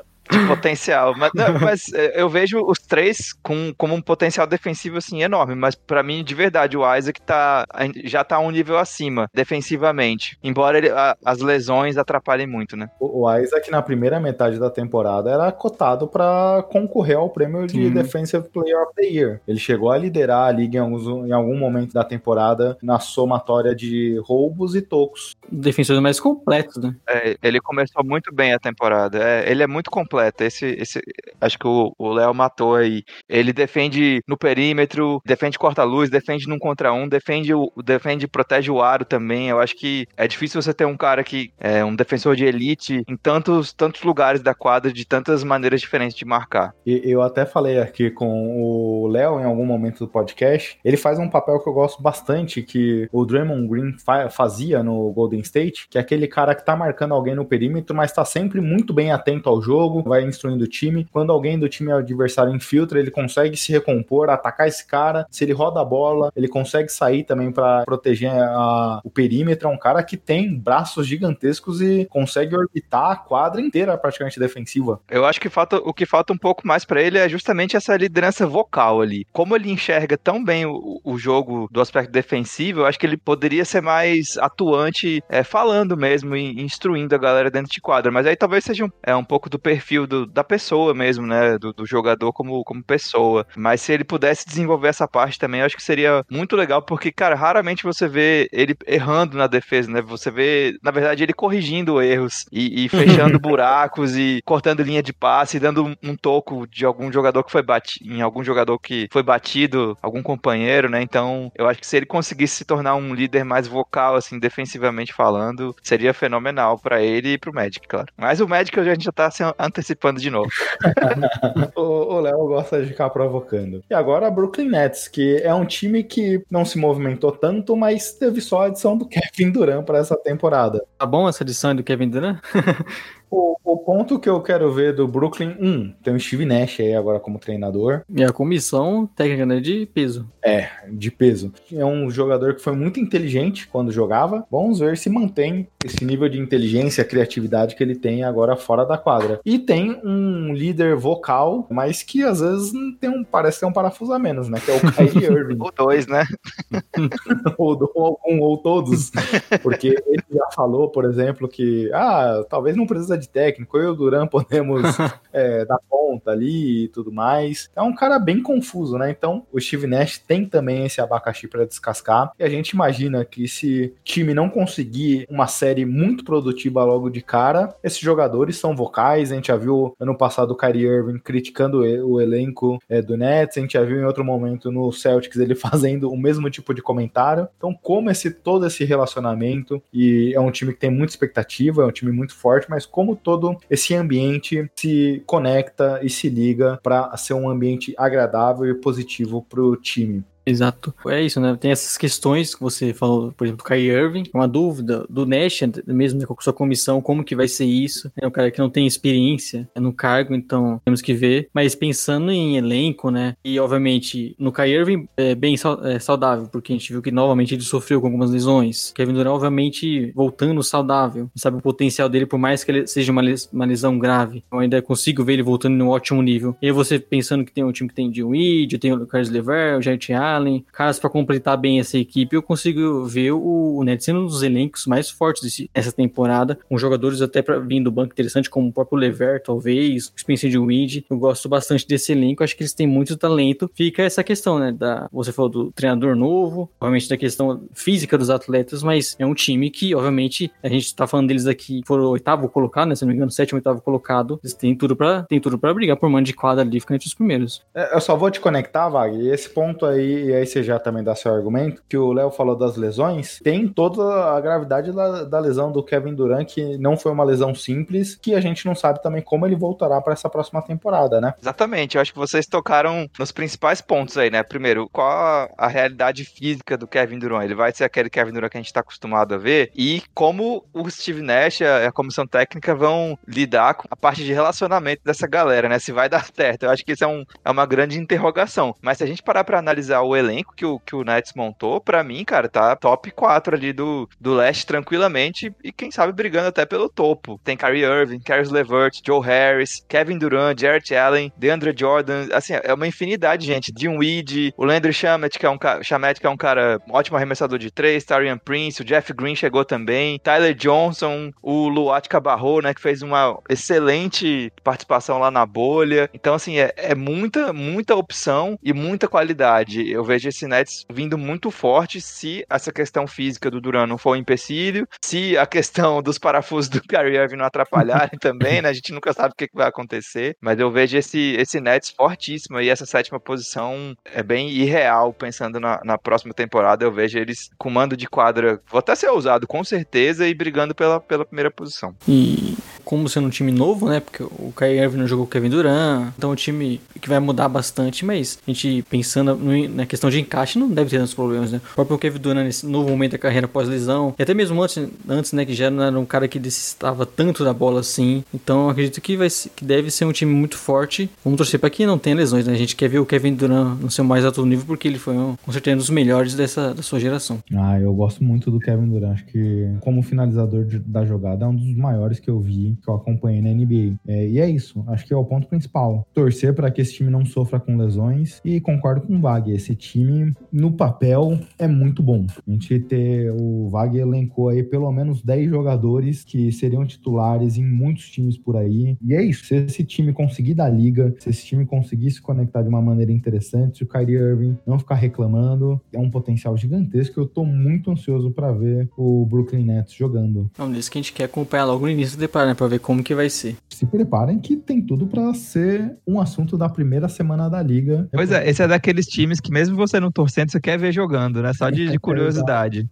de 0.30 0.46
potencial. 0.46 1.14
Mas, 1.16 1.30
não, 1.34 1.58
mas, 1.60 1.90
eu 2.14 2.28
vejo 2.28 2.62
os 2.64 2.78
três 2.78 3.32
com, 3.42 3.72
como 3.76 3.94
um 3.94 4.00
potencial 4.00 4.46
defensivo 4.46 4.98
assim 4.98 5.22
enorme. 5.22 5.54
Mas 5.54 5.74
para 5.74 6.02
mim, 6.02 6.22
de 6.22 6.34
verdade, 6.34 6.76
o 6.76 6.96
Isaac 6.96 7.20
tá, 7.22 7.66
já 8.04 8.24
tá 8.24 8.38
um 8.38 8.50
nível 8.50 8.78
acima 8.78 9.28
defensivamente. 9.34 10.38
Embora 10.42 10.78
ele, 10.78 10.90
a, 10.90 11.16
as 11.24 11.40
lesões 11.40 11.96
atrapalhem 11.96 12.46
muito, 12.46 12.76
né? 12.76 12.88
O, 13.00 13.24
o, 13.24 13.38
Isaac 13.38 13.70
na 13.70 13.82
primeira 13.82 14.20
metade 14.20 14.58
da 14.58 14.70
temporada 14.70 15.30
era 15.30 15.50
cotado 15.52 16.06
para 16.06 16.64
concorrer 16.70 17.16
ao 17.16 17.30
prêmio 17.30 17.66
de 17.66 17.86
uhum. 17.86 17.92
Defensive 17.92 18.48
Player 18.48 18.80
of 18.82 18.94
the 18.94 19.06
Year. 19.06 19.40
Ele 19.46 19.58
chegou 19.58 19.90
a 19.90 19.98
liderar 19.98 20.48
a 20.48 20.52
liga 20.52 20.78
em, 20.78 20.80
alguns, 20.80 21.06
em 21.06 21.32
algum 21.32 21.56
momento 21.56 21.92
da 21.92 22.04
temporada 22.04 22.76
na 22.82 22.98
somatória 22.98 23.74
de 23.74 24.20
roubos 24.24 24.74
e 24.74 24.82
tocos. 24.82 25.36
Defensores 25.50 26.00
mais 26.00 26.20
completos, 26.20 26.76
né? 26.76 26.94
É, 27.08 27.36
ele 27.42 27.60
começou 27.60 28.04
muito 28.04 28.32
bem 28.32 28.52
a 28.52 28.58
temporada. 28.58 29.18
É, 29.22 29.50
ele 29.50 29.62
é 29.62 29.66
muito 29.66 29.90
completo. 29.90 30.19
Esse, 30.40 30.66
esse, 30.78 31.00
acho 31.40 31.58
que 31.58 31.66
o 31.66 32.12
Léo 32.12 32.34
matou 32.34 32.74
aí. 32.74 33.02
Ele 33.28 33.52
defende 33.52 34.22
no 34.26 34.36
perímetro, 34.36 35.20
defende 35.24 35.58
corta-luz, 35.58 36.10
defende 36.10 36.48
num 36.48 36.58
contra 36.58 36.92
um, 36.92 37.08
defende, 37.08 37.54
o, 37.54 37.70
defende 37.84 38.26
protege 38.26 38.70
o 38.70 38.82
aro 38.82 39.04
também. 39.04 39.48
Eu 39.48 39.60
acho 39.60 39.76
que 39.76 40.06
é 40.16 40.26
difícil 40.26 40.60
você 40.60 40.72
ter 40.72 40.84
um 40.84 40.96
cara 40.96 41.22
que 41.24 41.52
é 41.58 41.84
um 41.84 41.94
defensor 41.94 42.36
de 42.36 42.44
elite 42.44 43.02
em 43.08 43.16
tantos, 43.16 43.72
tantos 43.72 44.02
lugares 44.02 44.42
da 44.42 44.54
quadra, 44.54 44.92
de 44.92 45.04
tantas 45.04 45.44
maneiras 45.44 45.80
diferentes 45.80 46.16
de 46.16 46.24
marcar. 46.24 46.74
E 46.84 47.02
eu 47.04 47.22
até 47.22 47.44
falei 47.44 47.78
aqui 47.78 48.10
com 48.10 48.62
o 48.62 49.08
Léo 49.08 49.40
em 49.40 49.44
algum 49.44 49.64
momento 49.64 50.00
do 50.00 50.08
podcast. 50.08 50.78
Ele 50.84 50.96
faz 50.96 51.18
um 51.18 51.28
papel 51.28 51.60
que 51.60 51.68
eu 51.68 51.72
gosto 51.72 52.02
bastante, 52.02 52.62
que 52.62 53.08
o 53.12 53.24
Draymond 53.24 53.68
Green 53.68 53.98
fa 53.98 54.28
fazia 54.30 54.82
no 54.82 55.10
Golden 55.12 55.40
State, 55.40 55.88
que 55.88 55.98
é 55.98 56.00
aquele 56.00 56.26
cara 56.26 56.54
que 56.54 56.64
tá 56.64 56.76
marcando 56.76 57.14
alguém 57.14 57.34
no 57.34 57.44
perímetro, 57.44 57.94
mas 57.94 58.12
tá 58.12 58.24
sempre 58.24 58.60
muito 58.60 58.92
bem 58.92 59.12
atento 59.12 59.48
ao 59.48 59.60
jogo 59.60 60.02
vai 60.10 60.24
instruindo 60.24 60.64
o 60.64 60.68
time. 60.68 61.06
Quando 61.12 61.32
alguém 61.32 61.58
do 61.58 61.68
time 61.68 61.92
adversário 61.92 62.54
infiltra, 62.54 62.98
ele 62.98 63.10
consegue 63.10 63.56
se 63.56 63.70
recompor, 63.70 64.28
atacar 64.28 64.66
esse 64.66 64.84
cara. 64.84 65.24
Se 65.30 65.44
ele 65.44 65.52
roda 65.52 65.80
a 65.80 65.84
bola, 65.84 66.32
ele 66.34 66.48
consegue 66.48 66.90
sair 66.90 67.22
também 67.22 67.52
para 67.52 67.84
proteger 67.84 68.30
a, 68.32 69.00
o 69.04 69.10
perímetro. 69.10 69.68
É 69.68 69.70
um 69.70 69.78
cara 69.78 70.02
que 70.02 70.16
tem 70.16 70.52
braços 70.58 71.06
gigantescos 71.06 71.80
e 71.80 72.06
consegue 72.10 72.56
orbitar 72.56 73.12
a 73.12 73.16
quadra 73.16 73.60
inteira 73.60 73.96
praticamente 73.96 74.40
defensiva. 74.40 75.00
Eu 75.08 75.24
acho 75.24 75.40
que 75.40 75.48
falta, 75.48 75.76
o 75.76 75.94
que 75.94 76.04
falta 76.04 76.32
um 76.32 76.38
pouco 76.38 76.66
mais 76.66 76.84
para 76.84 77.00
ele 77.00 77.18
é 77.18 77.28
justamente 77.28 77.76
essa 77.76 77.96
liderança 77.96 78.46
vocal 78.46 79.00
ali. 79.00 79.24
Como 79.32 79.54
ele 79.54 79.70
enxerga 79.70 80.18
tão 80.18 80.42
bem 80.42 80.66
o, 80.66 81.00
o 81.04 81.16
jogo 81.16 81.68
do 81.70 81.80
aspecto 81.80 82.10
defensivo, 82.10 82.80
eu 82.80 82.86
acho 82.86 82.98
que 82.98 83.06
ele 83.06 83.16
poderia 83.16 83.64
ser 83.64 83.80
mais 83.80 84.36
atuante 84.38 85.22
é, 85.28 85.44
falando 85.44 85.96
mesmo 85.96 86.34
e 86.36 86.60
instruindo 86.60 87.14
a 87.14 87.18
galera 87.18 87.50
dentro 87.50 87.70
de 87.70 87.80
quadra. 87.80 88.10
Mas 88.10 88.26
aí 88.26 88.36
talvez 88.36 88.64
seja 88.64 88.84
um, 88.84 88.90
é, 89.02 89.14
um 89.14 89.24
pouco 89.24 89.48
do 89.48 89.58
perfil 89.58 89.99
do, 90.06 90.26
da 90.26 90.44
pessoa 90.44 90.94
mesmo, 90.94 91.26
né? 91.26 91.58
Do, 91.58 91.72
do, 91.72 91.86
jogador 91.86 92.32
como, 92.32 92.62
como 92.64 92.82
pessoa. 92.82 93.46
Mas 93.56 93.80
se 93.80 93.92
ele 93.92 94.04
pudesse 94.04 94.46
desenvolver 94.46 94.88
essa 94.88 95.08
parte 95.08 95.38
também, 95.38 95.60
eu 95.60 95.66
acho 95.66 95.76
que 95.76 95.82
seria 95.82 96.24
muito 96.30 96.56
legal, 96.56 96.82
porque, 96.82 97.10
cara, 97.10 97.34
raramente 97.34 97.84
você 97.84 98.08
vê 98.08 98.48
ele 98.52 98.76
errando 98.86 99.36
na 99.36 99.46
defesa, 99.46 99.90
né? 99.90 100.00
Você 100.02 100.30
vê, 100.30 100.78
na 100.82 100.90
verdade, 100.90 101.22
ele 101.22 101.32
corrigindo 101.32 102.00
erros 102.00 102.46
e, 102.52 102.84
e 102.84 102.88
fechando 102.90 103.38
buracos 103.38 104.16
e 104.16 104.40
cortando 104.44 104.82
linha 104.82 105.02
de 105.02 105.12
passe, 105.12 105.58
dando 105.58 105.84
um, 105.84 105.96
um 106.02 106.16
toco 106.16 106.66
de 106.66 106.84
algum 106.84 107.12
jogador 107.12 107.42
que 107.44 107.52
foi 107.52 107.62
batido, 107.62 108.12
em 108.12 108.20
algum 108.20 108.42
jogador 108.42 108.78
que 108.78 109.08
foi 109.10 109.22
batido, 109.22 109.96
algum 110.02 110.22
companheiro, 110.22 110.88
né? 110.88 111.02
Então, 111.02 111.50
eu 111.54 111.68
acho 111.68 111.80
que 111.80 111.86
se 111.86 111.96
ele 111.96 112.06
conseguisse 112.06 112.56
se 112.56 112.64
tornar 112.64 112.94
um 112.94 113.14
líder 113.14 113.44
mais 113.44 113.66
vocal, 113.66 114.14
assim, 114.14 114.38
defensivamente 114.38 115.12
falando, 115.12 115.74
seria 115.82 116.14
fenomenal 116.14 116.78
para 116.78 117.02
ele 117.02 117.34
e 117.34 117.38
pro 117.38 117.54
Magic, 117.54 117.86
claro. 117.86 118.12
Mas 118.16 118.40
o 118.40 118.48
Magic 118.48 118.78
a 118.78 118.84
gente 118.84 119.04
já 119.04 119.12
tá 119.12 119.30
se 119.30 119.42
antecipando 119.58 119.89
de 120.20 120.30
novo. 120.30 120.50
o 121.76 122.20
Léo 122.20 122.46
gosta 122.48 122.80
de 122.82 122.88
ficar 122.88 123.10
provocando. 123.10 123.82
E 123.88 123.94
agora 123.94 124.26
a 124.26 124.30
Brooklyn 124.30 124.68
Nets, 124.68 125.08
que 125.08 125.36
é 125.42 125.52
um 125.54 125.64
time 125.64 126.02
que 126.02 126.42
não 126.50 126.64
se 126.64 126.78
movimentou 126.78 127.32
tanto, 127.32 127.76
mas 127.76 128.12
teve 128.12 128.40
só 128.40 128.62
a 128.62 128.66
adição 128.66 128.96
do 128.96 129.06
Kevin 129.08 129.50
Durant 129.50 129.84
para 129.84 129.98
essa 129.98 130.16
temporada. 130.16 130.84
Tá 130.98 131.06
bom 131.06 131.28
essa 131.28 131.42
edição 131.42 131.74
do 131.74 131.82
Kevin 131.82 132.08
Durant? 132.08 132.38
O, 133.30 133.56
o, 133.62 133.76
ponto 133.78 134.18
que 134.18 134.28
eu 134.28 134.40
quero 134.40 134.72
ver 134.72 134.94
do 134.94 135.06
Brooklyn, 135.06 135.56
um, 135.60 135.92
tem 136.02 136.14
o 136.14 136.20
Steve 136.20 136.44
Nash 136.44 136.80
aí 136.80 136.94
agora 136.94 137.20
como 137.20 137.38
treinador. 137.38 138.02
E 138.08 138.24
a 138.24 138.32
comissão 138.32 139.06
técnica 139.06 139.46
né, 139.46 139.60
de 139.60 139.86
peso. 139.86 140.28
É, 140.42 140.68
de 140.90 141.10
peso. 141.10 141.52
É 141.72 141.84
um 141.84 142.10
jogador 142.10 142.54
que 142.54 142.62
foi 142.62 142.74
muito 142.74 142.98
inteligente 142.98 143.68
quando 143.68 143.92
jogava. 143.92 144.44
Vamos 144.50 144.80
ver 144.80 144.96
se 144.96 145.08
mantém 145.08 145.68
esse 145.84 146.04
nível 146.04 146.28
de 146.28 146.40
inteligência, 146.40 147.04
criatividade 147.04 147.76
que 147.76 147.82
ele 147.82 147.94
tem 147.94 148.24
agora 148.24 148.56
fora 148.56 148.84
da 148.84 148.98
quadra. 148.98 149.40
E 149.44 149.58
tem 149.58 150.00
um 150.04 150.52
líder 150.52 150.96
vocal, 150.96 151.66
mas 151.70 152.02
que 152.02 152.24
às 152.24 152.40
vezes 152.40 152.72
tem 153.00 153.10
um, 153.10 153.22
parece 153.22 153.60
ter 153.60 153.66
um 153.66 153.72
parafuso 153.72 154.12
a 154.12 154.18
menos, 154.18 154.48
né? 154.48 154.58
Que 154.60 154.70
é 154.70 154.76
o 154.76 154.80
Kyrie 154.92 155.24
Irving. 155.24 155.58
ou 155.60 155.72
dois, 155.72 156.06
né? 156.06 156.24
ou, 157.56 157.90
ou 157.94 158.20
um 158.26 158.40
ou 158.40 158.58
todos. 158.58 159.10
Porque 159.62 159.88
ele 160.06 160.24
já 160.32 160.50
falou, 160.54 160.88
por 160.88 161.04
exemplo, 161.04 161.48
que 161.48 161.90
ah, 161.92 162.44
talvez 162.48 162.76
não 162.76 162.86
precisa 162.86 163.19
de 163.20 163.28
técnico, 163.28 163.78
eu 163.78 163.84
e 163.84 163.86
o 163.88 163.94
Duran 163.94 164.26
podemos 164.28 164.82
é, 165.32 165.64
dar 165.64 165.78
conta 165.88 166.30
ali 166.30 166.84
e 166.84 166.88
tudo 166.88 167.12
mais. 167.12 167.70
É 167.76 167.82
um 167.82 167.94
cara 167.94 168.18
bem 168.18 168.42
confuso, 168.42 168.98
né? 168.98 169.10
Então 169.10 169.46
o 169.52 169.60
Steve 169.60 169.86
Nash 169.86 170.18
tem 170.18 170.44
também 170.44 170.86
esse 170.86 171.00
abacaxi 171.00 171.46
para 171.46 171.64
descascar. 171.64 172.32
E 172.38 172.44
a 172.44 172.48
gente 172.48 172.70
imagina 172.70 173.24
que 173.24 173.46
se 173.46 173.94
time 174.02 174.34
não 174.34 174.48
conseguir 174.48 175.26
uma 175.30 175.46
série 175.46 175.84
muito 175.84 176.24
produtiva 176.24 176.84
logo 176.84 177.10
de 177.10 177.20
cara, 177.20 177.74
esses 177.82 178.00
jogadores 178.00 178.56
são 178.56 178.74
vocais. 178.74 179.30
A 179.30 179.34
gente 179.34 179.48
já 179.48 179.56
viu 179.56 179.94
ano 180.00 180.16
passado 180.16 180.52
o 180.52 180.56
Kyrie 180.56 180.86
Irving 180.86 181.18
criticando 181.18 181.80
o 181.80 182.20
elenco 182.20 182.78
é, 182.88 183.00
do 183.00 183.16
Nets, 183.16 183.56
a 183.56 183.60
gente 183.60 183.74
já 183.74 183.82
viu 183.82 183.98
em 184.00 184.04
outro 184.04 184.24
momento 184.24 184.70
no 184.70 184.90
Celtics 184.92 185.38
ele 185.38 185.54
fazendo 185.56 186.10
o 186.10 186.16
mesmo 186.16 186.50
tipo 186.50 186.74
de 186.74 186.82
comentário. 186.82 187.48
Então, 187.56 187.74
como 187.74 188.10
esse 188.10 188.30
todo 188.30 188.66
esse 188.66 188.84
relacionamento 188.84 189.82
e 189.92 190.32
é 190.34 190.40
um 190.40 190.50
time 190.50 190.72
que 190.72 190.80
tem 190.80 190.90
muita 190.90 191.12
expectativa, 191.12 191.82
é 191.82 191.86
um 191.86 191.92
time 191.92 192.12
muito 192.12 192.34
forte, 192.34 192.68
mas 192.68 192.86
como 192.86 193.09
como 193.10 193.16
todo 193.16 193.56
esse 193.68 193.94
ambiente 193.94 194.70
se 194.74 195.22
conecta 195.26 196.00
e 196.02 196.08
se 196.08 196.28
liga 196.28 196.78
para 196.82 197.16
ser 197.16 197.34
um 197.34 197.48
ambiente 197.48 197.94
agradável 197.96 198.66
e 198.66 198.74
positivo 198.74 199.44
para 199.48 199.62
o 199.62 199.76
time. 199.76 200.24
Exato. 200.44 200.94
É 201.06 201.22
isso, 201.22 201.40
né? 201.40 201.56
Tem 201.58 201.70
essas 201.70 201.96
questões 201.96 202.54
que 202.54 202.60
você 202.60 202.92
falou, 202.92 203.32
por 203.32 203.46
exemplo, 203.46 203.64
Kyrie 203.64 203.90
Irving, 203.90 204.24
uma 204.34 204.48
dúvida 204.48 205.06
do 205.08 205.26
Nash, 205.26 205.60
mesmo 205.86 206.20
né, 206.20 206.26
com 206.26 206.40
sua 206.40 206.52
comissão, 206.52 207.00
como 207.00 207.24
que 207.24 207.36
vai 207.36 207.48
ser 207.48 207.66
isso. 207.66 208.10
É 208.20 208.26
um 208.26 208.30
cara 208.30 208.50
que 208.50 208.58
não 208.58 208.70
tem 208.70 208.86
experiência 208.86 209.68
no 209.76 209.92
cargo, 209.92 210.34
então 210.34 210.80
temos 210.84 211.00
que 211.00 211.12
ver. 211.12 211.48
Mas 211.52 211.74
pensando 211.74 212.30
em 212.30 212.56
elenco, 212.56 213.10
né? 213.10 213.36
E 213.44 213.58
obviamente 213.58 214.34
no 214.38 214.52
Kyrie 214.52 214.76
Irving 214.76 215.08
é 215.16 215.34
bem 215.34 215.54
é, 215.84 215.98
saudável, 215.98 216.48
porque 216.50 216.72
a 216.72 216.76
gente 216.76 216.92
viu 216.92 217.02
que 217.02 217.10
novamente 217.10 217.54
ele 217.54 217.62
sofreu 217.62 218.00
com 218.00 218.06
algumas 218.06 218.30
lesões. 218.30 218.92
Kevin 218.94 219.12
Durant, 219.12 219.34
obviamente, 219.34 220.12
voltando 220.14 220.62
saudável. 220.62 221.30
Sabe 221.36 221.58
o 221.58 221.62
potencial 221.62 222.08
dele, 222.08 222.26
por 222.26 222.38
mais 222.38 222.64
que 222.64 222.70
ele 222.70 222.86
seja 222.86 223.12
uma, 223.12 223.22
les 223.22 223.48
uma 223.52 223.64
lesão 223.64 223.98
grave. 223.98 224.44
Eu 224.50 224.58
ainda 224.58 224.80
consigo 224.82 225.24
ver 225.24 225.34
ele 225.34 225.42
voltando 225.42 225.78
em 225.78 225.82
um 225.82 225.88
ótimo 225.88 226.22
nível. 226.22 226.56
E 226.60 226.66
aí 226.66 226.72
você 226.72 226.98
pensando 226.98 227.44
que 227.44 227.52
tem 227.52 227.64
um 227.64 227.72
time 227.72 227.88
que 227.88 227.94
tem 227.94 228.10
Weed, 228.10 228.78
tem 228.78 228.92
o 228.92 229.06
Carlos 229.06 229.30
Lever, 229.30 229.78
o 229.78 229.82
Jared 229.82 230.12
Allen, 230.40 230.64
caras 230.72 230.98
para 230.98 231.10
completar 231.10 231.56
bem 231.56 231.78
essa 231.78 231.98
equipe, 231.98 232.34
eu 232.34 232.42
consigo 232.42 233.04
ver 233.04 233.32
o, 233.32 233.76
o 233.76 233.84
Nets 233.84 234.04
sendo 234.04 234.20
um 234.20 234.26
dos 234.26 234.42
elencos 234.42 234.86
mais 234.86 235.10
fortes 235.10 235.42
desse, 235.42 235.70
dessa 235.72 235.92
temporada, 235.92 236.58
com 236.68 236.78
jogadores 236.78 237.22
até 237.22 237.42
para 237.42 237.58
vir 237.58 237.82
do 237.82 237.90
banco 237.90 238.12
interessante, 238.12 238.50
como 238.50 238.68
o 238.68 238.72
próprio 238.72 238.98
Lever, 238.98 239.42
talvez, 239.42 240.12
Spencer 240.18 240.50
de 240.50 240.58
Weed. 240.58 241.04
Eu 241.08 241.18
gosto 241.18 241.48
bastante 241.48 241.86
desse 241.86 242.12
elenco, 242.12 242.42
acho 242.42 242.56
que 242.56 242.62
eles 242.62 242.72
têm 242.72 242.86
muito 242.86 243.16
talento. 243.16 243.70
Fica 243.74 244.02
essa 244.02 244.24
questão, 244.24 244.58
né? 244.58 244.72
Da, 244.72 245.08
você 245.12 245.32
falou 245.32 245.50
do 245.50 245.72
treinador 245.72 246.16
novo, 246.16 246.70
obviamente 246.80 247.08
da 247.08 247.16
questão 247.16 247.62
física 247.72 248.16
dos 248.16 248.30
atletas, 248.30 248.82
mas 248.82 249.16
é 249.18 249.26
um 249.26 249.34
time 249.34 249.70
que, 249.70 249.94
obviamente, 249.94 250.50
a 250.62 250.68
gente 250.68 250.94
tá 250.94 251.06
falando 251.06 251.28
deles 251.28 251.46
aqui, 251.46 251.82
foram 251.86 252.04
oitavo 252.06 252.48
colocado, 252.48 252.88
né? 252.88 252.94
Se 252.94 253.02
não 253.02 253.08
me 253.10 253.14
engano, 253.14 253.30
sétimo, 253.30 253.58
oitavo 253.58 253.80
colocado. 253.80 254.40
Eles 254.42 254.54
têm 254.54 254.74
tudo 254.74 254.96
para 254.96 255.22
tem 255.24 255.40
tudo 255.40 255.58
para 255.58 255.72
brigar 255.74 255.96
por 255.96 256.08
mano 256.08 256.24
de 256.24 256.32
quadra 256.32 256.64
ali, 256.64 256.80
ficar 256.80 256.94
entre 256.94 257.06
os 257.06 257.14
primeiros. 257.14 257.62
É, 257.74 257.94
eu 257.94 258.00
só 258.00 258.16
vou 258.16 258.30
te 258.30 258.40
conectar, 258.40 258.88
Vag, 258.88 259.16
e 259.16 259.30
esse 259.30 259.48
ponto 259.48 259.86
aí, 259.86 260.19
e 260.24 260.34
aí 260.34 260.46
você 260.46 260.62
já 260.62 260.78
também 260.78 261.02
dá 261.02 261.14
seu 261.14 261.32
argumento, 261.32 261.82
que 261.88 261.96
o 261.96 262.12
Léo 262.12 262.30
falou 262.30 262.56
das 262.56 262.76
lesões, 262.76 263.38
tem 263.42 263.68
toda 263.68 264.02
a 264.34 264.40
gravidade 264.40 264.92
da, 264.92 265.24
da, 265.24 265.38
lesão 265.38 265.72
do 265.72 265.82
Kevin 265.82 266.14
Durant, 266.14 266.46
que 266.46 266.78
não 266.78 266.96
foi 266.96 267.12
uma 267.12 267.24
lesão 267.24 267.54
simples, 267.54 268.16
que 268.16 268.34
a 268.34 268.40
gente 268.40 268.66
não 268.66 268.74
sabe 268.74 269.02
também 269.02 269.22
como 269.22 269.46
ele 269.46 269.56
voltará 269.56 270.00
para 270.00 270.12
essa 270.12 270.28
próxima 270.28 270.62
temporada, 270.62 271.20
né? 271.20 271.34
Exatamente, 271.40 271.96
eu 271.96 272.02
acho 272.02 272.12
que 272.12 272.18
vocês 272.18 272.46
tocaram 272.46 273.08
nos 273.18 273.32
principais 273.32 273.80
pontos 273.80 274.16
aí, 274.16 274.30
né? 274.30 274.42
Primeiro, 274.42 274.88
qual 274.90 275.48
a, 275.56 275.68
realidade 275.68 276.24
física 276.24 276.76
do 276.76 276.86
Kevin 276.86 277.18
Durant? 277.18 277.44
Ele 277.44 277.54
vai 277.54 277.72
ser 277.72 277.84
aquele 277.84 278.10
Kevin 278.10 278.32
Durant 278.32 278.50
que 278.50 278.56
a 278.56 278.60
gente 278.60 278.66
está 278.66 278.80
acostumado 278.80 279.34
a 279.34 279.38
ver, 279.38 279.70
e 279.74 280.02
como 280.14 280.64
o 280.72 280.90
Steve 280.90 281.22
Nash 281.22 281.60
e 281.60 281.64
a, 281.64 281.88
a 281.88 281.92
comissão 281.92 282.26
técnica 282.26 282.74
vão 282.74 283.18
lidar 283.26 283.74
com 283.74 283.86
a 283.90 283.96
parte 283.96 284.24
de 284.24 284.32
relacionamento 284.32 285.02
dessa 285.04 285.26
galera, 285.26 285.68
né? 285.68 285.78
Se 285.78 285.92
vai 285.92 286.08
dar 286.08 286.24
certo. 286.34 286.64
Eu 286.64 286.70
acho 286.70 286.84
que 286.84 286.92
isso 286.92 287.04
é, 287.04 287.06
um, 287.06 287.24
é 287.44 287.50
uma 287.50 287.66
grande 287.66 287.98
interrogação. 287.98 288.74
Mas 288.82 288.98
se 288.98 289.04
a 289.04 289.06
gente 289.06 289.22
parar 289.22 289.44
para 289.44 289.58
analisar 289.58 290.00
o 290.02 290.09
elenco 290.16 290.54
que 290.54 290.64
o, 290.64 290.78
que 290.78 290.94
o 290.94 291.04
Nets 291.04 291.32
montou, 291.34 291.80
para 291.80 292.02
mim, 292.02 292.24
cara, 292.24 292.48
tá 292.48 292.76
top 292.76 293.10
4 293.10 293.54
ali 293.54 293.72
do, 293.72 294.08
do 294.20 294.34
leste 294.34 294.66
tranquilamente 294.66 295.54
e 295.62 295.72
quem 295.72 295.90
sabe 295.90 296.12
brigando 296.12 296.48
até 296.48 296.64
pelo 296.66 296.88
topo. 296.88 297.40
Tem 297.44 297.56
Kyrie 297.56 297.84
Irving, 297.84 298.20
Caris 298.20 298.50
LeVert, 298.50 299.00
Joe 299.04 299.24
Harris, 299.24 299.84
Kevin 299.88 300.18
Durant, 300.18 300.60
Jarrett 300.60 300.94
Allen, 300.94 301.32
DeAndre 301.36 301.74
Jordan, 301.76 302.28
assim, 302.32 302.54
é 302.62 302.72
uma 302.72 302.86
infinidade, 302.86 303.46
gente. 303.46 303.72
Dean 303.72 303.96
Weed, 303.96 304.52
o 304.56 304.64
Landry 304.64 304.92
Shamet, 304.92 305.38
que 305.38 305.46
é 305.46 305.50
um, 305.50 305.58
Shamet, 305.82 306.20
que 306.20 306.26
é 306.26 306.30
um 306.30 306.36
cara 306.36 306.80
ótimo 306.90 307.16
arremessador 307.16 307.58
de 307.58 307.70
três, 307.70 308.04
Tarian 308.04 308.38
Prince, 308.38 308.82
o 308.82 308.84
Jeff 308.84 309.12
Green 309.12 309.34
chegou 309.34 309.64
também, 309.64 310.18
Tyler 310.18 310.54
Johnson, 310.54 311.32
o 311.42 311.68
Luat 311.68 312.08
Cabarro, 312.08 312.60
né, 312.60 312.74
que 312.74 312.80
fez 312.80 313.02
uma 313.02 313.38
excelente 313.48 314.52
participação 314.62 315.18
lá 315.18 315.30
na 315.30 315.46
bolha. 315.46 316.08
Então, 316.12 316.34
assim, 316.34 316.58
é, 316.58 316.72
é 316.76 316.94
muita, 316.94 317.52
muita 317.52 317.94
opção 317.94 318.58
e 318.62 318.72
muita 318.72 319.08
qualidade. 319.08 319.90
Eu 319.90 319.99
vejo 320.04 320.28
esse 320.28 320.46
Nets 320.46 320.84
vindo 320.90 321.16
muito 321.16 321.50
forte 321.50 322.00
se 322.00 322.44
essa 322.48 322.72
questão 322.72 323.06
física 323.06 323.50
do 323.50 323.60
Duran 323.60 323.86
não 323.86 323.98
for 323.98 324.12
um 324.12 324.16
empecilho, 324.16 324.86
se 325.00 325.36
a 325.36 325.46
questão 325.46 326.02
dos 326.02 326.18
parafusos 326.18 326.68
do 326.68 326.80
Kyrie 326.86 327.16
Irving 327.16 327.36
não 327.36 327.44
atrapalharem 327.44 328.18
também, 328.20 328.62
né? 328.62 328.68
A 328.68 328.72
gente 328.72 328.92
nunca 328.92 329.12
sabe 329.12 329.32
o 329.32 329.36
que, 329.36 329.48
vai 329.52 329.68
acontecer, 329.68 330.36
mas 330.40 330.58
eu 330.58 330.70
vejo 330.70 330.96
esse, 330.96 331.34
esse 331.38 331.60
Nets 331.60 331.90
fortíssimo 331.90 332.60
e 332.60 332.68
essa 332.68 332.86
sétima 332.86 333.18
posição 333.18 333.96
é 334.04 334.22
bem 334.22 334.48
irreal 334.50 335.12
pensando 335.12 335.58
na, 335.58 335.80
na 335.84 335.98
próxima 335.98 336.32
temporada. 336.32 336.84
Eu 336.84 336.92
vejo 336.92 337.18
eles 337.18 337.50
com 337.58 337.70
mando 337.70 337.96
de 337.96 338.06
quadra, 338.06 338.60
vou 338.70 338.78
até 338.78 338.94
ser 338.94 339.08
ousado, 339.08 339.46
com 339.46 339.62
certeza, 339.64 340.26
e 340.26 340.34
brigando 340.34 340.74
pela, 340.74 341.00
pela 341.00 341.24
primeira 341.24 341.50
posição. 341.50 341.94
E 342.08 342.56
como 342.84 343.08
sendo 343.08 343.26
um 343.26 343.30
time 343.30 343.52
novo, 343.52 343.88
né? 343.88 344.00
Porque 344.00 344.22
o 344.22 344.52
Kyrie 344.56 344.80
Irving 344.80 344.98
não 344.98 345.06
jogou 345.06 345.24
o 345.24 345.28
Kevin 345.28 345.48
Durant, 345.48 346.12
então 346.16 346.30
é 346.30 346.32
um 346.32 346.36
time 346.36 346.80
que 347.00 347.08
vai 347.08 347.18
mudar 347.18 347.48
bastante, 347.48 348.04
mas 348.04 348.38
a 348.46 348.50
gente 348.50 348.84
pensando 348.88 349.34
no, 349.36 349.68
na 349.68 349.86
questão 349.86 350.10
de 350.10 350.20
encaixe 350.20 350.58
não 350.58 350.68
deve 350.68 350.90
ter 350.90 350.98
tantos 350.98 351.14
problemas, 351.14 351.52
né? 351.52 351.60
O 351.72 351.74
próprio 351.74 351.98
Kevin 351.98 352.18
Durant 352.18 352.44
nesse 352.44 352.66
novo 352.66 352.88
momento 352.88 353.12
da 353.12 353.18
carreira 353.18 353.48
pós-lesão, 353.48 354.14
e 354.18 354.22
até 354.22 354.34
mesmo 354.34 354.62
antes, 354.62 354.88
antes, 355.08 355.32
né, 355.32 355.44
que 355.44 355.54
já 355.54 355.70
não 355.70 355.82
era 355.82 355.98
um 355.98 356.04
cara 356.04 356.28
que 356.28 356.38
necessitava 356.38 357.06
tanto 357.06 357.44
da 357.44 357.52
bola 357.52 357.80
assim. 357.80 358.24
Então 358.34 358.68
acredito 358.68 359.00
que 359.00 359.16
vai 359.16 359.28
que 359.54 359.64
deve 359.64 359.90
ser 359.90 360.04
um 360.04 360.12
time 360.12 360.32
muito 360.32 360.56
forte. 360.56 361.08
Vamos 361.24 361.38
torcer 361.38 361.58
para 361.58 361.70
que 361.70 361.86
não 361.86 361.98
tenha 361.98 362.16
lesões, 362.16 362.46
né? 362.46 362.52
A 362.52 362.56
gente 362.56 362.76
quer 362.76 362.88
ver 362.88 362.98
o 362.98 363.06
Kevin 363.06 363.34
Durant 363.34 363.80
no 363.80 363.90
seu 363.90 364.04
mais 364.04 364.24
alto 364.24 364.44
nível 364.44 364.64
porque 364.66 364.88
ele 364.88 364.98
foi 364.98 365.14
um, 365.16 365.36
com 365.36 365.52
certeza 365.52 365.76
um 365.76 365.78
dos 365.78 365.90
melhores 365.90 366.34
dessa 366.34 366.74
da 366.74 366.82
sua 366.82 366.98
geração. 367.00 367.38
Ah, 367.56 367.78
eu 367.78 367.92
gosto 367.94 368.22
muito 368.22 368.50
do 368.50 368.58
Kevin 368.58 368.88
Durant. 368.88 369.14
Acho 369.14 369.26
que 369.26 369.68
como 369.80 370.02
finalizador 370.02 370.64
de, 370.64 370.78
da 370.78 371.04
jogada 371.04 371.44
é 371.44 371.48
um 371.48 371.54
dos 371.54 371.74
maiores 371.76 372.18
que 372.18 372.28
eu 372.28 372.40
vi, 372.40 372.76
que 372.80 372.88
eu 372.88 372.94
acompanhei 372.94 373.40
na 373.40 373.50
NBA. 373.50 373.96
É, 374.06 374.28
e 374.28 374.38
é 374.38 374.48
isso. 374.48 374.84
Acho 374.88 375.06
que 375.06 375.12
é 375.12 375.16
o 375.16 375.24
ponto 375.24 375.46
principal. 375.46 376.06
Torcer 376.12 376.54
para 376.54 376.70
que 376.70 376.80
esse 376.80 376.94
time 376.94 377.10
não 377.10 377.24
sofra 377.24 377.60
com 377.60 377.76
lesões 377.76 378.40
e 378.44 378.60
concordo 378.60 379.02
com 379.02 379.16
o 379.16 379.20
Vag. 379.20 379.52
Esse 379.52 379.74
time 379.74 380.34
no 380.52 380.72
papel 380.72 381.38
é 381.58 381.68
muito 381.68 382.02
bom. 382.02 382.26
A 382.46 382.50
gente 382.50 382.78
ter 382.80 383.30
o 383.32 383.68
Vag 383.68 383.96
elencou 383.96 384.48
aí 384.48 384.62
pelo 384.62 384.90
menos 384.90 385.22
10 385.22 385.48
jogadores 385.50 386.24
que 386.24 386.50
seriam 386.50 386.84
titulares 386.84 387.56
em 387.56 387.64
muitos 387.64 388.08
times 388.08 388.36
por 388.36 388.56
aí. 388.56 388.96
E 389.02 389.14
é 389.14 389.22
isso. 389.22 389.44
Se 389.44 389.54
esse 389.56 389.84
time 389.84 390.12
conseguir 390.12 390.54
dar 390.54 390.70
liga, 390.70 391.14
se 391.18 391.30
esse 391.30 391.44
time 391.44 391.66
conseguir 391.66 392.10
se 392.10 392.20
conectar 392.20 392.62
de 392.62 392.68
uma 392.68 392.82
maneira 392.82 393.12
interessante, 393.12 393.78
se 393.78 393.84
o 393.84 393.86
Kyrie 393.86 394.16
Irving 394.16 394.58
não 394.66 394.78
ficar 394.78 394.94
reclamando, 394.94 395.80
é 395.92 395.98
um 395.98 396.10
potencial 396.10 396.56
gigantesco. 396.56 397.20
Eu 397.20 397.26
tô 397.26 397.44
muito 397.44 397.90
ansioso 397.90 398.30
para 398.30 398.52
ver 398.52 398.88
o 398.96 399.26
Brooklyn 399.26 399.64
Nets 399.64 399.94
jogando. 399.94 400.50
É 400.58 400.62
um 400.62 400.70
desses 400.70 400.88
que 400.88 400.98
a 400.98 401.02
gente 401.02 401.12
quer 401.12 401.24
acompanhar 401.24 401.64
logo 401.64 401.84
no 401.84 401.90
início 401.90 402.18
do 402.18 402.20
temporada, 402.40 402.46
né, 402.46 402.54
pra 402.60 402.68
ver 402.68 402.78
como 402.78 403.02
que 403.02 403.14
vai 403.14 403.30
ser. 403.30 403.56
Se 403.70 403.86
preparem 403.86 404.38
que 404.38 404.54
tem 404.54 404.82
tudo 404.82 405.06
para 405.06 405.32
ser 405.32 405.96
um 406.06 406.20
assunto 406.20 406.58
da 406.58 406.68
primeira 406.68 407.08
semana 407.08 407.48
da 407.48 407.62
liga. 407.62 408.06
Pois 408.12 408.30
é, 408.30 408.46
esse 408.46 408.62
é 408.62 408.68
daqueles 408.68 409.06
times 409.06 409.40
que 409.40 409.50
mesmo 409.50 409.74
você 409.76 409.98
não 409.98 410.12
torcendo, 410.12 410.50
você 410.50 410.60
quer 410.60 410.78
ver 410.78 410.92
jogando, 410.92 411.42
né? 411.42 411.54
Só 411.54 411.70
de, 411.70 411.88
de 411.88 411.96
curiosidade. 411.98 412.86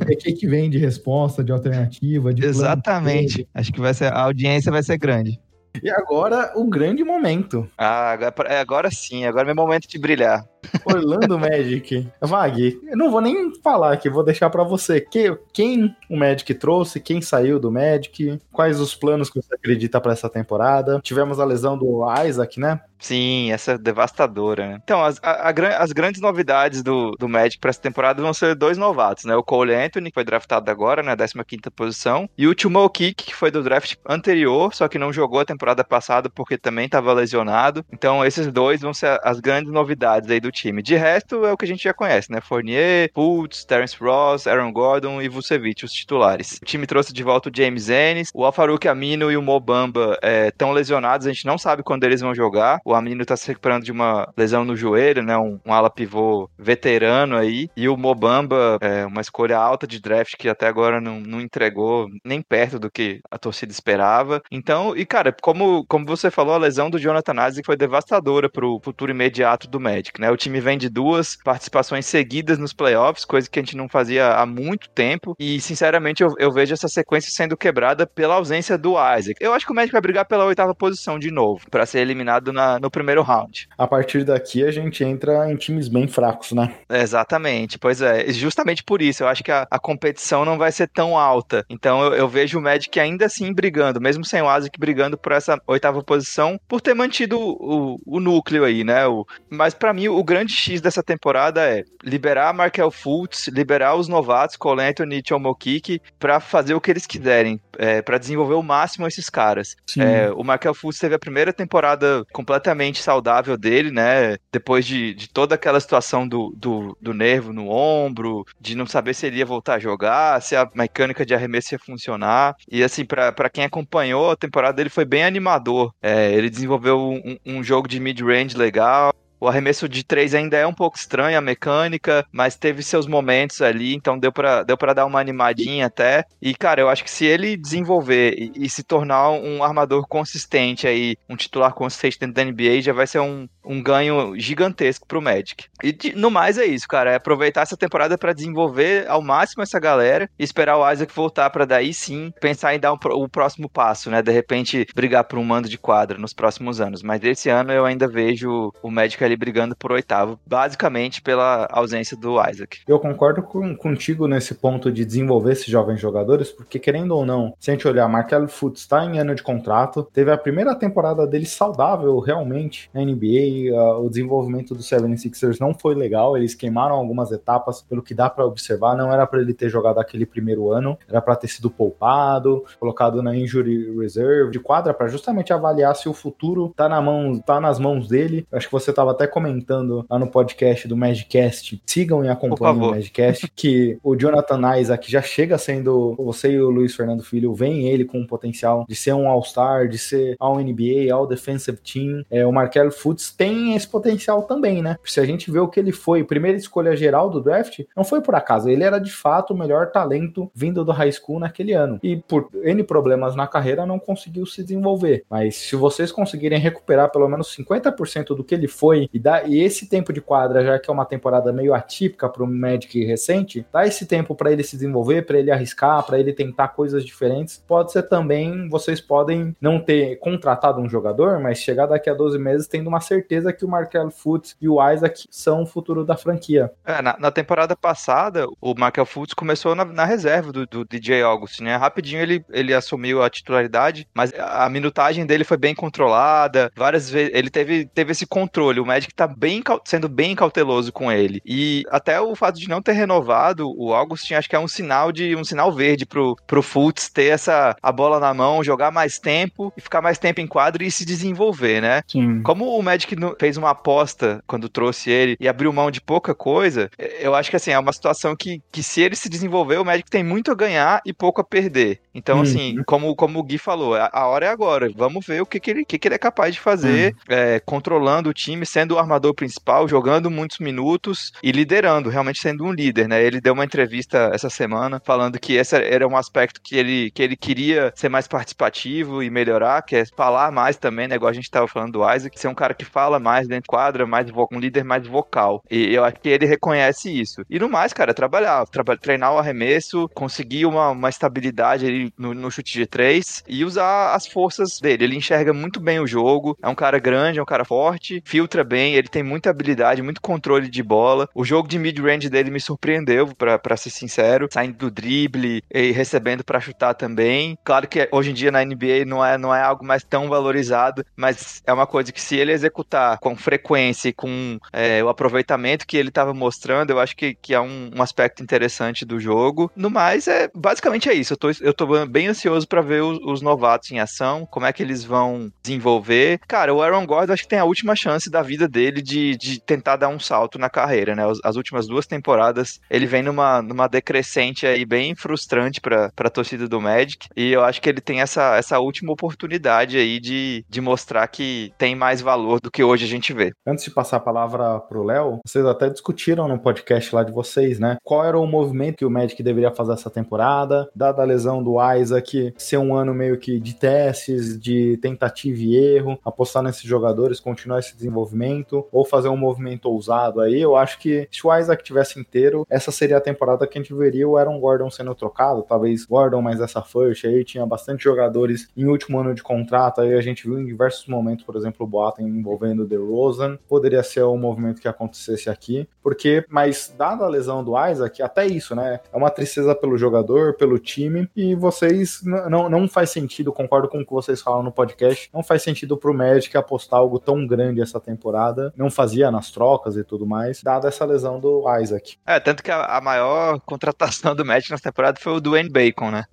É 0.00 0.12
o 0.12 0.18
que, 0.18 0.32
que 0.32 0.48
vem 0.48 0.68
de 0.68 0.76
resposta, 0.78 1.44
de 1.44 1.52
alternativa, 1.52 2.34
de 2.34 2.44
Exatamente. 2.44 3.46
Acho 3.54 3.72
que 3.72 3.80
vai 3.80 3.94
ser, 3.94 4.12
a 4.12 4.22
audiência 4.22 4.72
vai 4.72 4.82
ser 4.82 4.98
grande. 4.98 5.40
E 5.80 5.88
agora 5.88 6.52
o 6.56 6.68
grande 6.68 7.04
momento. 7.04 7.68
Ah, 7.78 8.10
agora, 8.10 8.60
agora 8.60 8.90
sim, 8.90 9.24
agora 9.24 9.44
é 9.44 9.54
meu 9.54 9.54
momento 9.54 9.86
de 9.88 9.98
brilhar. 9.98 10.44
Orlando 10.84 11.38
Magic. 11.40 12.06
Vag, 12.20 12.80
eu 12.86 12.96
não 12.96 13.10
vou 13.10 13.20
nem 13.20 13.52
falar 13.62 13.92
aqui, 13.92 14.08
vou 14.08 14.24
deixar 14.24 14.50
para 14.50 14.64
você. 14.64 15.00
Que, 15.00 15.36
quem 15.52 15.94
o 16.08 16.16
Magic 16.16 16.52
trouxe, 16.54 17.00
quem 17.00 17.20
saiu 17.20 17.58
do 17.58 17.70
Magic, 17.70 18.38
quais 18.52 18.80
os 18.80 18.94
planos 18.94 19.30
que 19.30 19.40
você 19.40 19.54
acredita 19.54 20.00
para 20.00 20.12
essa 20.12 20.28
temporada. 20.28 21.00
Tivemos 21.02 21.40
a 21.40 21.44
lesão 21.44 21.76
do 21.76 22.02
Isaac, 22.24 22.58
né? 22.58 22.80
Sim, 22.98 23.52
essa 23.52 23.72
é 23.72 23.78
devastadora, 23.78 24.68
né? 24.68 24.80
Então, 24.82 25.04
as, 25.04 25.18
a, 25.22 25.50
a, 25.50 25.82
as 25.82 25.92
grandes 25.92 26.20
novidades 26.20 26.82
do, 26.82 27.12
do 27.12 27.28
Magic 27.28 27.58
para 27.58 27.70
essa 27.70 27.80
temporada 27.80 28.22
vão 28.22 28.32
ser 28.32 28.54
dois 28.54 28.78
novatos, 28.78 29.24
né? 29.24 29.36
O 29.36 29.42
Cole 29.42 29.74
Anthony, 29.74 30.10
que 30.10 30.14
foi 30.14 30.24
draftado 30.24 30.70
agora, 30.70 31.02
na 31.02 31.14
né? 31.14 31.26
15 31.46 31.62
posição, 31.74 32.28
e 32.36 32.46
o 32.46 32.54
Timo 32.54 32.88
Kick, 32.88 33.24
que 33.26 33.34
foi 33.34 33.50
do 33.50 33.62
draft 33.62 33.96
anterior, 34.08 34.74
só 34.74 34.88
que 34.88 34.98
não 34.98 35.12
jogou 35.12 35.40
a 35.40 35.44
temporada 35.44 35.84
passada 35.84 36.30
porque 36.30 36.56
também 36.56 36.86
estava 36.86 37.12
lesionado. 37.12 37.84
Então, 37.92 38.24
esses 38.24 38.46
dois 38.48 38.80
vão 38.80 38.94
ser 38.94 39.20
as 39.22 39.40
grandes 39.40 39.72
novidades 39.72 40.30
aí 40.30 40.40
do 40.40 40.50
time. 40.56 40.82
De 40.82 40.96
resto, 40.96 41.44
é 41.44 41.52
o 41.52 41.56
que 41.56 41.64
a 41.64 41.68
gente 41.68 41.84
já 41.84 41.92
conhece, 41.92 42.30
né? 42.32 42.40
Fournier, 42.40 43.10
Fultz, 43.14 43.64
Terence 43.64 43.96
Ross, 44.00 44.46
Aaron 44.46 44.72
Gordon 44.72 45.20
e 45.20 45.28
Vucevic, 45.28 45.84
os 45.84 45.92
titulares. 45.92 46.58
O 46.62 46.64
time 46.64 46.86
trouxe 46.86 47.12
de 47.12 47.22
volta 47.22 47.48
o 47.48 47.52
James 47.54 47.88
Ennis, 47.88 48.30
o 48.34 48.44
Alfaruq 48.44 48.88
Amino 48.88 49.30
e 49.30 49.36
o 49.36 49.42
Mobamba 49.42 50.18
estão 50.48 50.70
é, 50.70 50.74
lesionados, 50.74 51.26
a 51.26 51.32
gente 51.32 51.46
não 51.46 51.58
sabe 51.58 51.82
quando 51.82 52.04
eles 52.04 52.20
vão 52.20 52.34
jogar. 52.34 52.80
O 52.84 52.94
Amino 52.94 53.24
tá 53.24 53.36
se 53.36 53.46
recuperando 53.48 53.84
de 53.84 53.92
uma 53.92 54.32
lesão 54.36 54.64
no 54.64 54.76
joelho, 54.76 55.22
né? 55.22 55.36
Um, 55.36 55.60
um 55.64 55.72
ala 55.72 55.90
pivô 55.90 56.50
veterano 56.58 57.36
aí. 57.36 57.68
E 57.76 57.88
o 57.88 57.96
Mobamba, 57.96 58.78
é 58.80 59.04
uma 59.04 59.20
escolha 59.20 59.58
alta 59.58 59.86
de 59.86 60.00
draft 60.00 60.34
que 60.36 60.48
até 60.48 60.66
agora 60.66 61.00
não, 61.00 61.20
não 61.20 61.40
entregou 61.40 62.08
nem 62.24 62.40
perto 62.40 62.78
do 62.78 62.90
que 62.90 63.20
a 63.30 63.38
torcida 63.38 63.72
esperava. 63.72 64.42
Então, 64.50 64.96
e 64.96 65.04
cara, 65.04 65.34
como, 65.42 65.84
como 65.86 66.06
você 66.06 66.30
falou, 66.30 66.54
a 66.54 66.58
lesão 66.58 66.88
do 66.88 66.98
Jonathan 66.98 67.46
Isaac 67.48 67.66
foi 67.66 67.76
devastadora 67.76 68.48
pro 68.48 68.80
futuro 68.82 69.10
imediato 69.10 69.68
do 69.68 69.80
Magic, 69.80 70.20
né? 70.20 70.30
O 70.30 70.36
time 70.46 70.60
vem 70.60 70.78
de 70.78 70.88
duas 70.88 71.36
participações 71.36 72.06
seguidas 72.06 72.58
nos 72.58 72.72
playoffs, 72.72 73.24
coisa 73.24 73.48
que 73.48 73.58
a 73.58 73.62
gente 73.62 73.76
não 73.76 73.88
fazia 73.88 74.34
há 74.34 74.46
muito 74.46 74.88
tempo. 74.88 75.34
E, 75.38 75.60
sinceramente, 75.60 76.22
eu, 76.22 76.34
eu 76.38 76.52
vejo 76.52 76.72
essa 76.72 76.88
sequência 76.88 77.30
sendo 77.30 77.56
quebrada 77.56 78.06
pela 78.06 78.34
ausência 78.34 78.78
do 78.78 78.92
Isaac. 78.92 79.34
Eu 79.40 79.52
acho 79.52 79.66
que 79.66 79.72
o 79.72 79.74
Magic 79.74 79.92
vai 79.92 80.00
brigar 80.00 80.24
pela 80.24 80.44
oitava 80.44 80.74
posição 80.74 81.18
de 81.18 81.30
novo, 81.30 81.68
para 81.70 81.84
ser 81.84 82.00
eliminado 82.00 82.52
na, 82.52 82.78
no 82.78 82.90
primeiro 82.90 83.22
round. 83.22 83.68
A 83.76 83.86
partir 83.86 84.24
daqui, 84.24 84.64
a 84.64 84.70
gente 84.70 85.02
entra 85.02 85.50
em 85.50 85.56
times 85.56 85.88
bem 85.88 86.06
fracos, 86.06 86.52
né? 86.52 86.74
Exatamente, 86.88 87.78
pois 87.78 88.00
é. 88.00 88.32
Justamente 88.32 88.84
por 88.84 89.02
isso, 89.02 89.24
eu 89.24 89.28
acho 89.28 89.42
que 89.42 89.50
a, 89.50 89.66
a 89.70 89.78
competição 89.78 90.44
não 90.44 90.58
vai 90.58 90.70
ser 90.70 90.88
tão 90.88 91.18
alta. 91.18 91.64
Então, 91.68 92.04
eu, 92.04 92.14
eu, 92.14 92.28
vejo 92.28 92.58
o 92.58 92.62
Magic 92.62 92.98
ainda 93.00 93.26
assim 93.26 93.52
brigando, 93.52 94.00
mesmo 94.00 94.24
sem 94.24 94.42
o 94.42 94.56
Isaac 94.56 94.78
brigando 94.78 95.18
por 95.18 95.32
essa 95.32 95.60
oitava 95.66 96.02
posição, 96.02 96.60
por 96.68 96.80
ter 96.80 96.94
mantido 96.94 97.38
o, 97.38 98.00
o, 98.06 98.20
núcleo 98.20 98.64
aí, 98.64 98.84
né? 98.84 99.06
O, 99.06 99.26
mas 99.50 99.74
para 99.74 99.92
mim, 99.92 100.08
o 100.08 100.22
grande 100.26 100.52
X 100.52 100.80
dessa 100.80 101.02
temporada 101.02 101.62
é 101.62 101.84
liberar 102.04 102.52
Markel 102.52 102.90
Fultz, 102.90 103.48
liberar 103.48 103.94
os 103.94 104.08
novatos, 104.08 104.56
Cole 104.56 104.82
Anthony 104.82 105.20
e 105.20 105.22
Chomokiki, 105.26 106.02
para 106.18 106.40
fazer 106.40 106.74
o 106.74 106.80
que 106.80 106.90
eles 106.90 107.06
quiserem, 107.06 107.60
é, 107.78 108.02
para 108.02 108.18
desenvolver 108.18 108.54
o 108.54 108.62
máximo 108.62 109.06
esses 109.06 109.30
caras. 109.30 109.76
É, 109.98 110.30
o 110.32 110.42
Markel 110.42 110.74
Fultz 110.74 110.98
teve 110.98 111.14
a 111.14 111.18
primeira 111.18 111.52
temporada 111.52 112.24
completamente 112.32 113.00
saudável 113.00 113.56
dele, 113.56 113.90
né? 113.90 114.36
Depois 114.52 114.84
de, 114.84 115.14
de 115.14 115.28
toda 115.28 115.54
aquela 115.54 115.80
situação 115.80 116.26
do, 116.26 116.52
do, 116.56 116.96
do 117.00 117.14
nervo 117.14 117.52
no 117.52 117.70
ombro, 117.70 118.44
de 118.60 118.74
não 118.74 118.86
saber 118.86 119.14
se 119.14 119.26
ele 119.26 119.38
ia 119.38 119.46
voltar 119.46 119.74
a 119.74 119.78
jogar, 119.78 120.42
se 120.42 120.56
a 120.56 120.68
mecânica 120.74 121.24
de 121.24 121.34
arremesso 121.34 121.74
ia 121.74 121.78
funcionar. 121.78 122.54
E 122.70 122.82
assim, 122.82 123.04
para 123.04 123.50
quem 123.50 123.64
acompanhou, 123.64 124.30
a 124.30 124.36
temporada 124.36 124.74
dele 124.74 124.90
foi 124.90 125.04
bem 125.04 125.24
animador. 125.24 125.92
É, 126.02 126.32
ele 126.32 126.50
desenvolveu 126.50 126.98
um, 126.98 127.36
um 127.46 127.62
jogo 127.62 127.86
de 127.86 128.00
mid-range 128.00 128.56
legal. 128.56 129.12
O 129.40 129.48
arremesso 129.48 129.88
de 129.88 130.04
três 130.04 130.34
ainda 130.34 130.56
é 130.56 130.66
um 130.66 130.72
pouco 130.72 130.96
estranho, 130.96 131.36
a 131.36 131.40
mecânica, 131.40 132.26
mas 132.32 132.56
teve 132.56 132.82
seus 132.82 133.06
momentos 133.06 133.60
ali, 133.60 133.94
então 133.94 134.18
deu 134.18 134.32
para 134.32 134.62
deu 134.62 134.76
pra 134.76 134.94
dar 134.94 135.06
uma 135.06 135.20
animadinha 135.20 135.86
até. 135.86 136.24
E, 136.40 136.54
cara, 136.54 136.80
eu 136.80 136.88
acho 136.88 137.04
que 137.04 137.10
se 137.10 137.24
ele 137.24 137.56
desenvolver 137.56 138.34
e, 138.36 138.52
e, 138.64 138.68
se 138.68 138.82
tornar 138.82 139.30
um 139.30 139.62
armador 139.62 140.06
consistente 140.08 140.86
aí, 140.86 141.16
um 141.28 141.36
titular 141.36 141.72
consistente 141.74 142.18
dentro 142.18 142.34
da 142.34 142.44
NBA, 142.44 142.80
já 142.80 142.92
vai 142.92 143.06
ser 143.06 143.20
um, 143.20 143.48
um 143.66 143.82
ganho 143.82 144.38
gigantesco 144.38 145.06
pro 145.06 145.20
Magic. 145.20 145.64
E 145.82 145.92
de, 145.92 146.16
no 146.16 146.30
mais 146.30 146.56
é 146.56 146.64
isso, 146.64 146.86
cara, 146.88 147.10
é 147.10 147.14
aproveitar 147.16 147.62
essa 147.62 147.76
temporada 147.76 148.16
para 148.16 148.32
desenvolver 148.32 149.06
ao 149.08 149.20
máximo 149.20 149.62
essa 149.62 149.78
galera 149.78 150.30
e 150.38 150.44
esperar 150.44 150.78
o 150.78 150.90
Isaac 150.90 151.12
voltar 151.14 151.50
para 151.50 151.64
daí 151.64 151.92
sim 151.92 152.32
pensar 152.40 152.74
em 152.74 152.80
dar 152.80 152.92
um, 152.92 152.98
o 153.12 153.28
próximo 153.28 153.68
passo, 153.68 154.10
né? 154.10 154.22
De 154.22 154.30
repente 154.30 154.86
brigar 154.94 155.24
por 155.24 155.38
um 155.38 155.44
mando 155.44 155.68
de 155.68 155.78
quadra 155.78 156.18
nos 156.18 156.32
próximos 156.32 156.80
anos. 156.80 157.02
Mas 157.02 157.20
desse 157.20 157.48
ano 157.48 157.72
eu 157.72 157.84
ainda 157.84 158.06
vejo 158.06 158.72
o 158.82 158.90
Magic 158.90 159.22
ali 159.22 159.36
brigando 159.36 159.76
por 159.76 159.92
oitavo, 159.92 160.38
basicamente 160.46 161.20
pela 161.20 161.66
ausência 161.70 162.16
do 162.16 162.36
Isaac. 162.48 162.78
Eu 162.86 163.00
concordo 163.00 163.42
com, 163.42 163.76
contigo 163.76 164.28
nesse 164.28 164.54
ponto 164.54 164.92
de 164.92 165.04
desenvolver 165.04 165.52
esses 165.52 165.66
jovens 165.66 166.00
jogadores, 166.00 166.50
porque 166.50 166.78
querendo 166.78 167.12
ou 167.12 167.24
não, 167.24 167.54
se 167.58 167.70
a 167.70 167.74
gente 167.74 167.88
olhar, 167.88 168.08
Markel 168.08 168.48
Fultz 168.48 168.80
está 168.80 169.04
em 169.04 169.18
ano 169.18 169.34
de 169.34 169.42
contrato, 169.42 170.02
teve 170.12 170.30
a 170.30 170.38
primeira 170.38 170.74
temporada 170.74 171.26
dele 171.26 171.46
saudável 171.46 172.18
realmente 172.18 172.90
na 172.92 173.02
NBA, 173.02 173.55
uh, 173.70 174.04
o 174.04 174.08
desenvolvimento 174.08 174.74
do 174.74 174.80
76ers 174.80 175.58
não 175.60 175.74
foi 175.74 175.94
legal, 175.94 176.36
eles 176.36 176.54
queimaram 176.54 176.94
algumas 176.94 177.32
etapas, 177.32 177.82
pelo 177.82 178.02
que 178.02 178.14
dá 178.14 178.28
para 178.30 178.44
observar, 178.44 178.96
não 178.96 179.12
era 179.12 179.26
para 179.26 179.40
ele 179.40 179.54
ter 179.54 179.68
jogado 179.68 179.98
aquele 179.98 180.26
primeiro 180.26 180.70
ano, 180.70 180.98
era 181.08 181.20
para 181.20 181.36
ter 181.36 181.48
sido 181.48 181.70
poupado, 181.70 182.64
colocado 182.78 183.22
na 183.22 183.36
injury 183.36 183.96
reserve 183.98 184.50
de 184.50 184.60
quadra 184.60 184.94
para 184.94 185.08
justamente 185.08 185.52
avaliar 185.52 185.94
se 185.94 186.08
o 186.08 186.14
futuro 186.14 186.72
tá 186.76 186.88
na 186.88 187.00
mão, 187.00 187.38
tá 187.38 187.60
nas 187.60 187.78
mãos 187.78 188.08
dele. 188.08 188.46
Acho 188.52 188.66
que 188.66 188.72
você 188.72 188.92
tava 188.92 189.10
até 189.10 189.26
comentando 189.26 190.04
lá 190.08 190.18
no 190.18 190.26
podcast 190.26 190.86
do 190.88 190.96
Magicast, 190.96 191.80
sigam 191.86 192.24
e 192.24 192.28
acompanhem 192.28 192.76
o 192.76 192.90
Magicast, 192.90 193.50
que 193.54 193.98
o 194.02 194.16
Jonathan 194.16 194.78
Isaac 194.78 195.10
já 195.10 195.22
chega 195.22 195.58
sendo, 195.58 196.14
você 196.16 196.52
e 196.52 196.60
o 196.60 196.70
Luiz 196.70 196.94
Fernando 196.94 197.22
Filho, 197.22 197.54
vem 197.54 197.88
ele 197.88 198.04
com 198.04 198.20
o 198.20 198.26
potencial 198.26 198.84
de 198.88 198.94
ser 198.94 199.12
um 199.12 199.28
All-Star, 199.28 199.88
de 199.88 199.98
ser 199.98 200.36
All-NBA, 200.38 201.12
All-Defensive 201.12 201.78
Team. 201.78 202.24
É, 202.30 202.46
o 202.46 202.52
Markel 202.52 202.90
Fultz 202.90 203.30
tem 203.30 203.45
tem 203.46 203.76
esse 203.76 203.86
potencial 203.86 204.42
também, 204.42 204.82
né? 204.82 204.98
Se 205.04 205.20
a 205.20 205.24
gente 205.24 205.50
vê 205.50 205.60
o 205.60 205.68
que 205.68 205.78
ele 205.78 205.92
foi, 205.92 206.24
primeira 206.24 206.58
escolha 206.58 206.96
geral 206.96 207.30
do 207.30 207.40
draft, 207.40 207.80
não 207.96 208.02
foi 208.02 208.20
por 208.20 208.34
acaso. 208.34 208.68
Ele 208.68 208.82
era 208.82 208.98
de 208.98 209.12
fato 209.12 209.54
o 209.54 209.56
melhor 209.56 209.92
talento 209.92 210.50
vindo 210.52 210.84
do 210.84 210.90
high 210.90 211.12
school 211.12 211.38
naquele 211.38 211.72
ano. 211.72 212.00
E 212.02 212.16
por 212.16 212.48
N 212.64 212.82
problemas 212.82 213.36
na 213.36 213.46
carreira 213.46 213.86
não 213.86 214.00
conseguiu 214.00 214.44
se 214.46 214.62
desenvolver. 214.62 215.24
Mas 215.30 215.54
se 215.54 215.76
vocês 215.76 216.10
conseguirem 216.10 216.58
recuperar 216.58 217.10
pelo 217.12 217.28
menos 217.28 217.54
50% 217.56 218.34
do 218.34 218.42
que 218.42 218.54
ele 218.54 218.66
foi 218.66 219.08
e, 219.12 219.18
dar, 219.18 219.48
e 219.48 219.60
esse 219.60 219.88
tempo 219.88 220.12
de 220.12 220.20
quadra, 220.20 220.64
já 220.64 220.78
que 220.78 220.90
é 220.90 220.92
uma 220.92 221.04
temporada 221.04 221.52
meio 221.52 221.72
atípica 221.72 222.28
para 222.28 222.42
o 222.42 222.46
Magic 222.48 223.04
recente, 223.04 223.64
dá 223.72 223.86
esse 223.86 224.06
tempo 224.06 224.34
para 224.34 224.50
ele 224.50 224.64
se 224.64 224.76
desenvolver, 224.76 225.22
para 225.22 225.38
ele 225.38 225.52
arriscar, 225.52 226.04
para 226.04 226.18
ele 226.18 226.32
tentar 226.32 226.68
coisas 226.68 227.04
diferentes. 227.04 227.62
Pode 227.66 227.92
ser 227.92 228.02
também, 228.02 228.68
vocês 228.68 229.00
podem 229.00 229.54
não 229.60 229.78
ter 229.78 230.16
contratado 230.16 230.80
um 230.80 230.88
jogador, 230.88 231.38
mas 231.38 231.58
chegar 231.58 231.86
daqui 231.86 232.10
a 232.10 232.14
12 232.14 232.38
meses 232.38 232.66
tendo 232.66 232.88
uma 232.88 233.00
certeza 233.00 233.35
que 233.52 233.64
o 233.64 233.68
Markel 233.68 234.10
Fultz 234.10 234.56
e 234.60 234.68
o 234.68 234.76
Isaac 234.90 235.26
são 235.30 235.62
o 235.62 235.66
futuro 235.66 236.04
da 236.04 236.16
franquia. 236.16 236.70
É, 236.84 237.02
na, 237.02 237.16
na, 237.18 237.30
temporada 237.30 237.76
passada, 237.76 238.46
o 238.60 238.74
Markel 238.74 239.06
Fultz 239.06 239.34
começou 239.34 239.74
na, 239.74 239.84
na 239.84 240.04
reserva 240.04 240.52
do, 240.52 240.66
do, 240.66 240.84
DJ 240.84 241.22
August, 241.22 241.60
né? 241.60 241.76
Rapidinho 241.76 242.22
ele, 242.22 242.44
ele 242.50 242.72
assumiu 242.74 243.22
a 243.22 243.30
titularidade, 243.30 244.06
mas 244.14 244.32
a 244.38 244.68
minutagem 244.68 245.26
dele 245.26 245.44
foi 245.44 245.56
bem 245.56 245.74
controlada, 245.74 246.70
várias 246.76 247.10
vezes 247.10 247.32
ele 247.34 247.50
teve, 247.50 247.86
teve 247.86 248.12
esse 248.12 248.26
controle. 248.26 248.80
O 248.80 248.86
Magic 248.86 249.14
tá 249.14 249.26
bem, 249.26 249.62
sendo 249.84 250.08
bem 250.08 250.34
cauteloso 250.34 250.92
com 250.92 251.10
ele. 251.10 251.40
E 251.44 251.84
até 251.90 252.20
o 252.20 252.34
fato 252.34 252.58
de 252.58 252.68
não 252.68 252.82
ter 252.82 252.92
renovado 252.92 253.68
o 253.76 253.92
Augustin, 253.92 254.34
acho 254.34 254.48
que 254.48 254.56
é 254.56 254.58
um 254.58 254.68
sinal 254.68 255.12
de 255.12 255.36
um 255.36 255.44
sinal 255.44 255.72
verde 255.72 256.06
pro, 256.06 256.36
pro 256.46 256.62
Fultz 256.62 257.08
ter 257.08 257.26
essa 257.26 257.76
a 257.82 257.92
bola 257.92 258.18
na 258.18 258.32
mão, 258.32 258.62
jogar 258.62 258.90
mais 258.90 259.18
tempo 259.18 259.72
e 259.76 259.80
ficar 259.80 260.00
mais 260.00 260.18
tempo 260.18 260.40
em 260.40 260.46
quadro 260.46 260.82
e 260.82 260.90
se 260.90 261.04
desenvolver, 261.04 261.80
né? 261.80 262.02
Sim. 262.06 262.42
Como 262.42 262.76
o 262.76 262.82
Magic 262.82 263.14
fez 263.38 263.56
uma 263.56 263.70
aposta 263.70 264.42
quando 264.46 264.68
trouxe 264.68 265.10
ele 265.10 265.36
e 265.40 265.48
abriu 265.48 265.72
mão 265.72 265.90
de 265.90 266.00
pouca 266.00 266.34
coisa, 266.34 266.90
eu 267.20 267.34
acho 267.34 267.50
que 267.50 267.56
assim, 267.56 267.70
é 267.70 267.78
uma 267.78 267.92
situação 267.92 268.36
que, 268.36 268.60
que 268.70 268.82
se 268.82 269.00
ele 269.00 269.16
se 269.16 269.28
desenvolver, 269.28 269.78
o 269.78 269.84
Magic 269.84 270.10
tem 270.10 270.22
muito 270.22 270.50
a 270.50 270.54
ganhar 270.54 271.00
e 271.04 271.12
pouco 271.12 271.40
a 271.40 271.44
perder. 271.44 272.00
Então, 272.14 272.40
assim, 272.40 272.82
como, 272.86 273.14
como 273.14 273.38
o 273.38 273.42
Gui 273.42 273.58
falou, 273.58 273.94
a, 273.94 274.08
a 274.10 274.26
hora 274.26 274.46
é 274.46 274.48
agora. 274.48 274.90
Vamos 274.96 275.26
ver 275.26 275.42
o 275.42 275.46
que, 275.46 275.60
que, 275.60 275.70
ele, 275.70 275.84
que, 275.84 275.98
que 275.98 276.08
ele 276.08 276.14
é 276.14 276.18
capaz 276.18 276.54
de 276.54 276.60
fazer, 276.60 277.14
é, 277.28 277.60
controlando 277.60 278.30
o 278.30 278.32
time, 278.32 278.64
sendo 278.64 278.94
o 278.94 278.98
armador 278.98 279.34
principal, 279.34 279.86
jogando 279.86 280.30
muitos 280.30 280.58
minutos 280.58 281.32
e 281.42 281.52
liderando, 281.52 282.08
realmente 282.08 282.40
sendo 282.40 282.64
um 282.64 282.72
líder, 282.72 283.06
né? 283.06 283.22
Ele 283.22 283.38
deu 283.38 283.52
uma 283.52 283.64
entrevista 283.64 284.30
essa 284.32 284.48
semana 284.48 285.00
falando 285.04 285.38
que 285.38 285.54
esse 285.54 285.76
era 285.76 286.08
um 286.08 286.16
aspecto 286.16 286.60
que 286.62 286.74
ele, 286.76 287.10
que 287.10 287.22
ele 287.22 287.36
queria 287.36 287.92
ser 287.94 288.08
mais 288.08 288.26
participativo 288.26 289.22
e 289.22 289.28
melhorar, 289.28 289.82
que 289.82 289.96
é 289.96 290.04
falar 290.16 290.50
mais 290.50 290.76
também, 290.76 291.06
né? 291.06 291.16
Igual 291.16 291.30
a 291.30 291.34
gente 291.34 291.44
estava 291.44 291.68
falando 291.68 291.92
do 291.92 292.14
Isaac, 292.14 292.40
ser 292.40 292.48
um 292.48 292.54
cara 292.54 292.72
que 292.72 292.84
fala 292.84 293.05
mais 293.18 293.46
dentro 293.46 293.62
de 293.62 293.68
quadra, 293.68 294.06
mais 294.06 294.26
um 294.30 294.58
líder 294.58 294.84
mais 294.84 295.06
vocal. 295.06 295.62
E 295.70 295.94
eu 295.94 296.04
acho 296.04 296.16
que 296.20 296.28
ele 296.28 296.46
reconhece 296.46 297.08
isso. 297.10 297.42
E 297.48 297.58
no 297.58 297.68
mais, 297.68 297.92
cara, 297.92 298.14
trabalhar, 298.14 298.66
traba 298.66 298.96
treinar 298.96 299.34
o 299.34 299.38
arremesso, 299.38 300.08
conseguir 300.14 300.66
uma, 300.66 300.90
uma 300.90 301.08
estabilidade 301.08 301.86
ali 301.86 302.12
no, 302.18 302.34
no 302.34 302.50
chute 302.50 302.72
de 302.72 302.86
três 302.86 303.42
e 303.48 303.64
usar 303.64 304.14
as 304.14 304.26
forças 304.26 304.78
dele. 304.80 305.04
Ele 305.04 305.16
enxerga 305.16 305.52
muito 305.52 305.80
bem 305.80 306.00
o 306.00 306.06
jogo, 306.06 306.56
é 306.62 306.68
um 306.68 306.74
cara 306.74 306.98
grande, 306.98 307.38
é 307.38 307.42
um 307.42 307.46
cara 307.46 307.64
forte, 307.64 308.22
filtra 308.24 308.64
bem, 308.64 308.94
ele 308.94 309.08
tem 309.08 309.22
muita 309.22 309.50
habilidade, 309.50 310.02
muito 310.02 310.20
controle 310.20 310.68
de 310.68 310.82
bola. 310.82 311.28
O 311.34 311.44
jogo 311.44 311.68
de 311.68 311.78
mid-range 311.78 312.28
dele 312.28 312.50
me 312.50 312.60
surpreendeu, 312.60 313.28
para 313.36 313.76
ser 313.76 313.90
sincero, 313.90 314.48
saindo 314.50 314.76
do 314.76 314.90
drible 314.90 315.62
e 315.72 315.92
recebendo 315.92 316.44
para 316.44 316.60
chutar 316.60 316.94
também. 316.94 317.58
Claro 317.64 317.88
que 317.88 318.08
hoje 318.10 318.30
em 318.30 318.34
dia 318.34 318.50
na 318.50 318.64
NBA 318.64 319.04
não 319.06 319.24
é, 319.24 319.38
não 319.38 319.54
é 319.54 319.62
algo 319.62 319.84
mais 319.84 320.02
tão 320.02 320.28
valorizado, 320.28 321.04
mas 321.16 321.62
é 321.66 321.72
uma 321.72 321.86
coisa 321.86 322.12
que 322.12 322.20
se 322.20 322.36
ele 322.36 322.52
executar 322.52 322.95
com 323.20 323.36
frequência 323.36 324.08
e 324.08 324.12
com 324.12 324.58
é, 324.72 325.02
o 325.02 325.08
aproveitamento 325.08 325.86
que 325.86 325.96
ele 325.96 326.08
estava 326.08 326.32
mostrando, 326.32 326.90
eu 326.90 327.00
acho 327.00 327.16
que, 327.16 327.34
que 327.34 327.54
é 327.54 327.60
um, 327.60 327.90
um, 327.94 328.02
aspecto 328.02 328.42
interessante 328.42 329.04
do 329.04 329.18
jogo. 329.18 329.70
No 329.74 329.90
mais, 329.90 330.28
é 330.28 330.48
basicamente 330.54 331.08
é 331.08 331.14
isso. 331.14 331.32
Eu 331.32 331.36
tô, 331.36 331.50
eu 331.60 331.74
tô 331.74 332.06
bem 332.06 332.28
ansioso 332.28 332.66
para 332.66 332.80
ver 332.80 333.02
os, 333.02 333.18
os 333.22 333.42
novatos 333.42 333.90
em 333.90 333.98
ação, 333.98 334.46
como 334.50 334.66
é 334.66 334.72
que 334.72 334.82
eles 334.82 335.04
vão 335.04 335.50
desenvolver. 335.62 336.40
Cara, 336.46 336.72
o 336.72 336.82
Aaron 336.82 337.06
Gordon 337.06 337.32
acho 337.32 337.42
que 337.42 337.48
tem 337.48 337.58
a 337.58 337.64
última 337.64 337.94
chance 337.94 338.30
da 338.30 338.42
vida 338.42 338.68
dele 338.68 339.02
de, 339.02 339.36
de 339.36 339.60
tentar 339.60 339.96
dar 339.96 340.08
um 340.08 340.18
salto 340.18 340.58
na 340.58 340.70
carreira, 340.70 341.14
né? 341.14 341.22
As 341.44 341.56
últimas 341.56 341.86
duas 341.86 342.06
temporadas 342.06 342.80
ele 342.90 343.06
vem 343.06 343.22
numa, 343.22 343.62
numa 343.62 343.88
decrescente 343.88 344.66
aí 344.66 344.84
bem 344.84 345.14
frustrante 345.14 345.80
pra, 345.80 346.10
pra 346.14 346.30
torcida 346.30 346.68
do 346.68 346.80
Magic. 346.80 347.28
E 347.36 347.52
eu 347.52 347.64
acho 347.64 347.80
que 347.80 347.88
ele 347.88 348.00
tem 348.00 348.20
essa, 348.20 348.56
essa 348.56 348.78
última 348.78 349.12
oportunidade 349.12 349.96
aí 349.96 350.20
de, 350.20 350.64
de 350.68 350.80
mostrar 350.80 351.26
que 351.28 351.72
tem 351.78 351.94
mais 351.94 352.20
valor 352.20 352.60
do 352.60 352.70
que 352.70 352.82
hoje 352.86 353.04
a 353.04 353.08
gente 353.08 353.32
vê. 353.32 353.52
Antes 353.66 353.84
de 353.84 353.90
passar 353.90 354.18
a 354.18 354.20
palavra 354.20 354.78
pro 354.80 355.02
Léo, 355.02 355.40
vocês 355.44 355.64
até 355.64 355.88
discutiram 355.90 356.48
no 356.48 356.58
podcast 356.58 357.14
lá 357.14 357.22
de 357.22 357.32
vocês, 357.32 357.78
né? 357.78 357.96
Qual 358.02 358.24
era 358.24 358.38
o 358.38 358.46
movimento 358.46 358.96
que 358.96 359.04
o 359.04 359.10
Magic 359.10 359.42
deveria 359.42 359.70
fazer 359.70 359.92
essa 359.92 360.10
temporada, 360.10 360.88
dada 360.94 361.22
a 361.22 361.24
lesão 361.24 361.62
do 361.62 361.76
Isaac, 361.94 362.54
ser 362.56 362.78
um 362.78 362.94
ano 362.94 363.14
meio 363.14 363.38
que 363.38 363.58
de 363.58 363.74
testes, 363.74 364.58
de 364.60 364.96
tentativa 364.98 365.58
e 365.58 365.76
erro, 365.76 366.18
apostar 366.24 366.62
nesses 366.62 366.84
jogadores, 366.84 367.40
continuar 367.40 367.80
esse 367.80 367.96
desenvolvimento, 367.96 368.86
ou 368.92 369.04
fazer 369.04 369.28
um 369.28 369.36
movimento 369.36 369.86
ousado 369.86 370.40
aí. 370.40 370.60
Eu 370.60 370.76
acho 370.76 370.98
que 370.98 371.28
se 371.30 371.46
o 371.46 371.56
Isaac 371.56 371.82
tivesse 371.82 372.18
inteiro, 372.18 372.66
essa 372.70 372.90
seria 372.90 373.16
a 373.16 373.20
temporada 373.20 373.66
que 373.66 373.78
a 373.78 373.82
gente 373.82 373.94
veria 373.94 374.28
o 374.28 374.36
Aaron 374.36 374.58
Gordon 374.60 374.90
sendo 374.90 375.14
trocado, 375.14 375.62
talvez 375.62 376.04
Gordon 376.04 376.42
mais 376.42 376.60
essa 376.60 376.82
first 376.82 377.24
aí, 377.24 377.44
tinha 377.44 377.64
bastante 377.66 378.04
jogadores 378.04 378.68
em 378.76 378.86
último 378.86 379.18
ano 379.18 379.34
de 379.34 379.42
contrato, 379.42 380.00
aí 380.00 380.14
a 380.14 380.20
gente 380.20 380.46
viu 380.46 380.58
em 380.58 380.66
diversos 380.66 381.06
momentos, 381.06 381.44
por 381.44 381.56
exemplo, 381.56 381.84
o 381.84 381.88
Boatem 381.88 382.26
envolvendo 382.26 382.75
o 382.82 382.86
DeRozan, 382.86 383.58
poderia 383.68 384.02
ser 384.02 384.22
o 384.22 384.36
movimento 384.36 384.80
que 384.80 384.88
acontecesse 384.88 385.48
aqui, 385.50 385.88
porque, 386.02 386.44
mas 386.48 386.94
dada 386.96 387.24
a 387.24 387.28
lesão 387.28 387.62
do 387.62 387.72
Isaac, 387.88 388.22
até 388.22 388.46
isso, 388.46 388.74
né, 388.74 389.00
é 389.12 389.16
uma 389.16 389.30
tristeza 389.30 389.74
pelo 389.74 389.96
jogador, 389.96 390.54
pelo 390.54 390.78
time, 390.78 391.28
e 391.36 391.54
vocês, 391.54 392.22
não, 392.24 392.68
não 392.68 392.88
faz 392.88 393.10
sentido, 393.10 393.52
concordo 393.52 393.88
com 393.88 394.00
o 394.00 394.06
que 394.06 394.12
vocês 394.12 394.40
falam 394.40 394.62
no 394.62 394.72
podcast, 394.72 395.30
não 395.32 395.42
faz 395.42 395.62
sentido 395.62 395.96
pro 395.96 396.14
Magic 396.14 396.56
apostar 396.56 397.00
algo 397.00 397.18
tão 397.18 397.46
grande 397.46 397.80
essa 397.80 398.00
temporada, 398.00 398.72
não 398.76 398.90
fazia 398.90 399.30
nas 399.30 399.50
trocas 399.50 399.96
e 399.96 400.04
tudo 400.04 400.26
mais, 400.26 400.62
dada 400.62 400.88
essa 400.88 401.04
lesão 401.04 401.40
do 401.40 401.64
Isaac. 401.80 402.16
É, 402.26 402.38
tanto 402.40 402.62
que 402.62 402.70
a, 402.70 402.84
a 402.84 403.00
maior 403.00 403.60
contratação 403.66 404.34
do 404.34 404.44
Magic 404.44 404.70
nessa 404.70 404.84
temporada 404.84 405.18
foi 405.20 405.32
o 405.32 405.40
Dwayne 405.40 405.70
Bacon, 405.70 406.10
né? 406.10 406.24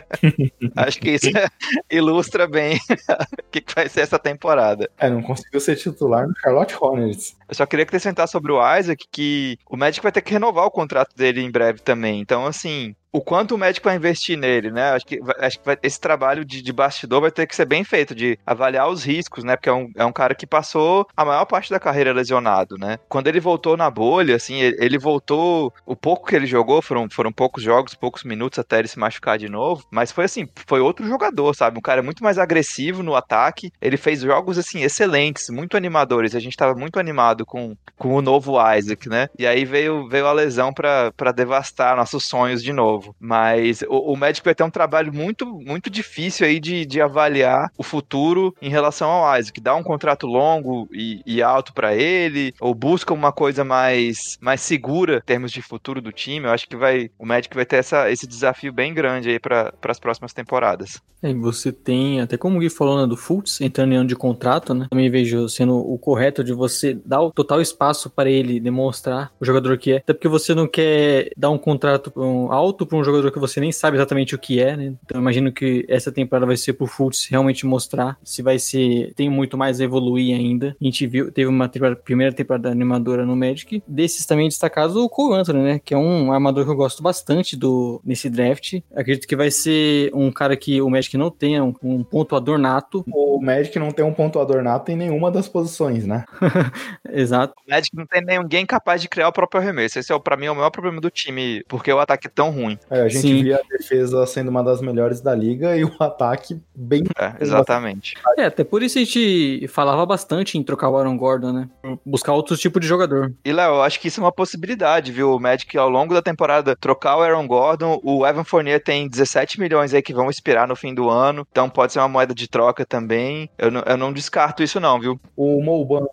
Acho 0.76 1.00
que 1.00 1.10
isso 1.10 1.26
ilustra 1.90 2.46
bem 2.46 2.76
o 2.76 3.50
que 3.50 3.62
vai 3.74 3.88
ser 3.88 4.00
essa 4.00 4.18
temporada. 4.18 4.90
É, 4.98 5.08
não 5.08 5.22
conseguiu 5.22 5.60
ser 5.60 5.75
titular 5.76 6.26
no 6.26 6.34
Charlotte 6.38 6.76
Hornets. 6.80 7.36
Eu 7.48 7.54
só 7.54 7.66
queria 7.66 7.84
acrescentar 7.84 8.28
sobre 8.28 8.52
o 8.52 8.78
Isaac 8.78 9.06
que 9.10 9.58
o 9.68 9.76
Magic 9.76 10.02
vai 10.02 10.12
ter 10.12 10.22
que 10.22 10.32
renovar 10.32 10.66
o 10.66 10.70
contrato 10.70 11.14
dele 11.16 11.40
em 11.40 11.50
breve 11.50 11.80
também. 11.80 12.20
Então, 12.20 12.46
assim, 12.46 12.94
o 13.16 13.20
quanto 13.22 13.54
o 13.54 13.58
médico 13.58 13.88
vai 13.88 13.96
investir 13.96 14.36
nele, 14.36 14.70
né? 14.70 14.90
Acho 14.90 15.06
que, 15.06 15.18
acho 15.38 15.58
que 15.58 15.64
vai, 15.64 15.78
esse 15.82 15.98
trabalho 15.98 16.44
de, 16.44 16.60
de, 16.60 16.70
bastidor 16.70 17.22
vai 17.22 17.30
ter 17.30 17.46
que 17.46 17.56
ser 17.56 17.64
bem 17.64 17.82
feito, 17.82 18.14
de 18.14 18.38
avaliar 18.44 18.90
os 18.90 19.02
riscos, 19.02 19.42
né? 19.42 19.56
Porque 19.56 19.70
é 19.70 19.72
um, 19.72 19.90
é 19.96 20.04
um 20.04 20.12
cara 20.12 20.34
que 20.34 20.46
passou 20.46 21.06
a 21.16 21.24
maior 21.24 21.46
parte 21.46 21.70
da 21.70 21.80
carreira 21.80 22.12
lesionado, 22.12 22.76
né? 22.76 22.98
Quando 23.08 23.28
ele 23.28 23.40
voltou 23.40 23.74
na 23.74 23.90
bolha, 23.90 24.36
assim, 24.36 24.56
ele, 24.60 24.76
ele, 24.78 24.98
voltou. 24.98 25.72
O 25.86 25.96
pouco 25.96 26.26
que 26.26 26.36
ele 26.36 26.46
jogou 26.46 26.82
foram, 26.82 27.08
foram 27.08 27.32
poucos 27.32 27.62
jogos, 27.62 27.94
poucos 27.94 28.22
minutos 28.22 28.58
até 28.58 28.80
ele 28.80 28.88
se 28.88 28.98
machucar 28.98 29.38
de 29.38 29.48
novo, 29.48 29.86
mas 29.90 30.12
foi 30.12 30.26
assim, 30.26 30.46
foi 30.66 30.80
outro 30.80 31.06
jogador, 31.08 31.54
sabe? 31.54 31.78
Um 31.78 31.82
cara 31.82 32.02
muito 32.02 32.22
mais 32.22 32.38
agressivo 32.38 33.02
no 33.02 33.14
ataque. 33.14 33.72
Ele 33.80 33.96
fez 33.96 34.20
jogos, 34.20 34.58
assim, 34.58 34.82
excelentes, 34.82 35.48
muito 35.48 35.74
animadores. 35.74 36.34
A 36.34 36.40
gente 36.40 36.56
tava 36.56 36.74
muito 36.74 37.00
animado 37.00 37.46
com, 37.46 37.74
com 37.96 38.14
o 38.14 38.20
novo 38.20 38.56
Isaac, 38.74 39.08
né? 39.08 39.28
E 39.38 39.46
aí 39.46 39.64
veio, 39.64 40.06
veio 40.06 40.26
a 40.26 40.32
lesão 40.32 40.70
para 40.70 41.32
devastar 41.34 41.96
nossos 41.96 42.26
sonhos 42.26 42.62
de 42.62 42.74
novo 42.74 43.05
novo. 43.06 43.16
Mas 43.18 43.82
o, 43.82 44.12
o 44.12 44.16
médico 44.16 44.44
vai 44.44 44.54
ter 44.54 44.64
um 44.64 44.70
trabalho 44.70 45.12
muito, 45.12 45.46
muito 45.46 45.88
difícil 45.90 46.46
aí 46.46 46.60
de, 46.60 46.84
de 46.84 47.00
avaliar 47.00 47.70
o 47.76 47.82
futuro 47.82 48.54
em 48.60 48.68
relação 48.68 49.10
ao 49.10 49.38
Isaac. 49.38 49.60
Dá 49.60 49.74
um 49.74 49.82
contrato 49.82 50.26
longo 50.26 50.88
e, 50.92 51.22
e 51.26 51.42
alto 51.42 51.72
para 51.72 51.94
ele, 51.94 52.54
ou 52.60 52.74
busca 52.74 53.14
uma 53.14 53.32
coisa 53.32 53.64
mais, 53.64 54.38
mais 54.40 54.60
segura 54.60 55.18
em 55.18 55.26
termos 55.26 55.52
de 55.52 55.62
futuro 55.62 56.00
do 56.00 56.12
time. 56.12 56.46
Eu 56.46 56.52
acho 56.52 56.68
que 56.68 56.76
vai, 56.76 57.10
o 57.18 57.26
médico 57.26 57.54
vai 57.54 57.64
ter 57.64 57.76
essa, 57.76 58.10
esse 58.10 58.26
desafio 58.26 58.72
bem 58.72 58.92
grande 58.92 59.30
aí 59.30 59.38
para 59.38 59.72
as 59.88 59.98
próximas 59.98 60.32
temporadas. 60.32 61.00
É, 61.22 61.32
você 61.32 61.72
tem, 61.72 62.20
até 62.20 62.36
como 62.36 62.56
o 62.56 62.60
Gui 62.60 62.70
falou, 62.70 63.00
né, 63.00 63.06
do 63.06 63.16
Fultz 63.16 63.60
entrando 63.60 63.92
em 63.92 63.96
ano 63.96 64.08
de 64.08 64.14
contrato, 64.14 64.74
né? 64.74 64.86
Também 64.90 65.10
vejo 65.10 65.48
sendo 65.48 65.76
o 65.76 65.98
correto 65.98 66.44
de 66.44 66.52
você 66.52 66.94
dar 67.04 67.22
o 67.22 67.32
total 67.32 67.60
espaço 67.60 68.10
para 68.10 68.30
ele 68.30 68.60
demonstrar 68.60 69.32
o 69.40 69.44
jogador 69.44 69.76
que 69.78 69.92
é. 69.92 69.96
Até 69.96 70.12
porque 70.12 70.28
você 70.28 70.54
não 70.54 70.66
quer 70.66 71.30
dar 71.36 71.50
um 71.50 71.58
contrato 71.58 72.12
alto 72.50 72.86
para 72.86 72.95
pra 72.96 73.00
um 73.00 73.04
jogador 73.04 73.30
que 73.30 73.38
você 73.38 73.60
nem 73.60 73.70
sabe 73.70 73.96
exatamente 73.96 74.34
o 74.34 74.38
que 74.38 74.60
é, 74.60 74.76
né? 74.76 74.94
Então 75.04 75.18
eu 75.18 75.20
imagino 75.20 75.52
que 75.52 75.84
essa 75.88 76.10
temporada 76.10 76.46
vai 76.46 76.56
ser 76.56 76.72
pro 76.72 76.86
Fultz 76.86 77.28
realmente 77.30 77.66
mostrar 77.66 78.18
se 78.24 78.42
vai 78.42 78.58
ser. 78.58 79.12
Tem 79.14 79.28
muito 79.28 79.56
mais 79.58 79.80
a 79.80 79.84
evoluir 79.84 80.34
ainda. 80.34 80.76
A 80.80 80.84
gente 80.84 81.06
viu, 81.06 81.30
teve 81.30 81.48
uma 81.48 81.68
temporada, 81.68 81.96
primeira 81.96 82.32
temporada 82.32 82.70
animadora 82.70 83.24
no 83.24 83.36
Magic. 83.36 83.82
Desses 83.86 84.26
também 84.26 84.48
destacados 84.48 84.96
o 84.96 85.08
Cole 85.08 85.40
Anthony, 85.40 85.62
né? 85.62 85.80
Que 85.84 85.94
é 85.94 85.98
um 85.98 86.32
armador 86.32 86.64
que 86.64 86.70
eu 86.70 86.76
gosto 86.76 87.02
bastante 87.02 87.56
do 87.56 88.00
nesse 88.04 88.30
draft. 88.30 88.80
Acredito 88.94 89.26
que 89.26 89.36
vai 89.36 89.50
ser 89.50 90.10
um 90.14 90.30
cara 90.30 90.56
que 90.56 90.80
o 90.80 90.88
Magic 90.88 91.16
não 91.16 91.30
tenha, 91.30 91.62
um, 91.64 91.74
um 91.82 92.02
pontuador 92.02 92.58
nato. 92.58 93.04
O 93.12 93.40
Magic 93.40 93.78
não 93.78 93.90
tem 93.90 94.04
um 94.04 94.12
pontuador 94.12 94.62
nato 94.62 94.90
em 94.90 94.96
nenhuma 94.96 95.30
das 95.30 95.48
posições, 95.48 96.06
né? 96.06 96.24
Exato. 97.12 97.54
O 97.66 97.70
Magic 97.70 97.94
não 97.94 98.06
tem 98.06 98.24
ninguém 98.24 98.64
capaz 98.64 99.02
de 99.02 99.08
criar 99.08 99.28
o 99.28 99.32
próprio 99.32 99.60
arremesso. 99.60 99.98
Esse 99.98 100.12
é, 100.12 100.18
pra 100.18 100.36
mim, 100.36 100.46
é 100.46 100.50
o 100.50 100.56
maior 100.56 100.70
problema 100.70 101.00
do 101.00 101.10
time, 101.10 101.62
porque 101.68 101.92
o 101.92 101.98
ataque 101.98 102.26
é 102.26 102.30
tão 102.30 102.50
ruim. 102.50 102.75
É, 102.90 103.02
a 103.02 103.08
gente 103.08 103.22
Sim. 103.22 103.42
via 103.42 103.56
a 103.56 103.76
defesa 103.76 104.26
sendo 104.26 104.48
uma 104.48 104.62
das 104.62 104.80
melhores 104.80 105.20
da 105.20 105.34
liga 105.34 105.76
e 105.76 105.84
o 105.84 105.92
ataque 106.00 106.60
bem. 106.74 107.04
É, 107.18 107.34
exatamente. 107.40 108.14
É, 108.38 108.46
até 108.46 108.64
por 108.64 108.82
isso 108.82 108.98
a 108.98 109.02
gente 109.02 109.66
falava 109.68 110.04
bastante 110.04 110.58
em 110.58 110.62
trocar 110.62 110.90
o 110.90 110.96
Aaron 110.96 111.16
Gordon, 111.16 111.52
né? 111.52 111.68
Buscar 112.04 112.32
outro 112.32 112.56
tipo 112.56 112.80
de 112.80 112.86
jogador. 112.86 113.32
E, 113.44 113.52
Léo, 113.52 113.76
eu 113.76 113.82
acho 113.82 114.00
que 114.00 114.08
isso 114.08 114.20
é 114.20 114.24
uma 114.24 114.32
possibilidade, 114.32 115.12
viu? 115.12 115.32
O 115.32 115.40
Magic, 115.40 115.76
ao 115.76 115.88
longo 115.88 116.14
da 116.14 116.22
temporada, 116.22 116.76
trocar 116.76 117.16
o 117.16 117.22
Aaron 117.22 117.46
Gordon, 117.46 118.00
o 118.02 118.26
Evan 118.26 118.44
Fournier 118.44 118.82
tem 118.82 119.08
17 119.08 119.60
milhões 119.60 119.94
aí 119.94 120.02
que 120.02 120.14
vão 120.14 120.30
expirar 120.30 120.68
no 120.68 120.76
fim 120.76 120.94
do 120.94 121.08
ano, 121.08 121.46
então 121.50 121.68
pode 121.68 121.92
ser 121.92 121.98
uma 122.00 122.08
moeda 122.08 122.34
de 122.34 122.48
troca 122.48 122.84
também. 122.84 123.48
Eu 123.58 123.70
não, 123.70 123.82
eu 123.86 123.96
não 123.96 124.12
descarto 124.12 124.62
isso 124.62 124.80
não, 124.80 125.00
viu? 125.00 125.20
O 125.36 125.62
Mobamba, 125.62 126.10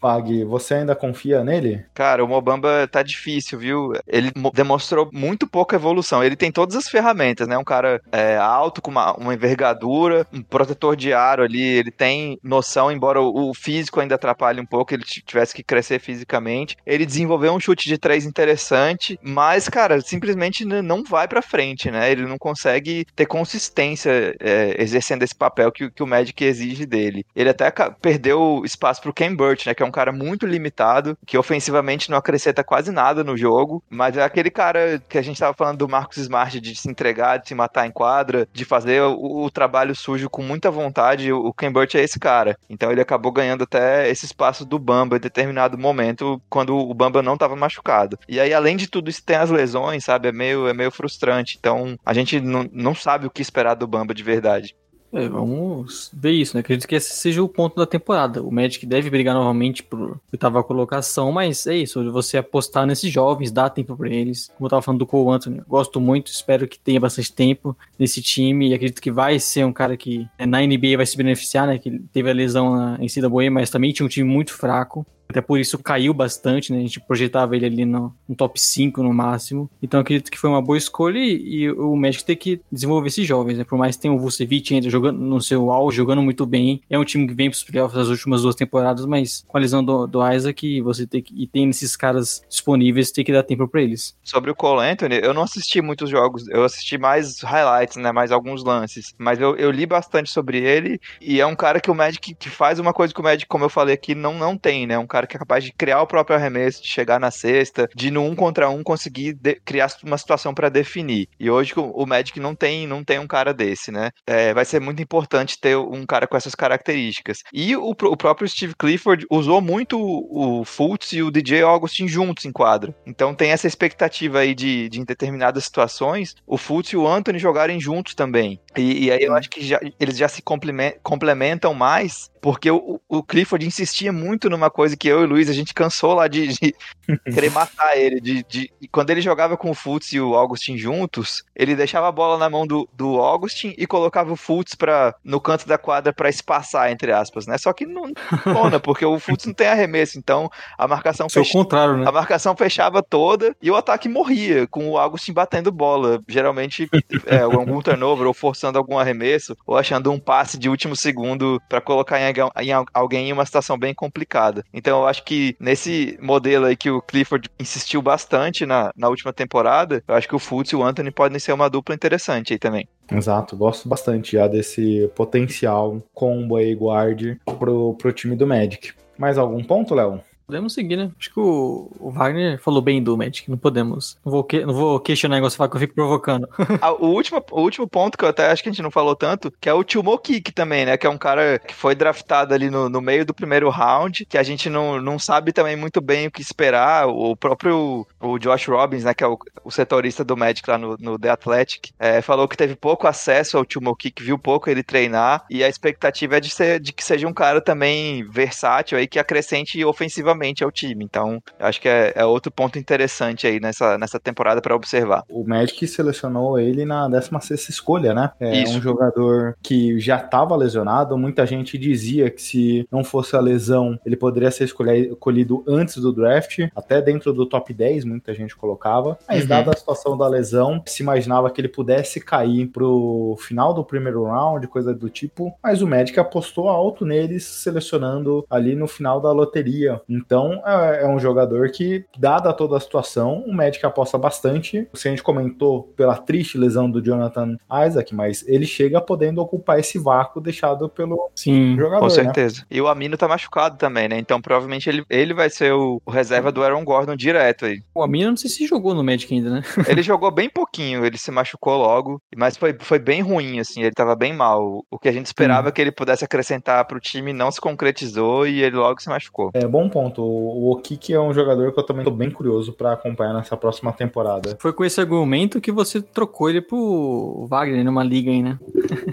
Pag, 0.00 0.44
você 0.44 0.74
ainda 0.74 0.94
confia 0.96 1.42
nele? 1.44 1.84
Cara, 1.94 2.24
o 2.24 2.28
Mobamba 2.28 2.88
tá 2.88 3.02
difícil, 3.02 3.58
viu? 3.58 3.92
Ele 4.06 4.30
mo- 4.36 4.50
demonstrou 4.52 5.08
muito 5.12 5.46
pouca 5.46 5.76
evolução. 5.76 6.22
Ele 6.24 6.36
tem 6.36 6.50
todas 6.52 6.76
as 6.76 6.88
ferramentas, 6.88 7.46
né? 7.48 7.56
Um 7.56 7.64
cara 7.64 8.00
é, 8.12 8.36
alto, 8.36 8.82
com 8.82 8.90
uma, 8.90 9.14
uma 9.14 9.34
envergadura, 9.34 10.26
um 10.32 10.42
protetor 10.42 10.96
de 10.96 11.12
aro 11.12 11.42
ali. 11.42 11.62
Ele 11.62 11.90
tem 11.90 12.38
noção, 12.42 12.90
embora 12.90 13.20
o, 13.20 13.50
o 13.50 13.54
físico 13.54 14.00
ainda 14.00 14.14
atrapalhe 14.16 14.60
um 14.60 14.66
pouco, 14.66 14.92
ele 14.94 15.04
tivesse 15.04 15.54
que 15.54 15.62
crescer 15.62 16.00
fisicamente. 16.00 16.76
Ele 16.84 17.06
desenvolveu 17.06 17.52
um 17.52 17.60
chute 17.60 17.88
de 17.88 17.98
três 17.98 18.24
interessante, 18.26 19.18
mas, 19.22 19.68
cara, 19.68 20.00
simplesmente 20.00 20.64
não 20.64 21.02
vai 21.04 21.28
pra 21.28 21.42
frente, 21.42 21.90
né? 21.90 22.10
Ele 22.10 22.26
não 22.26 22.38
consegue 22.38 23.04
ter 23.14 23.26
consistência 23.26 24.34
é, 24.40 24.80
exercendo 24.82 25.22
esse 25.22 25.34
papel 25.34 25.70
que, 25.72 25.84
o- 25.84 25.90
que 25.92 26.02
o 26.02 26.06
Magic 26.06 26.42
exige 26.44 26.86
dele. 26.86 27.24
Ele 27.34 27.48
até 27.50 27.70
perdeu 28.00 28.62
espaço 28.64 29.00
pro 29.02 29.12
Ken 29.12 29.34
Burt, 29.34 29.63
né? 29.66 29.74
Que 29.74 29.82
é 29.82 29.86
um 29.86 29.90
cara 29.90 30.12
muito 30.12 30.46
limitado, 30.46 31.16
que 31.26 31.38
ofensivamente 31.38 32.10
não 32.10 32.18
acrescenta 32.18 32.64
quase 32.64 32.90
nada 32.90 33.24
no 33.24 33.36
jogo, 33.36 33.82
mas 33.88 34.16
é 34.16 34.22
aquele 34.22 34.50
cara 34.50 35.02
que 35.08 35.18
a 35.18 35.22
gente 35.22 35.38
tava 35.38 35.54
falando 35.54 35.78
do 35.78 35.88
Marcos 35.88 36.18
Smart 36.18 36.60
de 36.60 36.74
se 36.74 36.88
entregar, 36.88 37.38
de 37.38 37.48
se 37.48 37.54
matar 37.54 37.86
em 37.86 37.90
quadra, 37.90 38.48
de 38.52 38.64
fazer 38.64 39.02
o, 39.02 39.44
o 39.44 39.50
trabalho 39.50 39.94
sujo 39.94 40.30
com 40.30 40.42
muita 40.42 40.70
vontade. 40.70 41.32
O 41.32 41.52
Ken 41.52 41.70
Burt 41.70 41.94
é 41.94 42.02
esse 42.02 42.18
cara. 42.18 42.56
Então 42.68 42.90
ele 42.90 43.00
acabou 43.00 43.32
ganhando 43.32 43.64
até 43.64 44.08
esse 44.10 44.26
espaço 44.26 44.64
do 44.64 44.78
Bamba 44.78 45.16
em 45.16 45.20
determinado 45.20 45.78
momento, 45.78 46.40
quando 46.48 46.76
o 46.76 46.94
Bamba 46.94 47.22
não 47.22 47.36
tava 47.36 47.56
machucado. 47.56 48.18
E 48.28 48.40
aí, 48.40 48.52
além 48.52 48.76
de 48.76 48.86
tudo 48.88 49.10
isso, 49.10 49.24
tem 49.24 49.36
as 49.36 49.50
lesões, 49.50 50.04
sabe? 50.04 50.28
É 50.28 50.32
meio, 50.32 50.68
é 50.68 50.72
meio 50.72 50.90
frustrante. 50.90 51.56
Então 51.58 51.98
a 52.04 52.12
gente 52.12 52.40
não, 52.40 52.68
não 52.72 52.94
sabe 52.94 53.26
o 53.26 53.30
que 53.30 53.42
esperar 53.42 53.74
do 53.74 53.86
Bamba 53.86 54.14
de 54.14 54.22
verdade. 54.22 54.74
É, 55.14 55.28
vamos 55.28 56.10
ver 56.12 56.32
isso, 56.32 56.56
né? 56.56 56.60
Acredito 56.60 56.88
que 56.88 56.96
esse 56.96 57.14
seja 57.14 57.40
o 57.40 57.48
ponto 57.48 57.76
da 57.76 57.86
temporada. 57.86 58.42
O 58.42 58.50
Magic 58.50 58.84
deve 58.84 59.08
brigar 59.08 59.32
novamente 59.32 59.80
por 59.80 60.20
oitava 60.32 60.62
colocação, 60.64 61.30
mas 61.30 61.68
é 61.68 61.76
isso, 61.76 62.10
você 62.10 62.36
apostar 62.36 62.84
nesses 62.84 63.12
jovens, 63.12 63.52
dar 63.52 63.70
tempo 63.70 63.96
pra 63.96 64.08
eles. 64.08 64.50
Como 64.56 64.66
eu 64.66 64.70
tava 64.70 64.82
falando 64.82 64.98
do 64.98 65.06
Cole 65.06 65.36
Anthony, 65.36 65.62
gosto 65.68 66.00
muito, 66.00 66.32
espero 66.32 66.66
que 66.66 66.80
tenha 66.80 66.98
bastante 66.98 67.32
tempo 67.32 67.76
nesse 67.96 68.20
time 68.20 68.70
e 68.70 68.74
acredito 68.74 69.00
que 69.00 69.12
vai 69.12 69.38
ser 69.38 69.64
um 69.64 69.72
cara 69.72 69.96
que 69.96 70.28
é, 70.36 70.44
na 70.46 70.60
NBA 70.60 70.96
vai 70.96 71.06
se 71.06 71.16
beneficiar, 71.16 71.68
né? 71.68 71.78
Que 71.78 71.96
teve 72.12 72.28
a 72.28 72.34
lesão 72.34 72.74
na, 72.74 72.98
em 73.00 73.06
CWA, 73.06 73.48
mas 73.52 73.70
também 73.70 73.92
tinha 73.92 74.04
um 74.04 74.08
time 74.08 74.28
muito 74.28 74.52
fraco. 74.52 75.06
Até 75.28 75.40
por 75.40 75.58
isso 75.58 75.78
caiu 75.78 76.12
bastante, 76.14 76.72
né? 76.72 76.78
A 76.78 76.82
gente 76.82 77.00
projetava 77.00 77.56
ele 77.56 77.66
ali 77.66 77.84
no, 77.84 78.14
no 78.28 78.34
top 78.34 78.60
5 78.60 79.02
no 79.02 79.12
máximo. 79.12 79.70
Então 79.82 80.00
acredito 80.00 80.30
que 80.30 80.38
foi 80.38 80.50
uma 80.50 80.62
boa 80.62 80.78
escolha 80.78 81.18
e, 81.18 81.62
e 81.62 81.70
o 81.72 81.96
Magic 81.96 82.24
tem 82.24 82.36
que 82.36 82.60
desenvolver 82.70 83.08
esses 83.08 83.26
jovens, 83.26 83.58
né? 83.58 83.64
Por 83.64 83.78
mais 83.78 83.96
que 83.96 84.02
tenha 84.02 84.14
o 84.14 84.18
Vucevic 84.18 84.74
ainda 84.74 84.88
jogando 84.90 85.18
no 85.18 85.40
seu 85.40 85.70
auge, 85.70 85.96
jogando 85.96 86.22
muito 86.22 86.46
bem. 86.46 86.80
É 86.88 86.98
um 86.98 87.04
time 87.04 87.26
que 87.26 87.34
vem 87.34 87.50
pros 87.50 87.64
playoffs 87.64 87.98
das 87.98 88.08
últimas 88.08 88.42
duas 88.42 88.54
temporadas, 88.54 89.06
mas 89.06 89.44
com 89.46 89.56
a 89.56 89.60
lesão 89.60 89.84
do, 89.84 90.06
do 90.06 90.32
Isaac, 90.32 90.80
você 90.80 91.06
tem 91.06 91.22
que, 91.22 91.34
e 91.34 91.46
tem 91.46 91.68
esses 91.68 91.96
caras 91.96 92.42
disponíveis, 92.48 93.10
tem 93.10 93.24
que 93.24 93.32
dar 93.32 93.42
tempo 93.42 93.66
pra 93.68 93.82
eles. 93.82 94.16
Sobre 94.22 94.50
o 94.50 94.54
Cole 94.54 94.86
Anthony, 94.86 95.20
eu 95.22 95.34
não 95.34 95.42
assisti 95.42 95.80
muitos 95.80 96.10
jogos, 96.10 96.48
eu 96.48 96.64
assisti 96.64 96.98
mais 96.98 97.40
highlights, 97.40 97.96
né, 97.96 98.12
mais 98.12 98.32
alguns 98.32 98.64
lances, 98.64 99.14
mas 99.18 99.40
eu, 99.40 99.56
eu 99.56 99.70
li 99.70 99.86
bastante 99.86 100.30
sobre 100.30 100.58
ele 100.58 101.00
e 101.20 101.40
é 101.40 101.46
um 101.46 101.56
cara 101.56 101.80
que 101.80 101.90
o 101.90 101.94
Magic 101.94 102.34
que 102.34 102.50
faz 102.50 102.78
uma 102.78 102.92
coisa 102.92 103.12
que 103.12 103.20
o 103.20 103.24
Magic, 103.24 103.46
como 103.46 103.64
eu 103.64 103.70
falei 103.70 103.94
aqui, 103.94 104.14
não, 104.14 104.34
não 104.34 104.56
tem, 104.56 104.86
né, 104.86 104.98
um 104.98 105.06
cara 105.14 105.26
que 105.28 105.36
é 105.36 105.38
capaz 105.38 105.62
de 105.62 105.72
criar 105.72 106.02
o 106.02 106.06
próprio 106.06 106.36
arremesso, 106.36 106.82
de 106.82 106.88
chegar 106.88 107.20
na 107.20 107.30
cesta, 107.30 107.88
de 107.94 108.10
no 108.10 108.22
um 108.24 108.34
contra 108.34 108.68
um 108.68 108.82
conseguir 108.82 109.38
criar 109.64 109.88
uma 110.02 110.18
situação 110.18 110.52
para 110.52 110.68
definir. 110.68 111.28
E 111.38 111.48
hoje 111.48 111.72
o, 111.76 112.04
Magic 112.04 112.40
não 112.40 112.54
tem, 112.54 112.86
não 112.86 113.04
tem 113.04 113.18
um 113.20 113.26
cara 113.26 113.54
desse, 113.54 113.92
né? 113.92 114.10
É, 114.26 114.52
vai 114.52 114.64
ser 114.64 114.80
muito 114.80 115.00
importante 115.02 115.58
ter 115.60 115.76
um 115.76 116.04
cara 116.04 116.26
com 116.26 116.36
essas 116.36 116.54
características. 116.54 117.38
E 117.52 117.76
o, 117.76 117.90
o 117.90 118.16
próprio 118.16 118.48
Steve 118.48 118.74
Clifford 118.76 119.24
usou 119.30 119.60
muito 119.60 119.98
o, 120.00 120.60
o 120.60 120.64
Fultz 120.64 121.12
e 121.12 121.22
o 121.22 121.30
DJ 121.30 121.62
Augustin 121.62 122.08
juntos 122.08 122.44
em 122.44 122.52
quadra. 122.52 122.94
Então 123.06 123.34
tem 123.34 123.50
essa 123.50 123.66
expectativa 123.66 124.40
aí 124.40 124.54
de, 124.54 124.88
de 124.88 125.00
em 125.00 125.04
determinadas 125.04 125.64
situações, 125.64 126.34
o 126.46 126.56
Fultz 126.58 126.92
e 126.92 126.96
o 126.96 127.06
Anthony 127.06 127.38
jogarem 127.38 127.80
juntos 127.80 128.14
também. 128.14 128.58
E, 128.76 129.04
e 129.06 129.10
aí 129.12 129.22
eu 129.22 129.34
acho 129.34 129.48
que 129.50 129.64
já- 129.64 129.80
eles 130.00 130.16
já 130.16 130.28
se 130.28 130.42
complemen- 130.42 130.94
complementam 131.02 131.72
mais, 131.74 132.30
porque 132.44 132.70
o, 132.70 133.00
o 133.08 133.22
Clifford 133.22 133.66
insistia 133.66 134.12
muito 134.12 134.50
numa 134.50 134.68
coisa 134.70 134.94
que 134.98 135.08
eu 135.08 135.22
e 135.22 135.24
o 135.24 135.26
Luiz, 135.26 135.48
a 135.48 135.54
gente 135.54 135.72
cansou 135.72 136.12
lá 136.12 136.28
de, 136.28 136.48
de 136.48 136.74
querer 137.32 137.50
matar 137.50 137.96
ele. 137.96 138.20
De, 138.20 138.44
de- 138.46 138.70
e 138.82 138.86
quando 138.86 139.08
ele 139.08 139.22
jogava 139.22 139.56
com 139.56 139.70
o 139.70 139.74
Fultz 139.74 140.12
e 140.12 140.20
o 140.20 140.34
Augustin 140.34 140.76
juntos, 140.76 141.42
ele 141.56 141.74
deixava 141.74 142.06
a 142.06 142.12
bola 142.12 142.36
na 142.36 142.50
mão 142.50 142.66
do, 142.66 142.86
do 142.92 143.16
Augustin 143.18 143.74
e 143.78 143.86
colocava 143.86 144.30
o 144.30 144.36
Fultz 144.36 144.74
pra, 144.74 145.14
no 145.24 145.40
canto 145.40 145.66
da 145.66 145.78
quadra 145.78 146.12
pra 146.12 146.28
espaçar, 146.28 146.90
entre 146.92 147.12
aspas, 147.12 147.46
né? 147.46 147.56
Só 147.56 147.72
que 147.72 147.86
não 147.86 148.10
funciona, 148.28 148.78
porque 148.78 149.06
o 149.06 149.18
Fultz 149.18 149.46
não 149.46 149.54
tem 149.54 149.68
arremesso, 149.68 150.18
então 150.18 150.50
a 150.76 150.86
marcação 150.86 151.24
é 151.24 151.28
o 151.28 151.32
fecha- 151.32 151.52
contrário, 151.54 151.96
né? 151.96 152.04
a 152.06 152.12
marcação 152.12 152.54
fechava 152.54 153.02
toda 153.02 153.56
e 153.62 153.70
o 153.70 153.76
ataque 153.76 154.06
morria, 154.06 154.66
com 154.66 154.90
o 154.90 154.98
Augustin 154.98 155.32
batendo 155.32 155.72
bola. 155.72 156.20
Geralmente 156.28 156.90
é, 157.24 157.38
algum 157.38 157.80
turnover, 157.80 158.26
ou 158.26 158.34
forçando 158.34 158.76
algum 158.76 158.98
arremesso, 158.98 159.56
ou 159.66 159.78
achando 159.78 160.12
um 160.12 160.20
passe 160.20 160.58
de 160.58 160.68
último 160.68 160.94
segundo 160.94 161.58
pra 161.70 161.80
colocar 161.80 162.20
em, 162.20 162.33
em 162.60 162.72
al- 162.72 162.86
alguém 162.92 163.28
em 163.28 163.32
uma 163.32 163.44
situação 163.46 163.78
bem 163.78 163.94
complicada. 163.94 164.64
Então 164.72 165.00
eu 165.00 165.06
acho 165.06 165.24
que 165.24 165.56
nesse 165.60 166.18
modelo 166.20 166.66
aí 166.66 166.76
que 166.76 166.90
o 166.90 167.02
Clifford 167.02 167.48
insistiu 167.58 168.00
bastante 168.02 168.66
na, 168.66 168.90
na 168.96 169.08
última 169.08 169.32
temporada, 169.32 170.02
eu 170.06 170.14
acho 170.14 170.28
que 170.28 170.34
o 170.36 170.38
Fultz 170.38 170.72
e 170.72 170.76
o 170.76 170.82
Anthony 170.82 171.10
podem 171.10 171.38
ser 171.38 171.52
uma 171.52 171.68
dupla 171.70 171.94
interessante 171.94 172.52
aí 172.52 172.58
também. 172.58 172.88
Exato, 173.10 173.56
gosto 173.56 173.88
bastante 173.88 174.32
já 174.32 174.46
desse 174.48 175.10
potencial 175.14 176.02
combo 176.14 176.56
aí, 176.56 176.74
guard 176.74 177.36
pro, 177.58 177.94
pro 177.94 178.12
time 178.12 178.34
do 178.36 178.46
Magic. 178.46 178.92
Mais 179.18 179.38
algum 179.38 179.62
ponto, 179.62 179.94
Léo? 179.94 180.20
Podemos 180.46 180.74
seguir, 180.74 180.96
né? 180.96 181.10
Acho 181.18 181.32
que 181.32 181.40
o, 181.40 181.90
o 181.98 182.10
Wagner 182.10 182.60
falou 182.60 182.82
bem 182.82 183.02
do 183.02 183.16
Magic, 183.16 183.50
não 183.50 183.56
podemos. 183.56 184.18
Não 184.22 184.30
vou, 184.30 184.44
que, 184.44 184.64
não 184.64 184.74
vou 184.74 185.00
questionar 185.00 185.38
igual 185.38 185.50
você 185.50 185.56
fala 185.56 185.70
que 185.70 185.76
eu 185.76 185.80
fico 185.80 185.94
provocando. 185.94 186.48
Ah, 186.80 186.92
o, 186.92 187.06
último, 187.06 187.42
o 187.52 187.60
último 187.62 187.88
ponto 187.88 188.18
que 188.18 188.24
eu 188.24 188.28
até 188.28 188.50
acho 188.50 188.62
que 188.62 188.68
a 188.68 188.72
gente 188.72 188.82
não 188.82 188.90
falou 188.90 189.14
tanto, 189.14 189.50
que 189.58 189.68
é 189.68 189.72
o 189.72 189.84
Timo 189.84 190.18
Kik 190.18 190.52
também, 190.52 190.84
né? 190.84 190.96
Que 190.96 191.06
é 191.06 191.10
um 191.10 191.16
cara 191.16 191.58
que 191.58 191.72
foi 191.72 191.94
draftado 191.94 192.52
ali 192.52 192.68
no, 192.68 192.88
no 192.88 193.00
meio 193.00 193.24
do 193.24 193.32
primeiro 193.32 193.70
round, 193.70 194.26
que 194.26 194.36
a 194.36 194.42
gente 194.42 194.68
não, 194.68 195.00
não 195.00 195.18
sabe 195.18 195.52
também 195.52 195.76
muito 195.76 196.00
bem 196.00 196.26
o 196.26 196.30
que 196.30 196.42
esperar. 196.42 197.06
O 197.08 197.36
próprio 197.36 198.06
o 198.20 198.38
Josh 198.38 198.66
Robbins, 198.66 199.04
né? 199.04 199.14
Que 199.14 199.24
é 199.24 199.26
o, 199.26 199.38
o 199.64 199.70
setorista 199.70 200.24
do 200.24 200.36
Magic 200.36 200.68
lá 200.68 200.76
no, 200.76 200.96
no 200.98 201.18
The 201.18 201.30
Athletic, 201.30 201.92
é, 201.98 202.20
falou 202.20 202.48
que 202.48 202.56
teve 202.56 202.74
pouco 202.74 203.06
acesso 203.06 203.56
ao 203.56 203.64
Timo 203.64 203.94
Kik, 203.96 204.22
viu 204.22 204.38
pouco 204.38 204.68
ele 204.68 204.82
treinar, 204.82 205.44
e 205.48 205.64
a 205.64 205.68
expectativa 205.68 206.36
é 206.36 206.40
de, 206.40 206.50
ser, 206.50 206.80
de 206.80 206.92
que 206.92 207.04
seja 207.04 207.26
um 207.26 207.32
cara 207.32 207.60
também 207.60 208.28
versátil 208.28 208.98
aí, 208.98 209.06
que 209.06 209.18
acrescente 209.18 209.82
ofensivamente 209.84 210.33
ao 210.64 210.70
time. 210.70 211.04
Então, 211.04 211.42
acho 211.58 211.80
que 211.80 211.88
é, 211.88 212.12
é 212.16 212.24
outro 212.24 212.50
ponto 212.50 212.78
interessante 212.78 213.46
aí 213.46 213.60
nessa, 213.60 213.96
nessa 213.98 214.18
temporada 214.20 214.60
para 214.60 214.74
observar. 214.74 215.24
O 215.28 215.44
Magic 215.46 215.86
selecionou 215.86 216.58
ele 216.58 216.84
na 216.84 217.08
16 217.08 217.68
escolha, 217.68 218.12
né? 218.14 218.30
É 218.40 218.62
Isso. 218.62 218.78
um 218.78 218.80
jogador 218.82 219.56
que 219.62 219.98
já 219.98 220.16
estava 220.16 220.56
lesionado. 220.56 221.16
Muita 221.16 221.46
gente 221.46 221.78
dizia 221.78 222.30
que 222.30 222.42
se 222.42 222.86
não 222.90 223.02
fosse 223.04 223.36
a 223.36 223.40
lesão, 223.40 223.98
ele 224.04 224.16
poderia 224.16 224.50
ser 224.50 224.64
escolhido 224.64 225.64
antes 225.66 225.96
do 225.96 226.12
draft, 226.12 226.60
até 226.74 227.00
dentro 227.00 227.32
do 227.32 227.46
top 227.46 227.72
10, 227.72 228.04
muita 228.04 228.34
gente 228.34 228.56
colocava. 228.56 229.18
Mas, 229.28 229.42
Uhum. 229.42 229.48
dada 229.48 229.70
a 229.72 229.76
situação 229.76 230.16
da 230.16 230.26
lesão, 230.28 230.82
se 230.86 231.02
imaginava 231.02 231.50
que 231.50 231.60
ele 231.60 231.68
pudesse 231.68 232.20
cair 232.20 232.66
pro 232.68 233.36
final 233.40 233.72
do 233.74 233.84
primeiro 233.84 234.24
round, 234.24 234.66
coisa 234.68 234.94
do 234.94 235.08
tipo. 235.08 235.54
Mas 235.62 235.82
o 235.82 235.86
Magic 235.86 236.18
apostou 236.18 236.68
alto 236.68 237.04
neles, 237.04 237.44
selecionando 237.44 238.44
ali 238.48 238.74
no 238.74 238.86
final 238.86 239.20
da 239.20 239.32
loteria. 239.32 240.00
Então 240.24 240.62
é, 240.66 241.02
é 241.02 241.08
um 241.08 241.18
jogador 241.18 241.70
que, 241.70 242.04
dada 242.18 242.52
toda 242.52 242.76
a 242.76 242.80
situação, 242.80 243.44
o 243.46 243.52
Magic 243.52 243.84
aposta 243.84 244.18
bastante. 244.18 244.88
Se 244.94 245.08
a 245.08 245.10
gente 245.10 245.22
comentou 245.22 245.84
pela 245.96 246.16
triste 246.16 246.58
lesão 246.58 246.90
do 246.90 247.02
Jonathan 247.02 247.56
Isaac, 247.86 248.14
mas 248.14 248.46
ele 248.46 248.66
chega 248.66 249.00
podendo 249.00 249.40
ocupar 249.40 249.78
esse 249.78 249.98
vácuo 249.98 250.40
deixado 250.40 250.88
pelo 250.88 251.30
Sim. 251.34 251.76
jogador. 251.76 252.00
Com 252.00 252.06
né? 252.06 252.10
certeza. 252.10 252.64
E 252.70 252.80
o 252.80 252.88
Amino 252.88 253.16
tá 253.16 253.28
machucado 253.28 253.76
também, 253.76 254.08
né? 254.08 254.18
Então 254.18 254.40
provavelmente 254.40 254.88
ele, 254.88 255.04
ele 255.08 255.34
vai 255.34 255.50
ser 255.50 255.72
o, 255.72 256.00
o 256.04 256.10
reserva 256.10 256.50
do 256.50 256.62
Aaron 256.62 256.84
Gordon 256.84 257.16
direto 257.16 257.66
aí. 257.66 257.82
O 257.94 258.02
Amino, 258.02 258.30
não 258.30 258.36
sei 258.36 258.50
se 258.50 258.66
jogou 258.66 258.94
no 258.94 259.04
Magic 259.04 259.32
ainda, 259.32 259.50
né? 259.50 259.62
Ele 259.88 260.02
jogou 260.02 260.30
bem 260.30 260.48
pouquinho, 260.48 261.04
ele 261.04 261.18
se 261.18 261.30
machucou 261.30 261.76
logo, 261.76 262.20
mas 262.36 262.56
foi, 262.56 262.76
foi 262.80 262.98
bem 262.98 263.20
ruim, 263.20 263.60
assim, 263.60 263.82
ele 263.82 263.92
tava 263.92 264.16
bem 264.16 264.32
mal. 264.32 264.82
O 264.90 264.98
que 264.98 265.08
a 265.08 265.12
gente 265.12 265.26
esperava 265.26 265.70
que 265.70 265.80
ele 265.80 265.92
pudesse 265.92 266.24
acrescentar 266.24 266.84
pro 266.86 267.00
time 267.00 267.32
não 267.32 267.50
se 267.50 267.60
concretizou 267.60 268.46
e 268.46 268.62
ele 268.62 268.76
logo 268.76 269.00
se 269.00 269.08
machucou. 269.08 269.50
É 269.54 269.66
bom 269.66 269.88
ponto. 269.88 270.13
O 270.22 270.70
Okiki 270.72 271.12
é 271.12 271.20
um 271.20 271.32
jogador 271.32 271.72
que 271.72 271.78
eu 271.78 271.84
também 271.84 272.04
tô 272.04 272.10
bem 272.10 272.30
curioso 272.30 272.72
pra 272.72 272.92
acompanhar 272.92 273.34
nessa 273.34 273.56
próxima 273.56 273.92
temporada. 273.92 274.56
Foi 274.60 274.72
com 274.72 274.84
esse 274.84 275.00
argumento 275.00 275.60
que 275.60 275.72
você 275.72 276.00
trocou 276.00 276.48
ele 276.50 276.60
pro 276.60 277.46
Wagner 277.48 277.84
numa 277.84 278.04
liga 278.04 278.30
aí, 278.30 278.42
né? 278.42 278.58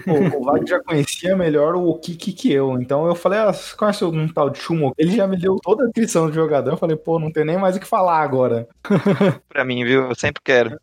Pô, 0.04 0.38
o 0.38 0.44
Wagner 0.44 0.68
já 0.68 0.80
conhecia 0.80 1.36
melhor 1.36 1.74
o 1.74 1.88
Okiki 1.88 2.32
que 2.32 2.52
eu, 2.52 2.80
então 2.80 3.06
eu 3.06 3.14
falei, 3.14 3.38
ah, 3.38 3.52
você 3.52 3.76
conhece 3.76 4.04
um 4.04 4.28
tal 4.28 4.50
de 4.50 4.58
Shumo? 4.58 4.92
Ele 4.96 5.16
já 5.16 5.26
me 5.26 5.36
deu 5.36 5.56
toda 5.62 5.84
a 5.84 5.86
descrição 5.86 6.26
do 6.28 6.32
jogador, 6.32 6.72
eu 6.72 6.76
falei, 6.76 6.96
pô, 6.96 7.18
não 7.18 7.32
tem 7.32 7.44
nem 7.44 7.58
mais 7.58 7.76
o 7.76 7.80
que 7.80 7.86
falar 7.86 8.20
agora. 8.20 8.68
Pra 9.48 9.64
mim, 9.64 9.84
viu? 9.84 10.08
Eu 10.08 10.14
sempre 10.14 10.42
quero. 10.44 10.78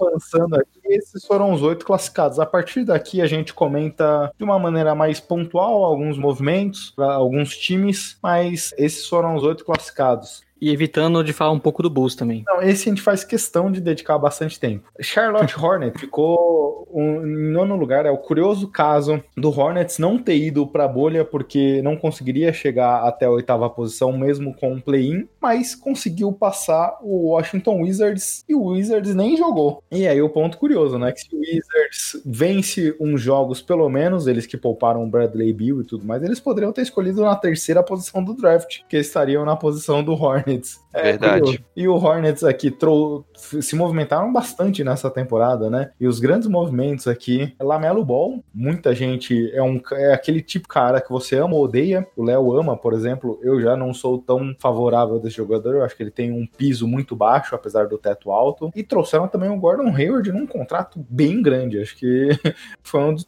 avançando 0.00 0.56
aqui, 0.56 0.80
esses 0.86 1.24
foram 1.24 1.52
os 1.52 1.62
oito 1.62 1.84
classificados. 1.84 2.38
A 2.38 2.46
partir 2.46 2.84
daqui 2.84 3.20
a 3.20 3.26
gente 3.26 3.52
comenta 3.52 4.32
de 4.36 4.44
uma 4.44 4.58
maneira 4.58 4.94
mais 4.94 5.20
pontual 5.20 5.84
alguns 5.84 6.18
movimentos 6.18 6.90
para 6.90 7.09
alguns 7.14 7.56
times, 7.56 8.16
mas 8.22 8.72
esses 8.76 9.06
foram 9.06 9.34
os 9.34 9.42
oito 9.42 9.64
classificados. 9.64 10.42
E 10.60 10.70
evitando 10.70 11.22
de 11.24 11.32
falar 11.32 11.52
um 11.52 11.58
pouco 11.58 11.82
do 11.82 11.90
Bulls 11.90 12.14
também. 12.14 12.44
Não, 12.46 12.62
esse 12.62 12.88
a 12.88 12.92
gente 12.92 13.02
faz 13.02 13.24
questão 13.24 13.70
de 13.70 13.80
dedicar 13.80 14.18
bastante 14.18 14.58
tempo. 14.58 14.88
Charlotte 15.00 15.56
Hornet 15.58 15.98
ficou 15.98 16.88
um, 16.92 17.26
em 17.26 17.52
nono 17.52 17.76
lugar. 17.76 18.06
É 18.06 18.10
o 18.10 18.18
curioso 18.18 18.68
caso 18.68 19.22
do 19.36 19.48
Hornets 19.50 19.98
não 19.98 20.18
ter 20.18 20.36
ido 20.36 20.66
para 20.66 20.84
a 20.84 20.88
bolha 20.88 21.24
porque 21.24 21.80
não 21.82 21.96
conseguiria 21.96 22.52
chegar 22.52 23.06
até 23.06 23.26
a 23.26 23.30
oitava 23.30 23.68
posição, 23.70 24.12
mesmo 24.12 24.54
com 24.54 24.72
um 24.72 24.80
play-in, 24.80 25.28
mas 25.40 25.74
conseguiu 25.74 26.32
passar 26.32 26.98
o 27.02 27.30
Washington 27.30 27.82
Wizards 27.82 28.44
e 28.48 28.54
o 28.54 28.64
Wizards 28.64 29.14
nem 29.14 29.36
jogou. 29.36 29.82
E 29.90 30.06
aí 30.06 30.20
o 30.20 30.28
ponto 30.28 30.58
curioso, 30.58 30.98
né? 30.98 31.12
Que 31.12 31.20
se 31.20 31.34
o 31.34 31.38
Wizards 31.38 32.22
vence 32.24 32.94
uns 33.00 33.20
jogos, 33.20 33.62
pelo 33.62 33.88
menos, 33.88 34.26
eles 34.26 34.46
que 34.46 34.56
pouparam 34.56 35.04
o 35.04 35.08
Bradley 35.08 35.52
Bill 35.52 35.80
e 35.80 35.84
tudo 35.84 36.04
mais, 36.04 36.22
eles 36.22 36.40
poderiam 36.40 36.72
ter 36.72 36.82
escolhido 36.82 37.22
na 37.22 37.36
terceira 37.36 37.82
posição 37.82 38.22
do 38.22 38.34
draft, 38.34 38.80
que 38.88 38.96
estariam 38.96 39.44
na 39.44 39.56
posição 39.56 40.02
do 40.02 40.12
Hornets. 40.12 40.49
É, 40.92 41.02
Verdade. 41.02 41.40
curioso. 41.40 41.64
E 41.76 41.88
o 41.88 41.94
Hornets 41.94 42.42
aqui 42.44 42.70
trou- 42.70 43.24
se 43.34 43.76
movimentaram 43.76 44.32
bastante 44.32 44.82
nessa 44.82 45.10
temporada, 45.10 45.70
né? 45.70 45.90
E 46.00 46.06
os 46.06 46.18
grandes 46.18 46.48
movimentos 46.48 47.06
aqui, 47.06 47.54
Lamelo 47.60 48.04
Ball, 48.04 48.42
muita 48.52 48.94
gente 48.94 49.50
é 49.54 49.62
um 49.62 49.80
é 49.92 50.12
aquele 50.12 50.40
tipo 50.42 50.64
de 50.64 50.68
cara 50.74 51.00
que 51.00 51.10
você 51.10 51.36
ama 51.36 51.54
ou 51.54 51.64
odeia. 51.64 52.06
O 52.16 52.24
Léo 52.24 52.52
ama, 52.56 52.76
por 52.76 52.92
exemplo. 52.92 53.38
Eu 53.42 53.60
já 53.60 53.76
não 53.76 53.94
sou 53.94 54.18
tão 54.18 54.54
favorável 54.58 55.18
desse 55.18 55.36
jogador. 55.36 55.74
Eu 55.76 55.84
acho 55.84 55.96
que 55.96 56.02
ele 56.02 56.10
tem 56.10 56.32
um 56.32 56.46
piso 56.46 56.86
muito 56.88 57.14
baixo, 57.14 57.54
apesar 57.54 57.86
do 57.86 57.96
teto 57.98 58.30
alto. 58.30 58.70
E 58.74 58.82
trouxeram 58.82 59.28
também 59.28 59.48
o 59.50 59.56
Gordon 59.58 59.94
Hayward 59.94 60.30
num 60.32 60.46
contrato 60.46 61.04
bem 61.08 61.40
grande. 61.42 61.80
Acho 61.80 61.96
que 61.96 62.28
foi 62.82 63.00
um 63.00 63.14
dos 63.14 63.26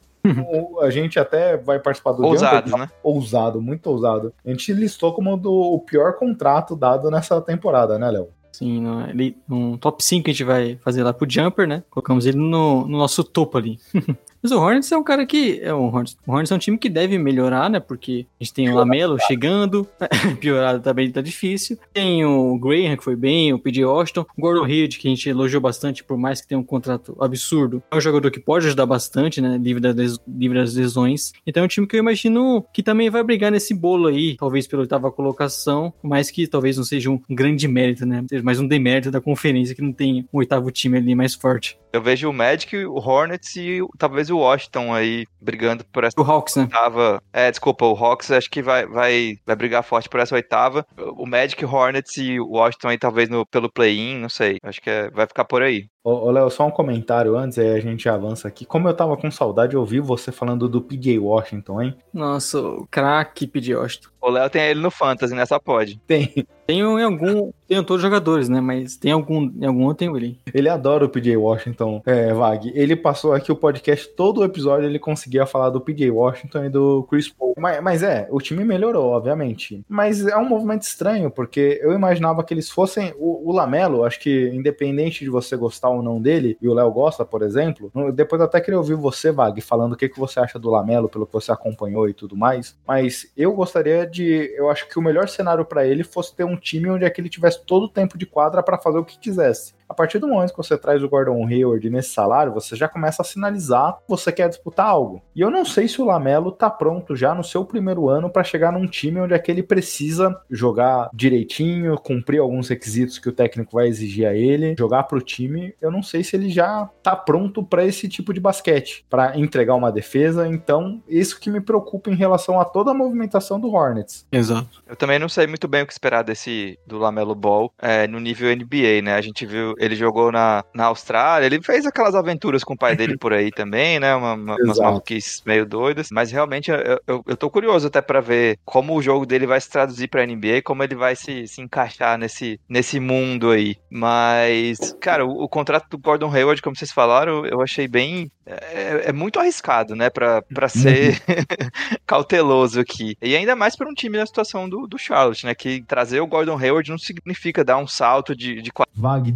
a 0.81 0.91
gente 0.91 1.19
até 1.19 1.57
vai 1.57 1.79
participar 1.79 2.13
do 2.13 2.25
Ousados, 2.25 2.71
Jumper, 2.71 2.87
né? 2.87 2.93
ousado, 3.03 3.61
muito 3.61 3.87
ousado. 3.89 4.33
A 4.45 4.51
gente 4.51 4.73
listou 4.73 5.13
como 5.13 5.37
do, 5.37 5.53
o 5.53 5.81
pior 5.81 6.15
contrato 6.15 6.77
dado 6.77 7.11
nessa 7.11 7.41
temporada, 7.41 7.99
né, 7.99 8.11
Léo? 8.11 8.29
Sim, 8.53 8.81
no, 8.81 9.09
ele, 9.09 9.37
um 9.49 9.77
top 9.77 10.05
5 10.05 10.29
a 10.29 10.33
gente 10.33 10.45
vai 10.45 10.77
fazer 10.77 11.03
lá 11.03 11.13
pro 11.13 11.29
Jumper, 11.29 11.67
né? 11.67 11.83
Colocamos 11.91 12.27
ele 12.27 12.37
no, 12.37 12.87
no 12.87 12.99
nosso 12.99 13.25
topo 13.25 13.57
ali. 13.59 13.79
Mas 14.43 14.51
o 14.51 14.59
Hornets 14.59 14.91
é 14.91 14.97
um 14.97 15.05
cara 15.05 15.25
que. 15.25 15.61
É 15.63 15.73
um 15.73 15.87
Hornets, 15.87 16.17
o 16.27 16.33
Hornets 16.33 16.51
é 16.51 16.55
um 16.55 16.59
time 16.59 16.77
que 16.77 16.89
deve 16.89 17.17
melhorar, 17.17 17.71
né? 17.71 17.79
Porque 17.79 18.27
a 18.41 18.45
gente 18.45 18.55
tem 18.55 18.69
o 18.69 18.75
Lamelo 18.75 19.17
chegando, 19.27 19.87
piorado 20.41 20.81
também 20.81 21.11
tá 21.11 21.21
difícil. 21.21 21.79
Tem 21.93 22.25
o 22.25 22.59
Graham, 22.59 22.97
que 22.97 23.05
foi 23.05 23.15
bem, 23.15 23.53
o 23.53 23.59
PJ 23.59 23.85
Washington, 23.85 24.27
o 24.37 24.41
Gordon 24.41 24.67
Hill, 24.67 24.89
que 24.89 25.07
a 25.07 25.11
gente 25.11 25.29
elogiou 25.29 25.61
bastante, 25.61 26.03
por 26.03 26.19
mais 26.19 26.41
que 26.41 26.49
tenha 26.49 26.59
um 26.59 26.65
contrato 26.65 27.17
absurdo. 27.21 27.83
É 27.91 27.97
um 27.97 28.01
jogador 28.01 28.31
que 28.31 28.41
pode 28.41 28.67
ajudar 28.67 28.87
bastante, 28.87 29.41
né? 29.41 29.57
Livre 29.59 29.81
das, 29.81 30.19
livre 30.27 30.59
das 30.59 30.75
lesões. 30.75 31.33
Então 31.47 31.63
é 31.63 31.67
um 31.67 31.69
time 31.69 31.87
que 31.87 31.95
eu 31.95 32.01
imagino 32.01 32.65
que 32.73 32.83
também 32.83 33.09
vai 33.11 33.23
brigar 33.23 33.53
nesse 33.53 33.73
bolo 33.73 34.09
aí, 34.09 34.37
talvez 34.37 34.67
pela 34.67 34.83
oitava 34.83 35.13
colocação, 35.13 35.93
mas 36.03 36.31
que 36.31 36.47
talvez 36.49 36.77
não 36.77 36.85
seja 36.85 37.11
um 37.11 37.21
grande 37.31 37.69
mérito, 37.69 38.05
né? 38.05 38.25
Seja 38.29 38.43
mais 38.43 38.59
um 38.59 38.67
demérito 38.67 39.11
da 39.11 39.21
conferência 39.21 39.75
que 39.75 39.83
não 39.83 39.93
tem 39.93 40.27
um 40.33 40.39
oitavo 40.39 40.71
time 40.71 40.99
ali 40.99 41.15
mais 41.15 41.35
forte. 41.35 41.79
Eu 41.93 42.03
vejo 42.03 42.29
o 42.29 42.33
Magic, 42.33 42.75
o 42.87 42.95
Hornets 42.95 43.55
e 43.55 43.81
talvez 43.99 44.31
o 44.31 44.32
Washington 44.39 44.95
aí 44.95 45.27
brigando 45.41 45.85
por 45.93 46.05
essa 46.05 46.21
O 46.21 46.25
Hawks, 46.25 46.57
né? 46.57 46.63
oitava. 46.65 47.23
É, 47.33 47.51
desculpa, 47.51 47.85
o 47.87 47.95
Hawks 47.95 48.31
acho 48.31 48.51
que 48.51 48.63
vai, 48.63 48.87
vai, 48.87 49.35
vai 49.47 49.57
brigar 49.57 49.83
forte 49.83 50.09
por 50.09 50.21
essa 50.21 50.35
oitava. 50.35 50.87
O 51.17 51.27
Magic, 51.27 51.65
Hornets 51.65 52.17
e 52.17 52.39
o 52.41 52.49
Washington 52.49 52.89
aí 52.89 52.99
talvez 52.99 53.29
no, 53.29 53.45
pelo 53.47 53.71
play-in, 53.71 54.19
não 54.19 54.29
sei. 54.29 54.59
Acho 54.63 54.81
que 54.81 54.91
é- 54.91 55.11
vai 55.11 55.27
ficar 55.27 55.45
por 55.45 55.63
aí. 55.63 55.87
Ô, 56.05 56.31
Léo, 56.33 56.51
só 56.51 56.67
um 56.67 56.71
comentário 56.71 57.37
antes, 57.37 57.59
aí 57.59 57.71
a 57.71 57.81
gente 57.81 58.09
avança 58.09 58.49
aqui. 58.49 58.65
Como 58.65 58.89
eu 58.89 58.95
tava 58.95 59.17
com 59.17 59.31
saudade 59.31 59.71
de 59.71 59.77
ouvir 59.77 60.01
você 60.01 60.33
falando 60.33 60.69
do 60.69 60.83
PJ 60.83 61.17
Washington, 61.19 61.81
hein? 61.81 61.97
Nossa, 62.13 62.61
o 62.61 62.87
craque 62.91 63.47
PJ 63.47 63.77
Washington. 63.77 64.09
O 64.21 64.31
Léo 64.31 64.51
tem 64.51 64.63
ele 64.63 64.81
no 64.81 64.91
Fantasy, 64.91 65.35
nessa 65.35 65.59
pode. 65.59 65.99
Tem. 66.07 66.47
Tenho 66.65 66.99
em 66.99 67.03
algum. 67.03 67.51
Tenho 67.67 67.83
todos 67.83 67.97
os 67.97 68.09
jogadores, 68.09 68.49
né? 68.49 68.61
Mas 68.61 68.97
tem 68.97 69.11
algum. 69.11 69.51
Em 69.61 69.67
algum 69.67 69.89
eu 69.89 69.95
tenho 69.95 70.17
ele. 70.17 70.39
Ele 70.55 70.69
adora 70.69 71.05
o 71.05 71.09
PJ 71.09 71.37
Washington, 71.37 72.01
é, 72.07 72.33
Vag. 72.33 72.71
Ele 72.75 72.95
passou 72.95 73.33
aqui 73.33 73.51
o 73.51 73.57
podcast, 73.57 74.09
todo 74.11 74.41
o 74.41 74.45
episódio 74.45 74.89
ele 74.89 74.99
conseguia 74.99 75.45
falar 75.45 75.71
do 75.71 75.81
PJ 75.81 76.09
Washington 76.11 76.65
e 76.65 76.71
do 76.71 77.03
Chris 77.11 77.29
Paul. 77.29 77.55
Mas, 77.59 77.83
mas 77.83 78.03
é, 78.03 78.29
o 78.31 78.41
time 78.41 78.65
melhorou, 78.65 79.11
obviamente. 79.11 79.85
Mas 79.89 80.25
é 80.25 80.37
um 80.37 80.49
movimento 80.49 80.83
estranho, 80.83 81.31
porque 81.31 81.81
eu 81.83 81.93
imaginava 81.93 82.45
que 82.45 82.55
eles 82.55 82.71
fossem. 82.71 83.13
O, 83.19 83.51
o 83.51 83.53
Lamelo, 83.53 84.05
acho 84.05 84.21
que 84.21 84.51
independente 84.55 85.25
de 85.25 85.31
você 85.31 85.57
gostar 85.57 85.91
ou 85.93 86.03
não 86.03 86.21
dele, 86.21 86.57
e 86.61 86.69
o 86.69 86.75
Léo 86.75 86.91
gosta, 86.91 87.25
por 87.25 87.43
exemplo, 87.43 87.91
depois 88.13 88.41
até 88.41 88.61
queria 88.61 88.79
ouvir 88.79 88.95
você, 88.95 89.31
Vag, 89.31 89.61
falando 89.61 89.93
o 89.93 89.97
que, 89.97 90.09
que 90.09 90.19
você 90.19 90.41
acha 90.41 90.59
do 90.59 90.71
Lamelo, 90.71 91.09
pelo 91.09 91.27
que 91.27 91.33
você 91.33 91.53
acompanhou 91.53 92.09
e 92.09 92.15
tudo 92.15 92.37
mais. 92.37 92.77
Mas 92.87 93.31
eu 93.37 93.53
gostaria 93.53 94.07
de. 94.07 94.53
Eu 94.57 94.71
acho 94.71 94.89
que 94.89 94.99
o 94.99 95.03
melhor 95.03 95.29
cenário 95.29 95.65
pra 95.65 95.87
ele 95.87 96.05
fosse 96.05 96.35
ter 96.35 96.45
um 96.45 96.57
time 96.57 96.91
onde 96.91 97.05
é 97.05 97.11
que 97.11 97.21
ele 97.21 97.29
tivesse 97.29 97.65
todo 97.65 97.85
o 97.85 97.89
tempo 97.89 98.19
de 98.19 98.27
quadra 98.27 98.63
pra 98.63 98.79
fazer 98.79 98.99
o 98.99 99.05
que 99.05 99.19
quisesse. 99.19 99.75
A 99.93 99.95
partir 99.95 100.19
do 100.19 100.27
momento 100.27 100.53
que 100.53 100.57
você 100.57 100.79
traz 100.79 101.03
o 101.03 101.09
Gordon 101.09 101.47
Hayward 101.47 101.91
nesse 101.91 102.15
salário, 102.15 102.55
você 102.55 102.75
já 102.75 102.89
começa 102.89 103.21
a 103.21 103.25
sinalizar 103.27 103.99
que 103.99 104.09
você 104.09 104.33
quer 104.33 104.49
disputar 104.49 104.87
algo. 104.87 105.23
E 105.37 105.43
eu 105.43 105.51
não 105.51 105.67
sei 105.67 105.87
se 105.87 106.01
o 106.01 106.07
Lamelo 106.07 106.51
tá 106.51 106.71
pronto 106.71 107.15
já 107.15 107.35
no 107.35 107.45
seu 107.45 107.63
primeiro 107.63 108.09
ano 108.09 108.31
pra 108.31 108.43
chegar 108.43 108.73
num 108.73 108.87
time 108.87 109.21
onde 109.21 109.35
é 109.35 109.39
que 109.39 109.51
ele 109.51 109.63
precisa 109.63 110.41
jogar 110.51 111.11
direitinho, 111.13 111.97
cumprir 111.97 112.41
alguns 112.41 112.71
requisitos 112.71 113.19
que 113.19 113.29
o 113.29 113.33
técnico 113.33 113.75
vai 113.75 113.87
exigir 113.87 114.27
a 114.27 114.33
ele, 114.33 114.75
jogar 114.79 115.03
pro 115.03 115.21
time. 115.21 115.75
Eu 115.79 115.91
não 115.91 116.03
sei 116.03 116.25
se 116.25 116.37
ele 116.37 116.49
já 116.49 116.89
tá 117.03 117.15
pronto 117.15 117.63
pra 117.63 117.85
esse 117.85 118.09
tipo 118.09 118.33
de 118.33 118.41
basquete, 118.41 119.05
Pra 119.11 119.39
entregar 119.39 119.75
uma 119.75 119.93
defesa. 119.93 120.49
Então, 120.49 121.03
isso 121.07 121.39
que 121.39 121.51
me 121.51 121.61
preocupa 121.61 122.11
em 122.11 122.15
relação 122.15 122.59
a 122.59 122.65
toda 122.65 122.93
a 122.93 122.95
movimentação 122.95 123.61
do 123.61 123.71
Hornets. 123.71 124.27
Exato. 124.33 124.83
Eu 124.87 124.97
também 124.97 125.19
não 125.19 125.29
sei 125.29 125.47
muito 125.47 125.69
bem 125.69 125.83
o 125.83 125.87
que 125.87 125.93
esperar 125.93 126.23
desse 126.23 126.79
do 126.87 126.97
Lamelo 126.97 127.35
Ball 127.35 127.71
é, 127.79 128.07
no 128.07 128.19
nível 128.19 128.55
NBA, 128.57 129.03
né? 129.03 129.15
A 129.15 129.21
gente 129.21 129.45
viu, 129.45 129.75
ele 129.83 129.97
jogou 129.97 130.31
na, 130.31 130.65
na 130.73 130.85
Austrália, 130.87 131.45
ele 131.47 131.61
fez 131.61 131.85
aquelas 131.85 132.15
aventuras 132.15 132.63
com 132.63 132.75
o 132.75 132.79
pai 132.79 132.95
dele 132.97 133.17
por 133.19 133.33
aí 133.33 133.51
também, 133.51 133.99
né? 133.99 134.15
Uma, 134.15 134.35
uma, 134.35 134.57
umas 134.57 134.79
maluquices 134.79 135.43
meio 135.45 135.67
doidas. 135.67 136.09
Mas 136.13 136.31
realmente 136.31 136.71
eu, 136.71 137.01
eu, 137.07 137.25
eu 137.27 137.37
tô 137.37 137.51
curioso 137.51 137.89
até 137.89 138.01
pra 138.01 138.21
ver 138.21 138.59
como 138.65 138.95
o 138.95 139.03
jogo 139.03 139.27
dele 139.27 139.47
vai 139.47 139.61
se 139.61 139.69
traduzir 139.69 140.09
pra 140.09 140.25
NBA, 140.27 140.63
como 140.65 140.83
ele 140.83 140.95
vai 140.95 141.17
se, 141.17 141.47
se 141.49 141.61
encaixar 141.61 142.17
nesse, 142.17 142.61
nesse 142.69 143.01
mundo 143.01 143.51
aí. 143.51 143.77
Mas, 143.91 144.97
cara, 145.01 145.27
o, 145.27 145.43
o 145.43 145.49
contrato 145.49 145.89
do 145.91 145.99
Gordon 145.99 146.33
Hayward, 146.33 146.63
como 146.63 146.77
vocês 146.77 146.93
falaram, 146.93 147.45
eu 147.45 147.61
achei 147.61 147.89
bem. 147.89 148.31
É, 148.45 149.05
é 149.07 149.13
muito 149.13 149.39
arriscado, 149.39 149.95
né? 149.95 150.11
Pra, 150.11 150.43
pra 150.43 150.69
ser 150.69 151.21
cauteloso 152.07 152.81
aqui. 152.81 153.17
E 153.23 153.37
ainda 153.37 153.55
mais 153.55 153.77
para 153.77 153.89
um 153.89 153.95
time 153.95 154.19
na 154.19 154.27
situação 154.27 154.69
do, 154.69 154.87
do 154.87 154.99
Charlotte, 154.99 155.47
né? 155.47 155.55
Que 155.55 155.83
trazer 155.83 156.21
o 156.21 156.27
Gordon 156.27 156.59
Hayward 156.59 156.91
não 156.91 156.99
significa 156.99 157.65
dar 157.65 157.79
um 157.79 157.87
salto 157.87 158.35
de, 158.35 158.61
de 158.61 158.71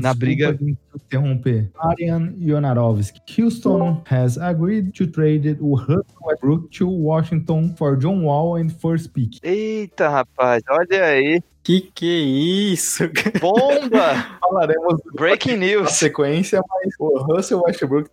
Na 0.02 0.12
briga- 0.14 0.35
de 0.36 0.76
interromper. 0.94 1.70
Arian 1.78 2.34
Yonarovsky. 2.38 3.20
Houston 3.38 4.02
has 4.10 4.36
agreed 4.38 4.92
to 4.92 5.06
trade 5.06 5.56
o 5.60 5.76
Russell 5.76 6.04
Westbrook 6.24 6.68
to 6.78 6.88
Washington 6.88 7.74
for 7.76 7.96
John 7.96 8.22
Wall 8.24 8.56
and 8.56 8.70
first 8.70 9.12
pick. 9.12 9.38
Eita, 9.42 10.08
rapaz, 10.08 10.62
olha 10.68 11.04
aí. 11.04 11.42
Que 11.62 11.80
que 11.80 12.06
é 12.06 12.72
isso? 12.72 13.04
Bomba! 13.40 14.38
Falaremos 14.40 15.00
Breaking 15.14 15.56
na 15.56 15.66
news. 15.66 15.92
sequência, 15.92 16.60
mas 16.68 16.94
o 16.98 17.18
Russell 17.24 17.62
Westbrook 17.66 18.08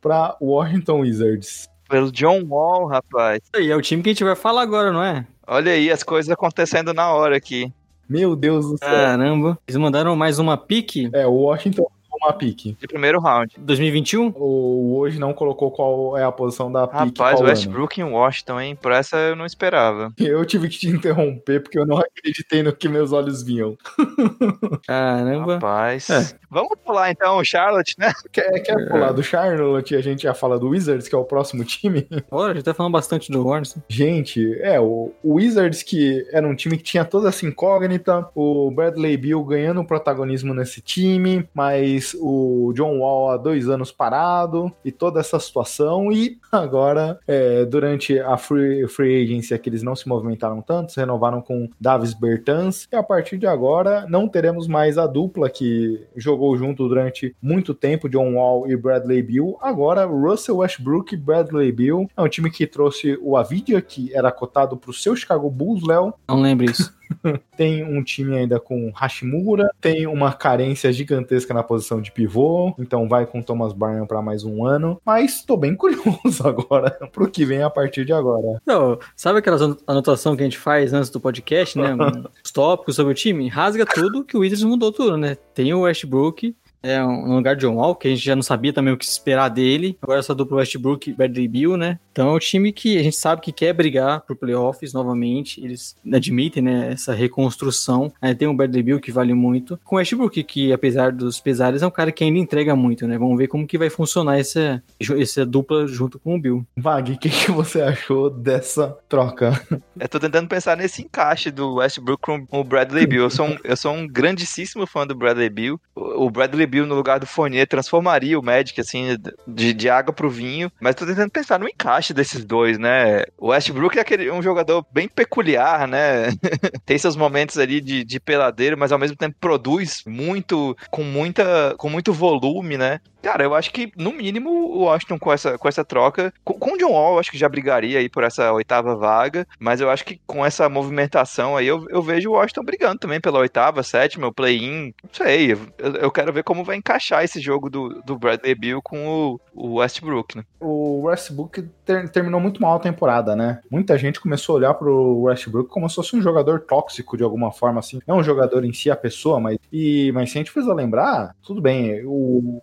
para 0.00 0.36
Washington 0.40 1.00
Wizards. 1.00 1.68
Pelo 1.88 2.10
John 2.10 2.44
Wall, 2.48 2.86
rapaz. 2.86 3.40
E 3.56 3.70
é 3.70 3.76
o 3.76 3.82
time 3.82 4.02
que 4.02 4.10
a 4.10 4.12
gente 4.12 4.24
vai 4.24 4.34
falar 4.34 4.62
agora, 4.62 4.90
não 4.92 5.02
é? 5.02 5.26
Olha 5.46 5.72
aí, 5.72 5.90
as 5.90 6.02
coisas 6.02 6.30
acontecendo 6.30 6.92
na 6.92 7.12
hora 7.12 7.36
aqui. 7.36 7.72
Meu 8.08 8.36
Deus 8.36 8.66
do 8.66 8.78
céu. 8.78 8.88
Caramba. 8.88 9.58
Eles 9.66 9.76
mandaram 9.76 10.14
mais 10.16 10.38
uma 10.38 10.56
pique 10.56 11.10
É, 11.12 11.26
o 11.26 11.32
Washington 11.32 11.90
uma 12.20 12.32
pique. 12.32 12.76
De 12.80 12.86
primeiro 12.86 13.20
round. 13.20 13.54
2021? 13.58 14.32
O 14.34 14.96
hoje 14.98 15.18
não 15.18 15.32
colocou 15.32 15.70
qual 15.70 16.16
é 16.16 16.24
a 16.24 16.32
posição 16.32 16.70
da 16.70 16.86
pique. 16.86 16.98
Rapaz, 16.98 17.40
ano. 17.40 17.48
Westbrook 17.48 18.00
em 18.00 18.04
Washington, 18.04 18.60
hein? 18.60 18.76
Por 18.76 18.92
essa 18.92 19.16
eu 19.16 19.36
não 19.36 19.46
esperava. 19.46 20.12
Eu 20.18 20.44
tive 20.44 20.68
que 20.68 20.78
te 20.78 20.88
interromper 20.88 21.62
porque 21.62 21.78
eu 21.78 21.86
não 21.86 21.98
acreditei 21.98 22.62
no 22.62 22.72
que 22.72 22.88
meus 22.88 23.12
olhos 23.12 23.42
viam. 23.42 23.76
Caramba. 24.86 25.54
Rapaz. 25.54 26.10
É. 26.10 26.38
Vamos 26.50 26.76
pular 26.84 27.10
então 27.10 27.38
o 27.38 27.44
Charlotte, 27.44 27.94
né? 27.98 28.12
Quer, 28.32 28.60
quer 28.60 28.88
pular 28.88 29.12
do 29.12 29.22
Charlotte 29.22 29.94
e 29.94 29.96
a 29.96 30.00
gente 30.00 30.22
já 30.22 30.34
fala 30.34 30.58
do 30.58 30.68
Wizards, 30.68 31.08
que 31.08 31.14
é 31.14 31.18
o 31.18 31.24
próximo 31.24 31.64
time? 31.64 32.06
Olha, 32.30 32.52
a 32.52 32.54
gente 32.54 32.64
tá 32.64 32.74
falando 32.74 32.92
bastante 32.92 33.30
do 33.30 33.46
Hornets. 33.46 33.76
Gente, 33.88 34.58
é, 34.60 34.78
o, 34.80 35.12
o 35.22 35.34
Wizards 35.34 35.82
que 35.82 36.26
era 36.32 36.46
um 36.46 36.54
time 36.54 36.76
que 36.76 36.82
tinha 36.82 37.04
toda 37.04 37.28
essa 37.28 37.46
incógnita, 37.46 38.28
o 38.34 38.70
Bradley 38.70 39.16
Bill 39.16 39.42
ganhando 39.44 39.84
protagonismo 39.84 40.52
nesse 40.52 40.80
time, 40.80 41.48
mas 41.54 42.14
o 42.20 42.72
John 42.74 42.98
Wall 42.98 43.30
há 43.30 43.36
dois 43.36 43.68
anos 43.68 43.90
parado 43.90 44.70
e 44.84 44.92
toda 44.92 45.20
essa 45.20 45.38
situação, 45.38 46.12
e 46.12 46.38
agora, 46.50 47.18
é, 47.26 47.64
durante 47.64 48.18
a 48.18 48.36
free, 48.36 48.86
free 48.88 49.24
agency 49.24 49.58
que 49.58 49.68
eles 49.68 49.82
não 49.82 49.96
se 49.96 50.08
movimentaram 50.08 50.60
tanto, 50.60 50.92
se 50.92 51.00
renovaram 51.00 51.40
com 51.40 51.68
Davis 51.80 52.14
Bertans, 52.14 52.88
e 52.92 52.96
a 52.96 53.02
partir 53.02 53.38
de 53.38 53.46
agora 53.46 54.06
não 54.08 54.28
teremos 54.28 54.66
mais 54.66 54.98
a 54.98 55.06
dupla 55.06 55.48
que 55.48 56.04
jogou 56.16 56.45
junto 56.54 56.86
durante 56.86 57.34
muito 57.40 57.72
tempo, 57.72 58.10
John 58.10 58.34
Wall 58.34 58.68
e 58.68 58.76
Bradley 58.76 59.22
Bill, 59.22 59.56
agora 59.62 60.04
Russell 60.04 60.58
Westbrook 60.58 61.14
e 61.14 61.16
Bradley 61.16 61.72
Bill, 61.72 62.10
é 62.14 62.20
um 62.20 62.28
time 62.28 62.50
que 62.50 62.66
trouxe 62.66 63.18
o 63.22 63.38
Avidia, 63.38 63.80
que 63.80 64.14
era 64.14 64.30
cotado 64.30 64.76
para 64.76 64.90
o 64.90 64.94
seu 64.94 65.16
Chicago 65.16 65.48
Bulls, 65.48 65.82
Léo, 65.82 66.12
Não 66.28 66.42
lembro 66.42 66.66
isso. 66.66 66.94
tem 67.56 67.84
um 67.84 68.02
time 68.02 68.36
ainda 68.36 68.58
com 68.60 68.90
Hashimura, 68.94 69.70
tem 69.80 70.06
uma 70.06 70.32
carência 70.32 70.92
gigantesca 70.92 71.52
na 71.54 71.62
posição 71.62 72.00
de 72.00 72.10
pivô, 72.12 72.74
então 72.78 73.08
vai 73.08 73.26
com 73.26 73.42
Thomas 73.42 73.72
Bryan 73.72 74.06
para 74.06 74.22
mais 74.22 74.44
um 74.44 74.64
ano, 74.64 75.00
mas 75.04 75.42
tô 75.44 75.56
bem 75.56 75.74
curioso 75.76 76.46
agora 76.46 76.90
pro 77.12 77.28
que 77.30 77.44
vem 77.44 77.62
a 77.62 77.70
partir 77.70 78.04
de 78.04 78.12
agora. 78.12 78.60
Não, 78.66 78.98
sabe 79.14 79.38
aquelas 79.38 79.62
anot- 79.62 79.82
anotação 79.86 80.36
que 80.36 80.42
a 80.42 80.46
gente 80.46 80.58
faz 80.58 80.92
antes 80.92 81.10
do 81.10 81.20
podcast, 81.20 81.78
né? 81.78 81.96
Os 82.44 82.50
tópicos 82.50 82.96
sobre 82.96 83.12
o 83.12 83.14
time? 83.16 83.48
Rasga 83.48 83.86
tudo 83.86 84.24
que 84.24 84.36
o 84.36 84.40
Wizards 84.40 84.64
mudou 84.64 84.92
tudo, 84.92 85.16
né? 85.16 85.36
Tem 85.54 85.72
o 85.72 85.80
Westbrook, 85.80 86.54
é, 86.86 87.04
um- 87.04 87.26
no 87.28 87.36
lugar 87.36 87.56
de 87.56 87.62
John 87.66 87.76
Wall, 87.76 87.94
que 87.94 88.08
a 88.08 88.10
gente 88.10 88.24
já 88.24 88.34
não 88.36 88.42
sabia 88.42 88.72
também 88.72 88.92
o 88.92 88.96
que 88.96 89.04
esperar 89.04 89.48
dele. 89.48 89.96
Agora 90.02 90.18
essa 90.20 90.34
dupla 90.34 90.58
Westbrook 90.58 91.10
e 91.10 91.12
Bradley 91.12 91.48
Bill, 91.48 91.76
né? 91.76 91.98
Então 92.12 92.28
é 92.30 92.32
um 92.32 92.38
time 92.38 92.72
que 92.72 92.96
a 92.98 93.02
gente 93.02 93.16
sabe 93.16 93.42
que 93.42 93.52
quer 93.52 93.72
brigar 93.74 94.20
pro 94.22 94.34
playoffs 94.36 94.92
novamente. 94.92 95.62
Eles 95.62 95.94
admitem, 96.12 96.62
né, 96.62 96.92
essa 96.92 97.12
reconstrução. 97.12 98.12
Aí 98.20 98.34
tem 98.34 98.48
o 98.48 98.54
Bradley 98.54 98.82
Bill 98.82 99.00
que 99.00 99.12
vale 99.12 99.34
muito. 99.34 99.78
Com 99.84 99.96
o 99.96 99.98
Westbrook, 99.98 100.42
que 100.44 100.72
apesar 100.72 101.12
dos 101.12 101.40
pesares, 101.40 101.82
é 101.82 101.86
um 101.86 101.90
cara 101.90 102.10
que 102.12 102.24
ainda 102.24 102.38
entrega 102.38 102.74
muito, 102.74 103.06
né? 103.06 103.18
Vamos 103.18 103.36
ver 103.36 103.48
como 103.48 103.66
que 103.66 103.78
vai 103.78 103.90
funcionar 103.90 104.38
essa, 104.38 104.82
essa 105.18 105.44
dupla 105.44 105.86
junto 105.86 106.18
com 106.18 106.34
o 106.36 106.40
Bill. 106.40 106.66
Vag, 106.76 107.12
o 107.12 107.18
que, 107.18 107.28
que 107.28 107.50
você 107.50 107.80
achou 107.82 108.30
dessa 108.30 108.96
troca? 109.08 109.60
Eu 109.98 110.08
tô 110.08 110.18
tentando 110.18 110.48
pensar 110.48 110.76
nesse 110.76 111.02
encaixe 111.02 111.50
do 111.50 111.74
Westbrook 111.74 112.22
com 112.22 112.46
o 112.50 112.64
Bradley 112.64 113.06
Bill. 113.06 113.22
Eu 113.24 113.30
sou 113.30 113.46
um, 113.46 113.56
eu 113.64 113.76
sou 113.76 113.92
um 113.92 114.06
grandíssimo 114.06 114.86
fã 114.86 115.06
do 115.06 115.14
Bradley 115.14 115.48
Bill. 115.50 115.80
O 115.94 116.26
o 116.26 116.30
Bradley 116.30 116.66
Bill 116.66 116.75
no 116.84 116.94
lugar 116.94 117.18
do 117.18 117.26
Fournier 117.26 117.66
transformaria 117.66 118.38
o 118.38 118.42
Magic, 118.42 118.80
assim, 118.80 119.16
de, 119.46 119.72
de 119.72 119.88
água 119.88 120.12
pro 120.12 120.28
vinho. 120.28 120.70
Mas 120.80 120.94
tô 120.94 121.06
tentando 121.06 121.30
pensar 121.30 121.58
no 121.58 121.68
encaixe 121.68 122.12
desses 122.12 122.44
dois, 122.44 122.78
né? 122.78 123.22
O 123.38 123.48
Westbrook 123.48 123.96
é 123.96 124.00
aquele, 124.00 124.30
um 124.30 124.42
jogador 124.42 124.84
bem 124.92 125.08
peculiar, 125.08 125.86
né? 125.86 126.30
Tem 126.84 126.98
seus 126.98 127.16
momentos 127.16 127.56
ali 127.58 127.80
de, 127.80 128.04
de 128.04 128.20
peladeiro, 128.20 128.76
mas 128.76 128.92
ao 128.92 128.98
mesmo 128.98 129.16
tempo 129.16 129.36
produz 129.40 130.02
muito, 130.06 130.76
com, 130.90 131.04
muita, 131.04 131.74
com 131.78 131.88
muito 131.88 132.12
volume, 132.12 132.76
né? 132.76 133.00
Cara, 133.26 133.42
eu 133.42 133.56
acho 133.56 133.72
que, 133.72 133.90
no 133.96 134.12
mínimo, 134.12 134.48
o 134.50 134.84
Washington 134.84 135.18
com 135.18 135.32
essa, 135.32 135.58
com 135.58 135.66
essa 135.66 135.84
troca. 135.84 136.32
Com, 136.44 136.54
com 136.54 136.74
o 136.74 136.78
John 136.78 136.92
Wall, 136.92 137.14
eu 137.14 137.18
acho 137.18 137.32
que 137.32 137.36
já 137.36 137.48
brigaria 137.48 137.98
aí 137.98 138.08
por 138.08 138.22
essa 138.22 138.52
oitava 138.52 138.94
vaga. 138.94 139.44
Mas 139.58 139.80
eu 139.80 139.90
acho 139.90 140.04
que 140.04 140.20
com 140.24 140.46
essa 140.46 140.68
movimentação 140.68 141.56
aí, 141.56 141.66
eu, 141.66 141.84
eu 141.88 142.00
vejo 142.00 142.30
o 142.30 142.34
Washington 142.34 142.62
brigando 142.62 143.00
também 143.00 143.20
pela 143.20 143.40
oitava, 143.40 143.82
sétima, 143.82 144.28
o 144.28 144.32
play-in. 144.32 144.94
Não 145.02 145.10
sei. 145.12 145.54
Eu, 145.54 145.58
eu 146.00 146.10
quero 146.12 146.32
ver 146.32 146.44
como 146.44 146.62
vai 146.62 146.76
encaixar 146.76 147.24
esse 147.24 147.40
jogo 147.40 147.68
do, 147.68 148.00
do 148.02 148.16
Bradley 148.16 148.54
Bill 148.54 148.80
com 148.80 149.08
o, 149.08 149.40
o 149.52 149.74
Westbrook, 149.78 150.36
né? 150.36 150.44
O 150.60 151.00
Westbrook 151.06 151.62
ter- 151.84 152.08
terminou 152.10 152.38
muito 152.38 152.62
mal 152.62 152.76
a 152.76 152.80
temporada, 152.80 153.34
né? 153.34 153.58
Muita 153.68 153.98
gente 153.98 154.20
começou 154.20 154.54
a 154.54 154.58
olhar 154.58 154.74
pro 154.74 155.22
Westbrook 155.22 155.68
como 155.68 155.88
se 155.88 155.96
fosse 155.96 156.14
um 156.14 156.22
jogador 156.22 156.60
tóxico 156.60 157.16
de 157.16 157.24
alguma 157.24 157.50
forma, 157.50 157.80
assim. 157.80 157.98
Não 158.06 158.18
um 158.18 158.22
jogador 158.22 158.64
em 158.64 158.72
si, 158.72 158.88
a 158.88 158.94
pessoa, 158.94 159.40
mas. 159.40 159.58
E, 159.72 160.12
mas 160.12 160.30
se 160.30 160.38
a 160.38 160.40
gente 160.40 160.52
precisa 160.52 160.72
lembrar, 160.72 161.34
tudo 161.42 161.60
bem, 161.60 162.04
o, 162.04 162.62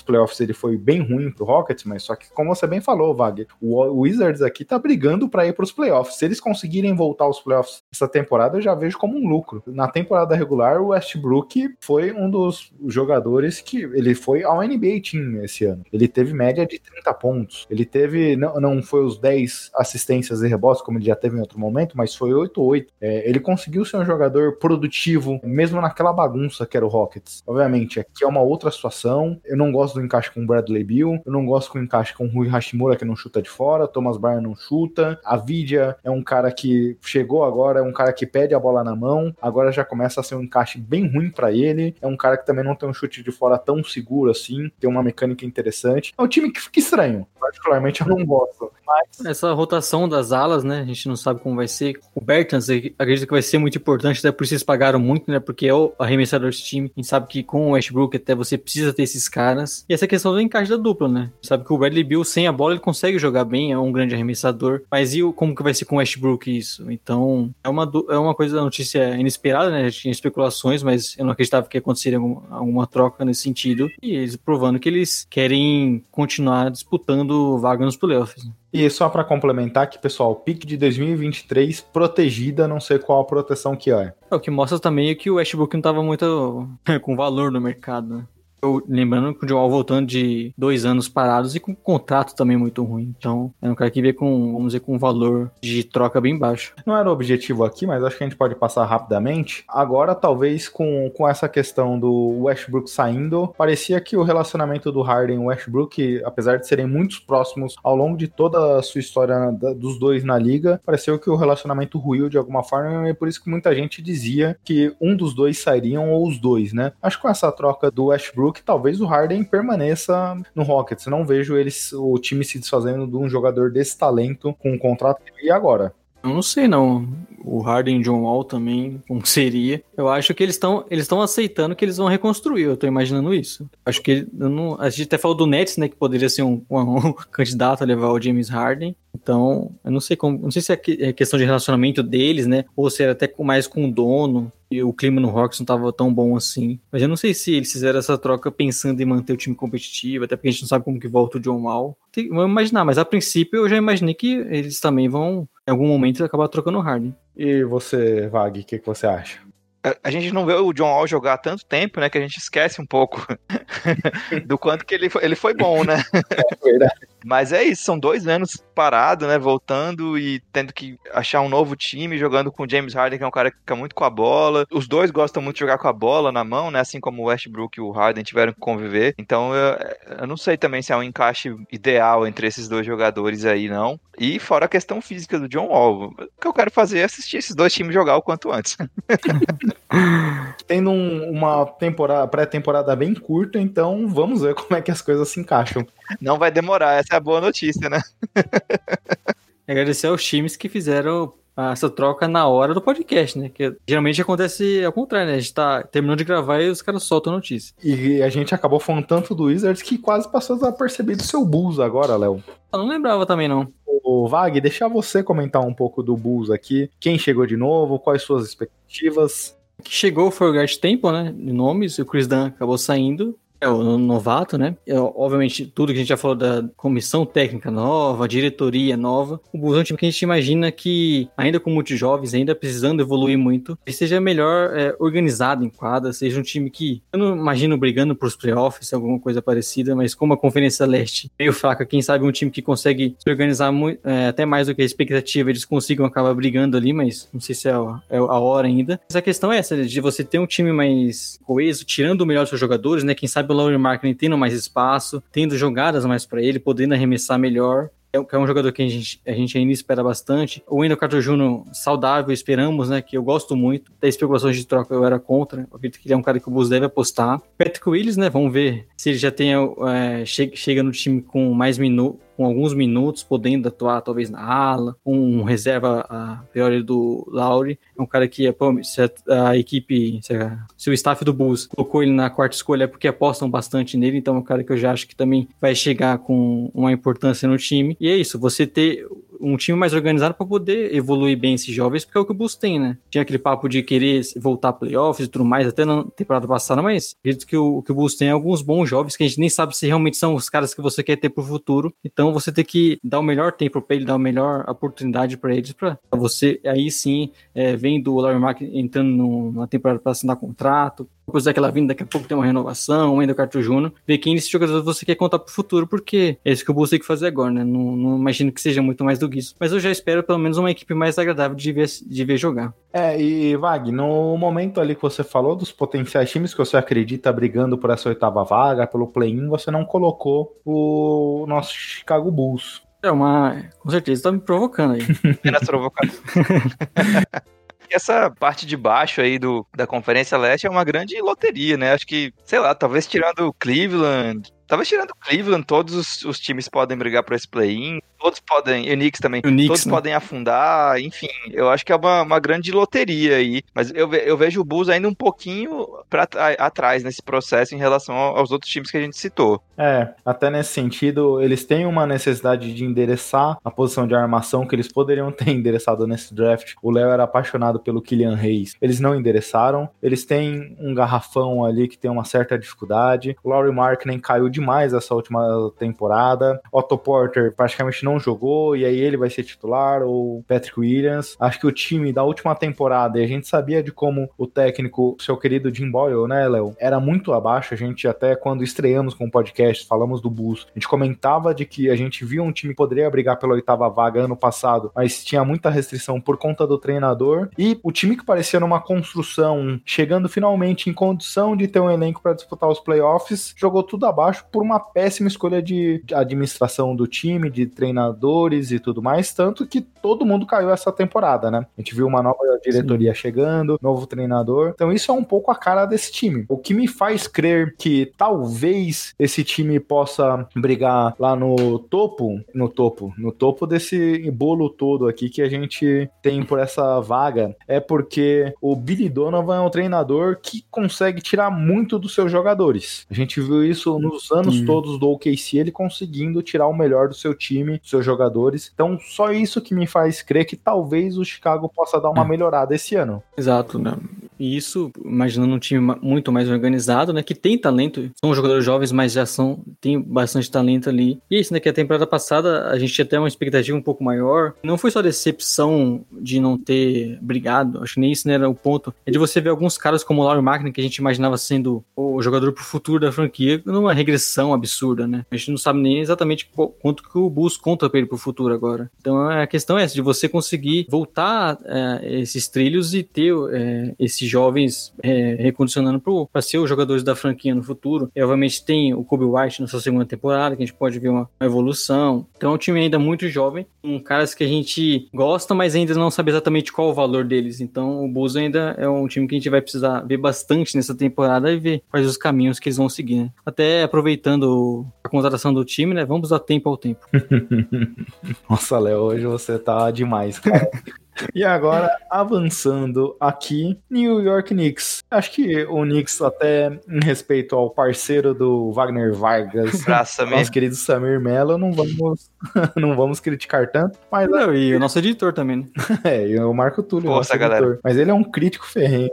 pros 0.00 0.02
playoffs 0.02 0.40
ele 0.40 0.52
foi 0.52 0.76
bem 0.76 1.00
ruim 1.00 1.30
pro 1.30 1.44
Rockets, 1.44 1.84
mas 1.84 2.02
só 2.02 2.16
que, 2.16 2.30
como 2.32 2.54
você 2.54 2.66
bem 2.66 2.80
falou, 2.80 3.14
Wagner, 3.14 3.46
o 3.60 4.00
Wizards 4.00 4.42
aqui 4.42 4.64
tá 4.64 4.78
brigando 4.78 5.28
pra 5.28 5.46
ir 5.46 5.52
pros 5.52 5.72
playoffs. 5.72 6.16
Se 6.16 6.24
eles 6.24 6.40
conseguirem 6.40 6.94
voltar 6.94 7.24
aos 7.24 7.40
playoffs 7.40 7.82
essa 7.92 8.08
temporada, 8.08 8.58
eu 8.58 8.62
já 8.62 8.74
vejo 8.74 8.98
como 8.98 9.16
um 9.16 9.28
lucro. 9.28 9.62
Na 9.66 9.88
temporada 9.88 10.34
regular, 10.34 10.80
o 10.80 10.88
Westbrook 10.88 11.74
foi 11.80 12.12
um 12.12 12.30
dos 12.30 12.72
jogadores 12.86 13.60
que 13.60 13.82
ele 13.82 14.14
foi 14.14 14.42
ao 14.42 14.62
NBA 14.62 15.00
Team 15.10 15.42
esse 15.44 15.64
ano. 15.64 15.84
Ele 15.92 16.08
teve 16.08 16.32
média 16.32 16.66
de 16.66 16.78
30 16.78 17.14
pontos. 17.14 17.66
Ele 17.70 17.84
teve, 17.84 18.36
não, 18.36 18.54
não 18.60 18.82
foi 18.82 19.04
os 19.04 19.18
10 19.18 19.70
assistências 19.76 20.42
e 20.42 20.48
rebotes, 20.48 20.82
como 20.82 20.98
ele 20.98 21.06
já 21.06 21.16
teve 21.16 21.36
em 21.36 21.40
outro 21.40 21.58
momento, 21.58 21.96
mas 21.96 22.14
foi 22.14 22.30
8-8. 22.30 22.86
É, 23.00 23.28
ele 23.28 23.40
conseguiu 23.40 23.84
ser 23.84 23.96
um 23.96 24.04
jogador 24.04 24.56
produtivo, 24.56 25.40
mesmo 25.42 25.80
naquela 25.80 26.12
bagunça 26.12 26.66
que 26.66 26.76
era 26.76 26.86
o 26.86 26.88
Rockets. 26.88 27.42
Obviamente, 27.46 28.00
aqui 28.00 28.24
é 28.24 28.26
uma 28.26 28.40
outra 28.40 28.70
situação. 28.70 29.40
Eu 29.44 29.56
não 29.56 29.72
gosto 29.72 29.89
do 29.94 30.04
encaixe 30.04 30.30
com 30.30 30.42
o 30.42 30.46
Bradley 30.46 30.84
Bill, 30.84 31.20
eu 31.24 31.32
não 31.32 31.44
gosto 31.44 31.72
do 31.72 31.82
encaixe 31.82 32.14
com 32.14 32.26
o 32.26 32.28
Rui 32.28 32.48
Hashimura, 32.48 32.96
que 32.96 33.04
não 33.04 33.16
chuta 33.16 33.42
de 33.42 33.48
fora, 33.48 33.88
Thomas 33.88 34.16
Bryan 34.16 34.40
não 34.40 34.54
chuta. 34.54 35.18
A 35.24 35.36
Vidia 35.36 35.96
é 36.02 36.10
um 36.10 36.22
cara 36.22 36.50
que 36.50 36.96
chegou 37.00 37.44
agora, 37.44 37.80
é 37.80 37.82
um 37.82 37.92
cara 37.92 38.12
que 38.12 38.26
pede 38.26 38.54
a 38.54 38.58
bola 38.58 38.84
na 38.84 38.94
mão, 38.94 39.34
agora 39.40 39.72
já 39.72 39.84
começa 39.84 40.20
a 40.20 40.24
ser 40.24 40.34
um 40.34 40.42
encaixe 40.42 40.78
bem 40.78 41.10
ruim 41.10 41.30
pra 41.30 41.52
ele. 41.52 41.94
É 42.00 42.06
um 42.06 42.16
cara 42.16 42.36
que 42.36 42.46
também 42.46 42.64
não 42.64 42.74
tem 42.74 42.88
um 42.88 42.94
chute 42.94 43.22
de 43.22 43.30
fora 43.30 43.58
tão 43.58 43.82
seguro 43.84 44.30
assim, 44.30 44.70
tem 44.78 44.88
uma 44.88 45.02
mecânica 45.02 45.44
interessante. 45.44 46.12
É 46.16 46.22
um 46.22 46.28
time 46.28 46.50
que 46.50 46.60
fica 46.60 46.78
estranho. 46.78 47.26
Particularmente 47.50 48.00
eu 48.00 48.06
não 48.06 48.24
gosto. 48.24 48.70
Mas 48.86 49.26
Essa 49.26 49.52
rotação 49.52 50.08
das 50.08 50.30
alas, 50.30 50.62
né? 50.62 50.80
A 50.80 50.84
gente 50.84 51.08
não 51.08 51.16
sabe 51.16 51.40
como 51.40 51.56
vai 51.56 51.66
ser. 51.66 51.98
O 52.14 52.20
Bertans, 52.20 52.68
acredito 52.70 53.26
que 53.26 53.32
vai 53.32 53.42
ser 53.42 53.58
muito 53.58 53.76
importante, 53.76 54.18
até 54.18 54.30
por 54.30 54.44
isso 54.44 54.54
eles 54.54 54.62
pagaram 54.62 55.00
muito, 55.00 55.30
né? 55.30 55.40
Porque 55.40 55.66
é 55.66 55.74
o 55.74 55.92
arremessador 55.98 56.50
desse 56.50 56.62
time. 56.62 56.92
A 56.96 57.00
gente 57.00 57.08
sabe 57.08 57.26
que 57.26 57.42
com 57.42 57.68
o 57.68 57.72
Westbrook 57.72 58.16
até 58.16 58.34
você 58.34 58.56
precisa 58.56 58.92
ter 58.92 59.02
esses 59.02 59.28
caras. 59.28 59.84
E 59.88 59.94
essa 59.94 60.06
questão 60.06 60.32
do 60.32 60.40
encaixe 60.40 60.70
da 60.70 60.76
dupla, 60.76 61.08
né? 61.08 61.30
Sabe 61.42 61.64
que 61.64 61.72
o 61.72 61.78
Bradley 61.78 62.04
Bill, 62.04 62.22
sem 62.24 62.46
a 62.46 62.52
bola, 62.52 62.74
ele 62.74 62.80
consegue 62.80 63.18
jogar 63.18 63.44
bem, 63.44 63.72
é 63.72 63.78
um 63.78 63.90
grande 63.90 64.14
arremessador. 64.14 64.82
Mas 64.90 65.12
e 65.14 65.22
como 65.32 65.54
que 65.54 65.62
vai 65.62 65.74
ser 65.74 65.86
com 65.86 65.96
o 65.96 65.98
Westbrook 65.98 66.56
isso? 66.56 66.88
Então, 66.90 67.52
é 67.64 67.68
uma, 67.68 67.90
é 68.10 68.16
uma 68.16 68.34
coisa, 68.34 68.60
notícia 68.62 69.16
inesperada, 69.16 69.70
né? 69.70 69.84
Já 69.90 70.02
tinha 70.02 70.12
especulações, 70.12 70.84
mas 70.84 71.16
eu 71.18 71.24
não 71.24 71.32
acreditava 71.32 71.66
que 71.66 71.78
aconteceria 71.78 72.18
alguma, 72.18 72.42
alguma 72.50 72.86
troca 72.86 73.24
nesse 73.24 73.42
sentido. 73.42 73.90
E 74.00 74.14
eles 74.14 74.36
provando 74.36 74.78
que 74.78 74.88
eles 74.88 75.26
querem 75.28 76.04
continuar 76.10 76.70
disputando 76.70 77.39
vaga 77.58 77.84
nos 77.84 77.96
playoffs. 77.96 78.50
E 78.72 78.88
só 78.88 79.08
pra 79.08 79.24
complementar 79.24 79.84
aqui, 79.84 79.98
pessoal, 79.98 80.34
pique 80.36 80.66
de 80.66 80.76
2023 80.76 81.80
protegida, 81.80 82.68
não 82.68 82.80
sei 82.80 82.98
qual 82.98 83.20
a 83.20 83.24
proteção 83.24 83.74
que 83.76 83.90
é. 83.90 84.14
É, 84.30 84.34
o 84.34 84.40
que 84.40 84.50
mostra 84.50 84.78
também 84.78 85.10
é 85.10 85.14
que 85.14 85.30
o 85.30 85.34
Westbrook 85.34 85.74
não 85.74 85.82
tava 85.82 86.02
muito 86.02 86.68
com 87.02 87.16
valor 87.16 87.50
no 87.50 87.60
mercado, 87.60 88.16
né? 88.16 88.24
Eu, 88.62 88.82
lembrando 88.86 89.34
que 89.34 89.44
o 89.44 89.48
Joel 89.48 89.70
voltando 89.70 90.06
de 90.06 90.52
dois 90.56 90.84
anos 90.84 91.08
parados 91.08 91.54
e 91.54 91.60
com 91.60 91.72
um 91.72 91.74
contrato 91.74 92.34
também 92.34 92.56
muito 92.56 92.84
ruim. 92.84 93.14
Então, 93.18 93.52
é 93.62 93.70
um 93.70 93.74
cara 93.74 93.90
que 93.90 94.02
vê 94.02 94.12
com, 94.12 94.52
vamos 94.52 94.68
dizer, 94.68 94.80
com 94.80 94.94
um 94.94 94.98
valor 94.98 95.50
de 95.62 95.82
troca 95.84 96.20
bem 96.20 96.38
baixo. 96.38 96.74
Não 96.84 96.96
era 96.96 97.08
o 97.08 97.12
objetivo 97.12 97.64
aqui, 97.64 97.86
mas 97.86 98.02
acho 98.04 98.18
que 98.18 98.24
a 98.24 98.26
gente 98.28 98.36
pode 98.36 98.54
passar 98.54 98.84
rapidamente. 98.84 99.64
Agora, 99.68 100.14
talvez 100.14 100.68
com, 100.68 101.10
com 101.16 101.26
essa 101.28 101.48
questão 101.48 101.98
do 101.98 102.42
Westbrook 102.42 102.90
saindo, 102.90 103.54
parecia 103.56 104.00
que 104.00 104.16
o 104.16 104.22
relacionamento 104.22 104.92
do 104.92 105.00
Harden 105.00 105.36
e 105.36 105.46
Westbrook, 105.46 106.22
apesar 106.24 106.58
de 106.58 106.66
serem 106.66 106.86
muito 106.86 107.22
próximos 107.26 107.76
ao 107.82 107.96
longo 107.96 108.16
de 108.16 108.28
toda 108.28 108.78
a 108.78 108.82
sua 108.82 108.98
história 109.00 109.50
da- 109.52 109.72
dos 109.72 109.98
dois 109.98 110.22
na 110.22 110.36
liga, 110.38 110.80
pareceu 110.84 111.18
que 111.18 111.30
o 111.30 111.36
relacionamento 111.36 111.98
ruiu 111.98 112.28
de 112.28 112.36
alguma 112.36 112.62
forma 112.62 113.06
e 113.08 113.10
é 113.10 113.14
por 113.14 113.28
isso 113.28 113.42
que 113.42 113.50
muita 113.50 113.74
gente 113.74 114.02
dizia 114.02 114.58
que 114.64 114.94
um 115.00 115.16
dos 115.16 115.34
dois 115.34 115.58
sairiam 115.58 116.10
ou 116.10 116.26
os 116.28 116.38
dois, 116.38 116.72
né? 116.72 116.92
Acho 117.02 117.16
que 117.16 117.22
com 117.22 117.28
essa 117.28 117.50
troca 117.52 117.90
do 117.90 118.06
Westbrook, 118.06 118.49
talvez 118.52 119.00
o 119.00 119.06
Harden 119.06 119.44
permaneça 119.44 120.36
no 120.54 120.62
Rockets. 120.62 121.06
Não 121.06 121.24
vejo 121.24 121.56
eles, 121.56 121.92
o 121.92 122.18
time 122.18 122.44
se 122.44 122.58
desfazendo 122.58 123.06
de 123.06 123.16
um 123.16 123.28
jogador 123.28 123.70
desse 123.70 123.96
talento 123.96 124.54
com 124.58 124.72
um 124.72 124.78
contrato. 124.78 125.22
E 125.42 125.50
agora? 125.50 125.94
Eu 126.22 126.30
não 126.30 126.42
sei 126.42 126.68
não. 126.68 127.08
O 127.42 127.60
Harden 127.60 128.00
e 128.00 128.02
John 128.02 128.22
Wall 128.22 128.44
também, 128.44 129.02
como 129.08 129.24
seria. 129.24 129.82
Eu 129.96 130.08
acho 130.08 130.34
que 130.34 130.42
eles 130.42 130.56
estão 130.56 130.84
eles 130.90 131.04
estão 131.04 131.22
aceitando 131.22 131.74
que 131.74 131.84
eles 131.84 131.96
vão 131.96 132.06
reconstruir. 132.06 132.64
Eu 132.64 132.76
tô 132.76 132.86
imaginando 132.86 133.32
isso. 133.32 133.68
Acho 133.84 134.02
que 134.02 134.26
não, 134.32 134.78
a 134.78 134.90
gente 134.90 135.04
até 135.04 135.16
falou 135.16 135.36
do 135.36 135.46
Nets, 135.46 135.76
né, 135.78 135.88
que 135.88 135.96
poderia 135.96 136.28
ser 136.28 136.42
um, 136.42 136.62
um, 136.70 136.78
um 137.08 137.12
candidato 137.12 137.82
a 137.82 137.86
levar 137.86 138.10
o 138.10 138.20
James 138.20 138.48
Harden. 138.48 138.94
Então, 139.14 139.74
eu 139.84 139.90
não 139.90 140.00
sei 140.00 140.16
como, 140.16 140.38
não 140.38 140.50
sei 140.50 140.62
se 140.62 140.72
é, 140.72 140.80
é 141.00 141.12
questão 141.12 141.38
de 141.38 141.44
relacionamento 141.44 142.02
deles, 142.02 142.46
né, 142.46 142.64
ou 142.76 142.88
se 142.88 143.02
era 143.02 143.12
até 143.12 143.32
mais 143.38 143.66
com 143.66 143.86
o 143.86 143.92
dono. 143.92 144.52
E 144.70 144.84
o 144.84 144.92
clima 144.92 145.20
no 145.20 145.36
Hawks 145.36 145.58
não 145.58 145.66
tava 145.66 145.92
tão 145.92 146.14
bom 146.14 146.36
assim. 146.36 146.78
Mas 146.92 147.02
eu 147.02 147.08
não 147.08 147.16
sei 147.16 147.34
se 147.34 147.52
eles 147.54 147.72
fizeram 147.72 147.98
essa 147.98 148.16
troca 148.16 148.52
pensando 148.52 149.00
em 149.00 149.04
manter 149.04 149.32
o 149.32 149.36
time 149.36 149.56
competitivo, 149.56 150.24
até 150.24 150.36
porque 150.36 150.46
a 150.46 150.52
gente 150.52 150.62
não 150.62 150.68
sabe 150.68 150.84
como 150.84 151.00
que 151.00 151.08
volta 151.08 151.38
o 151.38 151.40
John 151.40 151.62
Wall. 151.62 151.98
Vamos 152.28 152.52
imaginar, 152.52 152.84
mas 152.84 152.96
a 152.96 153.04
princípio 153.04 153.58
eu 153.58 153.68
já 153.68 153.76
imaginei 153.76 154.14
que 154.14 154.32
eles 154.48 154.78
também 154.78 155.08
vão, 155.08 155.48
em 155.70 155.72
algum 155.72 155.86
momento, 155.86 156.24
acabar 156.24 156.48
trocando 156.48 156.78
o 156.78 156.80
Harden. 156.80 157.14
E 157.36 157.62
você, 157.62 158.26
Vag, 158.28 158.60
o 158.60 158.64
que, 158.64 158.78
que 158.78 158.86
você 158.86 159.06
acha? 159.06 159.40
A, 159.84 159.96
a 160.04 160.10
gente 160.10 160.34
não 160.34 160.44
vê 160.44 160.54
o 160.54 160.72
John 160.72 160.88
Wall 160.88 161.06
jogar 161.06 161.34
há 161.34 161.38
tanto 161.38 161.64
tempo, 161.64 162.00
né, 162.00 162.10
que 162.10 162.18
a 162.18 162.20
gente 162.20 162.38
esquece 162.38 162.82
um 162.82 162.86
pouco 162.86 163.24
do 164.46 164.58
quanto 164.58 164.84
que 164.84 164.94
ele 164.94 165.08
foi, 165.08 165.24
ele 165.24 165.36
foi 165.36 165.54
bom, 165.54 165.84
né? 165.84 166.02
É 166.12 166.70
verdade. 166.70 167.08
Mas 167.24 167.52
é 167.52 167.62
isso, 167.62 167.84
são 167.84 167.98
dois 167.98 168.26
anos 168.26 168.56
parado, 168.74 169.26
né? 169.26 169.38
Voltando 169.38 170.18
e 170.18 170.40
tendo 170.52 170.72
que 170.72 170.96
achar 171.12 171.40
um 171.40 171.48
novo 171.48 171.76
time, 171.76 172.18
jogando 172.18 172.50
com 172.50 172.64
o 172.64 172.68
James 172.68 172.94
Harden, 172.94 173.18
que 173.18 173.24
é 173.24 173.26
um 173.26 173.30
cara 173.30 173.50
que 173.50 173.58
fica 173.58 173.76
muito 173.76 173.94
com 173.94 174.04
a 174.04 174.10
bola. 174.10 174.66
Os 174.70 174.88
dois 174.88 175.10
gostam 175.10 175.42
muito 175.42 175.56
de 175.56 175.60
jogar 175.60 175.78
com 175.78 175.88
a 175.88 175.92
bola 175.92 176.32
na 176.32 176.44
mão, 176.44 176.70
né? 176.70 176.80
Assim 176.80 177.00
como 177.00 177.22
o 177.22 177.26
Westbrook 177.26 177.78
e 177.78 177.82
o 177.82 177.90
Harden 177.90 178.24
tiveram 178.24 178.52
que 178.52 178.60
conviver. 178.60 179.14
Então 179.18 179.54
eu, 179.54 179.76
eu 180.20 180.26
não 180.26 180.36
sei 180.36 180.56
também 180.56 180.82
se 180.82 180.92
é 180.92 180.96
um 180.96 181.02
encaixe 181.02 181.54
ideal 181.70 182.26
entre 182.26 182.46
esses 182.46 182.68
dois 182.68 182.86
jogadores 182.86 183.44
aí, 183.44 183.68
não. 183.68 183.98
E 184.18 184.38
fora 184.38 184.66
a 184.66 184.68
questão 184.68 185.00
física 185.00 185.38
do 185.38 185.48
John 185.48 185.68
Wall. 185.68 186.08
O 186.08 186.40
que 186.40 186.46
eu 186.46 186.52
quero 186.52 186.70
fazer 186.70 186.98
é 186.98 187.04
assistir 187.04 187.38
esses 187.38 187.56
dois 187.56 187.72
times 187.72 187.94
jogar 187.94 188.16
o 188.16 188.22
quanto 188.22 188.52
antes. 188.52 188.76
Tendo 190.66 190.90
um, 190.90 191.30
uma 191.30 191.64
temporada, 191.64 192.28
pré-temporada 192.28 192.94
bem 192.94 193.14
curta, 193.14 193.58
então 193.58 194.06
vamos 194.06 194.42
ver 194.42 194.54
como 194.54 194.76
é 194.76 194.82
que 194.82 194.90
as 194.90 195.00
coisas 195.00 195.26
se 195.28 195.40
encaixam. 195.40 195.86
Não 196.20 196.38
vai 196.38 196.50
demorar, 196.50 196.98
essa 196.98 197.09
é 197.10 197.16
a 197.16 197.20
boa 197.20 197.40
notícia, 197.40 197.88
né? 197.88 198.00
Agradecer 199.66 200.06
aos 200.06 200.24
times 200.24 200.56
que 200.56 200.68
fizeram 200.68 201.32
essa 201.72 201.90
troca 201.90 202.26
na 202.26 202.46
hora 202.46 202.72
do 202.72 202.80
podcast, 202.80 203.38
né? 203.38 203.50
Que 203.50 203.76
geralmente 203.86 204.22
acontece 204.22 204.82
ao 204.84 204.92
contrário, 204.92 205.28
né? 205.28 205.34
A 205.34 205.40
gente 205.40 205.52
tá 205.52 205.82
terminando 205.82 206.18
de 206.18 206.24
gravar 206.24 206.60
e 206.60 206.70
os 206.70 206.80
caras 206.80 207.02
soltam 207.02 207.32
a 207.32 207.36
notícia. 207.36 207.74
E 207.82 208.22
a 208.22 208.28
gente 208.28 208.54
acabou 208.54 208.80
falando 208.80 209.06
tanto 209.06 209.34
do 209.34 209.44
Wizards 209.44 209.82
que 209.82 209.98
quase 209.98 210.30
passou 210.30 210.64
a 210.64 210.72
perceber 210.72 211.16
do 211.16 211.22
seu 211.22 211.44
Bulls 211.44 211.78
agora, 211.78 212.16
Léo. 212.16 212.42
Eu 212.72 212.78
não 212.78 212.88
lembrava 212.88 213.26
também, 213.26 213.48
não. 213.48 213.68
Ô, 213.86 214.26
Vag, 214.26 214.60
deixar 214.60 214.88
você 214.88 215.22
comentar 215.22 215.62
um 215.62 215.74
pouco 215.74 216.02
do 216.02 216.16
Bulls 216.16 216.50
aqui. 216.50 216.90
Quem 216.98 217.18
chegou 217.18 217.44
de 217.44 217.56
novo, 217.56 217.98
quais 217.98 218.22
suas 218.22 218.46
expectativas? 218.46 219.56
O 219.78 219.82
que 219.82 219.92
chegou 219.92 220.30
foi 220.30 220.48
o 220.48 220.52
Gart 220.52 220.76
Temple, 220.76 221.12
né? 221.12 221.34
De 221.36 221.52
nomes, 221.52 221.98
o 221.98 222.06
Chris 222.06 222.26
Dunn 222.26 222.46
acabou 222.46 222.78
saindo. 222.78 223.38
É 223.60 223.68
o 223.68 223.98
novato, 223.98 224.56
né? 224.56 224.76
É, 224.86 224.98
obviamente, 224.98 225.66
tudo 225.66 225.92
que 225.92 225.98
a 225.98 226.00
gente 226.00 226.08
já 226.08 226.16
falou 226.16 226.36
da 226.36 226.64
comissão 226.76 227.26
técnica 227.26 227.70
nova, 227.70 228.26
diretoria 228.26 228.96
nova. 228.96 229.40
O 229.52 229.58
Bulls 229.58 229.76
é 229.76 229.80
um 229.80 229.84
time 229.84 229.98
que 229.98 230.06
a 230.06 230.10
gente 230.10 230.22
imagina 230.22 230.72
que, 230.72 231.28
ainda 231.36 231.60
com 231.60 231.70
muitos 231.70 231.98
jovens, 231.98 232.32
ainda 232.32 232.54
precisando 232.54 233.00
evoluir 233.00 233.36
muito, 233.36 233.78
seja 233.88 234.20
melhor 234.20 234.74
é, 234.74 234.94
organizado 234.98 235.64
em 235.64 235.68
quadra, 235.68 236.12
seja 236.12 236.40
um 236.40 236.42
time 236.42 236.70
que, 236.70 237.02
eu 237.12 237.18
não 237.18 237.36
imagino 237.36 237.76
brigando 237.76 238.14
para 238.14 238.28
os 238.28 238.36
playoffs, 238.36 238.92
alguma 238.92 239.18
coisa 239.18 239.42
parecida, 239.42 239.94
mas 239.94 240.14
como 240.14 240.32
a 240.32 240.38
Conferência 240.38 240.86
Leste 240.86 241.30
meio 241.38 241.52
fraca, 241.52 241.84
quem 241.84 242.00
sabe 242.00 242.24
um 242.24 242.32
time 242.32 242.50
que 242.50 242.62
consegue 242.62 243.16
se 243.18 243.30
organizar 243.30 243.70
muito, 243.72 244.00
é, 244.04 244.28
até 244.28 244.46
mais 244.46 244.68
do 244.68 244.74
que 244.74 244.82
a 244.82 244.84
expectativa, 244.84 245.50
eles 245.50 245.64
consigam 245.64 246.06
acabar 246.06 246.34
brigando 246.34 246.76
ali, 246.76 246.92
mas 246.92 247.28
não 247.32 247.40
sei 247.40 247.54
se 247.54 247.68
é 247.68 247.72
a, 247.72 248.02
é 248.08 248.16
a 248.16 248.38
hora 248.38 248.66
ainda. 248.66 249.00
Mas 249.08 249.16
a 249.16 249.22
questão 249.22 249.52
é 249.52 249.58
essa, 249.58 249.76
de 249.76 250.00
você 250.00 250.24
ter 250.24 250.38
um 250.38 250.46
time 250.46 250.72
mais 250.72 251.38
coeso, 251.44 251.84
tirando 251.84 252.22
o 252.22 252.26
melhor 252.26 252.42
dos 252.42 252.50
seus 252.50 252.60
jogadores, 252.60 253.04
né? 253.04 253.14
Quem 253.14 253.28
sabe 253.28 253.49
o 253.52 253.56
Laurie 253.56 253.78
Marketing 253.78 254.14
tendo 254.14 254.38
mais 254.38 254.52
espaço, 254.54 255.22
tendo 255.32 255.56
jogadas 255.56 256.04
mais 256.04 256.26
para 256.26 256.42
ele, 256.42 256.58
podendo 256.58 256.94
arremessar 256.94 257.38
melhor. 257.38 257.90
É, 258.12 258.18
é 258.18 258.38
um 258.38 258.46
jogador 258.46 258.72
que 258.72 258.82
a 258.82 258.88
gente, 258.88 259.20
a 259.26 259.32
gente 259.32 259.56
ainda 259.56 259.72
espera 259.72 260.02
bastante. 260.02 260.62
O 260.66 260.80
Wendell 260.80 260.96
Carter 260.96 261.20
Jr. 261.20 261.62
saudável, 261.72 262.32
esperamos, 262.32 262.88
né? 262.88 263.00
Que 263.00 263.16
eu 263.16 263.22
gosto 263.22 263.56
muito. 263.56 263.92
Da 264.00 264.08
especulações 264.08 264.56
de 264.56 264.66
troca 264.66 264.92
eu 264.92 265.04
era 265.04 265.18
contra. 265.18 265.62
Eu 265.62 265.76
acredito 265.76 266.00
que 266.00 266.08
ele 266.08 266.14
é 266.14 266.16
um 266.16 266.22
cara 266.22 266.40
que 266.40 266.48
o 266.48 266.50
Bulls 266.50 266.68
deve 266.68 266.86
apostar. 266.86 267.40
Patrick 267.56 267.88
Willis, 267.88 268.16
né? 268.16 268.28
Vamos 268.28 268.52
ver 268.52 268.86
se 268.96 269.10
ele 269.10 269.18
já 269.18 269.30
tem, 269.30 269.52
é, 269.52 270.24
chega, 270.24 270.56
chega 270.56 270.82
no 270.82 270.90
time 270.90 271.22
com 271.22 271.52
mais 271.54 271.78
minutos 271.78 272.20
com 272.40 272.46
alguns 272.46 272.72
minutos, 272.72 273.22
podendo 273.22 273.68
atuar 273.68 274.00
talvez 274.00 274.30
na 274.30 274.42
ala, 274.42 274.96
um 275.04 275.42
reserva 275.42 276.06
a 276.08 276.36
priori 276.50 276.82
do 276.82 277.28
Lauri, 277.30 277.78
é 277.94 278.00
um 278.00 278.06
cara 278.06 278.26
que 278.26 278.50
se 278.82 279.02
a, 279.02 279.50
a 279.50 279.58
equipe, 279.58 280.18
se, 280.22 280.32
a, 280.32 280.58
se, 280.74 280.88
o 280.88 280.94
staff 280.94 281.22
do 281.22 281.34
Bulls 281.34 281.66
colocou 281.66 282.02
ele 282.02 282.12
na 282.12 282.30
quarta 282.30 282.56
escolha 282.56 282.84
é 282.84 282.86
porque 282.86 283.06
apostam 283.06 283.50
bastante 283.50 283.94
nele, 283.98 284.16
então 284.16 284.36
é 284.36 284.38
um 284.38 284.42
cara 284.42 284.64
que 284.64 284.72
eu 284.72 284.78
já 284.78 284.90
acho 284.90 285.06
que 285.06 285.14
também 285.14 285.50
vai 285.60 285.74
chegar 285.74 286.16
com 286.16 286.70
uma 286.72 286.90
importância 286.90 287.46
no 287.46 287.58
time. 287.58 287.94
E 288.00 288.08
é 288.08 288.16
isso, 288.16 288.38
você 288.38 288.66
ter 288.66 289.06
um 289.40 289.56
time 289.56 289.78
mais 289.78 289.92
organizado 289.92 290.34
para 290.34 290.46
poder 290.46 290.94
evoluir 290.94 291.38
bem 291.38 291.54
esses 291.54 291.74
jovens, 291.74 292.04
porque 292.04 292.18
é 292.18 292.20
o 292.20 292.24
que 292.24 292.32
o 292.32 292.34
Bulls 292.34 292.54
tem, 292.54 292.78
né? 292.78 292.96
Tinha 293.10 293.22
aquele 293.22 293.38
papo 293.38 293.68
de 293.68 293.82
querer 293.82 294.20
voltar 294.36 294.70
a 294.70 294.72
playoffs 294.72 295.26
e 295.26 295.30
tudo 295.30 295.44
mais, 295.44 295.66
até 295.66 295.84
na 295.84 296.04
temporada 296.04 296.46
passada, 296.46 296.82
mas 296.82 297.16
acredito 297.20 297.46
que 297.46 297.56
o, 297.56 297.82
que 297.82 297.92
o 297.92 297.94
Bulls 297.94 298.14
tem 298.14 298.30
alguns 298.30 298.62
bons 298.62 298.88
jovens 298.88 299.16
que 299.16 299.24
a 299.24 299.28
gente 299.28 299.40
nem 299.40 299.48
sabe 299.48 299.76
se 299.76 299.86
realmente 299.86 300.16
são 300.16 300.34
os 300.34 300.48
caras 300.48 300.74
que 300.74 300.82
você 300.82 301.02
quer 301.02 301.16
ter 301.16 301.30
pro 301.30 301.42
futuro. 301.42 301.92
Então 302.04 302.32
você 302.32 302.52
tem 302.52 302.64
que 302.64 302.98
dar 303.02 303.18
o 303.18 303.22
melhor 303.22 303.52
tempo 303.52 303.80
para 303.80 303.96
ele, 303.96 304.04
dar 304.04 304.14
a 304.14 304.18
melhor 304.18 304.64
oportunidade 304.68 305.36
para 305.36 305.54
eles, 305.54 305.72
para 305.72 305.98
você 306.12 306.60
aí 306.64 306.90
sim, 306.90 307.30
é, 307.54 307.76
vendo 307.76 308.14
o 308.14 308.20
Larry 308.20 308.38
Mark 308.38 308.62
entrando 308.62 309.10
numa 309.10 309.66
temporada 309.66 310.00
para 310.00 310.12
assinar 310.12 310.36
contrato, 310.36 311.08
depois 311.30 311.44
daquela 311.44 311.70
vinda, 311.70 311.88
daqui 311.88 312.02
a 312.02 312.06
pouco 312.06 312.26
tem 312.26 312.36
uma 312.36 312.44
renovação, 312.44 313.20
ainda 313.20 313.32
o 313.32 313.36
Carter 313.36 313.62
Júnior, 313.62 313.92
ver 314.06 314.18
quem 314.18 314.34
desses 314.34 314.50
jogadores 314.50 314.84
você 314.84 315.06
quer 315.06 315.14
contar 315.14 315.38
pro 315.38 315.52
futuro, 315.52 315.86
porque 315.86 316.36
é 316.44 316.52
isso 316.52 316.64
que 316.64 316.70
o 316.70 316.74
Bulls 316.74 316.90
tem 316.90 316.98
que 316.98 317.06
fazer 317.06 317.28
agora, 317.28 317.50
né? 317.50 317.64
Não, 317.64 317.96
não, 317.96 318.16
imagino 318.18 318.52
que 318.52 318.60
seja 318.60 318.82
muito 318.82 319.04
mais 319.04 319.18
do 319.18 319.28
que 319.28 319.38
isso. 319.38 319.54
Mas 319.58 319.72
eu 319.72 319.80
já 319.80 319.90
espero 319.90 320.22
pelo 320.22 320.38
menos 320.38 320.58
uma 320.58 320.70
equipe 320.70 320.92
mais 320.92 321.18
agradável 321.18 321.56
de 321.56 321.72
ver, 321.72 321.86
de 321.86 322.24
ver 322.24 322.36
jogar. 322.36 322.74
É, 322.92 323.20
e 323.20 323.56
Vag, 323.56 323.92
no 323.92 324.36
momento 324.36 324.80
ali 324.80 324.94
que 324.94 325.02
você 325.02 325.22
falou 325.22 325.54
dos 325.54 325.70
potenciais 325.70 326.30
times 326.30 326.52
que 326.52 326.58
você 326.58 326.76
acredita 326.76 327.32
brigando 327.32 327.78
por 327.78 327.90
essa 327.90 328.08
oitava 328.08 328.42
vaga, 328.44 328.86
pelo 328.86 329.06
play-in, 329.06 329.46
você 329.48 329.70
não 329.70 329.84
colocou 329.84 330.56
o 330.64 331.44
nosso 331.46 331.72
Chicago 331.72 332.30
Bulls. 332.30 332.82
É 333.02 333.10
uma. 333.10 333.64
Com 333.78 333.88
certeza, 333.90 334.24
tá 334.24 334.32
me 334.32 334.40
provocando 334.40 334.94
aí. 334.94 335.02
Apenas 335.32 335.62
provocando. 337.90 337.96
essa 337.96 338.30
parte 338.30 338.66
de 338.66 338.76
baixo 338.76 339.20
aí 339.20 339.38
do, 339.38 339.66
da 339.74 339.86
Conferência 339.86 340.38
Leste 340.38 340.66
é 340.66 340.70
uma 340.70 340.84
grande 340.84 341.20
loteria, 341.20 341.76
né? 341.76 341.92
Acho 341.92 342.06
que, 342.06 342.32
sei 342.44 342.58
lá, 342.58 342.74
talvez 342.74 343.06
tirando 343.06 343.52
Cleveland, 343.58 344.52
talvez 344.70 344.88
tirando 344.88 345.12
Cleveland, 345.20 345.66
todos 345.66 345.94
os, 345.94 346.24
os 346.24 346.38
times 346.38 346.68
podem 346.68 346.96
brigar 346.96 347.24
para 347.24 347.34
esse 347.34 347.48
play-in 347.48 348.00
todos 348.20 348.38
podem, 348.38 348.92
o 348.92 348.94
Knicks 348.94 349.18
também, 349.18 349.40
o 349.40 349.48
Knicks, 349.48 349.66
todos 349.66 349.86
né? 349.86 349.90
podem 349.90 350.14
afundar, 350.14 351.00
enfim, 351.00 351.28
eu 351.50 351.70
acho 351.70 351.84
que 351.84 351.90
é 351.90 351.96
uma, 351.96 352.22
uma 352.22 352.38
grande 352.38 352.70
loteria 352.70 353.36
aí, 353.36 353.62
mas 353.74 353.90
eu, 353.94 354.12
eu 354.12 354.36
vejo 354.36 354.60
o 354.60 354.64
Bulls 354.64 354.90
ainda 354.90 355.08
um 355.08 355.14
pouquinho 355.14 355.88
pra, 356.08 356.28
atrás 356.58 357.02
nesse 357.02 357.22
processo 357.22 357.74
em 357.74 357.78
relação 357.78 358.14
aos 358.14 358.50
outros 358.50 358.70
times 358.70 358.90
que 358.90 358.98
a 358.98 359.00
gente 359.00 359.16
citou. 359.16 359.62
É, 359.76 360.12
até 360.24 360.50
nesse 360.50 360.74
sentido, 360.74 361.40
eles 361.40 361.64
têm 361.64 361.86
uma 361.86 362.06
necessidade 362.06 362.74
de 362.74 362.84
endereçar 362.84 363.56
a 363.64 363.70
posição 363.70 364.06
de 364.06 364.14
armação 364.14 364.66
que 364.66 364.74
eles 364.74 364.92
poderiam 364.92 365.32
ter 365.32 365.48
endereçado 365.50 366.06
nesse 366.06 366.34
draft. 366.34 366.74
O 366.82 366.90
Léo 366.90 367.08
era 367.08 367.24
apaixonado 367.24 367.80
pelo 367.80 368.02
Kylian 368.02 368.34
Reis. 368.34 368.76
Eles 368.82 369.00
não 369.00 369.14
endereçaram. 369.14 369.88
Eles 370.02 370.26
têm 370.26 370.76
um 370.78 370.94
garrafão 370.94 371.64
ali 371.64 371.88
que 371.88 371.96
tem 371.96 372.10
uma 372.10 372.24
certa 372.24 372.58
dificuldade. 372.58 373.34
O 373.42 373.48
Laurie 373.48 373.72
Markkinen 373.72 374.20
caiu 374.20 374.50
demais 374.60 374.92
essa 374.92 375.14
última 375.14 375.72
temporada. 375.78 376.60
Otto 376.70 376.96
Porter 376.98 377.52
praticamente 377.56 378.04
não 378.04 378.20
jogou 378.20 378.76
e 378.76 378.84
aí 378.84 379.00
ele 379.00 379.16
vai 379.16 379.30
ser 379.30 379.42
titular, 379.42 380.02
ou 380.02 380.44
Patrick 380.46 380.78
Williams. 380.78 381.36
Acho 381.40 381.58
que 381.58 381.66
o 381.66 381.72
time 381.72 382.12
da 382.12 382.22
última 382.22 382.54
temporada, 382.54 383.18
e 383.18 383.24
a 383.24 383.26
gente 383.26 383.48
sabia 383.48 383.82
de 383.82 383.90
como 383.90 384.28
o 384.36 384.46
técnico, 384.46 385.16
seu 385.18 385.36
querido 385.36 385.74
Jim 385.74 385.90
Boyle, 385.90 386.28
né, 386.28 386.46
Léo, 386.46 386.76
era 386.78 387.00
muito 387.00 387.32
abaixo. 387.32 387.74
A 387.74 387.76
gente 387.76 388.06
até 388.06 388.36
quando 388.36 388.62
estreamos 388.62 389.14
com 389.14 389.24
o 389.24 389.30
podcast, 389.30 389.86
falamos 389.86 390.20
do 390.20 390.30
Bulls, 390.30 390.66
a 390.70 390.78
gente 390.78 390.88
comentava 390.88 391.54
de 391.54 391.64
que 391.64 391.90
a 391.90 391.96
gente 391.96 392.24
viu 392.24 392.44
um 392.44 392.52
time 392.52 392.72
que 392.72 392.76
poderia 392.76 393.10
brigar 393.10 393.38
pela 393.38 393.54
oitava 393.54 393.88
vaga 393.88 394.20
ano 394.20 394.36
passado, 394.36 394.92
mas 394.94 395.24
tinha 395.24 395.44
muita 395.44 395.70
restrição 395.70 396.20
por 396.20 396.36
conta 396.36 396.66
do 396.66 396.78
treinador. 396.78 397.48
E 397.58 397.80
o 397.82 397.90
time 397.90 398.16
que 398.16 398.24
parecia 398.24 398.60
numa 398.60 398.80
construção, 398.80 399.80
chegando 399.84 400.28
finalmente 400.28 400.90
em 400.90 400.92
condição 400.92 401.56
de 401.56 401.66
ter 401.66 401.80
um 401.80 401.90
elenco 401.90 402.20
para 402.20 402.34
disputar 402.34 402.68
os 402.68 402.80
playoffs, 402.80 403.54
jogou 403.56 403.82
tudo 403.82 404.06
abaixo 404.06 404.44
por 404.50 404.62
uma 404.62 404.80
péssima 404.80 405.28
escolha 405.28 405.62
de 405.62 406.02
administração 406.12 406.94
do 406.94 407.06
time, 407.06 407.50
de 407.50 407.66
treinadores 407.66 408.70
e 408.70 408.78
tudo 408.78 409.02
mais, 409.02 409.32
tanto 409.32 409.66
que 409.66 409.80
todo 409.80 410.26
mundo 410.26 410.46
caiu 410.46 410.70
essa 410.70 410.92
temporada, 410.92 411.50
né? 411.50 411.66
A 411.76 411.80
gente 411.80 411.94
viu 411.94 412.06
uma 412.06 412.22
nova 412.22 412.38
diretoria 412.62 413.14
Sim. 413.14 413.20
chegando, 413.20 413.78
novo 413.82 414.06
treinador. 414.06 414.72
Então 414.74 414.92
isso 414.92 415.10
é 415.10 415.14
um 415.14 415.24
pouco 415.24 415.50
a 415.50 415.56
cara 415.56 415.86
desse 415.86 416.12
time. 416.12 416.44
O 416.48 416.58
que 416.58 416.74
me 416.74 416.86
faz 416.86 417.26
crer 417.26 417.74
que 417.76 418.12
talvez 418.16 419.14
esse 419.18 419.44
time 419.44 419.78
possa 419.78 420.46
brigar 420.54 421.14
lá 421.18 421.36
no 421.36 421.78
topo, 421.78 422.40
no 422.54 422.68
topo, 422.68 423.12
no 423.16 423.32
topo 423.32 423.66
desse 423.66 424.30
bolo 424.30 424.68
todo 424.68 425.06
aqui 425.06 425.28
que 425.28 425.42
a 425.42 425.48
gente 425.48 426.10
tem 426.22 426.42
por 426.42 426.58
essa 426.58 427.00
vaga, 427.00 427.56
é 427.66 427.80
porque 427.80 428.52
o 428.60 428.74
Billy 428.74 429.08
Donovan 429.08 429.56
é 429.56 429.60
um 429.60 429.70
treinador 429.70 430.38
que 430.42 430.64
consegue 430.70 431.20
tirar 431.20 431.50
muito 431.50 431.98
dos 431.98 432.14
seus 432.14 432.30
jogadores. 432.30 433.06
A 433.10 433.14
gente 433.14 433.40
viu 433.40 433.64
isso 433.64 433.98
nos 433.98 434.30
anos 434.30 434.39
Sim. 434.44 434.64
todos 434.64 434.98
do 434.98 435.10
OKC, 435.10 435.58
ele 435.58 435.70
conseguindo 435.72 436.42
tirar 436.42 436.66
o 436.68 436.76
melhor 436.76 437.08
do 437.08 437.14
seu 437.14 437.34
time, 437.34 437.78
dos 437.78 437.90
seus 437.90 438.04
jogadores. 438.04 438.70
Então, 438.72 438.98
só 439.00 439.32
isso 439.32 439.60
que 439.60 439.74
me 439.74 439.86
faz 439.86 440.22
crer 440.22 440.44
que 440.44 440.56
talvez 440.56 441.18
o 441.18 441.24
Chicago 441.24 441.68
possa 441.68 442.00
dar 442.00 442.10
uma 442.10 442.24
é. 442.24 442.28
melhorada 442.28 442.74
esse 442.74 442.94
ano. 442.94 443.22
Exato, 443.36 443.78
né? 443.78 443.96
E 444.38 444.56
isso, 444.56 444.90
imaginando 445.04 445.54
um 445.54 445.58
time 445.58 445.94
muito 446.00 446.32
mais 446.32 446.48
organizado, 446.48 447.12
né? 447.12 447.22
Que 447.22 447.34
tem 447.34 447.58
talento, 447.58 448.10
são 448.18 448.34
jogadores 448.34 448.64
jovens, 448.64 448.90
mas 448.90 449.12
já 449.12 449.26
são, 449.26 449.60
tem 449.80 450.00
bastante 450.00 450.50
talento 450.50 450.88
ali. 450.88 451.20
E 451.30 451.36
é 451.36 451.40
isso, 451.40 451.52
né? 451.52 451.60
Que 451.60 451.68
a 451.68 451.72
temporada 451.74 452.06
passada 452.06 452.68
a 452.68 452.78
gente 452.78 452.94
tinha 452.94 453.04
até 453.04 453.18
uma 453.18 453.28
expectativa 453.28 453.76
um 453.76 453.82
pouco 453.82 454.02
maior. 454.02 454.54
Não 454.62 454.78
foi 454.78 454.90
só 454.90 455.02
decepção 455.02 456.06
de 456.10 456.40
não 456.40 456.56
ter 456.56 457.18
brigado, 457.20 457.82
acho 457.82 457.94
que 457.94 458.00
nem 458.00 458.12
isso 458.12 458.26
né, 458.26 458.34
era 458.34 458.48
o 458.48 458.54
ponto. 458.54 458.94
É 459.04 459.10
de 459.10 459.18
você 459.18 459.42
ver 459.42 459.50
alguns 459.50 459.76
caras 459.76 460.02
como 460.02 460.22
o 460.22 460.24
Laurie 460.24 460.42
Magna, 460.42 460.72
que 460.72 460.80
a 460.80 460.84
gente 460.84 460.96
imaginava 460.96 461.36
sendo 461.36 461.84
o 461.94 462.22
jogador 462.22 462.52
pro 462.52 462.64
futuro 462.64 463.00
da 463.00 463.12
franquia, 463.12 463.62
numa 463.66 463.92
regressão 463.92 464.29
absurda, 464.52 465.06
né? 465.06 465.24
A 465.30 465.36
gente 465.36 465.50
não 465.50 465.58
sabe 465.58 465.80
nem 465.80 466.00
exatamente 466.00 466.50
quanto 466.80 467.02
que 467.02 467.18
o 467.18 467.30
Bulls 467.30 467.56
conta 467.56 467.88
pra 467.88 467.98
ele 467.98 468.08
pro 468.08 468.18
futuro 468.18 468.52
agora. 468.54 468.90
Então 469.00 469.20
a 469.28 469.46
questão 469.46 469.78
é 469.78 469.84
essa, 469.84 469.94
de 469.94 470.02
você 470.02 470.28
conseguir 470.28 470.86
voltar 470.88 471.58
é, 471.64 472.20
esses 472.20 472.48
trilhos 472.48 472.94
e 472.94 473.02
ter 473.02 473.32
é, 473.52 473.94
esse 473.98 474.26
jovens 474.26 474.92
é, 475.02 475.36
recondicionando 475.38 476.00
para 476.32 476.42
ser 476.42 476.58
os 476.58 476.68
jogadores 476.68 477.02
da 477.02 477.14
franquia 477.14 477.54
no 477.54 477.62
futuro. 477.62 478.10
E, 478.14 478.22
obviamente 478.22 478.64
tem 478.64 478.94
o 478.94 479.04
Kobe 479.04 479.24
White 479.24 479.60
na 479.60 479.66
sua 479.66 479.80
segunda 479.80 480.04
temporada, 480.04 480.56
que 480.56 480.62
a 480.62 480.66
gente 480.66 480.76
pode 480.76 480.98
ver 480.98 481.08
uma, 481.08 481.28
uma 481.40 481.46
evolução. 481.46 482.26
Então 482.36 482.52
é 482.52 482.54
um 482.54 482.58
time 482.58 482.80
ainda 482.80 482.98
muito 482.98 483.28
jovem, 483.28 483.66
com 483.82 483.98
caras 484.00 484.34
que 484.34 484.44
a 484.44 484.46
gente 484.46 485.08
gosta, 485.12 485.54
mas 485.54 485.74
ainda 485.74 485.94
não 485.94 486.10
sabe 486.10 486.30
exatamente 486.30 486.72
qual 486.72 486.90
o 486.90 486.94
valor 486.94 487.24
deles. 487.24 487.60
Então 487.60 488.04
o 488.04 488.08
Bulls 488.08 488.36
ainda 488.36 488.74
é 488.78 488.88
um 488.88 489.06
time 489.06 489.26
que 489.26 489.34
a 489.34 489.38
gente 489.38 489.50
vai 489.50 489.60
precisar 489.60 490.00
ver 490.00 490.16
bastante 490.16 490.76
nessa 490.76 490.94
temporada 490.94 491.50
e 491.52 491.58
ver 491.58 491.82
quais 491.90 492.06
os 492.06 492.16
caminhos 492.16 492.58
que 492.58 492.68
eles 492.68 492.76
vão 492.76 492.88
seguir. 492.88 493.24
Né? 493.24 493.30
Até 493.44 493.82
aproveitando 493.82 494.86
a 495.02 495.08
contratação 495.08 495.52
do 495.52 495.64
time, 495.64 495.94
né? 495.94 496.04
Vamos 496.04 496.30
dar 496.30 496.38
tempo 496.38 496.68
ao 496.68 496.76
tempo. 496.76 497.00
Nossa, 498.48 498.78
Léo, 498.78 499.00
hoje 499.00 499.26
você 499.26 499.58
tá 499.58 499.90
demais, 499.90 500.38
cara. 500.38 500.70
E 501.34 501.44
agora, 501.44 501.90
avançando 502.10 503.16
aqui, 503.20 503.78
New 503.90 504.20
York 504.20 504.54
Knicks. 504.54 505.02
Acho 505.10 505.32
que 505.32 505.64
o 505.64 505.82
Knicks, 505.82 506.20
até 506.20 506.80
em 506.88 507.04
respeito 507.04 507.54
ao 507.56 507.70
parceiro 507.70 508.34
do 508.34 508.72
Wagner 508.72 509.12
Vargas, 509.14 509.84
nosso 510.30 510.50
querido 510.50 510.74
Samir 510.74 511.20
Mello, 511.20 511.58
não 511.58 511.72
vamos, 511.72 512.30
não 512.76 512.96
vamos 512.96 513.20
criticar 513.20 513.70
tanto. 513.70 513.98
Mas, 514.10 514.28
não, 514.28 514.54
e 514.54 514.74
o 514.74 514.78
nosso 514.78 514.98
editor 514.98 515.32
também, 515.32 515.56
né? 515.58 515.66
é, 516.04 516.28
e 516.28 516.38
o 516.38 516.52
Marco 516.52 516.82
Túlio, 516.82 517.10
Força, 517.10 517.36
galera. 517.36 517.66
Editor. 517.66 517.80
Mas 517.84 517.96
ele 517.96 518.10
é 518.10 518.14
um 518.14 518.24
crítico 518.24 518.66
ferrenho 518.66 519.10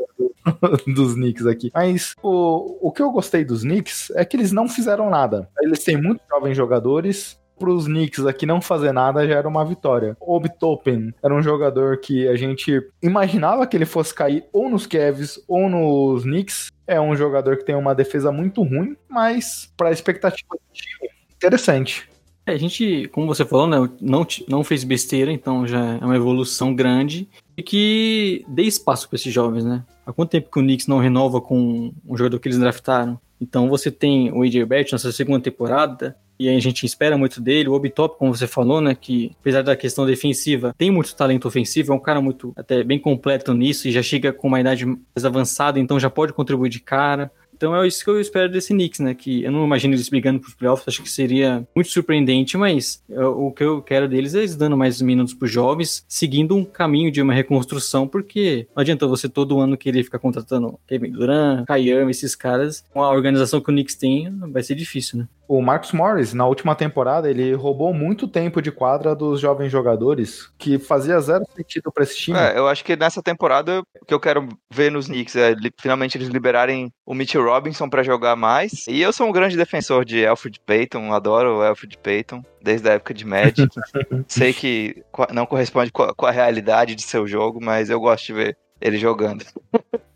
dos 0.88 1.14
Knicks 1.14 1.45
aqui. 1.45 1.72
Mas 1.74 2.14
o, 2.22 2.88
o 2.88 2.91
que 2.91 3.02
eu 3.02 3.11
gostei 3.11 3.44
dos 3.44 3.64
Knicks 3.64 4.11
é 4.15 4.24
que 4.24 4.38
eles 4.38 4.52
não 4.52 4.68
fizeram 4.68 5.10
nada. 5.10 5.49
Eles 5.61 5.84
têm 5.84 5.98
muitos 5.98 6.26
jovens 6.30 6.56
jogadores, 6.56 7.40
para 7.58 7.70
os 7.70 7.86
Knicks 7.86 8.26
aqui 8.26 8.46
não 8.46 8.62
fazer 8.62 8.92
nada 8.92 9.28
já 9.28 9.36
era 9.36 9.48
uma 9.48 9.66
vitória. 9.66 10.16
Obi 10.20 10.50
Toppin 10.58 11.14
era 11.24 11.34
um 11.34 11.42
jogador 11.42 11.98
que 11.98 12.28
a 12.28 12.36
gente 12.36 12.82
imaginava 13.02 13.66
que 13.66 13.76
ele 13.76 13.86
fosse 13.86 14.14
cair 14.14 14.46
ou 14.54 14.70
nos 14.70 14.86
Cavs 14.86 15.40
ou 15.48 15.70
nos 15.70 16.24
Knicks. 16.24 16.72
É 16.86 17.00
um 17.02 17.16
jogador 17.16 17.58
que 17.58 17.66
tem 17.66 17.76
uma 17.76 17.94
defesa 17.94 18.32
muito 18.32 18.64
ruim, 18.64 18.96
mas 19.10 19.72
para 19.76 19.90
a 19.90 19.92
expectativa 19.92 20.50
do 20.52 20.74
time, 20.74 21.10
interessante. 21.36 22.10
É, 22.46 22.54
a 22.54 22.58
gente, 22.58 23.10
como 23.12 23.28
você 23.28 23.44
falou, 23.44 23.68
né, 23.68 23.90
não, 24.00 24.26
não 24.48 24.64
fez 24.64 24.86
besteira, 24.86 25.34
então 25.34 25.68
já 25.68 25.96
é 25.96 26.06
uma 26.06 26.16
evolução 26.16 26.74
grande 26.74 27.28
e 27.58 27.62
que 27.62 28.46
dê 28.48 28.64
espaço 28.64 29.10
para 29.10 29.18
esses 29.18 29.34
jovens, 29.34 29.66
né? 29.66 29.84
Há 30.06 30.14
quanto 30.14 30.30
tempo 30.30 30.50
que 30.50 30.58
o 30.58 30.62
Knicks 30.62 30.88
não 30.88 31.00
renova 31.00 31.42
com 31.42 31.92
um 32.08 32.16
jogador 32.16 32.40
que 32.40 32.48
eles 32.48 32.58
draftaram? 32.58 33.20
Então 33.42 33.68
você 33.68 33.92
tem 33.92 34.32
o 34.32 34.44
AJ 34.44 34.64
Barrett 34.64 34.94
na 34.94 34.98
sua 34.98 35.12
segunda 35.12 35.42
temporada, 35.42 36.16
e 36.40 36.50
a 36.50 36.60
gente 36.60 36.86
espera 36.86 37.18
muito 37.18 37.42
dele. 37.42 37.70
O 37.70 37.74
Obitop, 37.74 38.18
como 38.18 38.36
você 38.36 38.48
falou, 38.48 38.82
né, 38.82 38.96
que 38.96 39.32
apesar 39.40 39.64
da 39.64 39.76
questão 39.76 40.06
defensiva, 40.06 40.74
tem 40.78 40.92
muito 40.92 41.16
talento 41.16 41.48
ofensivo, 41.48 41.92
é 41.92 41.96
um 41.96 42.00
cara 42.00 42.22
muito 42.22 42.54
até 42.56 42.84
bem 42.84 43.00
completo 43.00 43.54
nisso 43.54 43.88
e 43.88 43.92
já 43.92 44.02
chega 44.02 44.32
com 44.32 44.48
uma 44.48 44.60
idade 44.60 44.86
mais 44.86 45.26
avançada, 45.26 45.80
então 45.80 46.00
já 46.00 46.10
pode 46.10 46.34
contribuir 46.34 46.70
de 46.70 46.80
cara. 46.80 47.32
Então 47.58 47.76
é 47.76 47.86
isso 47.86 48.04
que 48.04 48.10
eu 48.10 48.22
espero 48.22 48.50
desse 48.50 48.74
Knicks, 48.74 49.00
né? 49.00 49.14
Que 49.14 49.44
eu 49.44 49.52
não 49.52 49.66
imagino 49.66 49.94
eles 49.94 50.08
brigando 50.08 50.40
pros 50.40 50.54
playoffs, 50.54 50.88
acho 50.88 51.04
que 51.04 51.10
seria 51.10 51.68
muito 51.76 51.90
surpreendente, 51.90 52.56
mas 52.58 53.04
o 53.10 53.52
que 53.52 53.64
eu 53.64 53.82
quero 53.82 54.08
deles 54.08 54.36
é 54.36 54.40
eles 54.40 54.56
dando 54.56 54.78
mais 54.78 55.02
minutos 55.02 55.34
pros 55.34 55.52
jovens, 55.52 56.06
seguindo 56.08 56.56
um 56.56 56.64
caminho 56.64 57.12
de 57.12 57.22
uma 57.22 57.34
reconstrução, 57.34 58.08
porque 58.08 58.68
não 58.76 58.82
adianta 58.82 59.08
você 59.08 59.28
todo 59.28 59.60
ano 59.60 59.76
querer 59.78 60.04
ficar 60.04 60.20
contratando 60.20 60.80
Kevin 60.88 61.12
Durant, 61.12 61.66
Kyrie, 61.66 62.10
esses 62.10 62.36
caras, 62.36 62.84
com 62.94 63.04
a 63.04 63.10
organização 63.10 63.60
que 63.60 63.70
o 63.70 63.74
Knicks 63.74 63.96
tem, 63.96 64.32
vai 64.52 64.64
ser 64.64 64.76
difícil, 64.76 65.20
né? 65.20 65.28
O 65.48 65.62
Marcus 65.62 65.94
Morris, 65.94 66.34
na 66.34 66.46
última 66.46 66.76
temporada, 66.76 67.30
ele 67.30 67.54
roubou 67.54 67.94
muito 67.94 68.28
tempo 68.28 68.62
de 68.62 68.70
quadra 68.70 69.16
dos 69.16 69.40
jovens 69.40 69.72
jogadores, 69.72 70.50
que 70.58 70.78
fazia 70.78 71.18
zero 71.22 71.46
sentido 71.56 71.90
para 71.90 72.04
esse 72.04 72.18
time. 72.18 72.38
É, 72.38 72.58
eu 72.58 72.68
acho 72.68 72.84
que 72.84 72.98
nessa 72.98 73.24
temporada, 73.24 73.82
o 74.02 74.06
que 74.06 74.14
eu 74.14 74.20
quero 74.20 74.50
ver 74.70 74.92
nos 74.92 75.08
Knicks 75.08 75.38
é 75.38 75.56
finalmente 75.80 76.18
eles 76.18 76.28
liberarem 76.28 76.92
o 77.06 77.14
Mitchell 77.14 77.42
Robinson 77.48 77.90
para 77.90 78.03
jogar 78.03 78.36
mais. 78.36 78.86
E 78.88 79.02
eu 79.02 79.11
sou 79.11 79.28
um 79.28 79.32
grande 79.32 79.57
defensor 79.57 80.06
de 80.06 80.26
Alfred 80.26 80.60
Payton, 80.65 81.14
adoro 81.14 81.57
o 81.57 81.64
Alfred 81.64 81.98
Payton, 81.98 82.44
desde 82.61 82.90
a 82.90 82.94
época 82.94 83.14
de 83.14 83.26
Magic. 83.26 83.68
Sei 84.28 84.53
que 84.53 85.03
não 85.34 85.45
corresponde 85.45 85.91
com 85.91 86.26
a 86.26 86.32
realidade 86.32 86.95
de 86.95 87.03
seu 87.03 87.28
jogo, 87.28 87.60
mas 87.61 87.90
eu 87.90 87.99
gosto 87.99 88.28
de 88.28 88.34
ver 88.34 88.57
ele 88.80 88.98
jogando. 88.98 89.44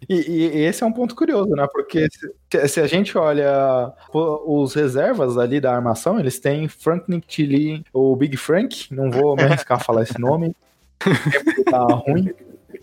E, 0.08 0.16
e, 0.16 0.66
esse 0.66 0.84
é 0.84 0.86
um 0.86 0.92
ponto 0.92 1.16
curioso, 1.16 1.50
né? 1.52 1.68
Porque 1.72 2.08
se, 2.12 2.68
se, 2.68 2.80
a 2.80 2.88
gente 2.88 3.18
olha 3.18 3.94
os 4.14 4.74
reservas 4.74 5.38
ali 5.38 5.60
da 5.60 5.74
armação, 5.74 6.20
eles 6.20 6.40
têm 6.40 6.68
Frank 6.68 7.06
Nick 7.08 7.84
o 7.94 8.16
Big 8.16 8.38
Frank, 8.38 8.94
não 8.94 9.10
vou 9.10 9.36
me 9.38 9.44
arriscar 9.44 9.78
a 9.80 9.84
falar 9.84 10.04
esse 10.04 10.20
nome, 10.20 10.56
tá 11.70 11.84
ruim. 11.84 12.32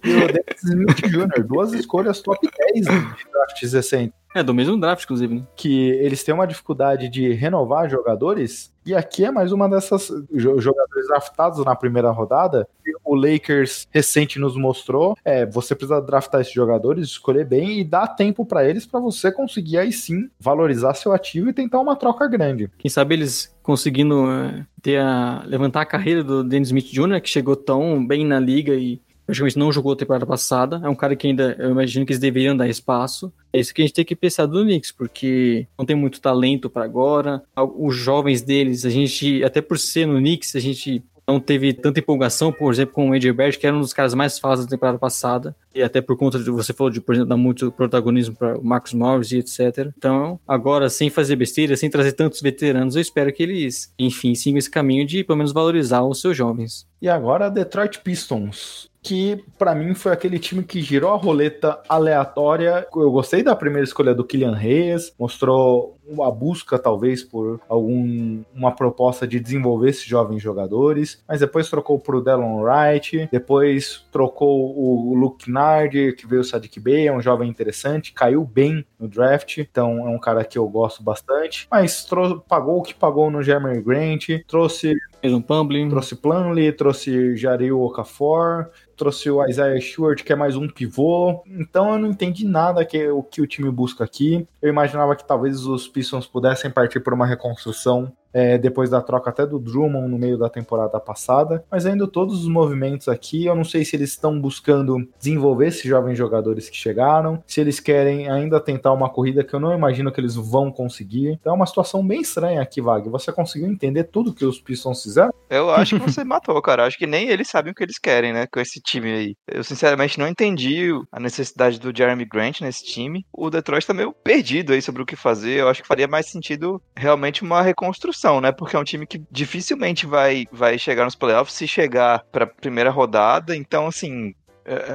E 0.04 0.14
o 0.14 0.26
Dennis 0.26 0.62
Smith 0.64 1.08
Jr., 1.08 1.44
duas 1.46 1.72
escolhas 1.72 2.20
top 2.20 2.48
10 2.74 2.86
de 2.86 3.30
drafts 3.32 3.72
recentes. 3.72 4.18
É, 4.34 4.42
do 4.42 4.54
mesmo 4.54 4.78
draft, 4.78 5.04
inclusive. 5.04 5.34
Né? 5.34 5.42
Que 5.56 5.90
eles 5.90 6.22
têm 6.22 6.34
uma 6.34 6.46
dificuldade 6.46 7.08
de 7.08 7.32
renovar 7.32 7.88
jogadores. 7.88 8.72
E 8.84 8.94
aqui 8.94 9.24
é 9.24 9.30
mais 9.30 9.52
uma 9.52 9.68
dessas 9.68 10.08
jogadores 10.34 11.08
draftados 11.08 11.64
na 11.64 11.74
primeira 11.74 12.10
rodada. 12.10 12.68
O 13.04 13.14
Lakers 13.14 13.88
recente 13.90 14.38
nos 14.38 14.56
mostrou. 14.56 15.16
É, 15.24 15.46
você 15.46 15.74
precisa 15.74 16.00
draftar 16.00 16.42
esses 16.42 16.52
jogadores, 16.52 17.08
escolher 17.08 17.44
bem 17.46 17.80
e 17.80 17.84
dar 17.84 18.06
tempo 18.08 18.44
para 18.44 18.68
eles 18.68 18.86
para 18.86 19.00
você 19.00 19.32
conseguir 19.32 19.78
aí 19.78 19.92
sim 19.92 20.30
valorizar 20.38 20.94
seu 20.94 21.12
ativo 21.12 21.48
e 21.48 21.54
tentar 21.54 21.80
uma 21.80 21.96
troca 21.96 22.26
grande. 22.28 22.70
Quem 22.78 22.90
sabe 22.90 23.14
eles 23.14 23.54
conseguindo 23.62 24.30
é, 24.30 24.64
ter 24.80 24.98
a, 24.98 25.42
levantar 25.46 25.82
a 25.82 25.86
carreira 25.86 26.22
do 26.22 26.44
Dennis 26.44 26.68
Smith 26.68 26.86
Jr., 26.86 27.20
que 27.20 27.28
chegou 27.28 27.56
tão 27.56 28.06
bem 28.06 28.24
na 28.24 28.38
liga 28.38 28.74
e 28.74 29.00
praticamente 29.28 29.59
não 29.59 29.70
jogou 29.70 29.92
a 29.92 29.96
temporada 29.96 30.24
passada. 30.24 30.80
É 30.82 30.88
um 30.88 30.94
cara 30.94 31.14
que 31.14 31.26
ainda, 31.26 31.55
eu 31.59 31.70
imagino 31.70 32.06
que 32.06 32.12
eles 32.12 32.20
deveriam 32.20 32.56
dar 32.56 32.66
espaço. 32.66 33.30
É 33.52 33.60
isso 33.60 33.74
que 33.74 33.82
a 33.82 33.84
gente 33.84 33.94
tem 33.94 34.05
que 34.05 34.16
pensar 34.16 34.46
do 34.46 34.62
Knicks, 34.64 34.90
porque 34.90 35.66
não 35.78 35.84
tem 35.84 35.94
muito 35.94 36.18
talento 36.18 36.70
para 36.70 36.84
agora. 36.84 37.42
Os 37.76 37.94
jovens 37.94 38.40
deles, 38.40 38.86
a 38.86 38.90
gente, 38.90 39.44
até 39.44 39.60
por 39.60 39.78
ser 39.78 40.06
no 40.06 40.16
Knicks, 40.18 40.56
a 40.56 40.60
gente 40.60 41.05
não 41.26 41.38
teve 41.38 41.74
tanta 41.74 42.00
empolgação, 42.00 42.50
por 42.50 42.72
exemplo, 42.72 42.94
com 42.94 43.10
o 43.10 43.12
AJ 43.12 43.32
Barrett, 43.32 43.59
que 43.59 43.66
era 43.66 43.76
um 43.76 43.82
dos 43.82 43.92
caras 43.92 44.14
mais 44.14 44.38
fáceis 44.38 44.64
da 44.64 44.70
temporada 44.70 44.98
passada, 44.98 45.55
e 45.74 45.82
até 45.82 46.00
por 46.00 46.16
conta 46.16 46.38
de 46.38 46.50
você 46.50 46.72
falou 46.72 46.90
de, 46.90 47.02
por 47.02 47.14
exemplo, 47.14 47.28
dar 47.28 47.36
muito 47.36 47.70
protagonismo 47.70 48.34
para 48.34 48.59
o 48.59 48.64
Marcus 48.64 48.94
Morris 48.94 49.30
e 49.32 49.38
etc. 49.38 49.92
Então, 49.94 50.40
agora, 50.48 50.88
sem 50.88 51.10
fazer 51.10 51.36
besteira, 51.36 51.76
sem 51.76 51.90
trazer 51.90 52.12
tantos 52.12 52.40
veteranos, 52.40 52.96
eu 52.96 53.02
espero 53.02 53.30
que 53.30 53.42
eles, 53.42 53.92
enfim, 53.98 54.34
sigam 54.34 54.59
esse 54.59 54.70
caminho 54.70 55.06
de 55.06 55.22
pelo 55.22 55.36
menos 55.36 55.52
valorizar 55.52 56.02
os 56.02 56.18
seus 56.18 56.34
jovens. 56.34 56.86
E 57.02 57.10
agora, 57.10 57.50
Detroit 57.50 58.00
Pistons 58.00 58.88
que 59.02 59.44
para 59.58 59.74
mim 59.74 59.94
foi 59.94 60.12
aquele 60.12 60.38
time 60.38 60.62
que 60.62 60.80
girou 60.80 61.12
a 61.12 61.16
roleta 61.16 61.80
aleatória. 61.88 62.86
Eu 62.94 63.10
gostei 63.10 63.42
da 63.42 63.56
primeira 63.56 63.84
escolha 63.84 64.14
do 64.14 64.24
Kylian 64.24 64.54
Reyes, 64.54 65.12
mostrou 65.18 65.97
uma 66.09 66.30
busca 66.30 66.78
talvez 66.78 67.22
por 67.22 67.60
algum 67.68 68.43
uma 68.55 68.72
proposta 68.72 69.26
de 69.26 69.39
desenvolver 69.39 69.90
esses 69.90 70.05
jovens 70.05 70.43
jogadores, 70.43 71.22
mas 71.28 71.40
depois 71.40 71.68
trocou 71.68 71.98
pro 71.98 72.20
Delon 72.20 72.62
Wright, 72.62 73.28
depois 73.30 74.06
trocou 74.10 74.76
o 74.76 75.14
Luke 75.14 75.51
guard, 75.51 75.93
que 76.16 76.26
veio 76.26 76.40
o 76.40 76.44
Sadiq 76.44 76.80
Bey, 76.80 77.06
é 77.06 77.12
um 77.12 77.20
jovem 77.20 77.48
interessante, 77.48 78.12
caiu 78.12 78.44
bem 78.44 78.85
no 78.98 79.09
draft, 79.09 79.59
então 79.59 80.06
é 80.06 80.10
um 80.10 80.18
cara 80.18 80.44
que 80.44 80.59
eu 80.59 80.66
gosto 80.68 81.02
bastante, 81.02 81.66
mas 81.70 82.06
pagou 82.48 82.78
o 82.78 82.82
que 82.82 82.94
pagou 82.94 83.30
no 83.30 83.43
Jeremy 83.43 83.80
Grant, 83.80 84.28
trouxe 84.47 84.97
Fez 85.20 85.32
um 85.32 85.40
Pumblin. 85.40 85.89
Trouxe 85.89 86.14
Plumlee, 86.14 86.72
trouxe 86.72 87.36
Jaril 87.36 87.80
Okafor, 87.82 88.70
trouxe 88.97 89.30
o 89.30 89.44
Isaiah 89.47 89.80
Stewart, 89.80 90.22
que 90.22 90.32
é 90.32 90.36
mais 90.36 90.56
um 90.56 90.68
pivô. 90.68 91.43
Então 91.47 91.93
eu 91.93 91.98
não 91.98 92.10
entendi 92.10 92.47
nada 92.47 92.85
que 92.85 93.09
o 93.09 93.22
que 93.22 93.40
o 93.40 93.47
time 93.47 93.70
busca 93.70 94.05
aqui. 94.05 94.47
Eu 94.62 94.68
imaginava 94.68 95.16
que 95.16 95.26
talvez 95.26 95.66
os 95.66 95.89
Pistons 95.98 96.28
pudessem 96.28 96.70
partir 96.70 97.00
por 97.00 97.12
uma 97.12 97.26
reconstrução 97.26 98.16
é, 98.32 98.59
depois 98.59 98.90
da 98.90 99.00
troca 99.00 99.30
até 99.30 99.46
do 99.46 99.59
Drummond 99.59 100.09
no 100.09 100.18
meio 100.18 100.38
da 100.38 100.48
temporada 100.48 100.98
passada. 101.00 101.64
Mas 101.70 101.86
ainda 101.86 102.06
todos 102.06 102.42
os 102.42 102.48
movimentos 102.48 103.09
aqui, 103.09 103.46
eu 103.46 103.55
não 103.55 103.64
sei 103.64 103.84
se 103.84 103.96
eles 103.96 104.10
estão 104.10 104.40
buscando 104.40 105.09
desenvolver 105.18 105.68
esses 105.68 105.82
jovens 105.82 106.16
jogadores 106.16 106.68
que 106.68 106.76
chegaram, 106.76 107.42
se 107.46 107.60
eles 107.60 107.80
querem 107.80 108.28
ainda 108.30 108.60
tentar 108.60 108.92
uma 108.92 109.09
corrida 109.09 109.44
que 109.44 109.55
eu 109.55 109.60
não 109.60 109.74
imagino 109.74 110.12
que 110.12 110.20
eles 110.20 110.34
vão 110.34 110.70
conseguir. 110.70 111.38
Então 111.40 111.52
é 111.52 111.56
uma 111.56 111.66
situação 111.66 112.06
bem 112.06 112.20
estranha 112.20 112.60
aqui, 112.60 112.80
Vag. 112.80 113.09
Você 113.09 113.32
conseguiu 113.32 113.68
entender 113.68 114.05
tudo 114.05 114.34
que 114.34 114.44
os 114.44 114.60
Pistons 114.60 115.02
fizeram? 115.02 115.32
Eu 115.48 115.70
acho 115.70 115.98
que 115.98 116.02
você 116.10 116.24
matou, 116.24 116.60
cara. 116.60 116.86
Acho 116.86 116.98
que 116.98 117.06
nem 117.06 117.28
eles 117.28 117.48
sabem 117.48 117.72
o 117.72 117.74
que 117.74 117.82
eles 117.82 117.98
querem, 117.98 118.32
né, 118.32 118.46
com 118.46 118.60
esse 118.60 118.80
time 118.80 119.10
aí. 119.10 119.34
Eu 119.46 119.64
sinceramente 119.64 120.18
não 120.18 120.28
entendi 120.28 120.90
a 121.12 121.20
necessidade 121.20 121.78
do 121.78 121.96
Jeremy 121.96 122.24
Grant 122.24 122.60
nesse 122.60 122.84
time. 122.84 123.24
O 123.32 123.50
Detroit 123.50 123.86
tá 123.86 123.94
meio 123.94 124.12
perdido 124.12 124.72
aí 124.72 124.82
sobre 124.82 125.02
o 125.02 125.06
que 125.06 125.16
fazer. 125.16 125.60
Eu 125.60 125.68
acho 125.68 125.82
que 125.82 125.88
faria 125.88 126.09
mais 126.09 126.30
sentido 126.30 126.80
realmente 126.96 127.42
uma 127.42 127.62
reconstrução, 127.62 128.17
né? 128.40 128.50
Porque 128.52 128.74
é 128.74 128.78
um 128.78 128.84
time 128.84 129.06
que 129.06 129.22
dificilmente 129.30 130.06
vai, 130.06 130.46
vai 130.50 130.78
chegar 130.78 131.04
nos 131.04 131.14
playoffs 131.14 131.54
se 131.54 131.68
chegar 131.68 132.24
pra 132.32 132.46
primeira 132.46 132.90
rodada. 132.90 133.54
Então, 133.54 133.86
assim, 133.86 134.34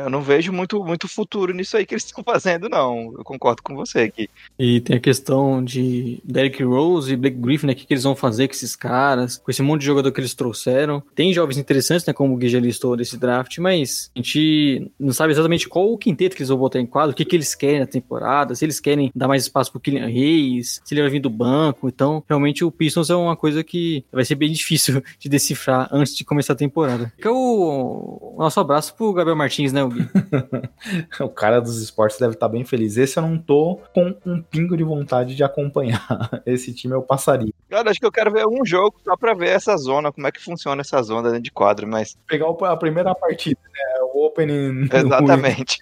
eu 0.04 0.10
não 0.10 0.22
vejo 0.22 0.52
muito, 0.52 0.84
muito 0.84 1.08
futuro 1.08 1.54
nisso 1.54 1.76
aí 1.76 1.86
que 1.86 1.94
eles 1.94 2.06
estão 2.06 2.24
fazendo, 2.24 2.70
não. 2.70 3.14
Eu 3.18 3.24
concordo 3.24 3.62
com 3.62 3.76
você 3.76 4.00
aqui. 4.00 4.30
E 4.58 4.82
tem 4.82 4.98
a 4.98 5.00
questão 5.00 5.64
de 5.64 6.20
Derrick 6.24 6.64
Rose 6.64 7.12
e 7.12 7.16
Blake 7.16 7.38
Griffin, 7.38 7.68
né? 7.68 7.74
O 7.74 7.76
que, 7.76 7.86
que 7.86 7.94
eles 7.94 8.04
vão 8.04 8.16
fazer 8.16 8.48
com 8.48 8.54
esses 8.54 8.76
caras, 8.76 9.38
com 9.38 9.50
esse 9.50 9.62
monte 9.62 9.82
de 9.82 9.88
jogador 9.88 10.12
que 10.12 10.20
eles 10.20 10.34
trouxeram. 10.34 11.02
Tem 11.16 11.34
jovens 11.34 11.58
interessantes, 11.58 12.06
né? 12.06 12.14
Como 12.14 12.34
o 12.34 12.38
Gui 12.38 12.50
já 12.50 12.60
listou 12.60 12.96
desse 12.96 13.18
draft, 13.18 13.58
mas 13.58 14.12
a 14.16 14.20
gente 14.20 14.92
não 15.00 15.14
sabe 15.14 15.34
exatamente 15.34 15.68
qual 15.68 15.92
o 15.92 15.98
quinteto 15.98 16.36
que 16.36 16.42
eles 16.42 16.50
vão 16.50 16.58
botar 16.58 16.80
em 16.80 16.86
quadro, 16.86 17.12
o 17.12 17.16
que, 17.16 17.26
que 17.26 17.36
eles 17.36 17.56
querem 17.56 17.80
na 17.80 17.88
temporada, 17.88 18.56
se 18.56 18.66
eles 18.66 18.80
querem 18.80 19.12
dar 19.16 19.28
mais 19.28 19.44
espaço 19.44 19.72
pro 19.72 19.80
Kylian 19.80 20.08
Reis, 20.08 20.82
se 20.84 20.94
ele 20.94 21.02
vai 21.02 21.10
vir 21.10 21.20
do 21.20 21.30
banco. 21.30 21.88
Então, 21.88 22.24
realmente, 22.28 22.64
o 22.64 22.72
Pistons 22.72 23.10
é 23.10 23.16
uma 23.16 23.36
coisa 23.36 23.64
que 23.64 24.04
vai 24.12 24.26
ser 24.26 24.36
bem 24.36 24.52
difícil 24.54 25.04
de 25.20 25.30
decifrar 25.30 25.88
antes 25.92 26.16
de 26.16 26.24
começar 26.24 26.54
a 26.54 26.56
temporada. 26.56 27.12
Fica 27.16 27.32
o 27.32 28.36
nosso 28.38 28.60
abraço 28.60 28.96
pro 28.96 29.14
Gabriel 29.14 29.36
Martins 29.36 29.63
Martins, 29.64 29.74
né, 29.74 29.82
Gui? 29.86 30.10
o 31.24 31.30
cara 31.30 31.60
dos 31.60 31.82
esportes 31.82 32.20
deve 32.20 32.34
estar 32.34 32.48
tá 32.48 32.52
bem 32.52 32.66
feliz. 32.66 32.98
Esse 32.98 33.18
eu 33.18 33.24
não 33.24 33.38
tô 33.38 33.80
com 33.94 34.16
um 34.26 34.42
pingo 34.42 34.76
de 34.76 34.84
vontade 34.84 35.36
de 35.36 35.44
acompanhar. 35.44 36.04
Esse 36.46 36.74
time 36.74 36.94
eu 36.94 37.02
passaria. 37.02 37.54
Cara, 37.70 37.90
acho 37.90 38.00
que 38.00 38.06
eu 38.06 38.12
quero 38.12 38.32
ver 38.32 38.46
um 38.48 38.66
jogo 38.66 39.00
só 39.04 39.16
pra 39.16 39.34
ver 39.34 39.50
essa 39.50 39.76
zona, 39.78 40.12
como 40.12 40.28
é 40.28 40.32
que 40.32 40.44
funciona 40.44 40.82
essa 40.82 41.02
zona 41.02 41.30
dentro 41.30 41.44
de 41.44 41.52
quadro, 41.52 41.88
mas. 41.88 42.18
Pegar 42.28 42.48
a 42.50 42.78
primeira 42.78 43.16
partida, 43.16 43.60
né? 43.64 44.04
O 44.14 44.26
opening. 44.26 44.90
Exatamente. 44.92 45.78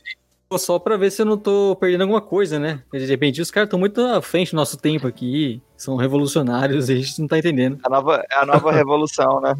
Só 0.58 0.78
pra 0.78 0.98
ver 0.98 1.12
se 1.12 1.22
eu 1.22 1.26
não 1.26 1.38
tô 1.38 1.78
perdendo 1.80 2.02
alguma 2.02 2.20
coisa, 2.20 2.60
né? 2.60 2.84
De 2.92 3.06
repente 3.06 3.42
os 3.42 3.50
caras 3.50 3.68
estão 3.68 3.80
muito 3.80 4.02
à 4.02 4.22
frente 4.22 4.52
do 4.52 4.58
nosso 4.58 4.78
tempo 4.78 5.08
aqui. 5.08 5.62
São 5.78 5.96
revolucionários 5.96 6.90
e 6.90 6.94
a 6.94 6.96
gente 6.98 7.22
não 7.22 7.28
tá 7.28 7.40
entendendo. 7.40 7.80
A 7.84 7.90
nova, 7.90 8.22
é 8.30 8.36
a 8.36 8.46
nova 8.46 8.70
revolução, 8.70 9.40
né? 9.40 9.56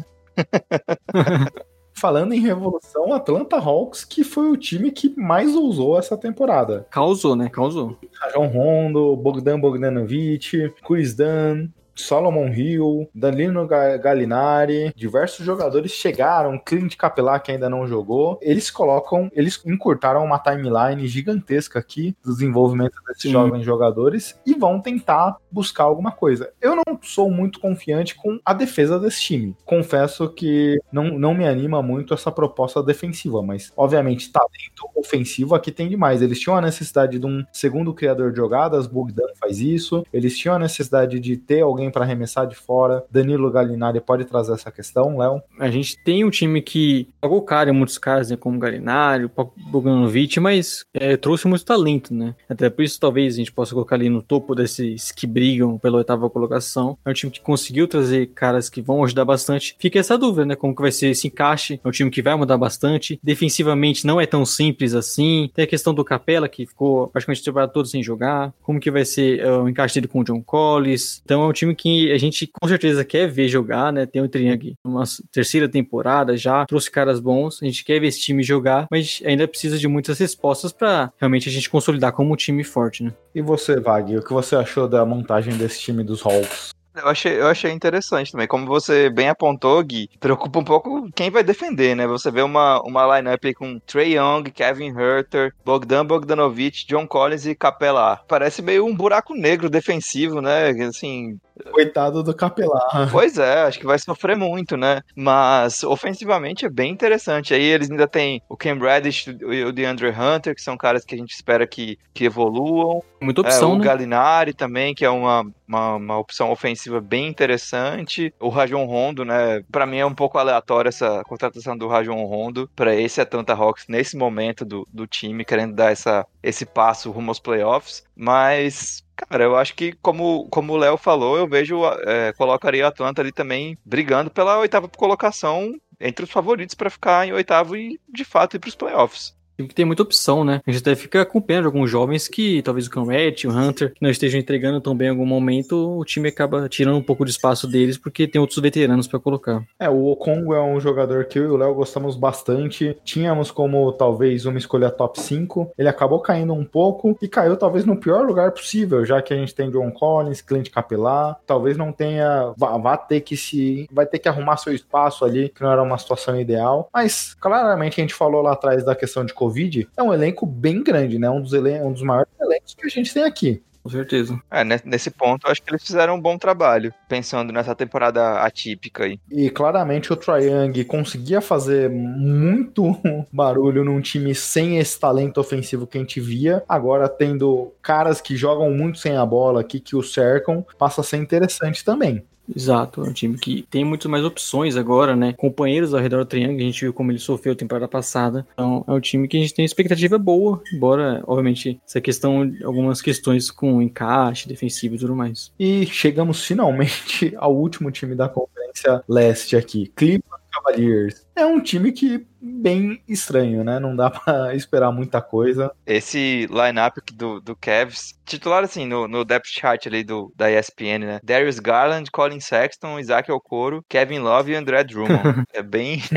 Falando 2.02 2.32
em 2.32 2.40
revolução, 2.40 3.12
Atlanta 3.12 3.56
Hawks, 3.58 4.04
que 4.04 4.24
foi 4.24 4.50
o 4.50 4.56
time 4.56 4.90
que 4.90 5.14
mais 5.16 5.54
ousou 5.54 5.96
essa 5.96 6.16
temporada. 6.16 6.84
Causou, 6.90 7.36
né? 7.36 7.48
Causou. 7.48 7.96
Rajon 8.20 8.48
Rondo, 8.48 9.14
Bogdan 9.14 9.60
Bogdanovic, 9.60 10.74
Chris 10.84 11.14
Dunn, 11.14 11.68
Solomon 11.94 12.48
Hill, 12.48 13.08
Danilo 13.14 13.66
Gallinari, 13.66 14.92
diversos 14.94 15.44
jogadores 15.44 15.92
chegaram, 15.92 16.58
Clint 16.58 16.96
Capelar 16.96 17.42
que 17.42 17.52
ainda 17.52 17.68
não 17.68 17.86
jogou. 17.86 18.38
Eles 18.42 18.70
colocam, 18.70 19.30
eles 19.34 19.60
encurtaram 19.64 20.24
uma 20.24 20.38
timeline 20.38 21.06
gigantesca 21.06 21.78
aqui 21.78 22.16
do 22.24 22.32
desenvolvimento 22.32 22.96
desses 23.06 23.22
Sim. 23.22 23.32
jovens 23.32 23.64
jogadores 23.64 24.38
e 24.46 24.54
vão 24.54 24.80
tentar 24.80 25.36
buscar 25.50 25.84
alguma 25.84 26.12
coisa. 26.12 26.52
Eu 26.60 26.76
não 26.76 26.98
sou 27.02 27.30
muito 27.30 27.60
confiante 27.60 28.14
com 28.14 28.38
a 28.44 28.52
defesa 28.52 28.98
desse 28.98 29.20
time. 29.20 29.56
Confesso 29.64 30.28
que 30.28 30.78
não, 30.92 31.18
não 31.18 31.34
me 31.34 31.46
anima 31.46 31.82
muito 31.82 32.14
essa 32.14 32.30
proposta 32.30 32.82
defensiva, 32.82 33.42
mas 33.42 33.72
obviamente 33.76 34.30
talento 34.30 34.88
ofensivo 34.94 35.54
aqui 35.54 35.70
tem 35.70 35.88
demais. 35.88 36.22
Eles 36.22 36.40
tinham 36.40 36.56
a 36.56 36.60
necessidade 36.60 37.18
de 37.18 37.26
um 37.26 37.44
segundo 37.52 37.92
criador 37.92 38.30
de 38.30 38.36
jogadas, 38.36 38.86
Bogdan 38.86 39.26
faz 39.38 39.60
isso. 39.60 40.04
Eles 40.12 40.36
tinham 40.36 40.56
a 40.56 40.58
necessidade 40.58 41.18
de 41.20 41.36
ter 41.36 41.60
alguém 41.60 41.81
para 41.90 42.04
arremessar 42.04 42.46
de 42.46 42.54
fora. 42.54 43.04
Danilo 43.10 43.50
Galinari 43.50 44.00
pode 44.00 44.24
trazer 44.24 44.52
essa 44.52 44.70
questão, 44.70 45.18
Léo? 45.18 45.42
A 45.58 45.70
gente 45.70 45.96
tem 46.04 46.24
um 46.24 46.30
time 46.30 46.62
que 46.62 47.08
pagou 47.20 47.42
caro 47.42 47.70
em 47.70 47.72
muitos 47.72 47.98
casos, 47.98 48.30
né, 48.30 48.36
como 48.36 48.58
Galinari, 48.58 49.30
Bogdanovic, 49.70 50.38
mas 50.40 50.84
é, 50.92 51.16
trouxe 51.16 51.46
muito 51.46 51.64
talento, 51.64 52.14
né? 52.14 52.34
Até 52.48 52.68
por 52.70 52.82
isso 52.82 52.98
talvez 52.98 53.34
a 53.34 53.38
gente 53.38 53.52
possa 53.52 53.74
colocar 53.74 53.96
ali 53.96 54.08
no 54.08 54.22
topo 54.22 54.54
desses 54.54 55.12
que 55.12 55.26
brigam 55.26 55.78
pela 55.78 55.98
oitava 55.98 56.28
colocação. 56.30 56.98
É 57.04 57.10
um 57.10 57.14
time 57.14 57.32
que 57.32 57.40
conseguiu 57.40 57.86
trazer 57.86 58.26
caras 58.34 58.68
que 58.68 58.80
vão 58.80 59.02
ajudar 59.04 59.24
bastante. 59.24 59.76
Fica 59.78 59.98
essa 59.98 60.18
dúvida, 60.18 60.44
né? 60.44 60.56
Como 60.56 60.74
que 60.74 60.82
vai 60.82 60.92
ser 60.92 61.08
esse 61.08 61.28
encaixe? 61.28 61.80
É 61.82 61.88
um 61.88 61.90
time 61.90 62.10
que 62.10 62.22
vai 62.22 62.34
mudar 62.34 62.56
bastante. 62.56 63.18
Defensivamente 63.22 64.06
não 64.06 64.20
é 64.20 64.26
tão 64.26 64.44
simples 64.44 64.94
assim. 64.94 65.50
Tem 65.54 65.64
a 65.64 65.68
questão 65.68 65.94
do 65.94 66.04
Capela, 66.04 66.48
que 66.48 66.66
ficou 66.66 67.08
praticamente 67.08 67.40
a 67.40 67.44
temporada 67.44 67.84
sem 67.84 68.02
jogar. 68.02 68.52
Como 68.62 68.80
que 68.80 68.90
vai 68.90 69.04
ser 69.04 69.44
uh, 69.44 69.62
o 69.62 69.68
encaixe 69.68 69.94
dele 69.94 70.08
com 70.08 70.20
o 70.20 70.24
John 70.24 70.42
Collins? 70.42 71.22
Então 71.24 71.42
é 71.42 71.46
um 71.46 71.52
time 71.52 71.71
time 71.72 71.74
que 71.74 72.12
a 72.12 72.18
gente 72.18 72.50
com 72.60 72.68
certeza 72.68 73.04
quer 73.04 73.28
ver 73.28 73.48
jogar, 73.48 73.92
né? 73.92 74.06
Tem 74.06 74.22
o 74.22 74.28
Trin 74.28 74.50
aqui, 74.50 74.76
uma 74.84 75.04
terceira 75.32 75.68
temporada 75.68 76.36
já, 76.36 76.64
trouxe 76.66 76.90
caras 76.90 77.20
bons, 77.20 77.62
a 77.62 77.66
gente 77.66 77.84
quer 77.84 78.00
ver 78.00 78.08
esse 78.08 78.20
time 78.20 78.42
jogar, 78.42 78.86
mas 78.90 79.22
ainda 79.24 79.48
precisa 79.48 79.78
de 79.78 79.88
muitas 79.88 80.18
respostas 80.18 80.72
para 80.72 81.12
realmente 81.18 81.48
a 81.48 81.52
gente 81.52 81.70
consolidar 81.70 82.12
como 82.12 82.32
um 82.32 82.36
time 82.36 82.62
forte, 82.64 83.02
né? 83.02 83.12
E 83.34 83.40
você, 83.42 83.80
Vag, 83.80 84.16
o 84.16 84.22
que 84.22 84.32
você 84.32 84.54
achou 84.56 84.86
da 84.86 85.04
montagem 85.04 85.56
desse 85.56 85.80
time 85.80 86.04
dos 86.04 86.24
Hawks? 86.24 86.72
Eu 86.94 87.08
achei, 87.08 87.40
eu 87.40 87.46
achei 87.46 87.70
interessante 87.70 88.32
também. 88.32 88.46
Como 88.46 88.66
você 88.66 89.08
bem 89.08 89.28
apontou, 89.28 89.82
Gui, 89.82 90.10
preocupa 90.20 90.58
um 90.58 90.64
pouco 90.64 91.10
quem 91.14 91.30
vai 91.30 91.42
defender, 91.42 91.96
né? 91.96 92.06
Você 92.06 92.30
vê 92.30 92.42
uma, 92.42 92.82
uma 92.82 93.16
lineup 93.16 93.42
aí 93.42 93.54
com 93.54 93.78
Trey 93.80 94.16
Young, 94.18 94.44
Kevin 94.50 94.94
Herter, 94.94 95.54
Bogdan 95.64 96.04
Bogdanovic, 96.04 96.86
John 96.86 97.06
Collins 97.06 97.46
e 97.46 97.54
Capela. 97.54 98.20
Parece 98.28 98.60
meio 98.60 98.84
um 98.84 98.94
buraco 98.94 99.34
negro 99.34 99.70
defensivo, 99.70 100.42
né? 100.42 100.68
Assim, 100.86 101.38
Coitado 101.70 102.22
do 102.22 102.34
Capelar. 102.34 103.10
Pois 103.10 103.38
é, 103.38 103.62
acho 103.62 103.78
que 103.78 103.86
vai 103.86 103.98
sofrer 103.98 104.36
muito, 104.36 104.76
né? 104.76 105.02
Mas 105.14 105.82
ofensivamente 105.84 106.64
é 106.64 106.70
bem 106.70 106.90
interessante. 106.90 107.54
Aí 107.54 107.62
eles 107.62 107.90
ainda 107.90 108.06
têm 108.06 108.42
o 108.48 108.56
Cam 108.56 108.78
Reddish 108.78 109.26
e 109.26 109.64
o 109.64 109.72
DeAndre 109.72 110.10
Hunter, 110.10 110.54
que 110.54 110.62
são 110.62 110.76
caras 110.76 111.04
que 111.04 111.14
a 111.14 111.18
gente 111.18 111.34
espera 111.34 111.66
que, 111.66 111.98
que 112.14 112.24
evoluam. 112.24 113.02
Muita 113.20 113.42
opção, 113.42 113.72
é, 113.72 113.74
o 113.74 113.78
né? 113.78 113.84
Galinari 113.84 114.54
também, 114.54 114.94
que 114.94 115.04
é 115.04 115.10
uma, 115.10 115.44
uma, 115.68 115.96
uma, 115.96 116.18
opção 116.18 116.50
ofensiva 116.50 117.00
bem 117.00 117.28
interessante. 117.28 118.32
O 118.40 118.48
Rajon 118.48 118.84
Rondo, 118.84 119.24
né? 119.24 119.62
Pra 119.70 119.86
mim 119.86 119.98
é 119.98 120.06
um 120.06 120.14
pouco 120.14 120.38
aleatório 120.38 120.88
essa 120.88 121.22
contratação 121.24 121.76
do 121.76 121.88
Rajon 121.88 122.24
Rondo 122.24 122.68
para 122.74 122.94
esse 122.94 123.20
Atlanta 123.20 123.54
Hawks 123.54 123.86
nesse 123.88 124.16
momento 124.16 124.64
do, 124.64 124.86
do 124.92 125.06
time, 125.06 125.44
querendo 125.44 125.74
dar 125.74 125.92
essa, 125.92 126.26
esse 126.42 126.64
passo 126.64 127.10
rumo 127.10 127.30
aos 127.30 127.38
playoffs. 127.38 128.04
Mas 128.16 129.04
Cara, 129.28 129.44
eu 129.44 129.56
acho 129.56 129.74
que, 129.74 129.92
como, 130.02 130.48
como 130.48 130.72
o 130.72 130.76
Léo 130.76 130.96
falou, 130.96 131.36
eu 131.36 131.48
vejo, 131.48 131.80
é, 132.06 132.32
colocaria 132.34 132.84
a 132.84 132.88
Atlanta 132.88 133.22
ali 133.22 133.32
também 133.32 133.78
brigando 133.84 134.30
pela 134.30 134.58
oitava 134.58 134.88
colocação 134.88 135.72
entre 136.00 136.24
os 136.24 136.30
favoritos 136.30 136.74
para 136.74 136.90
ficar 136.90 137.26
em 137.26 137.32
oitavo 137.32 137.76
e, 137.76 138.00
de 138.08 138.24
fato, 138.24 138.56
ir 138.56 138.58
para 138.58 138.68
os 138.68 138.74
playoffs 138.74 139.34
que 139.68 139.74
tem 139.74 139.84
muita 139.84 140.02
opção, 140.02 140.44
né? 140.44 140.60
A 140.66 140.70
gente 140.70 140.80
até 140.80 140.94
fica 140.94 141.24
com 141.24 141.40
pena 141.40 141.62
de 141.62 141.66
alguns 141.66 141.90
jovens 141.90 142.28
que 142.28 142.62
talvez 142.62 142.86
o 142.86 142.90
Conrad, 142.90 143.44
o 143.44 143.50
Hunter, 143.50 143.92
não 144.00 144.10
estejam 144.10 144.40
entregando 144.40 144.80
tão 144.80 144.96
bem 144.96 145.08
em 145.08 145.10
algum 145.10 145.26
momento, 145.26 145.98
o 145.98 146.04
time 146.04 146.28
acaba 146.28 146.68
tirando 146.68 146.96
um 146.96 147.02
pouco 147.02 147.24
de 147.24 147.30
espaço 147.30 147.66
deles 147.66 147.98
porque 147.98 148.26
tem 148.26 148.40
outros 148.40 148.58
veteranos 148.58 149.06
para 149.06 149.18
colocar. 149.18 149.62
É, 149.78 149.88
o 149.88 150.06
Okongo 150.06 150.54
é 150.54 150.62
um 150.62 150.80
jogador 150.80 151.24
que 151.26 151.38
eu 151.38 151.44
e 151.44 151.48
o 151.48 151.56
Léo 151.56 151.74
gostamos 151.74 152.16
bastante. 152.16 152.96
Tínhamos 153.04 153.50
como 153.50 153.92
talvez 153.92 154.46
uma 154.46 154.58
escolha 154.58 154.90
top 154.90 155.20
5. 155.20 155.72
Ele 155.78 155.88
acabou 155.88 156.20
caindo 156.20 156.52
um 156.52 156.64
pouco 156.64 157.16
e 157.20 157.28
caiu 157.28 157.56
talvez 157.56 157.84
no 157.84 157.96
pior 157.96 158.24
lugar 158.24 158.52
possível, 158.52 159.04
já 159.04 159.20
que 159.20 159.32
a 159.32 159.36
gente 159.36 159.54
tem 159.54 159.70
John 159.70 159.90
Collins, 159.90 160.40
Clint 160.40 160.70
Capelar, 160.70 161.38
talvez 161.46 161.76
não 161.76 161.92
tenha 161.92 162.52
vá, 162.56 162.76
vá 162.78 162.96
ter 162.96 163.20
que 163.20 163.36
se 163.36 163.88
vai 163.92 164.06
ter 164.06 164.18
que 164.18 164.28
arrumar 164.28 164.56
seu 164.56 164.74
espaço 164.74 165.24
ali, 165.24 165.48
que 165.48 165.62
não 165.62 165.70
era 165.72 165.82
uma 165.82 165.98
situação 165.98 166.38
ideal, 166.40 166.88
mas 166.92 167.34
claramente 167.34 168.00
a 168.00 168.02
gente 168.02 168.14
falou 168.14 168.42
lá 168.42 168.52
atrás 168.52 168.84
da 168.84 168.94
questão 168.94 169.24
de 169.24 169.34
Covid, 169.34 169.51
é 169.96 170.02
um 170.02 170.12
elenco 170.12 170.46
bem 170.46 170.82
grande, 170.82 171.18
né? 171.18 171.28
Um 171.30 171.40
dos, 171.40 171.52
elen 171.52 171.82
um 171.82 171.92
dos 171.92 172.02
maiores 172.02 172.32
elencos 172.40 172.74
que 172.74 172.86
a 172.86 172.90
gente 172.90 173.12
tem 173.12 173.24
aqui. 173.24 173.62
Com 173.82 173.88
certeza. 173.88 174.40
É, 174.48 174.62
ne- 174.62 174.80
nesse 174.84 175.10
ponto, 175.10 175.46
eu 175.46 175.50
acho 175.50 175.60
que 175.60 175.68
eles 175.68 175.84
fizeram 175.84 176.14
um 176.14 176.20
bom 176.20 176.38
trabalho, 176.38 176.94
pensando 177.08 177.52
nessa 177.52 177.74
temporada 177.74 178.40
atípica 178.40 179.04
aí. 179.04 179.18
E 179.30 179.50
claramente 179.50 180.12
o 180.12 180.18
Young 180.38 180.84
conseguia 180.84 181.40
fazer 181.40 181.90
muito 181.90 182.96
barulho 183.32 183.84
num 183.84 184.00
time 184.00 184.34
sem 184.36 184.78
esse 184.78 184.98
talento 185.00 185.38
ofensivo 185.40 185.86
que 185.86 185.98
a 185.98 186.00
gente 186.00 186.20
via. 186.20 186.62
Agora, 186.68 187.08
tendo 187.08 187.72
caras 187.82 188.20
que 188.20 188.36
jogam 188.36 188.70
muito 188.70 188.98
sem 188.98 189.16
a 189.16 189.26
bola 189.26 189.62
aqui, 189.62 189.80
que 189.80 189.96
o 189.96 190.02
cercam, 190.02 190.64
passa 190.78 191.00
a 191.00 191.04
ser 191.04 191.16
interessante 191.16 191.84
também. 191.84 192.24
Exato, 192.54 193.04
é 193.04 193.08
um 193.08 193.12
time 193.12 193.38
que 193.38 193.62
tem 193.70 193.84
muito 193.84 194.08
mais 194.08 194.24
opções 194.24 194.76
agora, 194.76 195.16
né? 195.16 195.32
Companheiros 195.32 195.94
ao 195.94 196.00
redor 196.00 196.18
do 196.18 196.26
Triângulo, 196.26 196.58
a 196.58 196.62
gente 196.62 196.80
viu 196.80 196.92
como 196.92 197.10
ele 197.10 197.18
sofreu 197.18 197.52
a 197.52 197.56
temporada 197.56 197.88
passada. 197.88 198.46
Então, 198.52 198.84
é 198.86 198.92
um 198.92 199.00
time 199.00 199.26
que 199.26 199.36
a 199.36 199.40
gente 199.40 199.54
tem 199.54 199.64
expectativa 199.64 200.18
boa, 200.18 200.62
embora, 200.72 201.22
obviamente, 201.26 201.80
essa 201.86 202.00
questão, 202.00 202.52
algumas 202.64 203.00
questões 203.00 203.50
com 203.50 203.80
encaixe 203.80 204.48
defensivo 204.48 204.94
e 204.94 204.98
tudo 204.98 205.16
mais. 205.16 205.52
E 205.58 205.86
chegamos 205.86 206.44
finalmente 206.44 207.34
ao 207.38 207.54
último 207.54 207.90
time 207.90 208.14
da 208.14 208.28
Conferência 208.28 209.02
Leste 209.08 209.56
aqui, 209.56 209.90
Cleveland 209.94 210.41
Cavaliers. 210.52 211.26
É 211.34 211.46
um 211.46 211.60
time 211.60 211.92
que 211.92 212.26
bem 212.40 213.02
estranho, 213.08 213.64
né? 213.64 213.78
Não 213.78 213.96
dá 213.96 214.10
pra 214.10 214.54
esperar 214.56 214.92
muita 214.92 215.20
coisa. 215.20 215.72
Esse 215.86 216.46
lineup 216.50 216.98
do, 217.14 217.40
do 217.40 217.56
Cavs, 217.56 218.18
titular 218.24 218.64
assim, 218.64 218.86
no, 218.86 219.08
no 219.08 219.24
depth 219.24 219.48
chart 219.48 219.86
ali 219.86 220.04
do, 220.04 220.32
da 220.36 220.50
ESPN, 220.50 221.00
né? 221.00 221.20
Darius 221.22 221.58
Garland, 221.58 222.10
Colin 222.10 222.40
Sexton, 222.40 222.98
Isaac 222.98 223.30
Okoro, 223.30 223.84
Kevin 223.88 224.20
Love 224.20 224.52
e 224.52 224.54
André 224.54 224.84
Drummond. 224.84 225.44
é 225.52 225.62
bem... 225.62 226.02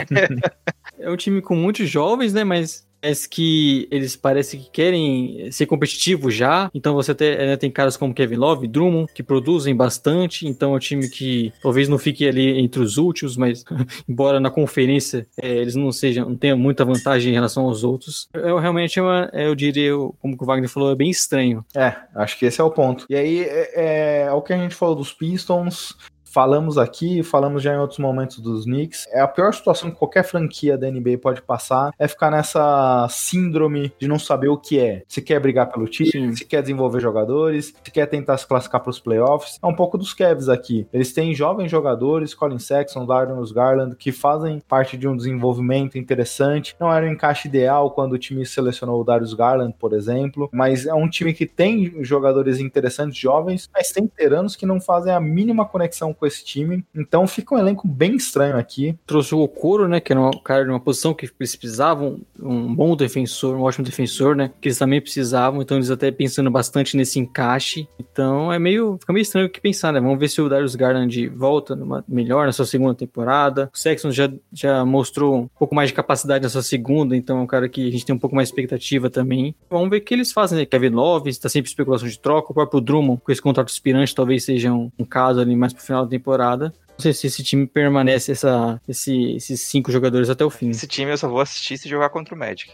É 0.98 1.10
um 1.10 1.18
time 1.18 1.42
com 1.42 1.56
muitos 1.56 1.90
jovens, 1.90 2.34
né? 2.34 2.46
Mas 2.46 2.88
parece 3.06 3.30
que 3.30 3.88
eles 3.92 4.16
parecem 4.16 4.60
que 4.60 4.70
querem 4.72 5.52
ser 5.52 5.68
competitivos 5.68 6.34
já. 6.34 6.72
Então 6.74 6.96
você 6.96 7.12
até, 7.12 7.46
né, 7.46 7.56
tem 7.56 7.70
caras 7.70 7.96
como 7.96 8.16
Kevin 8.16 8.36
Love, 8.36 8.68
Drummond, 8.68 9.14
que 9.14 9.22
produzem 9.22 9.76
bastante. 9.76 10.48
Então 10.48 10.74
é 10.74 10.78
um 10.78 10.80
time 10.80 11.08
que 11.08 11.54
talvez 11.62 11.88
não 11.88 12.00
fique 12.00 12.28
ali 12.28 12.60
entre 12.60 12.82
os 12.82 12.98
últimos, 12.98 13.38
mas 13.38 13.64
embora 14.10 14.40
na 14.40 14.50
conferência 14.50 15.28
é, 15.40 15.48
eles 15.48 15.76
não 15.76 15.92
sejam, 15.92 16.30
não 16.30 16.36
tenham 16.36 16.58
muita 16.58 16.84
vantagem 16.84 17.32
em 17.32 17.36
relação 17.36 17.66
aos 17.66 17.84
outros. 17.84 18.28
Realmente, 18.34 18.98
é 18.98 19.02
uma, 19.04 19.30
eu 19.34 19.54
diria, 19.54 19.92
como 20.20 20.36
o 20.40 20.46
Wagner 20.46 20.70
falou, 20.70 20.92
é 20.92 20.96
bem 20.96 21.12
estranho. 21.12 21.64
É, 21.76 21.96
acho 22.16 22.40
que 22.40 22.48
esse 22.48 22.60
é 22.60 22.64
o 22.64 22.72
ponto. 22.72 23.06
E 23.08 23.16
aí 23.16 23.42
é, 23.44 24.26
é 24.26 24.32
o 24.32 24.42
que 24.42 24.52
a 24.52 24.58
gente 24.58 24.74
falou 24.74 24.96
dos 24.96 25.14
Pistons. 25.14 25.96
Falamos 26.36 26.78
aqui, 26.78 27.24
falamos 27.24 27.64
já 27.64 27.74
em 27.74 27.78
outros 27.78 27.98
momentos 27.98 28.40
dos 28.40 28.66
Knicks. 28.66 29.08
É 29.14 29.22
a 29.22 29.28
pior 29.28 29.54
situação 29.54 29.90
que 29.90 29.96
qualquer 29.98 30.26
franquia 30.26 30.78
da 30.78 30.92
NBA 30.92 31.18
pode 31.18 31.42
passar 31.42 31.94
é 31.98 32.10
ficar 32.10 32.30
nessa 32.30 33.08
síndrome 33.10 33.94
de 33.98 34.06
não 34.06 34.20
saber 34.20 34.50
o 34.50 34.58
que 34.58 34.78
é. 34.78 35.04
Se 35.08 35.22
quer 35.22 35.40
brigar 35.40 35.72
pelo 35.72 35.88
Sim. 35.88 36.04
time, 36.04 36.36
se 36.36 36.44
quer 36.44 36.62
desenvolver 36.62 37.00
jogadores, 37.00 37.74
se 37.82 37.90
quer 37.90 38.06
tentar 38.08 38.38
se 38.38 38.46
classificar 38.46 38.82
para 38.82 38.90
os 38.90 39.00
playoffs. 39.00 39.58
É 39.64 39.66
um 39.66 39.74
pouco 39.74 39.98
dos 39.98 40.14
Cavs 40.14 40.50
aqui. 40.50 40.86
Eles 40.92 41.14
têm 41.14 41.34
jovens 41.34 41.72
jogadores, 41.72 42.34
Colin 42.34 42.60
Sexton, 42.60 43.06
Darius 43.06 43.54
Garland, 43.54 43.96
que 43.96 44.12
fazem 44.12 44.62
parte 44.68 44.98
de 44.98 45.08
um 45.08 45.16
desenvolvimento 45.16 45.98
interessante. 45.98 46.76
Não 46.78 46.92
era 46.92 47.06
o 47.06 47.10
encaixe 47.10 47.48
ideal 47.48 47.92
quando 47.92 48.12
o 48.12 48.20
time 48.20 48.46
selecionou 48.46 49.00
o 49.00 49.06
Darius 49.06 49.34
Garland, 49.34 49.74
por 49.80 49.94
exemplo, 49.94 50.50
mas 50.52 50.86
é 50.86 50.94
um 50.94 51.08
time 51.08 51.34
que 51.34 51.46
tem 51.46 52.04
jogadores 52.04 52.60
interessantes, 52.60 53.18
jovens, 53.18 53.70
mas 53.74 53.94
tem 53.94 54.04
veteranos 54.04 54.58
que 54.58 54.66
não 54.66 54.82
fazem 54.82 55.14
a 55.14 55.20
mínima 55.22 55.66
conexão 55.66 56.14
com 56.14 56.25
esse 56.26 56.44
time. 56.44 56.84
Então 56.96 57.28
fica 57.28 57.56
um 57.56 57.58
elenco 57.58 57.88
bem 57.88 58.16
estranho 58.16 58.58
aqui. 58.58 58.98
Trouxe 59.06 59.34
o 59.36 59.40
Okoro, 59.40 59.88
né? 59.88 60.00
Que 60.00 60.14
era 60.14 60.22
um 60.22 60.32
cara 60.32 60.64
de 60.64 60.70
uma 60.70 60.80
posição 60.80 61.14
que 61.14 61.26
eles 61.26 61.56
precisavam, 61.56 62.20
um 62.40 62.74
bom 62.74 62.96
defensor, 62.96 63.56
um 63.56 63.62
ótimo 63.62 63.86
defensor, 63.86 64.36
né? 64.36 64.52
Que 64.62 64.70
eles 64.70 64.78
também 64.78 65.02
precisavam, 65.02 65.62
então 65.62 65.78
eles 65.78 65.90
até 65.90 66.12
pensando 66.12 66.50
bastante 66.50 66.98
nesse 66.98 67.20
encaixe. 67.20 67.88
Então 68.00 68.52
é 68.52 68.60
meio. 68.60 68.98
Fica 69.00 69.14
meio 69.14 69.24
estranho 69.24 69.48
o 69.48 69.50
que 69.50 69.62
pensar, 69.62 69.92
né? 69.94 70.00
Vamos 70.00 70.20
ver 70.20 70.30
se 70.30 70.42
o 70.42 70.50
Darius 70.50 70.76
Garland 70.76 71.28
volta 71.30 71.76
numa, 71.76 72.04
melhor 72.08 72.46
na 72.46 72.52
sua 72.52 72.66
segunda 72.66 72.96
temporada. 72.96 73.70
O 73.74 73.78
Sexton 73.78 74.12
já, 74.12 74.32
já 74.52 74.86
mostrou 74.86 75.36
um 75.36 75.48
pouco 75.48 75.76
mais 75.76 75.90
de 75.90 75.94
capacidade 75.94 76.44
na 76.44 76.50
sua 76.50 76.64
segunda, 76.64 77.16
então 77.16 77.38
é 77.40 77.42
um 77.42 77.48
cara 77.48 77.68
que 77.70 77.88
a 77.88 77.92
gente 77.92 78.06
tem 78.06 78.16
um 78.16 78.20
pouco 78.20 78.36
mais 78.36 78.50
de 78.50 78.54
expectativa 78.54 79.10
também. 79.10 79.56
Vamos 79.70 79.90
ver 79.90 79.98
o 79.98 80.02
que 80.02 80.14
eles 80.14 80.32
fazem, 80.32 80.58
né? 80.60 80.66
Kevin 80.66 80.90
Love, 80.90 81.30
está 81.30 81.50
sempre 81.50 81.70
especulação 81.70 82.08
de 82.08 82.20
troca. 82.20 82.52
O 82.52 82.54
próprio 82.54 82.82
Drummond, 82.82 83.22
com 83.24 83.32
esse 83.32 83.42
contrato 83.42 83.70
aspirante, 83.70 84.16
talvez 84.16 84.44
seja 84.44 84.72
um, 84.72 84.92
um 84.98 85.06
caso 85.06 85.40
ali 85.40 85.56
mais 85.56 85.74
pro 85.74 85.84
final 85.84 86.06
da 86.06 86.15
temporada. 86.18 86.74
Não 86.98 87.00
sei 87.00 87.12
se 87.14 87.28
esse 87.28 87.44
time 87.44 87.68
permanece 87.68 88.32
essa, 88.32 88.82
esse- 88.88 89.36
esses 89.36 89.60
cinco 89.62 89.92
jogadores 89.92 90.30
até 90.30 90.46
o 90.46 90.50
fim. 90.50 90.70
Esse 90.70 90.88
time 90.88 91.12
eu 91.12 91.18
só 91.18 91.28
vou 91.28 91.42
assistir 91.42 91.78
se 91.78 91.90
jogar 91.90 92.10
contra 92.10 92.34
o 92.34 92.38
Magic. 92.38 92.72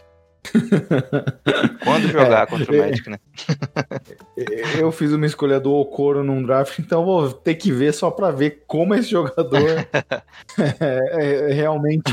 Quando 1.84 2.08
jogar 2.08 2.46
contra 2.46 2.72
o 2.72 2.78
Magic, 2.78 3.08
né? 3.08 3.18
Eu 4.78 4.90
fiz 4.90 5.12
uma 5.12 5.26
escolha 5.26 5.60
do 5.60 5.72
Okoro 5.72 6.24
num 6.24 6.42
draft, 6.42 6.78
então 6.78 7.04
vou 7.04 7.32
ter 7.32 7.54
que 7.54 7.70
ver 7.70 7.92
só 7.92 8.10
pra 8.10 8.30
ver 8.30 8.64
como 8.66 8.94
esse 8.94 9.10
jogador 9.10 9.60
é, 10.80 11.50
é, 11.50 11.52
realmente 11.52 12.12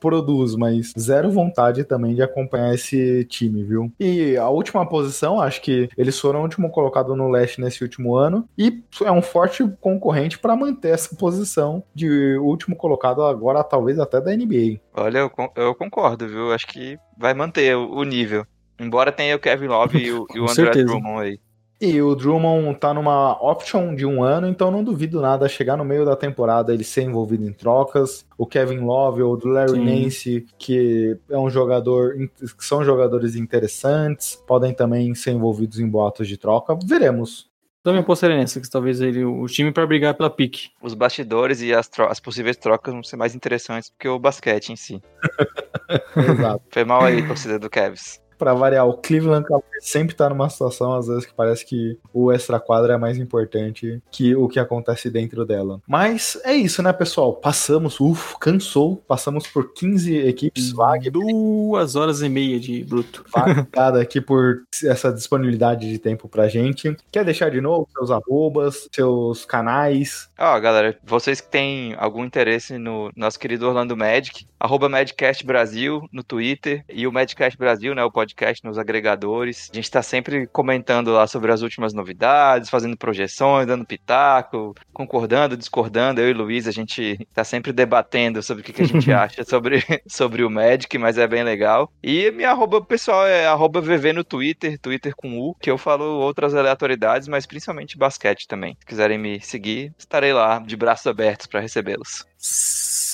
produz, 0.00 0.54
mas 0.56 0.92
zero 0.98 1.30
vontade 1.30 1.84
também 1.84 2.14
de 2.14 2.22
acompanhar 2.22 2.74
esse 2.74 3.24
time, 3.24 3.62
viu? 3.62 3.92
E 4.00 4.36
a 4.36 4.48
última 4.48 4.86
posição, 4.88 5.40
acho 5.40 5.60
que 5.60 5.88
eles 5.96 6.18
foram 6.18 6.40
o 6.40 6.42
último 6.42 6.70
colocado 6.70 7.14
no 7.14 7.28
leste 7.28 7.60
nesse 7.60 7.82
último 7.82 8.16
ano 8.16 8.48
e 8.56 8.82
é 9.04 9.12
um 9.12 9.22
forte 9.22 9.64
concorrente 9.80 10.38
pra 10.38 10.56
manter 10.56 10.90
essa 10.90 11.14
posição 11.14 11.82
de 11.94 12.36
último 12.38 12.74
colocado 12.74 13.22
agora, 13.22 13.62
talvez 13.62 13.98
até 13.98 14.20
da 14.20 14.34
NBA. 14.34 14.80
Olha, 14.94 15.18
eu, 15.18 15.30
eu 15.54 15.74
concordo, 15.74 16.26
viu? 16.26 16.52
Acho 16.52 16.66
que 16.66 16.98
vai 17.16 17.34
manter 17.34 17.76
o, 17.76 17.90
o 17.90 18.04
nível. 18.04 18.46
Embora 18.78 19.10
tenha 19.10 19.36
o 19.36 19.38
Kevin 19.38 19.66
Love 19.66 19.98
e 19.98 20.12
o, 20.12 20.26
e 20.34 20.38
o 20.38 20.42
André 20.42 20.54
certeza. 20.54 20.86
Drummond 20.86 21.20
aí. 21.22 21.40
E 21.78 22.00
o 22.00 22.14
Drummond 22.14 22.78
tá 22.78 22.94
numa 22.94 23.32
option 23.32 23.94
de 23.94 24.06
um 24.06 24.22
ano, 24.22 24.48
então 24.48 24.70
não 24.70 24.82
duvido 24.82 25.20
nada 25.20 25.46
chegar 25.46 25.76
no 25.76 25.84
meio 25.84 26.06
da 26.06 26.16
temporada 26.16 26.72
ele 26.72 26.84
ser 26.84 27.02
envolvido 27.02 27.44
em 27.44 27.52
trocas. 27.52 28.24
O 28.38 28.46
Kevin 28.46 28.78
Love 28.78 29.22
ou 29.22 29.36
do 29.36 29.48
Larry 29.48 29.72
Sim. 29.72 29.84
Nance, 29.84 30.46
que 30.58 31.18
é 31.28 31.36
um 31.36 31.50
jogador, 31.50 32.16
que 32.16 32.64
são 32.64 32.82
jogadores 32.82 33.36
interessantes, 33.36 34.42
podem 34.46 34.72
também 34.72 35.14
ser 35.14 35.32
envolvidos 35.32 35.78
em 35.78 35.86
boatos 35.86 36.26
de 36.26 36.38
troca. 36.38 36.74
Veremos. 36.82 37.46
Também 37.86 38.00
apostaria 38.00 38.36
nessa, 38.36 38.60
que 38.60 38.68
talvez 38.68 39.00
ele, 39.00 39.24
o 39.24 39.46
time 39.46 39.70
para 39.70 39.86
brigar 39.86 40.12
pela 40.12 40.28
pique. 40.28 40.70
Os 40.82 40.92
bastidores 40.92 41.62
e 41.62 41.72
as, 41.72 41.88
as 42.10 42.18
possíveis 42.18 42.56
trocas 42.56 42.92
vão 42.92 43.00
ser 43.00 43.14
mais 43.14 43.32
interessantes 43.32 43.90
do 43.90 43.96
que 43.96 44.08
o 44.08 44.18
basquete 44.18 44.70
em 44.70 44.74
si. 44.74 45.00
Exato. 46.18 46.64
Foi 46.68 46.84
mal 46.84 47.04
aí, 47.04 47.24
torcida 47.24 47.60
do 47.60 47.70
Cavs. 47.70 48.20
Pra 48.38 48.54
variar, 48.54 48.86
o 48.86 48.94
Cleveland 48.94 49.46
Cavaliers 49.46 49.88
sempre 49.88 50.14
tá 50.14 50.28
numa 50.28 50.48
situação, 50.48 50.94
às 50.94 51.06
vezes, 51.06 51.26
que 51.26 51.34
parece 51.34 51.64
que 51.64 51.98
o 52.12 52.32
extra-quadra 52.32 52.94
é 52.94 52.98
mais 52.98 53.18
importante 53.18 54.02
que 54.10 54.34
o 54.34 54.48
que 54.48 54.58
acontece 54.58 55.10
dentro 55.10 55.44
dela. 55.44 55.80
Mas 55.86 56.38
é 56.44 56.54
isso, 56.54 56.82
né, 56.82 56.92
pessoal? 56.92 57.34
Passamos, 57.34 58.00
uff, 58.00 58.36
cansou. 58.38 58.96
Passamos 59.08 59.46
por 59.46 59.72
15 59.72 60.16
equipes, 60.18 60.72
vague 60.72 61.10
Duas 61.10 61.96
horas 61.96 62.22
e 62.22 62.28
meia 62.28 62.58
de 62.58 62.84
bruto. 62.84 63.24
Obrigado 63.34 63.98
aqui 63.98 64.20
por 64.20 64.62
essa 64.84 65.12
disponibilidade 65.12 65.88
de 65.88 65.98
tempo 65.98 66.28
pra 66.28 66.48
gente. 66.48 66.96
Quer 67.10 67.24
deixar 67.24 67.50
de 67.50 67.60
novo 67.60 67.88
seus 67.96 68.10
arrobas, 68.10 68.88
seus 68.92 69.44
canais? 69.44 70.28
Ó, 70.38 70.58
galera, 70.60 70.98
vocês 71.04 71.40
que 71.40 71.50
têm 71.50 71.94
algum 71.98 72.24
interesse 72.24 72.78
no 72.78 73.10
nosso 73.16 73.38
querido 73.38 73.66
Orlando 73.66 73.96
Magic, 73.96 74.46
arroba 74.58 74.88
Madcast 74.88 75.44
Brasil 75.44 76.08
no 76.12 76.22
Twitter 76.22 76.84
e 76.88 77.06
o 77.06 77.12
Madcast 77.12 77.58
Brasil, 77.58 77.94
né, 77.94 78.02
o 78.04 78.10
podcast 78.10 78.64
nos 78.64 78.78
agregadores. 78.78 79.70
A 79.72 79.76
gente 79.76 79.90
tá 79.90 80.02
sempre 80.02 80.46
comentando 80.46 81.12
lá 81.12 81.26
sobre 81.26 81.52
as 81.52 81.62
últimas 81.62 81.92
novidades, 81.92 82.70
fazendo 82.70 82.96
projeções, 82.96 83.66
dando 83.66 83.84
pitaco, 83.84 84.74
concordando, 84.92 85.56
discordando. 85.56 86.20
Eu 86.20 86.30
e 86.30 86.32
Luiz, 86.32 86.66
a 86.66 86.72
gente 86.72 87.26
tá 87.34 87.44
sempre 87.44 87.72
debatendo 87.72 88.42
sobre 88.42 88.62
o 88.62 88.64
que, 88.64 88.72
que 88.72 88.82
a 88.82 88.86
gente 88.86 89.10
acha 89.12 89.44
sobre, 89.44 89.82
sobre 90.06 90.44
o 90.44 90.50
Magic, 90.50 90.96
mas 90.98 91.18
é 91.18 91.26
bem 91.26 91.42
legal. 91.42 91.92
E 92.02 92.30
minha 92.32 92.50
arroba 92.50 92.82
pessoal 92.82 93.26
é 93.26 93.46
arroba 93.46 93.80
VV 93.80 94.12
no 94.12 94.24
Twitter, 94.24 94.78
Twitter 94.78 95.14
com 95.14 95.38
U, 95.38 95.54
que 95.60 95.70
eu 95.70 95.78
falo 95.78 96.04
outras 96.04 96.54
aleatoriedades, 96.54 97.28
mas 97.28 97.46
principalmente 97.46 97.98
basquete 97.98 98.46
também. 98.46 98.76
Se 98.80 98.86
quiserem 98.86 99.18
me 99.18 99.40
seguir, 99.40 99.92
estarei 99.98 100.32
lá 100.32 100.58
de 100.58 100.76
braços 100.76 101.06
abertos 101.06 101.46
para 101.46 101.60
recebê-los. 101.60 102.24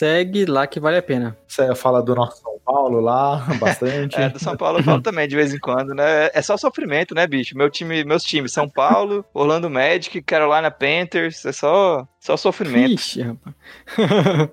Segue 0.03 0.47
lá 0.47 0.67
que 0.67 0.81
vale 0.81 0.97
a 0.97 1.03
pena. 1.03 1.39
Você 1.47 1.73
fala 1.77 2.03
do 2.03 2.13
nosso 2.13 2.43
São 2.43 2.59
Paulo 2.65 2.99
lá, 2.99 3.37
bastante. 3.61 4.17
É, 4.17 4.29
do 4.29 4.41
São 4.41 4.57
Paulo 4.57 4.81
eu 4.81 4.83
falo 4.83 5.01
também 5.01 5.29
de 5.29 5.37
vez 5.37 5.55
em 5.55 5.61
quando, 5.61 5.95
né? 5.95 6.29
É 6.35 6.43
só 6.43 6.57
sofrimento, 6.57 7.15
né, 7.15 7.25
bicho? 7.25 7.57
Meu 7.57 7.71
time, 7.71 8.03
meus 8.03 8.25
times, 8.25 8.53
São 8.53 8.69
Paulo, 8.69 9.25
Orlando 9.33 9.71
Magic, 9.71 10.21
Carolina 10.23 10.73
Panthers, 10.73 11.45
é 11.45 11.53
só, 11.53 12.05
só 12.19 12.37
sofrimento. 12.37 12.95
Ixi, 12.95 13.23
rapaz. 13.23 13.55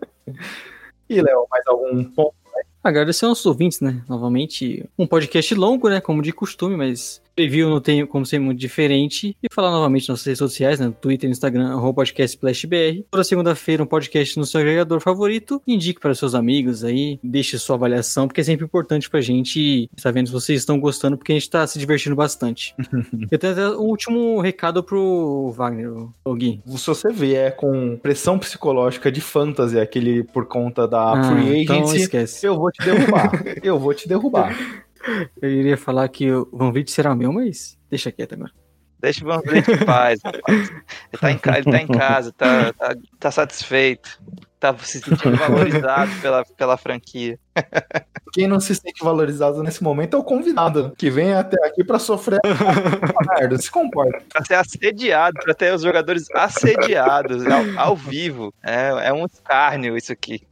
E, 1.10 1.20
Léo, 1.20 1.48
mais 1.50 1.66
algum 1.66 2.04
ponto? 2.04 2.36
Agradecer 2.84 3.26
aos 3.26 3.44
ouvintes, 3.44 3.82
né? 3.82 4.04
Novamente, 4.08 4.88
um 5.00 5.08
podcast 5.08 5.56
longo, 5.56 5.90
né? 5.90 6.00
Como 6.00 6.22
de 6.22 6.32
costume, 6.32 6.78
mas 6.78 7.24
Preview 7.36 7.70
não 7.70 7.80
tem 7.80 8.06
como 8.06 8.26
ser 8.26 8.40
muito 8.40 8.60
diferente. 8.60 9.36
E 9.42 9.48
falar 9.54 9.72
novamente 9.72 10.10
nas 10.10 10.24
redes 10.24 10.40
sociais, 10.40 10.80
né? 10.80 10.88
No 10.88 10.92
Twitter, 10.94 11.30
Instagram, 11.30 11.70
arroba 11.72 12.04
podcast. 12.04 12.40
Toda 13.10 13.24
segunda-feira 13.24 13.84
um 13.84 13.86
podcast 13.86 14.38
no 14.38 14.46
seu 14.46 14.62
agregador 14.62 15.00
favorito. 15.00 15.62
Indique 15.68 16.00
para 16.00 16.14
seus 16.16 16.36
amigos 16.36 16.84
aí, 16.84 17.20
deixe 17.24 17.58
sua 17.58 17.76
avaliação, 17.76 18.28
porque 18.28 18.42
é 18.42 18.44
sempre 18.44 18.66
importante 18.66 19.10
pra 19.10 19.22
gente 19.22 19.90
estar 19.96 20.12
vendo 20.12 20.28
se 20.28 20.34
vocês 20.34 20.60
estão 20.60 20.80
gostando, 20.80 21.18
porque 21.18 21.32
a 21.32 21.36
gente 21.36 21.50
tá 21.50 21.66
se 21.68 21.78
divertindo 21.80 22.16
bastante. 22.16 22.76
Eu 23.32 23.38
tenho 23.38 23.54
até 23.54 23.70
um 23.70 23.82
último 23.82 24.40
recado 24.42 24.84
pro 24.84 25.52
Wagner, 25.56 25.92
o 26.26 26.36
Gui. 26.36 26.62
Se 26.66 26.88
você 26.88 27.12
vier 27.12 27.56
com 27.56 27.98
pressão 27.98 28.38
psicológica 28.40 29.12
de 29.12 29.22
fantasy, 29.22 29.80
aquele 29.80 30.24
por 30.24 30.46
conta 30.46 30.88
da 30.88 31.14
Ah, 31.14 31.24
free 31.24 31.64
então 31.64 31.76
agency, 31.78 31.98
esquece. 32.02 32.46
eu 32.46 32.56
vou 32.56 32.72
te 32.72 32.84
derrubar. 32.84 33.32
eu 33.64 33.80
vou 33.80 33.94
te 33.94 34.08
derrubar. 34.08 34.56
Eu 35.42 35.50
iria 35.50 35.78
falar 35.78 36.08
que 36.10 36.32
o 36.32 36.50
Van 36.54 36.72
Vliet 36.72 36.90
será 36.92 37.16
meu, 37.16 37.32
mas 37.34 37.78
deixa 37.90 38.12
quieto 38.12 38.34
agora. 38.34 38.52
Deixa 39.02 39.24
o 39.24 39.28
Van 39.28 39.40
Vliet 39.40 39.68
em 39.70 39.86
paz, 39.86 40.20
rapaz. 40.24 40.70
Ele 40.70 41.22
tá 41.22 41.32
em, 41.32 41.38
ca- 41.38 41.58
ele 41.60 41.72
tá 41.72 41.82
em 41.82 41.88
casa, 41.88 42.34
tá, 42.34 42.74
tá, 42.74 42.96
tá 43.20 43.32
satisfeito. 43.32 44.22
Tá 44.60 44.78
se 44.80 45.00
sentindo 45.00 45.38
valorizado 45.38 46.12
pela, 46.22 46.44
pela 46.44 46.76
franquia. 46.76 47.40
Quem 48.34 48.46
não 48.46 48.60
se 48.60 48.76
sente 48.76 49.02
valorizado 49.02 49.64
nesse 49.64 49.82
momento 49.82 50.18
é 50.18 50.20
o 50.20 50.24
convidado, 50.24 50.94
que 50.98 51.10
vem 51.10 51.34
até 51.34 51.66
aqui 51.66 51.82
pra 51.82 51.98
sofrer 51.98 52.42
merda. 53.40 53.58
Se 53.58 53.72
comporta. 53.72 54.22
Pra 54.28 54.44
ser 54.44 54.56
assediado, 54.56 55.40
pra 55.46 55.54
ter 55.54 55.74
os 55.74 55.82
jogadores 55.82 56.26
assediados 56.36 57.46
ao, 57.46 57.88
ao 57.88 57.96
vivo. 57.96 58.54
É, 58.62 59.08
é 59.08 59.14
um 59.14 59.26
escárnio 59.26 59.96
isso 59.96 60.12
aqui. 60.12 60.46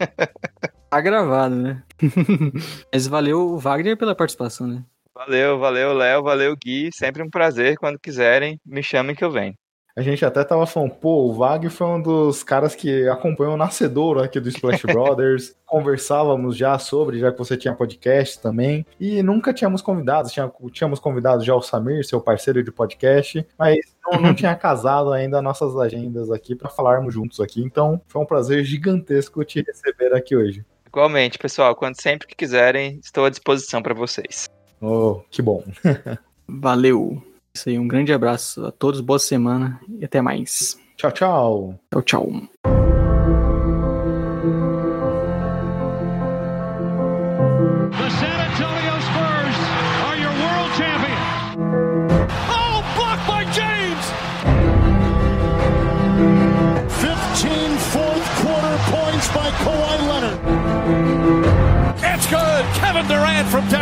Tá 0.90 1.02
gravado, 1.02 1.56
né? 1.56 1.84
mas 2.94 3.08
valeu 3.08 3.40
o 3.40 3.58
Wagner 3.58 3.98
pela 3.98 4.16
participação, 4.16 4.66
né? 4.66 4.84
Valeu, 5.14 5.60
valeu, 5.60 5.94
Léo, 5.94 6.24
valeu, 6.24 6.56
Gui. 6.56 6.90
Sempre 6.94 7.24
um 7.24 7.30
prazer. 7.30 7.78
Quando 7.78 8.00
quiserem, 8.00 8.60
me 8.66 8.84
chamem 8.84 9.16
que 9.16 9.24
eu 9.24 9.32
venho. 9.32 9.56
A 9.98 10.02
gente 10.04 10.24
até 10.24 10.44
tava 10.44 10.68
falando, 10.68 10.92
pô, 10.92 11.24
o 11.24 11.34
Vag 11.34 11.68
foi 11.72 11.88
um 11.88 12.00
dos 12.00 12.44
caras 12.44 12.76
que 12.76 13.10
acompanhou 13.10 13.56
o 13.56 13.58
nascedouro 13.58 14.22
aqui 14.22 14.40
do 14.40 14.48
Splash 14.48 14.84
Brothers. 14.86 15.56
Conversávamos 15.66 16.56
já 16.56 16.78
sobre, 16.78 17.18
já 17.18 17.32
que 17.32 17.38
você 17.40 17.58
tinha 17.58 17.74
podcast 17.74 18.40
também. 18.40 18.86
E 19.00 19.24
nunca 19.24 19.52
tínhamos 19.52 19.82
convidados. 19.82 20.32
Tinha, 20.32 20.52
tínhamos 20.72 21.00
convidado 21.00 21.44
já 21.44 21.56
o 21.56 21.64
Samir, 21.64 22.06
seu 22.06 22.22
parceiro 22.22 22.64
de 22.64 22.72
podcast, 22.72 23.44
mas 23.58 23.80
não, 24.06 24.22
não 24.22 24.36
tinha 24.36 24.54
casado 24.56 25.12
ainda 25.12 25.42
nossas 25.42 25.76
agendas 25.76 26.30
aqui 26.30 26.54
para 26.54 26.70
falarmos 26.70 27.12
juntos 27.12 27.40
aqui. 27.40 27.64
Então 27.64 28.00
foi 28.06 28.22
um 28.22 28.26
prazer 28.26 28.64
gigantesco 28.64 29.44
te 29.44 29.64
receber 29.64 30.14
aqui 30.14 30.36
hoje. 30.36 30.64
Igualmente, 30.88 31.38
pessoal, 31.38 31.76
quando 31.76 32.02
sempre 32.02 32.28
que 32.28 32.36
quiserem, 32.36 33.00
estou 33.04 33.26
à 33.26 33.30
disposição 33.30 33.82
para 33.82 33.94
vocês. 33.94 34.50
Oh, 34.82 35.22
que 35.30 35.42
bom. 35.42 35.64
Valeu. 36.48 37.22
Isso 37.54 37.70
aí, 37.70 37.78
um 37.78 37.88
grande 37.88 38.14
abraço 38.14 38.66
a 38.66 38.72
todos, 38.72 39.02
boa 39.02 39.20
semana 39.20 39.80
e 40.00 40.06
até 40.06 40.22
mais. 40.22 40.78
Tchau, 40.96 41.12
tchau. 41.12 41.80
Tchau, 41.92 42.02
tchau. 42.02 42.77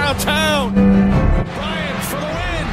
Downtown. 0.06 0.74
Bryant 1.56 2.02
for 2.10 2.22
the 2.22 2.30
win. 2.38 2.68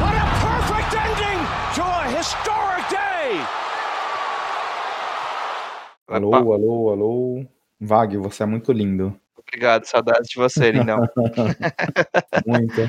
What 0.00 0.14
a 0.14 0.26
perfect 0.44 0.92
ending 1.04 1.40
to 1.74 1.82
a 1.82 2.04
historic 2.16 2.86
day. 2.90 3.30
Alô, 6.08 6.28
Opa, 6.28 6.38
alô, 6.38 6.90
alô. 6.92 7.46
Vag, 7.80 8.16
você 8.18 8.44
é 8.44 8.46
muito 8.46 8.72
lindo. 8.72 9.18
Obrigado, 9.36 9.84
saudades 9.84 10.28
de 10.28 10.36
você, 10.36 10.70
lindão. 10.70 10.98
Muito. 12.46 12.88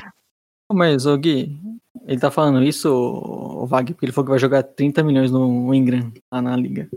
Mas, 0.72 1.06
ô 1.06 1.16
Gui, 1.16 1.60
ele 2.06 2.20
tá 2.20 2.30
falando 2.30 2.62
isso, 2.62 2.88
o 2.88 3.66
Wagner, 3.66 3.94
porque 3.94 4.06
ele 4.06 4.12
falou 4.12 4.26
que 4.26 4.30
vai 4.30 4.38
jogar 4.38 4.62
30 4.62 5.02
milhões 5.02 5.32
no 5.32 5.74
Ingram 5.74 6.12
lá 6.30 6.40
na 6.40 6.56
liga. 6.56 6.88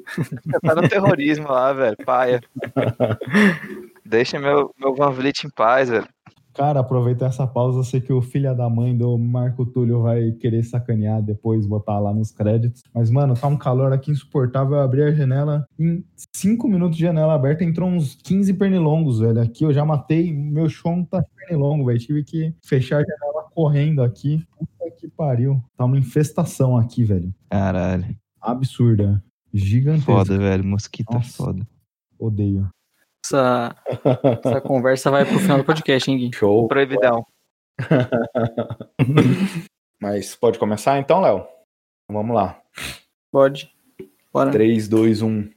tá 0.63 0.75
no 0.75 0.87
terrorismo 0.87 1.47
lá, 1.47 1.73
velho. 1.73 1.97
Paia. 2.05 2.39
Deixa 4.05 4.39
meu, 4.39 4.71
meu 4.79 4.95
Van 4.95 5.09
Vliet 5.11 5.45
em 5.45 5.49
paz, 5.49 5.89
velho. 5.89 6.07
Cara, 6.53 6.81
aproveitar 6.81 7.27
essa 7.27 7.47
pausa, 7.47 7.79
eu 7.79 7.83
sei 7.83 8.01
que 8.01 8.11
o 8.11 8.21
filho 8.21 8.53
da 8.53 8.69
mãe 8.69 8.95
do 8.95 9.17
Marco 9.17 9.65
Túlio 9.65 10.01
vai 10.01 10.31
querer 10.33 10.61
sacanear 10.61 11.21
depois, 11.21 11.65
botar 11.65 11.99
lá 11.99 12.13
nos 12.13 12.31
créditos. 12.31 12.83
Mas, 12.93 13.09
mano, 13.09 13.33
tá 13.33 13.47
um 13.47 13.57
calor 13.57 13.93
aqui 13.93 14.11
insuportável. 14.11 14.75
Eu 14.75 14.83
abri 14.83 15.01
a 15.01 15.11
janela, 15.11 15.65
em 15.79 16.03
5 16.35 16.67
minutos 16.67 16.97
de 16.97 17.03
janela 17.03 17.33
aberta, 17.33 17.63
entrou 17.63 17.87
uns 17.87 18.15
15 18.15 18.53
pernilongos, 18.55 19.19
velho. 19.19 19.41
Aqui 19.41 19.63
eu 19.63 19.71
já 19.71 19.85
matei, 19.85 20.33
meu 20.33 20.67
chão 20.67 21.05
tá 21.05 21.23
pernilongo, 21.35 21.85
velho. 21.85 21.99
Tive 21.99 22.23
que 22.23 22.53
fechar 22.61 22.97
a 22.97 23.05
janela 23.05 23.38
correndo 23.53 24.03
aqui. 24.03 24.45
Puta 24.57 24.91
que 24.97 25.07
pariu. 25.07 25.63
Tá 25.77 25.85
uma 25.85 25.97
infestação 25.97 26.77
aqui, 26.77 27.03
velho. 27.03 27.33
Caralho. 27.49 28.15
Absurda. 28.41 29.23
Gigantesca. 29.53 30.11
Foda, 30.11 30.37
velho. 30.37 30.63
Mosquito 30.63 31.11
é 31.11 31.15
Nossa. 31.15 31.43
foda. 31.43 31.67
Odeio. 32.17 32.69
Essa, 33.25 33.75
essa 34.43 34.61
conversa 34.61 35.11
vai 35.11 35.25
pro 35.25 35.39
final 35.39 35.57
do 35.57 35.63
podcast, 35.63 36.09
hein, 36.09 36.17
Gui? 36.17 36.31
Show. 36.33 36.67
Proibidão. 36.67 37.25
Mas 40.01 40.35
pode 40.35 40.57
começar 40.57 40.97
então, 40.99 41.21
Léo? 41.21 41.45
Vamos 42.09 42.35
lá. 42.35 42.59
Pode. 43.31 43.71
Bora. 44.31 44.51
3, 44.51 44.87
2, 44.87 45.21
1. 45.21 45.49